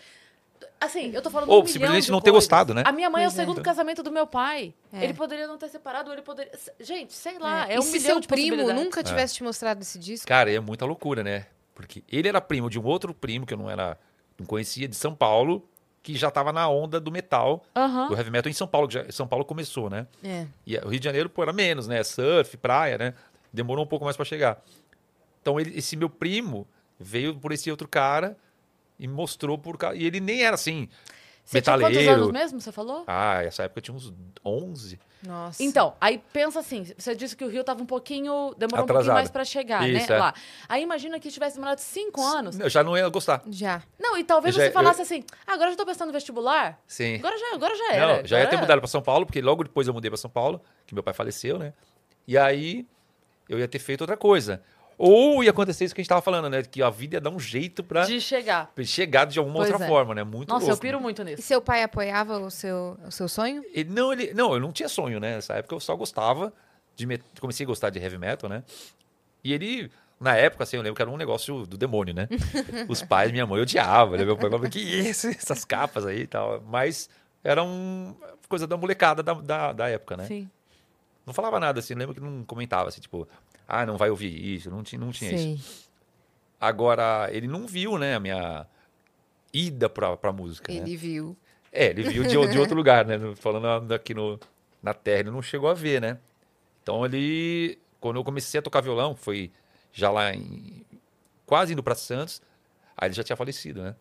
Assim, 0.82 1.12
eu 1.14 1.22
tô 1.22 1.30
falando 1.30 1.50
Ou 1.50 1.64
um 1.64 1.66
simplesmente 1.68 2.10
não 2.10 2.20
ter 2.22 2.32
coisas. 2.32 2.46
gostado, 2.46 2.74
né? 2.74 2.84
A 2.86 2.92
minha 2.92 3.10
mãe 3.10 3.24
Pois 3.24 3.34
é 3.34 3.38
o 3.38 3.42
é. 3.42 3.46
segundo 3.46 3.62
casamento 3.62 4.02
do 4.02 4.12
meu 4.12 4.26
pai. 4.26 4.74
É. 4.94 5.04
Ele 5.04 5.14
poderia 5.14 5.46
não 5.48 5.58
ter 5.58 5.68
separado, 5.70 6.10
ou 6.10 6.16
ele 6.16 6.22
poderia... 6.22 6.52
Gente, 6.80 7.14
sei 7.14 7.38
lá, 7.38 7.70
é, 7.70 7.76
e 7.76 7.80
um 7.80 7.82
se 7.82 7.92
milhão 7.94 8.12
seu 8.14 8.20
de 8.22 8.28
primo 8.28 8.72
nunca 8.74 9.04
tivesse 9.04 9.36
te 9.36 9.44
mostrado 9.44 9.82
esse 9.82 10.00
disco? 10.00 10.28
Cara, 10.28 10.52
é 10.52 10.60
muita 10.60 10.86
loucura, 10.86 11.24
né? 11.24 11.48
Porque 11.76 12.04
ele 12.10 12.28
era 12.28 12.40
primo 12.42 12.70
de 12.70 12.80
um 12.80 12.86
outro 12.86 13.14
primo 13.14 13.46
que 13.46 13.54
eu 13.54 13.58
não 13.58 13.70
era, 13.70 13.98
não 14.40 14.46
conhecia, 14.46 14.88
de 14.88 14.96
São 14.96 15.14
Paulo, 15.14 15.68
que 16.02 16.16
já 16.16 16.32
tava 16.32 16.54
na 16.54 16.68
onda 16.70 17.00
do 17.00 17.12
metal, 17.12 17.64
do 18.08 18.16
heavy 18.16 18.32
metal 18.32 18.50
em 18.50 18.54
São 18.54 18.68
Paulo, 18.68 18.88
que 18.88 18.94
já, 18.94 19.12
São 19.12 19.28
Paulo 19.28 19.44
começou, 19.44 19.90
né? 19.90 20.08
É. 20.24 20.46
E 20.66 20.78
o 20.78 20.88
Rio 20.88 21.00
de 21.00 21.04
Janeiro, 21.06 21.30
pô, 21.30 21.44
era 21.44 21.52
menos, 21.54 21.88
né? 21.88 22.02
Surf, 22.04 22.56
praia, 22.58 22.98
né? 22.98 23.14
Demorou 23.52 23.84
um 23.84 23.88
pouco 23.88 24.06
mais 24.06 24.16
pra 24.16 24.24
chegar. 24.26 24.62
Então, 25.42 25.60
ele- 25.60 25.78
esse 25.78 25.96
meu 25.98 26.10
primo 26.10 26.66
veio 27.00 27.36
por 27.36 27.52
esse 27.52 27.70
outro 27.72 27.88
cara 27.88 28.38
e 29.00 29.08
mostrou 29.08 29.58
por 29.58 29.78
causa. 29.78 29.96
E 29.98 30.06
ele 30.06 30.20
nem 30.20 30.44
era 30.44 30.54
assim, 30.56 30.90
Você 31.46 31.62
tinha 31.62 31.76
quantos 31.78 31.90
metaleiro. 31.98 32.22
anos 32.24 32.32
mesmo, 32.32 32.62
você 32.62 32.72
falou? 32.72 33.04
Ah, 33.08 33.42
essa 33.44 33.64
época 33.64 33.80
eu 33.80 33.84
tinha 33.84 33.96
uns 33.96 34.14
11. 34.46 35.00
Nossa. 35.22 35.62
Então, 35.62 35.96
aí 36.00 36.22
pensa 36.32 36.60
assim, 36.60 36.86
você 36.98 37.14
disse 37.14 37.36
que 37.36 37.44
o 37.44 37.50
Rio 37.50 37.62
tava 37.64 37.82
um 37.84 37.86
pouquinho, 37.86 38.54
demorou 38.58 38.82
um 38.82 38.84
Atrasado. 38.86 38.88
pouquinho 38.88 39.14
mais 39.14 39.30
pra 39.30 39.44
chegar, 39.44 39.88
Isso, 39.90 40.10
né, 40.10 40.16
é. 40.16 40.20
lá. 40.20 40.34
Aí 40.70 40.82
imagina 40.82 41.20
que 41.20 41.30
tivesse 41.30 41.56
demorado 41.56 41.80
cinco 41.80 42.22
anos. 42.22 42.58
Eu 42.58 42.70
já 42.70 42.84
não 42.84 42.98
ia 42.98 43.08
gostar. 43.10 43.42
Já. 43.50 43.82
Não, 44.00 44.18
e 44.18 44.24
talvez 44.24 44.56
Eu 44.56 44.62
já- 44.62 44.68
você 44.68 44.72
falasse 44.74 45.02
assim, 45.02 45.24
ah, 45.46 45.54
agora 45.54 45.68
eu 45.70 45.74
já 45.74 45.78
tô 45.78 45.86
pensando 45.86 46.08
no 46.08 46.14
vestibular. 46.14 46.80
Sim. 46.88 47.16
Agora 47.16 47.38
já, 47.38 47.54
agora 47.54 47.76
já 47.76 47.94
era. 47.94 48.08
Não, 48.22 48.26
já 48.26 48.38
ia 48.38 48.44
ter 48.44 48.48
agora- 48.48 48.62
mudado 48.62 48.80
pra 48.80 48.88
São 48.88 49.02
Paulo, 49.02 49.26
porque 49.26 49.42
logo 49.42 49.64
depois 49.64 49.88
eu 49.90 49.94
mudei 49.94 50.10
pra 50.10 50.18
São 50.18 50.30
Paulo, 50.30 50.62
que 50.88 50.94
meu 50.94 51.04
pai 51.04 51.14
faleceu, 51.14 51.60
né? 51.60 51.74
E 52.26 52.38
aí 52.38 52.88
eu 53.50 53.60
ia 53.60 53.68
ter 53.68 53.80
feito 53.80 54.02
outra 54.02 54.16
coisa. 54.16 54.62
Ou 55.02 55.42
ia 55.42 55.52
acontecer 55.52 55.86
isso 55.86 55.96
que 55.96 56.02
a 56.02 56.04
gente 56.04 56.10
tava 56.10 56.22
falando, 56.22 56.50
né? 56.50 56.62
Que 56.62 56.84
a 56.84 56.90
vida 56.90 57.16
ia 57.16 57.22
dar 57.22 57.30
um 57.30 57.40
jeito 57.40 57.82
pra 57.82 58.04
De 58.06 58.20
chegar. 58.20 58.70
chegar 58.84 59.24
de 59.26 59.40
alguma 59.40 59.56
Pois 59.60 59.70
outra 59.72 59.86
é. 59.86 59.88
forma, 59.88 60.14
né? 60.14 60.26
Muito 60.26 60.50
Nossa, 60.50 60.66
eu 60.66 60.70
louco. 60.72 60.82
piro 60.82 61.00
muito 61.00 61.22
E 61.22 61.26
nisso. 61.26 61.42
seu 61.44 61.62
pai 61.62 61.84
apoiava 61.84 62.38
o 62.38 62.52
seu, 62.52 62.98
o 63.08 63.10
seu 63.12 63.30
sonho? 63.30 63.64
Ele, 63.74 63.90
não, 63.90 64.12
ele, 64.12 64.34
não, 64.34 64.54
eu 64.54 64.60
não 64.60 64.74
tinha 64.74 64.90
sonho, 64.90 65.18
né? 65.18 65.36
Nessa 65.36 65.54
época 65.54 65.74
eu 65.74 65.80
só 65.80 65.96
gostava 65.96 66.52
de. 66.98 67.06
met- 67.06 67.24
Comecei 67.40 67.64
a 67.64 67.68
gostar 67.68 67.90
de 67.92 67.98
heavy 67.98 68.18
metal, 68.18 68.50
né? 68.50 68.62
E 69.42 69.54
ele, 69.54 69.90
na 70.20 70.36
época, 70.36 70.66
assim, 70.66 70.76
eu 70.76 70.82
lembro 70.84 70.98
que 70.98 71.02
era 71.02 71.10
um 71.10 71.16
negócio 71.16 71.66
do 71.66 71.78
demônio, 71.78 72.14
né? 72.14 72.28
Os 72.90 73.02
pais, 73.02 73.32
minha 73.32 73.48
mãe 73.48 73.62
odiava, 73.62 74.18
né? 74.18 74.26
Meu 74.26 74.36
pai 74.36 74.50
falava, 74.50 74.70
que 74.70 74.80
isso, 74.82 75.28
essas 75.30 75.64
capas 75.64 76.06
aí 76.06 76.24
e 76.24 76.28
tal. 76.28 76.62
Mas 76.68 77.10
era 77.42 77.64
um, 77.64 78.14
coisa 78.50 78.68
da 78.68 78.76
molecada 78.76 79.24
da, 79.24 79.34
da, 79.34 79.72
da 79.72 79.88
época, 79.88 80.18
né? 80.18 80.26
Sim. 80.26 80.50
Não 81.26 81.34
falava 81.34 81.58
nada 81.58 81.80
assim, 81.80 81.94
lembro 81.94 82.14
que 82.16 82.20
não 82.20 82.44
comentava 82.44 82.90
assim, 82.90 83.00
tipo, 83.00 83.26
ah, 83.70 83.86
não 83.86 83.98
vai 83.98 84.10
ouvir 84.10 84.56
isso, 84.56 84.70
não 84.70 84.82
tinha, 84.82 85.00
não 85.00 85.12
tinha 85.12 85.32
isso. 85.32 85.88
Agora, 86.60 87.30
ele 87.32 87.48
não 87.48 87.68
viu, 87.68 87.98
né, 87.98 88.16
a 88.16 88.20
minha 88.20 88.66
ida 89.54 89.88
pra, 89.88 90.18
pra 90.18 90.34
música, 90.34 90.72
né? 90.74 90.80
Ele 90.80 90.98
viu. 90.98 91.38
É, 91.72 91.88
ele 91.88 92.04
viu 92.04 92.24
de, 92.24 92.30
de 92.30 92.60
outro 92.60 92.76
lugar, 92.76 93.06
né? 93.06 93.18
Falando 93.36 93.94
aqui 93.94 94.14
no, 94.14 94.40
na 94.82 94.94
Terra, 94.94 95.20
ele 95.20 95.32
não 95.32 95.42
chegou 95.42 95.70
a 95.70 95.74
ver, 95.74 96.02
né? 96.02 96.18
Então 96.82 97.06
ele. 97.06 97.78
Quando 98.00 98.16
eu 98.16 98.24
comecei 98.24 98.60
a 98.60 98.64
tocar 98.64 98.82
violão, 98.82 99.16
foi 99.16 99.52
já 99.92 100.10
lá 100.10 100.34
em. 100.34 100.84
quase 101.46 101.74
indo 101.74 101.84
pra 101.84 101.94
Santos, 101.96 102.42
aí 103.02 103.08
ele 103.08 103.14
já 103.16 103.24
tinha 103.24 103.36
falecido, 103.38 103.82
né? 103.82 103.96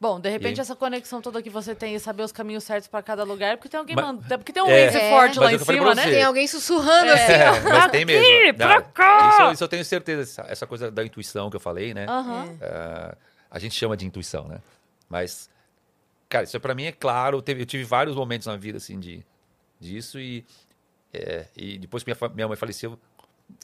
Bom, 0.00 0.20
de 0.20 0.30
repente 0.30 0.58
E 0.58 0.60
essa 0.60 0.76
conexão 0.76 1.20
toda 1.20 1.42
que 1.42 1.50
você 1.50 1.74
tem 1.74 1.94
e 1.94 1.98
saber 2.00 2.22
os 2.22 2.30
caminhos 2.30 2.62
certos 2.62 2.86
pra 2.88 3.02
cada 3.02 3.24
lugar, 3.24 3.54
é 3.54 3.56
porque 3.56 3.68
tem 3.68 3.78
alguém 3.80 3.96
Mas- 3.96 4.04
manda- 4.04 4.34
é 4.34 4.38
porque 4.38 4.52
tem 4.52 4.62
um 4.62 4.68
É. 4.68 4.84
Waze 4.86 4.96
É. 4.98 5.10
forte 5.10 5.38
lá 5.40 5.46
é 5.46 5.50
em 5.50 5.52
eu 5.54 5.58
falei 5.64 5.80
cima, 5.80 5.92
pra 5.94 6.04
né? 6.04 6.10
Tem 6.12 6.22
alguém 6.22 6.46
sussurrando 6.46 7.10
assim, 7.10 7.32
É, 7.32 7.60
mas 7.60 7.90
tem 7.90 8.04
mesmo. 8.04 8.54
pra 8.58 8.80
Não, 8.80 8.90
cá! 8.92 9.28
Isso, 9.44 9.52
isso 9.54 9.64
eu 9.64 9.68
tenho 9.68 9.84
certeza, 9.84 10.22
essa, 10.22 10.42
essa 10.52 10.66
coisa 10.66 10.90
da 10.90 11.04
intuição 11.04 11.50
que 11.50 11.56
eu 11.56 11.60
falei, 11.60 11.92
né? 11.92 12.06
Aham. 12.08 12.56
É, 12.60 13.16
a 13.50 13.58
gente 13.58 13.74
chama 13.74 13.96
de 13.96 14.06
intuição, 14.06 14.46
né? 14.46 14.58
Mas, 15.08 15.50
cara, 16.28 16.44
isso 16.44 16.58
pra 16.60 16.74
mim 16.74 16.84
é 16.84 16.92
claro. 16.92 17.42
Teve- 17.42 17.62
eu 17.62 17.66
tive 17.66 17.82
vários 17.84 18.14
momentos 18.14 18.46
na 18.46 18.56
vida, 18.56 18.78
assim, 18.78 18.98
de, 19.00 19.24
disso. 19.80 20.18
E, 20.20 20.44
é, 21.12 21.46
e 21.56 21.78
depois 21.78 22.02
que 22.04 22.10
minha, 22.12 22.30
minha 22.34 22.48
mãe 22.48 22.56
faleceu, 22.56 22.98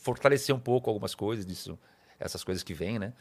fortaleceu 0.02 0.54
um 0.56 0.60
pouco 0.60 0.90
algumas 0.90 1.14
coisas 1.14 1.46
disso, 1.46 1.78
essas 2.18 2.44
coisas 2.44 2.62
que 2.62 2.74
vêm, 2.74 2.98
né? 2.98 3.12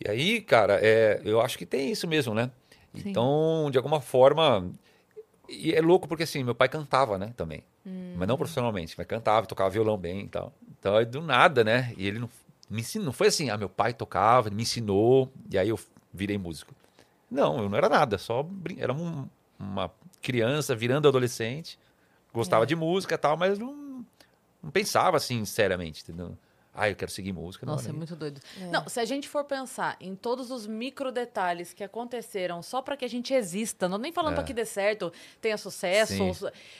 E 0.00 0.10
aí, 0.10 0.40
cara, 0.40 0.78
é, 0.82 1.20
eu 1.24 1.40
acho 1.40 1.56
que 1.58 1.66
tem 1.66 1.90
isso 1.90 2.06
mesmo, 2.08 2.34
né? 2.34 2.50
Sim. 2.94 3.02
Então, 3.10 3.68
de 3.70 3.78
alguma 3.78 4.00
forma. 4.00 4.70
E 5.48 5.72
é 5.72 5.80
louco 5.80 6.08
porque, 6.08 6.22
assim, 6.24 6.42
meu 6.42 6.54
pai 6.54 6.68
cantava, 6.68 7.18
né, 7.18 7.32
também. 7.36 7.62
Mas 8.16 8.26
não 8.28 8.36
profissionalmente, 8.36 8.94
mas 8.96 9.06
cantava, 9.06 9.46
tocava 9.46 9.68
violão 9.70 9.96
bem 9.98 10.20
e 10.22 10.28
tal. 10.28 10.52
Então, 10.78 10.96
aí, 10.96 11.04
do 11.04 11.20
nada, 11.20 11.62
né? 11.62 11.92
E 11.98 12.06
ele 12.06 12.18
não 12.18 12.30
me 12.70 12.80
ensinou. 12.80 13.04
Não 13.06 13.12
foi 13.12 13.26
assim, 13.26 13.50
ah, 13.50 13.56
meu 13.56 13.68
pai 13.68 13.92
tocava, 13.92 14.48
ele 14.48 14.56
me 14.56 14.62
ensinou, 14.62 15.30
e 15.50 15.58
aí 15.58 15.68
eu 15.68 15.78
virei 16.12 16.38
músico. 16.38 16.74
Não, 17.30 17.58
eu 17.62 17.68
não 17.68 17.76
era 17.76 17.88
nada, 17.88 18.16
só 18.16 18.42
brin- 18.42 18.76
era 18.80 18.92
um- 18.92 19.28
uma 19.58 19.90
criança 20.22 20.74
virando 20.74 21.08
adolescente, 21.08 21.78
gostava 22.32 22.64
de 22.66 22.74
música 22.74 23.14
e 23.16 23.18
tal, 23.18 23.36
mas 23.36 23.58
não, 23.58 24.04
não 24.62 24.70
pensava 24.70 25.16
assim, 25.18 25.44
seriamente, 25.44 26.02
entendeu? 26.02 26.36
Ah, 26.76 26.90
eu 26.90 26.96
quero 26.96 27.10
seguir 27.10 27.32
música. 27.32 27.64
Nossa, 27.64 27.84
é 27.84 27.88
nem- 27.92 27.98
muito 27.98 28.16
doido. 28.16 28.40
Não, 28.70 28.88
se 28.88 28.98
a 28.98 29.04
gente 29.04 29.28
for 29.28 29.44
pensar 29.44 29.96
em 30.00 30.16
todos 30.16 30.50
os 30.50 30.66
micro 30.66 31.12
detalhes 31.12 31.72
que 31.72 31.84
aconteceram 31.84 32.60
só 32.62 32.82
pra 32.82 32.96
que 32.96 33.04
a 33.04 33.08
gente 33.08 33.32
exista, 33.32 33.88
não 33.88 33.96
nem 33.96 34.12
falando 34.12 34.32
É. 34.32 34.36
pra 34.36 34.44
que 34.44 34.52
dê 34.52 34.64
certo, 34.64 35.12
tenha 35.40 35.56
sucesso, 35.56 36.20
ou 36.24 36.34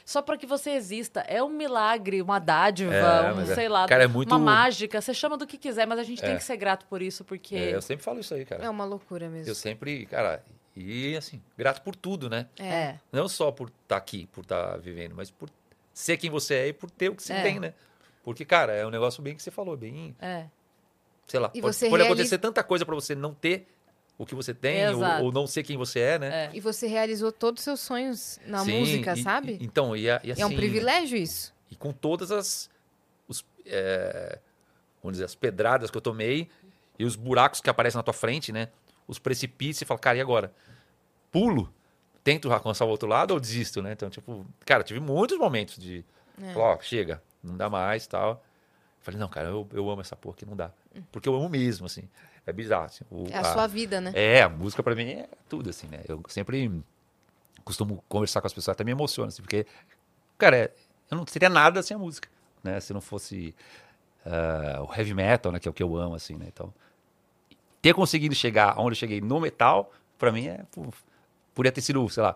só- 0.04 0.20
pra 0.22 0.36
que 0.36 0.46
você 0.46 0.70
exista, 0.70 1.20
é 1.20 1.40
um 1.42 1.48
milagre, 1.48 2.20
uma 2.20 2.40
dádiva, 2.40 2.92
É, 2.92 3.32
um, 3.32 3.40
é. 3.42 3.54
sei 3.54 3.68
lá, 3.68 3.86
Cara, 3.86 4.02
é 4.02 4.08
muito- 4.08 4.30
uma 4.30 4.38
mágica, 4.38 5.00
você 5.00 5.14
chama 5.14 5.36
do 5.36 5.46
que 5.46 5.56
quiser, 5.56 5.86
mas 5.86 5.98
a 5.98 6.02
gente 6.02 6.20
tem 6.20 6.32
É. 6.32 6.36
que 6.36 6.42
ser 6.44 6.56
grato 6.56 6.86
por 6.86 7.00
isso, 7.00 7.24
porque 7.24 7.54
É, 7.54 7.74
eu 7.76 7.80
sempre 7.82 8.04
falo 8.04 8.18
isso 8.18 8.34
aí, 8.34 8.44
cara. 8.44 8.64
É 8.64 8.68
uma 8.68 8.84
loucura 8.84 9.28
mesmo. 9.28 9.48
Eu 9.48 9.54
sempre, 9.54 10.06
cara, 10.06 10.42
e 10.76 11.16
assim, 11.16 11.40
grato 11.56 11.82
por 11.82 11.94
tudo, 11.94 12.28
né? 12.28 12.48
é. 12.58 12.96
Não 13.12 13.28
só 13.28 13.52
por 13.52 13.68
estar 13.82 13.96
aqui, 13.96 14.26
por 14.32 14.40
estar 14.42 14.76
vivendo, 14.78 15.14
mas 15.14 15.30
por 15.30 15.48
ser 15.92 16.16
quem 16.16 16.30
você 16.30 16.54
é 16.54 16.68
e 16.68 16.72
por 16.72 16.90
ter 16.90 17.10
o 17.10 17.14
que 17.14 17.22
você 17.22 17.32
É. 17.32 17.42
tem, 17.42 17.60
né? 17.60 17.72
Porque, 18.24 18.44
cara, 18.44 18.72
é 18.72 18.86
um 18.86 18.90
negócio 18.90 19.22
bem 19.22 19.36
que 19.36 19.42
você 19.42 19.50
falou, 19.50 19.76
bem, 19.76 20.16
É. 20.20 20.46
sei 21.26 21.38
lá, 21.38 21.50
E 21.54 21.60
pode, 21.60 21.76
pode 21.76 21.88
realiza- 21.90 22.04
acontecer 22.06 22.38
tanta 22.38 22.64
coisa 22.64 22.84
pra 22.86 22.94
você 22.94 23.14
não 23.14 23.34
ter 23.34 23.66
o 24.16 24.24
que 24.24 24.34
você 24.34 24.54
tem, 24.54 24.86
ou, 24.88 24.94
Exato. 24.94 25.24
ou 25.24 25.32
não 25.32 25.46
ser 25.46 25.62
quem 25.62 25.76
você 25.76 26.00
é, 26.00 26.18
né? 26.18 26.44
É. 26.46 26.50
E 26.54 26.60
você 26.60 26.86
realizou 26.86 27.30
todos 27.30 27.60
os 27.60 27.64
seus 27.64 27.80
sonhos 27.80 28.40
na 28.46 28.64
Sim, 28.64 28.78
música, 28.80 29.12
e- 29.14 29.22
sabe? 29.22 29.58
e- 29.60 29.64
então, 29.64 29.94
e, 29.96 30.08
assim, 30.08 30.40
é 30.40 30.46
um 30.46 30.54
privilégio 30.54 31.18
isso. 31.18 31.52
E 31.70 31.76
com 31.76 31.92
todas 31.92 32.30
as, 32.30 32.70
os, 33.28 33.44
é, 33.66 34.38
vamos 35.02 35.14
dizer, 35.14 35.24
as 35.24 35.34
pedradas 35.34 35.90
que 35.90 35.96
eu 35.96 36.00
tomei 36.00 36.48
e 36.98 37.04
os 37.04 37.16
buracos 37.16 37.60
que 37.60 37.68
aparecem 37.68 37.98
na 37.98 38.02
tua 38.02 38.14
frente, 38.14 38.52
né? 38.52 38.68
Os 39.06 39.18
precipícios, 39.18 39.78
você 39.80 39.84
fala, 39.84 39.98
cara, 40.00 40.16
e 40.16 40.20
agora? 40.20 40.50
Pulo? 41.30 41.72
Tento 42.22 42.50
alcançar 42.50 42.86
o 42.86 42.88
outro 42.88 43.06
lado 43.08 43.32
ou 43.34 43.40
desisto, 43.40 43.82
né? 43.82 43.92
Então, 43.92 44.08
tipo, 44.08 44.46
cara, 44.64 44.82
tive 44.82 44.98
muitos 45.00 45.36
momentos 45.36 45.76
de, 45.76 46.02
É. 46.40 46.56
ó, 46.56 46.78
chega, 46.80 47.20
não 47.44 47.56
dá 47.56 47.68
mais 47.70 48.06
tal. 48.06 48.42
Falei, 49.00 49.20
não, 49.20 49.28
cara, 49.28 49.48
eu, 49.48 49.68
eu 49.72 49.90
amo 49.90 50.00
essa 50.00 50.16
porra 50.16 50.34
aqui, 50.36 50.46
não 50.46 50.56
dá. 50.56 50.70
Porque 51.12 51.28
eu 51.28 51.34
amo 51.34 51.48
mesmo, 51.48 51.84
assim. 51.86 52.08
É 52.46 52.52
bizarro. 52.52 52.86
Assim, 52.86 53.04
o- 53.10 53.26
É 53.30 53.36
a 53.38 53.44
sua 53.44 53.66
vida, 53.66 54.00
né? 54.00 54.10
é, 54.14 54.42
a 54.42 54.48
música 54.48 54.82
pra 54.82 54.94
mim 54.94 55.08
é 55.10 55.28
tudo, 55.48 55.68
assim, 55.70 55.86
né? 55.88 56.02
Eu 56.08 56.22
sempre 56.28 56.82
costumo 57.64 58.02
conversar 58.08 58.40
com 58.40 58.46
as 58.46 58.52
pessoas, 58.52 58.74
até 58.74 58.82
me 58.84 58.90
emociona, 58.92 59.28
assim, 59.28 59.42
porque, 59.42 59.66
cara, 60.38 60.56
é- 60.56 60.72
eu 61.10 61.16
não 61.18 61.26
seria 61.26 61.48
nada 61.50 61.82
sem 61.82 61.94
a 61.94 61.98
música, 61.98 62.28
né? 62.62 62.80
Se 62.80 62.92
não 62.94 63.00
fosse 63.00 63.54
ah, 64.26 64.82
o 64.82 64.94
heavy 64.94 65.12
metal, 65.14 65.52
né? 65.52 65.58
Que 65.60 65.68
é 65.68 65.70
o 65.70 65.74
que 65.74 65.82
eu 65.82 65.94
amo, 65.96 66.14
assim, 66.14 66.34
né? 66.36 66.46
Então, 66.48 66.72
ter 67.82 67.92
conseguido 67.94 68.34
chegar 68.34 68.78
onde 68.78 68.92
eu 68.92 68.98
cheguei 68.98 69.20
no 69.20 69.38
metal, 69.40 69.92
pra 70.18 70.32
mim 70.32 70.46
é... 70.46 70.64
pô, 70.72 70.86
poderia 71.54 71.72
ter 71.72 71.82
sido, 71.82 72.08
sei 72.08 72.22
lá, 72.22 72.34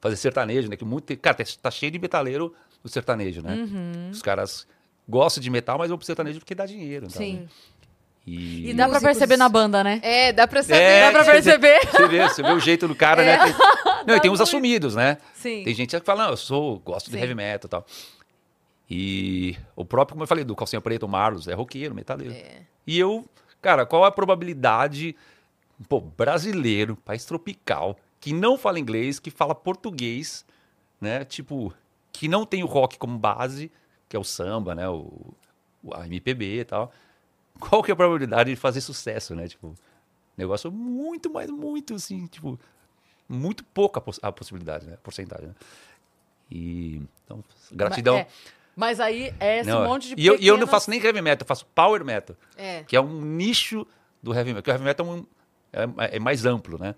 fazer 0.00 0.16
sertanejo, 0.16 0.68
né? 0.68 0.76
Que 0.76 0.84
muito, 0.84 1.16
cara, 1.18 1.36
tá- 1.36 1.44
tá 1.62 1.70
cheio 1.70 1.90
de 1.90 1.98
metaleiro 1.98 2.54
no 2.82 2.88
sertanejo, 2.90 3.42
né? 3.42 3.54
Uhum. 3.54 4.10
Os 4.10 4.22
caras 4.22 4.66
gostam 5.08 5.42
de 5.42 5.50
metal, 5.50 5.78
mas 5.78 5.88
vão 5.88 5.98
pro 5.98 6.06
sertanejo 6.06 6.38
porque 6.38 6.54
dá 6.54 6.66
dinheiro. 6.66 7.06
então, 7.06 7.18
Sim. 7.20 7.40
né? 7.40 7.48
E, 8.26 8.70
E 8.70 8.74
dá 8.74 8.84
pra 8.84 8.94
Músicos- 8.94 9.02
perceber 9.02 9.36
na 9.38 9.48
banda, 9.48 9.82
né? 9.82 9.98
É, 10.02 10.32
dá 10.32 10.46
pra 10.46 10.62
saber. 10.62 10.80
É, 10.82 11.10
Dá 11.10 11.10
pra 11.24 11.32
perceber. 11.32 11.80
Você 11.90 12.06
vê, 12.08 12.28
você 12.28 12.42
vê 12.42 12.52
o 12.52 12.60
jeito 12.60 12.86
do 12.86 12.94
cara, 12.94 13.24
né? 13.24 13.38
Tem- 13.38 13.54
Não, 14.06 14.16
e 14.16 14.20
tem 14.20 14.30
os 14.30 14.38
muito. 14.38 14.42
assumidos, 14.48 14.94
né? 14.94 15.18
Sim. 15.34 15.64
Tem 15.64 15.74
gente 15.74 15.98
que 15.98 16.06
fala, 16.06 16.24
não, 16.24 16.30
eu 16.30 16.36
sou, 16.36 16.78
gosto 16.80 17.06
de 17.10 17.12
Sim. 17.16 17.18
heavy 17.22 17.34
metal 17.34 17.66
e 17.66 17.70
tal. 17.70 17.86
E 18.90 19.56
o 19.76 19.84
próprio, 19.84 20.14
como 20.14 20.22
eu 20.24 20.26
falei, 20.26 20.42
do 20.44 20.54
Calcinha 20.56 20.80
Preta, 20.80 21.06
o 21.06 21.08
Marlos, 21.08 21.46
é 21.48 21.54
roqueiro, 21.54 21.94
metaleiro. 21.94 22.34
É. 22.34 22.62
E 22.86 22.98
eu, 22.98 23.24
cara, 23.62 23.86
qual 23.86 24.04
a 24.04 24.10
probabilidade, 24.10 25.14
pô, 25.88 26.00
brasileiro, 26.00 26.96
país 26.96 27.24
tropical, 27.24 27.96
que 28.20 28.32
não 28.32 28.58
fala 28.58 28.78
inglês, 28.80 29.18
que 29.20 29.30
fala 29.30 29.54
português, 29.54 30.44
né? 31.00 31.24
Tipo, 31.24 31.72
que 32.12 32.28
não 32.28 32.44
tem 32.46 32.62
o 32.62 32.66
rock 32.66 32.98
como 32.98 33.18
base, 33.18 33.70
que 34.08 34.16
é 34.16 34.18
o 34.18 34.24
samba, 34.24 34.74
né? 34.74 34.88
O, 34.88 35.34
a 35.92 36.06
MPB 36.06 36.60
e 36.60 36.64
tal. 36.64 36.92
Qual 37.58 37.82
que 37.82 37.90
é 37.90 37.94
a 37.94 37.96
probabilidade 37.96 38.50
de 38.50 38.56
fazer 38.56 38.80
sucesso, 38.80 39.34
né? 39.34 39.46
Tipo, 39.48 39.74
negócio 40.36 40.70
muito, 40.72 41.30
mas 41.30 41.50
muito, 41.50 41.94
assim, 41.94 42.26
tipo, 42.26 42.58
muito 43.28 43.62
pouca 43.64 44.00
poss- 44.00 44.20
a 44.22 44.32
possibilidade, 44.32 44.86
né? 44.86 44.96
Porcentagem, 45.02 45.48
né? 45.48 45.54
E, 46.50 47.02
então, 47.24 47.44
gratidão. 47.70 48.16
Mas, 48.16 48.26
é. 48.26 48.28
Mas 48.76 49.00
aí 49.00 49.34
é 49.38 49.58
esse 49.60 49.68
Não, 49.68 49.84
é. 49.84 49.88
monte 49.88 50.14
de 50.14 50.20
e, 50.20 50.26
eu, 50.26 50.34
e 50.36 50.46
eu 50.46 50.54
não 50.54 50.60
pequenas- 50.60 50.70
faço 50.70 50.90
nem 50.90 51.00
heavy 51.02 51.20
metal, 51.20 51.44
eu 51.44 51.46
faço 51.48 51.66
power 51.74 52.04
metal 52.04 52.34
É. 52.56 52.82
que 52.84 52.96
é 52.96 53.00
um 53.00 53.20
nicho 53.20 53.86
do 54.22 54.32
heavy 54.32 54.54
metal. 54.54 54.62
Porque 54.62 54.70
o 54.70 54.74
heavy 54.74 54.84
metal 54.84 55.06
é, 55.72 55.86
um- 55.86 55.94
é- 55.98 56.16
é 56.16 56.18
mais 56.18 56.46
amplo, 56.46 56.78
né? 56.78 56.94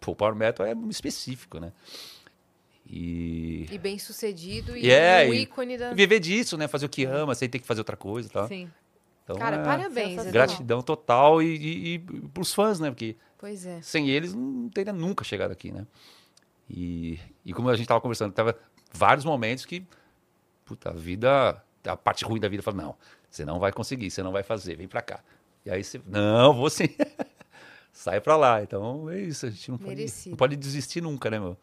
Pô, 0.00 0.12
o 0.12 0.16
power 0.16 0.34
metal 0.34 0.66
é 0.66 0.72
específico, 0.90 1.58
né? 1.58 1.72
E, 2.88 3.66
E 3.70 3.78
bem 3.78 3.98
sucedido 3.98 4.76
e 4.76 4.86
E 4.86 4.90
é, 4.90 5.26
um 5.28 5.34
ícone 5.34 5.76
da. 5.76 5.92
viver 5.92 6.20
disso, 6.20 6.56
né? 6.56 6.68
Fazer 6.68 6.86
o 6.86 6.88
que 6.88 7.04
ama, 7.04 7.34
sem 7.34 7.48
ter 7.48 7.58
que 7.58 7.66
fazer 7.66 7.80
outra 7.80 7.96
coisa 7.96 8.28
e 8.28 8.30
tal. 8.32 8.46
Sim. 8.46 8.70
Então, 9.24 9.36
Cara, 9.36 9.56
é 9.56 9.64
parabéns. 9.64 10.24
Gratidão 10.26 10.80
total 10.82 11.42
e, 11.42 11.56
e, 11.56 11.94
e 11.94 11.98
pros 12.32 12.54
fãs, 12.54 12.78
né? 12.78 12.90
Porque 12.90 13.16
Pois 13.38 13.66
é. 13.66 13.82
sem 13.82 14.08
eles 14.08 14.32
não 14.32 14.68
teria 14.68 14.92
nunca 14.92 15.24
chegado 15.24 15.50
aqui, 15.50 15.72
né? 15.72 15.84
E, 16.70 17.18
e 17.44 17.52
como 17.52 17.68
a 17.68 17.76
gente 17.76 17.88
tava 17.88 18.00
conversando, 18.00 18.32
tava 18.32 18.56
vários 18.92 19.24
momentos 19.24 19.64
que, 19.66 19.84
puta, 20.64 20.90
a 20.90 20.92
vida, 20.92 21.60
a 21.84 21.96
parte 21.96 22.24
ruim 22.24 22.38
da 22.40 22.48
vida, 22.48 22.62
fala, 22.62 22.76
não, 22.76 22.96
você 23.28 23.44
não 23.44 23.58
vai 23.58 23.72
conseguir, 23.72 24.10
você 24.10 24.22
não 24.22 24.30
vai 24.30 24.44
fazer, 24.44 24.76
vem 24.76 24.86
pra 24.86 25.02
cá. 25.02 25.20
E 25.64 25.70
aí 25.70 25.82
você, 25.82 26.00
não, 26.06 26.54
vou 26.54 26.70
sim. 26.70 26.88
Sai 27.92 28.20
pra 28.20 28.36
lá. 28.36 28.62
Então 28.62 29.10
é 29.10 29.20
isso, 29.20 29.46
a 29.46 29.50
gente 29.50 29.70
não 29.72 29.78
pode, 29.78 30.06
não 30.26 30.36
pode 30.36 30.54
desistir 30.56 31.00
nunca, 31.00 31.30
né, 31.30 31.40
meu? 31.40 31.56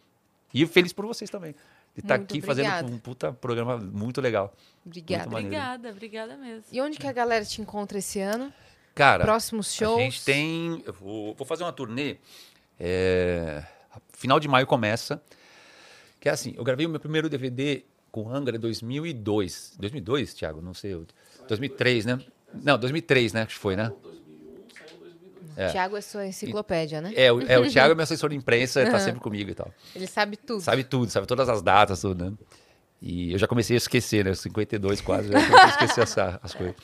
E 0.53 0.65
feliz 0.67 0.93
por 0.93 1.05
vocês 1.05 1.29
também. 1.29 1.53
De 1.95 2.01
estar 2.01 2.17
Muito 2.17 2.31
aqui 2.31 2.39
obrigada. 2.43 2.69
fazendo 2.81 2.93
um 2.95 2.97
puta 2.99 3.31
programa 3.33 3.77
muito 3.77 4.19
legal. 4.21 4.53
Obrigada. 4.85 5.23
Muito. 5.29 5.45
Obrigada, 5.45 5.89
obrigada 5.89 6.37
mesmo. 6.37 6.63
E 6.71 6.81
onde 6.81 6.97
que 6.97 7.07
a 7.07 7.11
galera 7.11 7.43
te 7.45 7.61
encontra 7.61 7.97
esse 7.97 8.19
ano? 8.19 8.51
Cara, 8.95 9.23
Próximos 9.23 9.73
shows? 9.73 9.99
a 9.99 10.03
gente 10.03 10.23
tem. 10.25 10.83
Eu 10.85 10.93
vou, 10.93 11.33
vou 11.35 11.45
fazer 11.47 11.63
uma 11.63 11.71
turnê. 11.73 12.17
é, 12.79 13.63
final 14.13 14.39
de 14.39 14.47
maio 14.47 14.65
começa. 14.67 15.21
Que 16.19 16.29
é 16.29 16.31
assim, 16.31 16.53
eu 16.55 16.63
gravei 16.63 16.85
o 16.85 16.89
meu 16.89 16.99
primeiro 16.99 17.29
DVD 17.29 17.83
com 18.11 18.29
Angra 18.29 18.55
em 18.55 18.59
2002. 18.59 19.75
2002, 19.79 20.33
Thiago? 20.33 20.61
Não 20.61 20.73
sei. 20.73 20.93
eu- 20.93 21.05
2003, 21.47 22.05
né? 22.05 22.19
Não, 22.53 22.77
2003, 22.77 23.33
né? 23.33 23.45
Que 23.45 23.53
foi, 23.55 23.75
né? 23.75 23.91
É. 25.55 25.69
Tiago 25.69 25.95
é 25.97 26.01
sua 26.01 26.25
enciclopédia, 26.27 27.01
né? 27.01 27.11
É, 27.15 27.31
o, 27.31 27.41
é, 27.41 27.59
o 27.59 27.69
Thiago 27.69 27.91
é 27.91 27.95
meu 27.95 28.03
assessor 28.03 28.29
de 28.29 28.35
imprensa, 28.35 28.81
ele 28.81 28.91
tá 28.91 28.99
sempre 28.99 29.19
comigo 29.21 29.49
e 29.51 29.55
tal. 29.55 29.71
Ele 29.95 30.07
sabe 30.07 30.37
tudo. 30.37 30.61
Sabe 30.61 30.83
tudo, 30.83 31.09
sabe 31.09 31.27
todas 31.27 31.47
as 31.49 31.61
datas, 31.61 32.01
tudo, 32.01 32.25
né? 32.25 32.33
E 33.01 33.33
eu 33.33 33.37
já 33.37 33.47
comecei 33.47 33.75
a 33.75 33.77
esquecer, 33.77 34.23
né? 34.25 34.33
52 34.33 35.01
quase, 35.01 35.27
já 35.29 35.33
comecei 35.33 35.59
a 35.59 35.67
esquecer 35.69 36.01
essa- 36.01 36.39
as 36.41 36.53
coisas. 36.53 36.75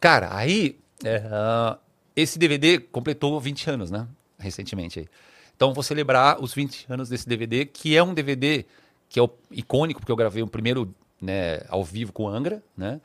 Cara, 0.00 0.36
aí, 0.36 0.78
é, 1.04 1.22
ah, 1.30 1.78
esse 2.16 2.38
DVD 2.38 2.78
completou 2.78 3.40
20 3.40 3.70
anos, 3.70 3.90
né? 3.90 4.06
Recentemente 4.38 4.98
aí. 5.00 5.08
Então, 5.56 5.72
vou 5.72 5.82
celebrar 5.82 6.42
os 6.42 6.52
20 6.52 6.86
anos 6.88 7.08
desse 7.08 7.28
DVD, 7.28 7.64
que 7.64 7.96
é 7.96 8.02
um 8.02 8.12
DVD 8.12 8.64
que 9.08 9.20
é 9.20 9.22
o 9.22 9.30
icônico, 9.50 10.00
porque 10.00 10.10
eu 10.10 10.16
gravei 10.16 10.42
o 10.42 10.46
primeiro 10.48 10.92
né, 11.22 11.60
ao 11.68 11.84
vivo 11.84 12.12
com 12.12 12.24
o 12.24 12.28
Angra, 12.28 12.60
né? 12.76 13.00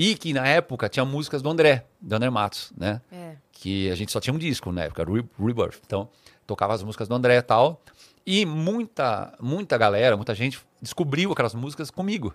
E 0.00 0.14
que 0.14 0.32
na 0.32 0.46
época 0.46 0.88
tinha 0.88 1.04
músicas 1.04 1.42
do 1.42 1.50
André, 1.50 1.84
do 2.00 2.14
André 2.14 2.30
Matos, 2.30 2.72
né? 2.76 3.00
É. 3.10 3.34
que 3.50 3.90
a 3.90 3.96
gente 3.96 4.12
só 4.12 4.20
tinha 4.20 4.32
um 4.32 4.38
disco 4.38 4.70
na 4.70 4.84
época, 4.84 5.04
Re- 5.04 5.24
Rebirth. 5.44 5.80
Então, 5.84 6.08
tocava 6.46 6.72
as 6.72 6.82
músicas 6.84 7.08
do 7.08 7.14
André 7.16 7.36
e 7.38 7.42
tal. 7.42 7.82
E 8.24 8.46
muita, 8.46 9.34
muita 9.40 9.76
galera, 9.76 10.16
muita 10.16 10.32
gente 10.36 10.60
descobriu 10.80 11.32
aquelas 11.32 11.54
músicas 11.54 11.90
comigo. 11.90 12.32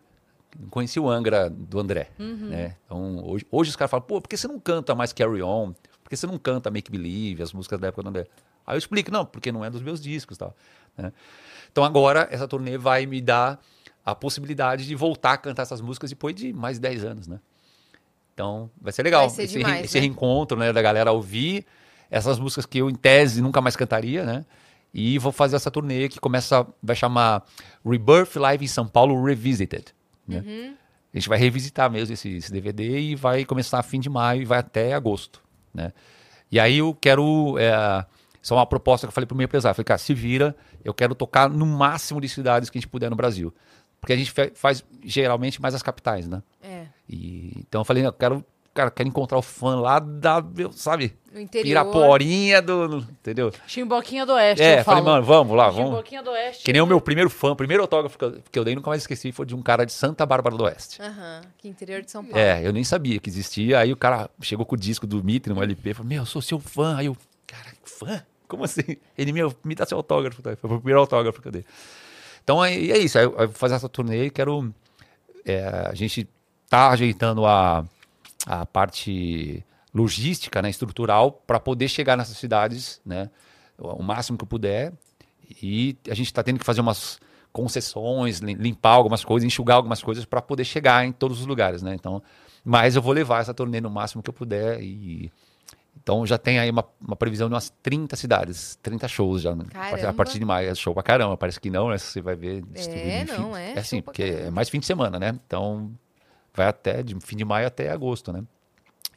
Conheci 0.69 0.99
o 0.99 1.09
Angra 1.09 1.49
do 1.49 1.79
André. 1.79 2.09
Né? 2.49 2.75
Então, 2.85 3.23
hoje, 3.25 3.47
hoje 3.49 3.69
os 3.69 3.75
caras 3.77 3.89
falam, 3.91 4.05
pô, 4.05 4.19
por 4.19 4.27
que 4.27 4.35
você 4.35 4.47
não 4.47 4.59
canta 4.59 4.93
mais 4.93 5.13
Carry 5.13 5.41
On? 5.41 5.71
Por 6.03 6.09
que 6.09 6.17
você 6.17 6.27
não 6.27 6.37
canta 6.37 6.69
Make 6.69 6.91
Believe, 6.91 7.41
as 7.41 7.53
músicas 7.53 7.79
da 7.79 7.87
época 7.87 8.03
do 8.03 8.09
André? 8.09 8.27
Aí 8.67 8.75
eu 8.75 8.77
explico, 8.77 9.09
não, 9.09 9.25
porque 9.25 9.51
não 9.51 9.63
é 9.63 9.69
dos 9.69 9.81
meus 9.81 10.01
discos 10.01 10.35
e 10.35 10.39
tal. 10.39 10.53
né? 10.97 11.13
Então 11.71 11.83
agora 11.85 12.27
essa 12.29 12.47
turnê 12.47 12.77
vai 12.77 13.05
me 13.05 13.21
dar 13.21 13.59
a 14.05 14.13
possibilidade 14.13 14.85
de 14.85 14.93
voltar 14.95 15.31
a 15.33 15.37
cantar 15.37 15.61
essas 15.63 15.79
músicas 15.79 16.09
depois 16.09 16.35
de 16.35 16.51
mais 16.51 16.75
de 16.77 16.81
10 16.81 17.05
anos, 17.05 17.27
né? 17.27 17.39
Então, 18.33 18.69
vai 18.81 18.91
ser 18.91 19.03
legal. 19.03 19.27
Vai 19.27 19.29
ser 19.35 19.43
esse, 19.43 19.57
demais, 19.57 19.79
re- 19.79 19.85
esse 19.85 19.95
né? 19.95 20.01
reencontro, 20.01 20.57
né, 20.57 20.73
da 20.73 20.81
galera 20.81 21.11
ouvir 21.11 21.65
essas 22.09 22.39
músicas 22.39 22.65
que 22.65 22.77
eu, 22.79 22.89
em 22.89 22.95
tese, 22.95 23.41
nunca 23.41 23.61
mais 23.61 23.75
cantaria, 23.75 24.23
né? 24.23 24.45
E 24.93 25.17
vou 25.17 25.31
fazer 25.31 25.55
essa 25.55 25.71
turnê 25.71 26.07
que 26.07 26.19
começa, 26.19 26.65
vai 26.81 26.95
chamar 26.95 27.43
Rebirth 27.83 28.35
Live 28.35 28.63
em 28.63 28.67
São 28.67 28.87
Paulo 28.87 29.23
Revisited. 29.23 29.85
Né? 30.27 30.43
Uhum. 30.45 30.75
A 31.13 31.17
gente 31.17 31.27
vai 31.29 31.37
revisitar 31.39 31.89
mesmo 31.89 32.13
esse, 32.13 32.29
esse 32.37 32.51
DVD 32.51 32.99
e 32.99 33.15
vai 33.15 33.45
começar 33.45 33.79
a 33.79 33.83
fim 33.83 33.99
de 33.99 34.09
maio 34.09 34.43
e 34.43 34.45
vai 34.45 34.59
até 34.59 34.93
agosto, 34.93 35.41
né? 35.73 35.91
E 36.51 36.59
aí 36.59 36.77
eu 36.77 36.95
quero, 36.99 37.55
é, 37.57 38.05
isso 38.41 38.53
é 38.53 38.57
uma 38.57 38.65
proposta 38.65 39.07
que 39.07 39.09
eu 39.09 39.13
falei 39.13 39.25
pro 39.25 39.35
meu 39.35 39.45
empresário, 39.45 39.75
falei, 39.75 39.85
cara, 39.85 39.97
se 39.97 40.13
vira, 40.13 40.55
eu 40.83 40.93
quero 40.93 41.15
tocar 41.15 41.49
no 41.49 41.65
máximo 41.65 42.21
de 42.21 42.29
cidades 42.29 42.69
que 42.69 42.77
a 42.77 42.81
gente 42.81 42.89
puder 42.89 43.09
no 43.09 43.15
Brasil. 43.15 43.51
Porque 43.99 44.13
a 44.13 44.17
gente 44.17 44.31
faz 44.53 44.83
geralmente 45.03 45.61
mais 45.61 45.73
as 45.73 45.81
capitais, 45.81 46.27
né? 46.27 46.43
É. 46.61 46.72
E, 47.09 47.53
então 47.59 47.81
eu 47.81 47.85
falei, 47.85 48.05
eu 48.05 48.13
quero, 48.13 48.43
cara, 48.73 48.89
quero 48.89 49.09
encontrar 49.09 49.37
o 49.37 49.41
fã 49.41 49.75
lá 49.79 49.99
da, 49.99 50.41
meu, 50.41 50.71
sabe? 50.71 51.13
No 51.33 51.39
interior. 51.39 51.65
Piraporinha 51.67 52.61
do, 52.61 52.87
no- 52.87 52.97
entendeu? 52.99 53.51
Chimboquinha 53.67 54.25
do 54.25 54.33
Oeste, 54.33 54.61
é, 54.63 54.79
eu 54.79 54.83
falei, 54.83 55.01
falo. 55.03 55.13
mano, 55.15 55.25
vamos 55.25 55.57
lá, 55.57 55.69
vamos. 55.69 55.89
Chimboquinha 55.89 56.21
do 56.23 56.29
Oeste. 56.31 56.63
Que 56.63 56.71
nem 56.71 56.81
o 56.81 56.85
meu 56.85 57.01
primeiro 57.01 57.29
fã, 57.29 57.51
o 57.51 57.55
primeiro 57.55 57.81
autógrafo 57.83 58.17
que 58.17 58.23
eu, 58.23 58.37
que 58.51 58.59
eu 58.59 58.63
dei, 58.63 58.75
nunca 58.75 58.89
mais 58.89 59.01
esqueci, 59.01 59.31
foi 59.31 59.45
de 59.45 59.55
um 59.55 59.61
cara 59.61 59.83
de 59.85 59.91
Santa 59.93 60.25
Bárbara 60.25 60.55
do 60.55 60.63
Oeste. 60.63 61.01
Aham. 61.01 61.41
Que 61.57 61.67
interior 61.67 62.01
de 62.03 62.11
São 62.11 62.23
Paulo. 62.23 62.37
É, 62.37 62.65
eu 62.65 62.71
nem 62.71 62.83
sabia 62.83 63.19
que 63.19 63.29
existia. 63.29 63.79
Aí 63.79 63.91
o 63.91 63.97
cara 63.97 64.29
chegou 64.41 64.65
com 64.65 64.75
o 64.75 64.77
disco 64.77 65.05
do 65.07 65.23
Mitre, 65.23 65.51
no 65.53 65.61
LP, 65.61 65.93
falou: 65.95 66.07
Meu, 66.09 66.21
eu 66.21 66.25
sou 66.27 66.41
seu 66.41 66.59
fã. 66.59 66.95
Aí 66.97 67.07
eu, 67.07 67.17
cara, 67.47 67.73
fã? 67.83 68.23
Como 68.47 68.63
assim? 68.63 68.83
Ele, 69.17 69.31
meu, 69.33 69.53
me 69.63 69.73
dá 69.73 69.85
seu 69.87 69.97
autógrafo. 69.97 70.41
tá? 70.43 70.55
Foi 70.55 70.69
o 70.69 70.75
primeiro 70.77 70.99
autógrafo 70.99 71.41
que 71.41 71.47
eu 71.47 71.51
dei. 71.51 71.65
Então 72.43 72.63
é, 72.63 72.73
é 72.75 72.97
isso. 72.99 73.17
Aí 73.17 73.23
eu 73.25 73.31
eu 73.31 73.47
vou 73.47 73.55
fazer 73.55 73.73
essa 73.75 73.89
turnê 73.89 74.25
e 74.25 74.29
quero. 74.29 74.71
é, 75.45 75.65
a 75.89 75.93
gente 75.95 76.27
tá 76.73 76.89
ajeitando 76.89 77.45
a, 77.45 77.85
a 78.47 78.65
parte 78.65 79.63
logística, 79.93 80.59
né, 80.59 80.69
estrutural, 80.71 81.31
para 81.31 81.59
poder 81.59 81.87
chegar 81.87 82.17
nessas 82.17 82.35
cidades, 82.37 82.99
né, 83.05 83.29
o 83.77 84.01
máximo 84.01 84.37
que 84.39 84.43
eu 84.43 84.47
puder. 84.47 84.91
E 85.61 85.95
a 86.09 86.15
gente 86.15 86.25
está 86.27 86.41
tendo 86.41 86.57
que 86.57 86.65
fazer 86.65 86.81
umas 86.81 87.19
concessões, 87.51 88.39
lim- 88.39 88.55
limpar 88.55 88.93
algumas 88.93 89.23
coisas, 89.23 89.45
enxugar 89.45 89.75
algumas 89.77 90.01
coisas 90.01 90.25
para 90.25 90.41
poder 90.41 90.65
chegar 90.65 91.05
em 91.05 91.11
todos 91.11 91.39
os 91.39 91.45
lugares, 91.45 91.83
né? 91.83 91.93
Então, 91.93 92.23
mas 92.65 92.95
eu 92.95 93.01
vou 93.03 93.13
levar 93.13 93.41
essa 93.41 93.53
turnê 93.53 93.79
no 93.79 93.89
máximo 93.91 94.23
que 94.23 94.29
eu 94.31 94.33
puder 94.33 94.81
e 94.81 95.31
então 96.01 96.25
já 96.25 96.39
tem 96.39 96.57
aí 96.57 96.71
uma, 96.71 96.83
uma 96.99 97.15
previsão 97.15 97.47
de 97.47 97.53
umas 97.53 97.69
30 97.83 98.15
cidades, 98.15 98.79
30 98.81 99.07
shows 99.07 99.43
já. 99.43 99.55
né? 99.55 99.65
Caramba. 99.69 100.09
A 100.09 100.13
partir 100.13 100.39
de 100.39 100.45
maio 100.45 100.71
é 100.71 100.73
show 100.73 100.91
pra 100.93 101.03
caramba, 101.03 101.37
parece 101.37 101.59
que 101.59 101.69
não, 101.69 101.89
né? 101.89 101.99
Você 101.99 102.19
vai 102.19 102.35
ver 102.35 102.63
É, 102.73 103.25
não, 103.25 103.55
é 103.55 103.73
É 103.73 103.79
assim, 103.79 104.01
porque 104.01 104.23
caramba. 104.23 104.47
é 104.47 104.49
mais 104.49 104.69
fim 104.69 104.79
de 104.79 104.87
semana, 104.87 105.19
né? 105.19 105.35
Então 105.45 105.91
vai 106.53 106.67
até 106.67 107.01
de 107.03 107.15
fim 107.19 107.35
de 107.35 107.45
maio 107.45 107.67
até 107.67 107.89
agosto, 107.89 108.31
né? 108.31 108.43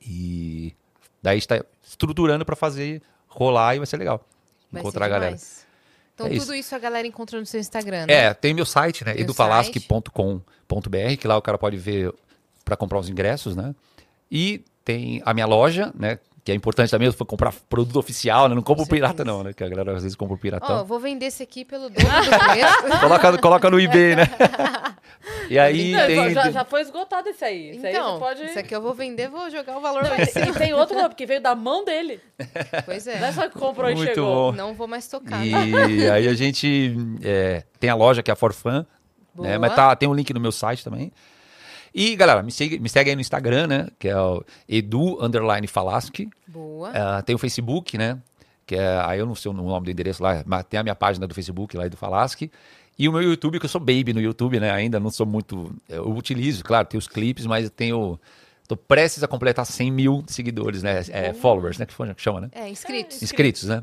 E 0.00 0.74
daí 1.22 1.38
está 1.38 1.62
estruturando 1.86 2.44
para 2.44 2.56
fazer 2.56 3.02
rolar 3.28 3.74
e 3.74 3.78
vai 3.78 3.86
ser 3.86 3.96
legal. 3.96 4.24
Vai 4.70 4.82
encontrar 4.82 5.06
ser 5.06 5.10
a 5.10 5.14
galera. 5.14 5.36
demais. 5.36 5.66
Então 6.14 6.26
É 6.26 6.30
tudo 6.30 6.42
isso. 6.42 6.54
isso. 6.54 6.74
a 6.74 6.78
galera 6.78 7.06
encontra 7.06 7.38
no 7.38 7.44
seu 7.46 7.60
Instagram, 7.60 8.06
né? 8.06 8.12
É, 8.12 8.34
tem 8.34 8.54
meu 8.54 8.64
site, 8.64 9.04
né? 9.04 9.14
Edufalasque.com.br, 9.18 11.16
que 11.18 11.28
lá 11.28 11.36
o 11.36 11.42
cara 11.42 11.58
pode 11.58 11.76
ver 11.76 12.12
para 12.64 12.76
comprar 12.76 12.98
os 12.98 13.08
ingressos, 13.08 13.54
né? 13.54 13.74
E 14.30 14.64
tem 14.84 15.20
a 15.24 15.34
minha 15.34 15.46
loja, 15.46 15.92
né? 15.94 16.18
Que 16.46 16.52
é 16.52 16.54
importante 16.54 16.88
também, 16.88 17.10
foi 17.10 17.26
comprar 17.26 17.52
produto 17.68 17.96
oficial, 17.96 18.48
né? 18.48 18.54
Não 18.54 18.62
compra 18.62 18.84
o 18.84 18.86
certeza. 18.86 19.08
pirata, 19.08 19.24
não, 19.24 19.42
né? 19.42 19.52
Que 19.52 19.64
a 19.64 19.68
galera 19.68 19.96
às 19.96 20.04
vezes 20.04 20.14
compra 20.14 20.34
o 20.34 20.36
Ó, 20.36 20.40
piratão. 20.40 20.78
eu 20.78 20.84
vou 20.84 21.00
vender 21.00 21.26
esse 21.26 21.42
aqui 21.42 21.64
pelo 21.64 21.90
dobro 21.90 22.06
do 22.06 22.38
preço. 22.38 23.00
Coloca, 23.02 23.38
coloca 23.38 23.68
no 23.70 23.80
eBay, 23.80 24.14
né? 24.14 24.22
E 25.50 25.58
aí 25.58 25.92
Não, 25.92 26.06
tem. 26.06 26.30
já, 26.34 26.50
já 26.50 26.64
foi 26.64 26.82
esgotado 26.82 27.28
esse 27.28 27.44
aí. 27.44 27.70
Esse 27.70 27.86
aí 27.86 27.92
então, 27.92 28.12
você 28.14 28.18
pode... 28.20 28.44
isso 28.44 28.58
aqui 28.60 28.74
eu 28.74 28.80
vou 28.80 28.94
vender, 28.94 29.28
vou 29.28 29.50
jogar 29.50 29.76
o 29.76 29.80
valor 29.80 30.04
lá 30.04 30.18
em 30.18 30.22
E 30.22 30.26
cima. 30.26 30.52
tem 30.52 30.72
outro 30.72 30.96
não, 30.96 31.08
porque 31.08 31.26
veio 31.26 31.40
da 31.40 31.54
mão 31.54 31.84
dele. 31.84 32.20
Pois 32.84 33.06
Não 33.06 33.12
é 33.12 33.28
é. 33.28 33.32
só 33.32 33.48
que 33.48 33.58
comprou 33.58 33.90
e 33.90 33.94
Muito 33.96 34.08
chegou. 34.08 34.52
bom. 34.52 34.56
Não 34.56 34.72
vou 34.74 34.86
mais 34.86 35.08
tocar. 35.08 35.38
né? 35.44 35.90
E 35.90 36.08
aí 36.08 36.28
a 36.28 36.34
gente 36.34 36.96
é, 37.22 37.64
tem 37.80 37.90
a 37.90 37.94
loja 37.96 38.22
que 38.22 38.30
é 38.30 38.34
a 38.34 38.36
Forfan, 38.36 38.86
né? 39.36 39.58
Mas 39.58 39.74
tá, 39.74 39.94
tem 39.96 40.08
um 40.08 40.14
link 40.14 40.32
no 40.32 40.40
meu 40.40 40.52
site 40.52 40.84
também. 40.84 41.12
E, 41.98 42.14
galera, 42.14 42.42
me 42.42 42.52
segue, 42.52 42.78
me 42.78 42.90
segue 42.90 43.08
aí 43.08 43.16
no 43.16 43.22
Instagram, 43.22 43.66
né? 43.68 43.88
Que 43.98 44.08
é 44.08 44.20
o 44.20 44.44
Edu 44.68 45.16
Underline 45.24 45.66
Falaschi. 45.66 46.28
Boa. 46.46 46.90
Ah, 46.90 47.22
tem 47.22 47.34
o 47.34 47.38
Facebook, 47.38 47.96
né? 47.96 48.18
Que 48.66 48.74
é, 48.74 49.00
aí 49.02 49.18
eu 49.18 49.24
não 49.24 49.34
sei 49.34 49.50
o 49.50 49.54
nome 49.54 49.86
do 49.86 49.90
endereço 49.90 50.22
lá, 50.22 50.42
mas 50.44 50.66
tem 50.66 50.78
a 50.78 50.82
minha 50.82 50.94
página 50.94 51.26
do 51.26 51.34
Facebook 51.34 51.74
lá 51.74 51.88
do 51.88 51.96
Falaschi. 51.96 52.52
E 52.98 53.08
o 53.08 53.12
meu 53.12 53.22
YouTube, 53.22 53.58
que 53.58 53.64
eu 53.64 53.70
sou 53.70 53.80
baby 53.80 54.12
no 54.12 54.20
YouTube, 54.20 54.60
né? 54.60 54.70
Ainda 54.72 55.00
não 55.00 55.08
sou 55.08 55.24
muito. 55.24 55.74
Eu 55.88 56.14
utilizo, 56.14 56.62
claro, 56.62 56.86
tem 56.86 56.98
os 56.98 57.08
clipes, 57.08 57.46
mas 57.46 57.64
eu 57.64 57.70
tenho. 57.70 58.20
Tô 58.68 58.76
prestes 58.76 59.22
a 59.22 59.28
completar 59.28 59.64
100 59.64 59.90
mil 59.90 60.22
seguidores, 60.26 60.82
né? 60.82 61.02
É, 61.08 61.32
followers, 61.32 61.78
né? 61.78 61.86
Que 61.86 61.94
chama, 62.18 62.42
né? 62.42 62.50
É, 62.52 62.68
inscritos. 62.68 63.22
inscritos, 63.22 63.64
né? 63.64 63.82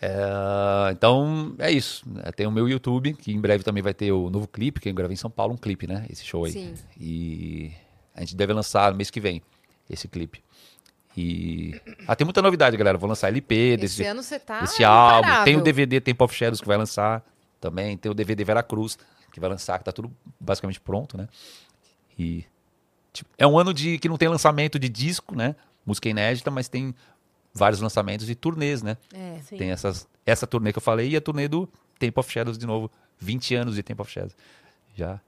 É, 0.00 0.92
então, 0.92 1.54
é 1.58 1.70
isso. 1.70 2.04
Tem 2.34 2.46
o 2.46 2.50
meu 2.50 2.68
YouTube, 2.68 3.12
que 3.14 3.32
em 3.32 3.40
breve 3.40 3.62
também 3.62 3.82
vai 3.82 3.92
ter 3.92 4.10
o 4.12 4.30
novo 4.30 4.48
clipe, 4.48 4.80
que 4.80 4.88
eu 4.88 4.94
gravei 4.94 5.12
em 5.12 5.16
São 5.16 5.30
Paulo, 5.30 5.54
um 5.54 5.58
clipe, 5.58 5.86
né? 5.86 6.06
Esse 6.08 6.24
show 6.24 6.44
aí. 6.44 6.52
Sim. 6.52 6.74
E 6.98 7.72
a 8.14 8.20
gente 8.20 8.34
deve 8.34 8.52
lançar 8.52 8.90
no 8.90 8.96
mês 8.96 9.10
que 9.10 9.20
vem 9.20 9.42
esse 9.88 10.08
clipe. 10.08 10.42
E. 11.16 11.78
Ah, 12.06 12.16
tem 12.16 12.24
muita 12.24 12.40
novidade, 12.40 12.76
galera. 12.76 12.96
Vou 12.96 13.08
lançar 13.08 13.28
LP 13.28 13.76
desse, 13.76 14.02
Esse 14.02 14.10
ano 14.10 14.22
você 14.22 14.38
tá 14.38 14.60
desse 14.60 14.82
álbum. 14.84 15.44
Tem 15.44 15.56
o. 15.56 15.60
DVD 15.60 16.00
Temple 16.00 16.24
of 16.24 16.34
Shadows 16.34 16.60
que 16.60 16.66
vai 16.66 16.76
lançar 16.76 17.22
também. 17.60 17.96
Tem 17.96 18.10
o 18.10 18.14
DVD 18.14 18.42
Vera 18.44 18.62
Cruz 18.62 18.98
que 19.32 19.38
vai 19.38 19.50
lançar, 19.50 19.78
que 19.78 19.84
tá 19.84 19.92
tudo 19.92 20.10
basicamente 20.38 20.80
pronto, 20.80 21.16
né? 21.16 21.28
E. 22.18 22.44
tipo, 23.12 23.28
é 23.36 23.46
um 23.46 23.58
ano 23.58 23.74
de 23.74 23.98
que 23.98 24.08
não 24.08 24.16
tem 24.16 24.28
lançamento 24.28 24.78
de 24.78 24.88
disco, 24.88 25.36
né? 25.36 25.56
Música 25.84 26.08
inédita, 26.08 26.50
mas 26.50 26.68
tem 26.68 26.94
vários 27.52 27.80
lançamentos 27.80 28.28
e 28.30 28.34
turnês, 28.34 28.82
né? 28.82 28.96
É. 29.12 29.38
Sim. 29.42 29.56
Tem 29.56 29.70
essas, 29.70 30.06
essa 30.24 30.46
turnê 30.46 30.72
que 30.72 30.78
eu 30.78 30.82
falei 30.82 31.10
e 31.10 31.16
a 31.16 31.20
turnê 31.20 31.48
do 31.48 31.68
Temple 31.98 32.20
of 32.20 32.30
Shadows 32.32 32.58
de 32.58 32.66
novo. 32.66 32.90
20 33.18 33.54
anos 33.54 33.74
de 33.74 33.82
Temple 33.82 34.02
of 34.02 34.10
Shadows. 34.10 34.34
Já. 34.94 35.20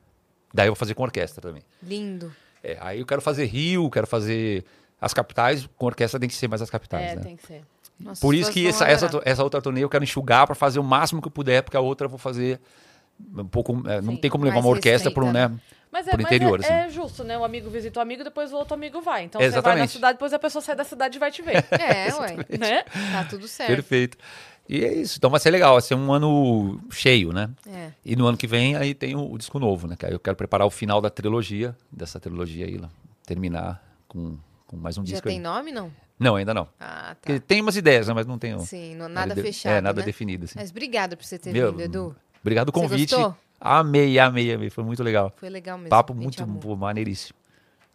Daí 0.54 0.66
eu 0.68 0.72
vou 0.72 0.78
fazer 0.78 0.94
com 0.94 1.02
orquestra 1.02 1.40
também. 1.42 1.62
Lindo. 1.82 2.32
É, 2.62 2.78
aí 2.80 3.00
eu 3.00 3.06
quero 3.06 3.20
fazer 3.20 3.44
Rio, 3.46 3.90
quero 3.90 4.06
fazer 4.06 4.64
as 5.00 5.12
capitais. 5.12 5.68
Com 5.76 5.86
orquestra 5.86 6.18
tem 6.18 6.28
que 6.28 6.34
ser 6.34 6.48
mais 6.48 6.62
as 6.62 6.70
capitais, 6.70 7.12
É, 7.12 7.16
né? 7.16 7.22
tem 7.22 7.36
que 7.36 7.46
ser. 7.46 7.62
Nossa, 8.00 8.20
Por 8.20 8.34
isso 8.34 8.50
que 8.50 8.66
essa, 8.66 8.86
essa, 8.86 9.08
essa 9.24 9.44
outra 9.44 9.60
turnê 9.60 9.82
eu 9.84 9.88
quero 9.88 10.02
enxugar 10.02 10.46
para 10.46 10.54
fazer 10.54 10.78
o 10.78 10.84
máximo 10.84 11.20
que 11.20 11.28
eu 11.28 11.32
puder, 11.32 11.62
porque 11.62 11.76
a 11.76 11.80
outra 11.80 12.06
eu 12.06 12.08
vou 12.10 12.18
fazer 12.18 12.58
um 13.36 13.46
pouco. 13.46 13.72
é, 13.88 14.00
não 14.00 14.14
Sim, 14.14 14.20
tem 14.20 14.30
como 14.30 14.44
levar 14.44 14.58
uma 14.58 14.68
orquestra 14.68 15.10
para 15.10 15.22
um, 15.22 15.26
restrita, 15.30 15.48
né? 15.50 15.60
Mas 15.92 16.08
é, 16.08 16.16
mas 16.16 16.24
interior, 16.26 16.58
é, 16.58 16.64
assim. 16.64 16.72
é 16.72 16.88
justo, 16.90 17.22
né? 17.22 17.36
O 17.36 17.44
amigo 17.44 17.68
visita 17.68 18.00
o 18.00 18.02
amigo, 18.02 18.24
depois 18.24 18.50
o 18.52 18.56
outro 18.56 18.72
amigo 18.74 19.00
vai. 19.02 19.24
Então 19.24 19.38
você 19.40 19.50
vai 19.50 19.52
na 19.52 19.58
Exatamente. 19.58 19.92
cidade, 19.92 20.12
depois 20.14 20.32
a 20.32 20.38
pessoa 20.38 20.62
sai 20.62 20.74
da 20.74 20.84
cidade 20.84 21.16
e 21.16 21.20
vai 21.20 21.30
te 21.30 21.42
ver. 21.42 21.62
É, 21.70 22.14
ué. 22.14 22.36
né? 22.58 22.82
Tá 23.12 23.24
tudo 23.28 23.46
certo. 23.46 23.68
Perfeito. 23.68 24.16
E 24.68 24.84
é 24.84 24.94
isso. 24.94 25.18
Então 25.18 25.28
vai 25.28 25.38
ser 25.38 25.50
legal, 25.50 25.74
vai 25.74 25.82
ser 25.82 25.94
um 25.94 26.10
ano 26.10 26.80
cheio, 26.90 27.30
né? 27.32 27.50
É. 27.68 27.90
E 28.04 28.16
no 28.16 28.26
ano 28.26 28.38
que 28.38 28.46
vem 28.46 28.74
aí 28.74 28.94
tem 28.94 29.14
o, 29.14 29.30
o 29.32 29.36
disco 29.36 29.58
novo, 29.58 29.86
né? 29.86 29.94
Que 29.98 30.06
aí 30.06 30.12
eu 30.12 30.20
quero 30.20 30.34
preparar 30.36 30.66
o 30.66 30.70
final 30.70 30.98
da 31.00 31.10
trilogia, 31.10 31.76
dessa 31.90 32.18
trilogia 32.18 32.64
aí, 32.64 32.78
lá, 32.78 32.88
terminar 33.26 33.84
com, 34.08 34.38
com 34.66 34.76
mais 34.78 34.96
um 34.96 35.02
Já 35.04 35.12
disco 35.12 35.28
tem 35.28 35.36
aí. 35.38 35.42
nome, 35.42 35.72
não? 35.72 35.92
Não, 36.18 36.36
ainda 36.36 36.54
não. 36.54 36.68
Ah, 36.80 37.08
tá. 37.08 37.16
Porque 37.20 37.40
Tem 37.40 37.60
umas 37.60 37.76
ideias, 37.76 38.06
né? 38.08 38.14
Mas 38.14 38.26
não 38.26 38.38
tenho. 38.38 38.60
Sim, 38.60 38.94
não- 38.94 39.08
nada 39.08 39.34
de- 39.34 39.42
fechado, 39.42 39.72
É, 39.74 39.80
nada 39.80 40.00
né? 40.00 40.06
definido, 40.06 40.44
assim. 40.44 40.54
Mas 40.56 40.70
obrigada 40.70 41.16
por 41.16 41.24
você 41.24 41.38
ter 41.38 41.52
Meu, 41.52 41.72
vindo, 41.72 41.82
Edu. 41.82 42.16
Obrigado 42.40 42.68
o 42.70 42.72
Você 42.72 42.80
convite. 42.80 43.14
gostou? 43.14 43.36
Amei, 43.62 44.18
amei, 44.18 44.52
amei. 44.52 44.70
Foi 44.70 44.84
muito 44.84 45.02
legal. 45.02 45.32
Foi 45.36 45.48
legal 45.48 45.78
mesmo. 45.78 45.90
Papo 45.90 46.12
muito 46.14 46.46
pô, 46.58 46.76
maneiríssimo. 46.76 47.38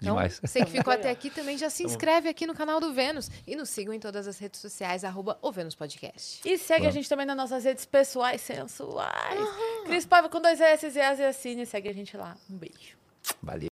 Então, 0.02 0.16
Demais. 0.16 0.40
você 0.44 0.64
que 0.64 0.72
ficou 0.72 0.94
até 0.94 1.10
aqui 1.10 1.30
também 1.30 1.58
já 1.58 1.70
se 1.70 1.84
inscreve 1.84 2.30
aqui 2.30 2.46
no 2.46 2.54
canal 2.54 2.80
do 2.80 2.94
Vênus 2.94 3.30
e 3.46 3.56
nos 3.56 3.70
sigam 3.70 3.94
em 3.94 4.00
todas 4.00 4.28
as 4.28 4.38
redes 4.38 4.62
sociais, 4.62 5.04
arroba 5.04 5.38
o 5.42 5.52
Vênus 5.52 5.76
Podcast. 5.76 6.42
E 6.48 6.58
segue 6.58 6.88
a 6.88 6.92
gente 6.92 7.10
também 7.10 7.26
nas 7.26 7.36
nossas 7.36 7.64
redes 7.64 7.86
pessoais, 7.86 8.42
sensuais. 8.42 9.50
Cris 9.86 10.06
Paiva 10.06 10.30
com 10.30 10.40
dois 10.40 10.62
S 10.62 10.88
e 10.88 11.02
As 11.02 11.20
e 11.20 11.24
Assine. 11.24 11.66
Segue 11.66 11.90
a 11.90 11.94
gente 11.94 12.16
lá. 12.16 12.36
Um 12.50 12.58
beijo. 12.58 12.96
Valeu. 13.42 13.77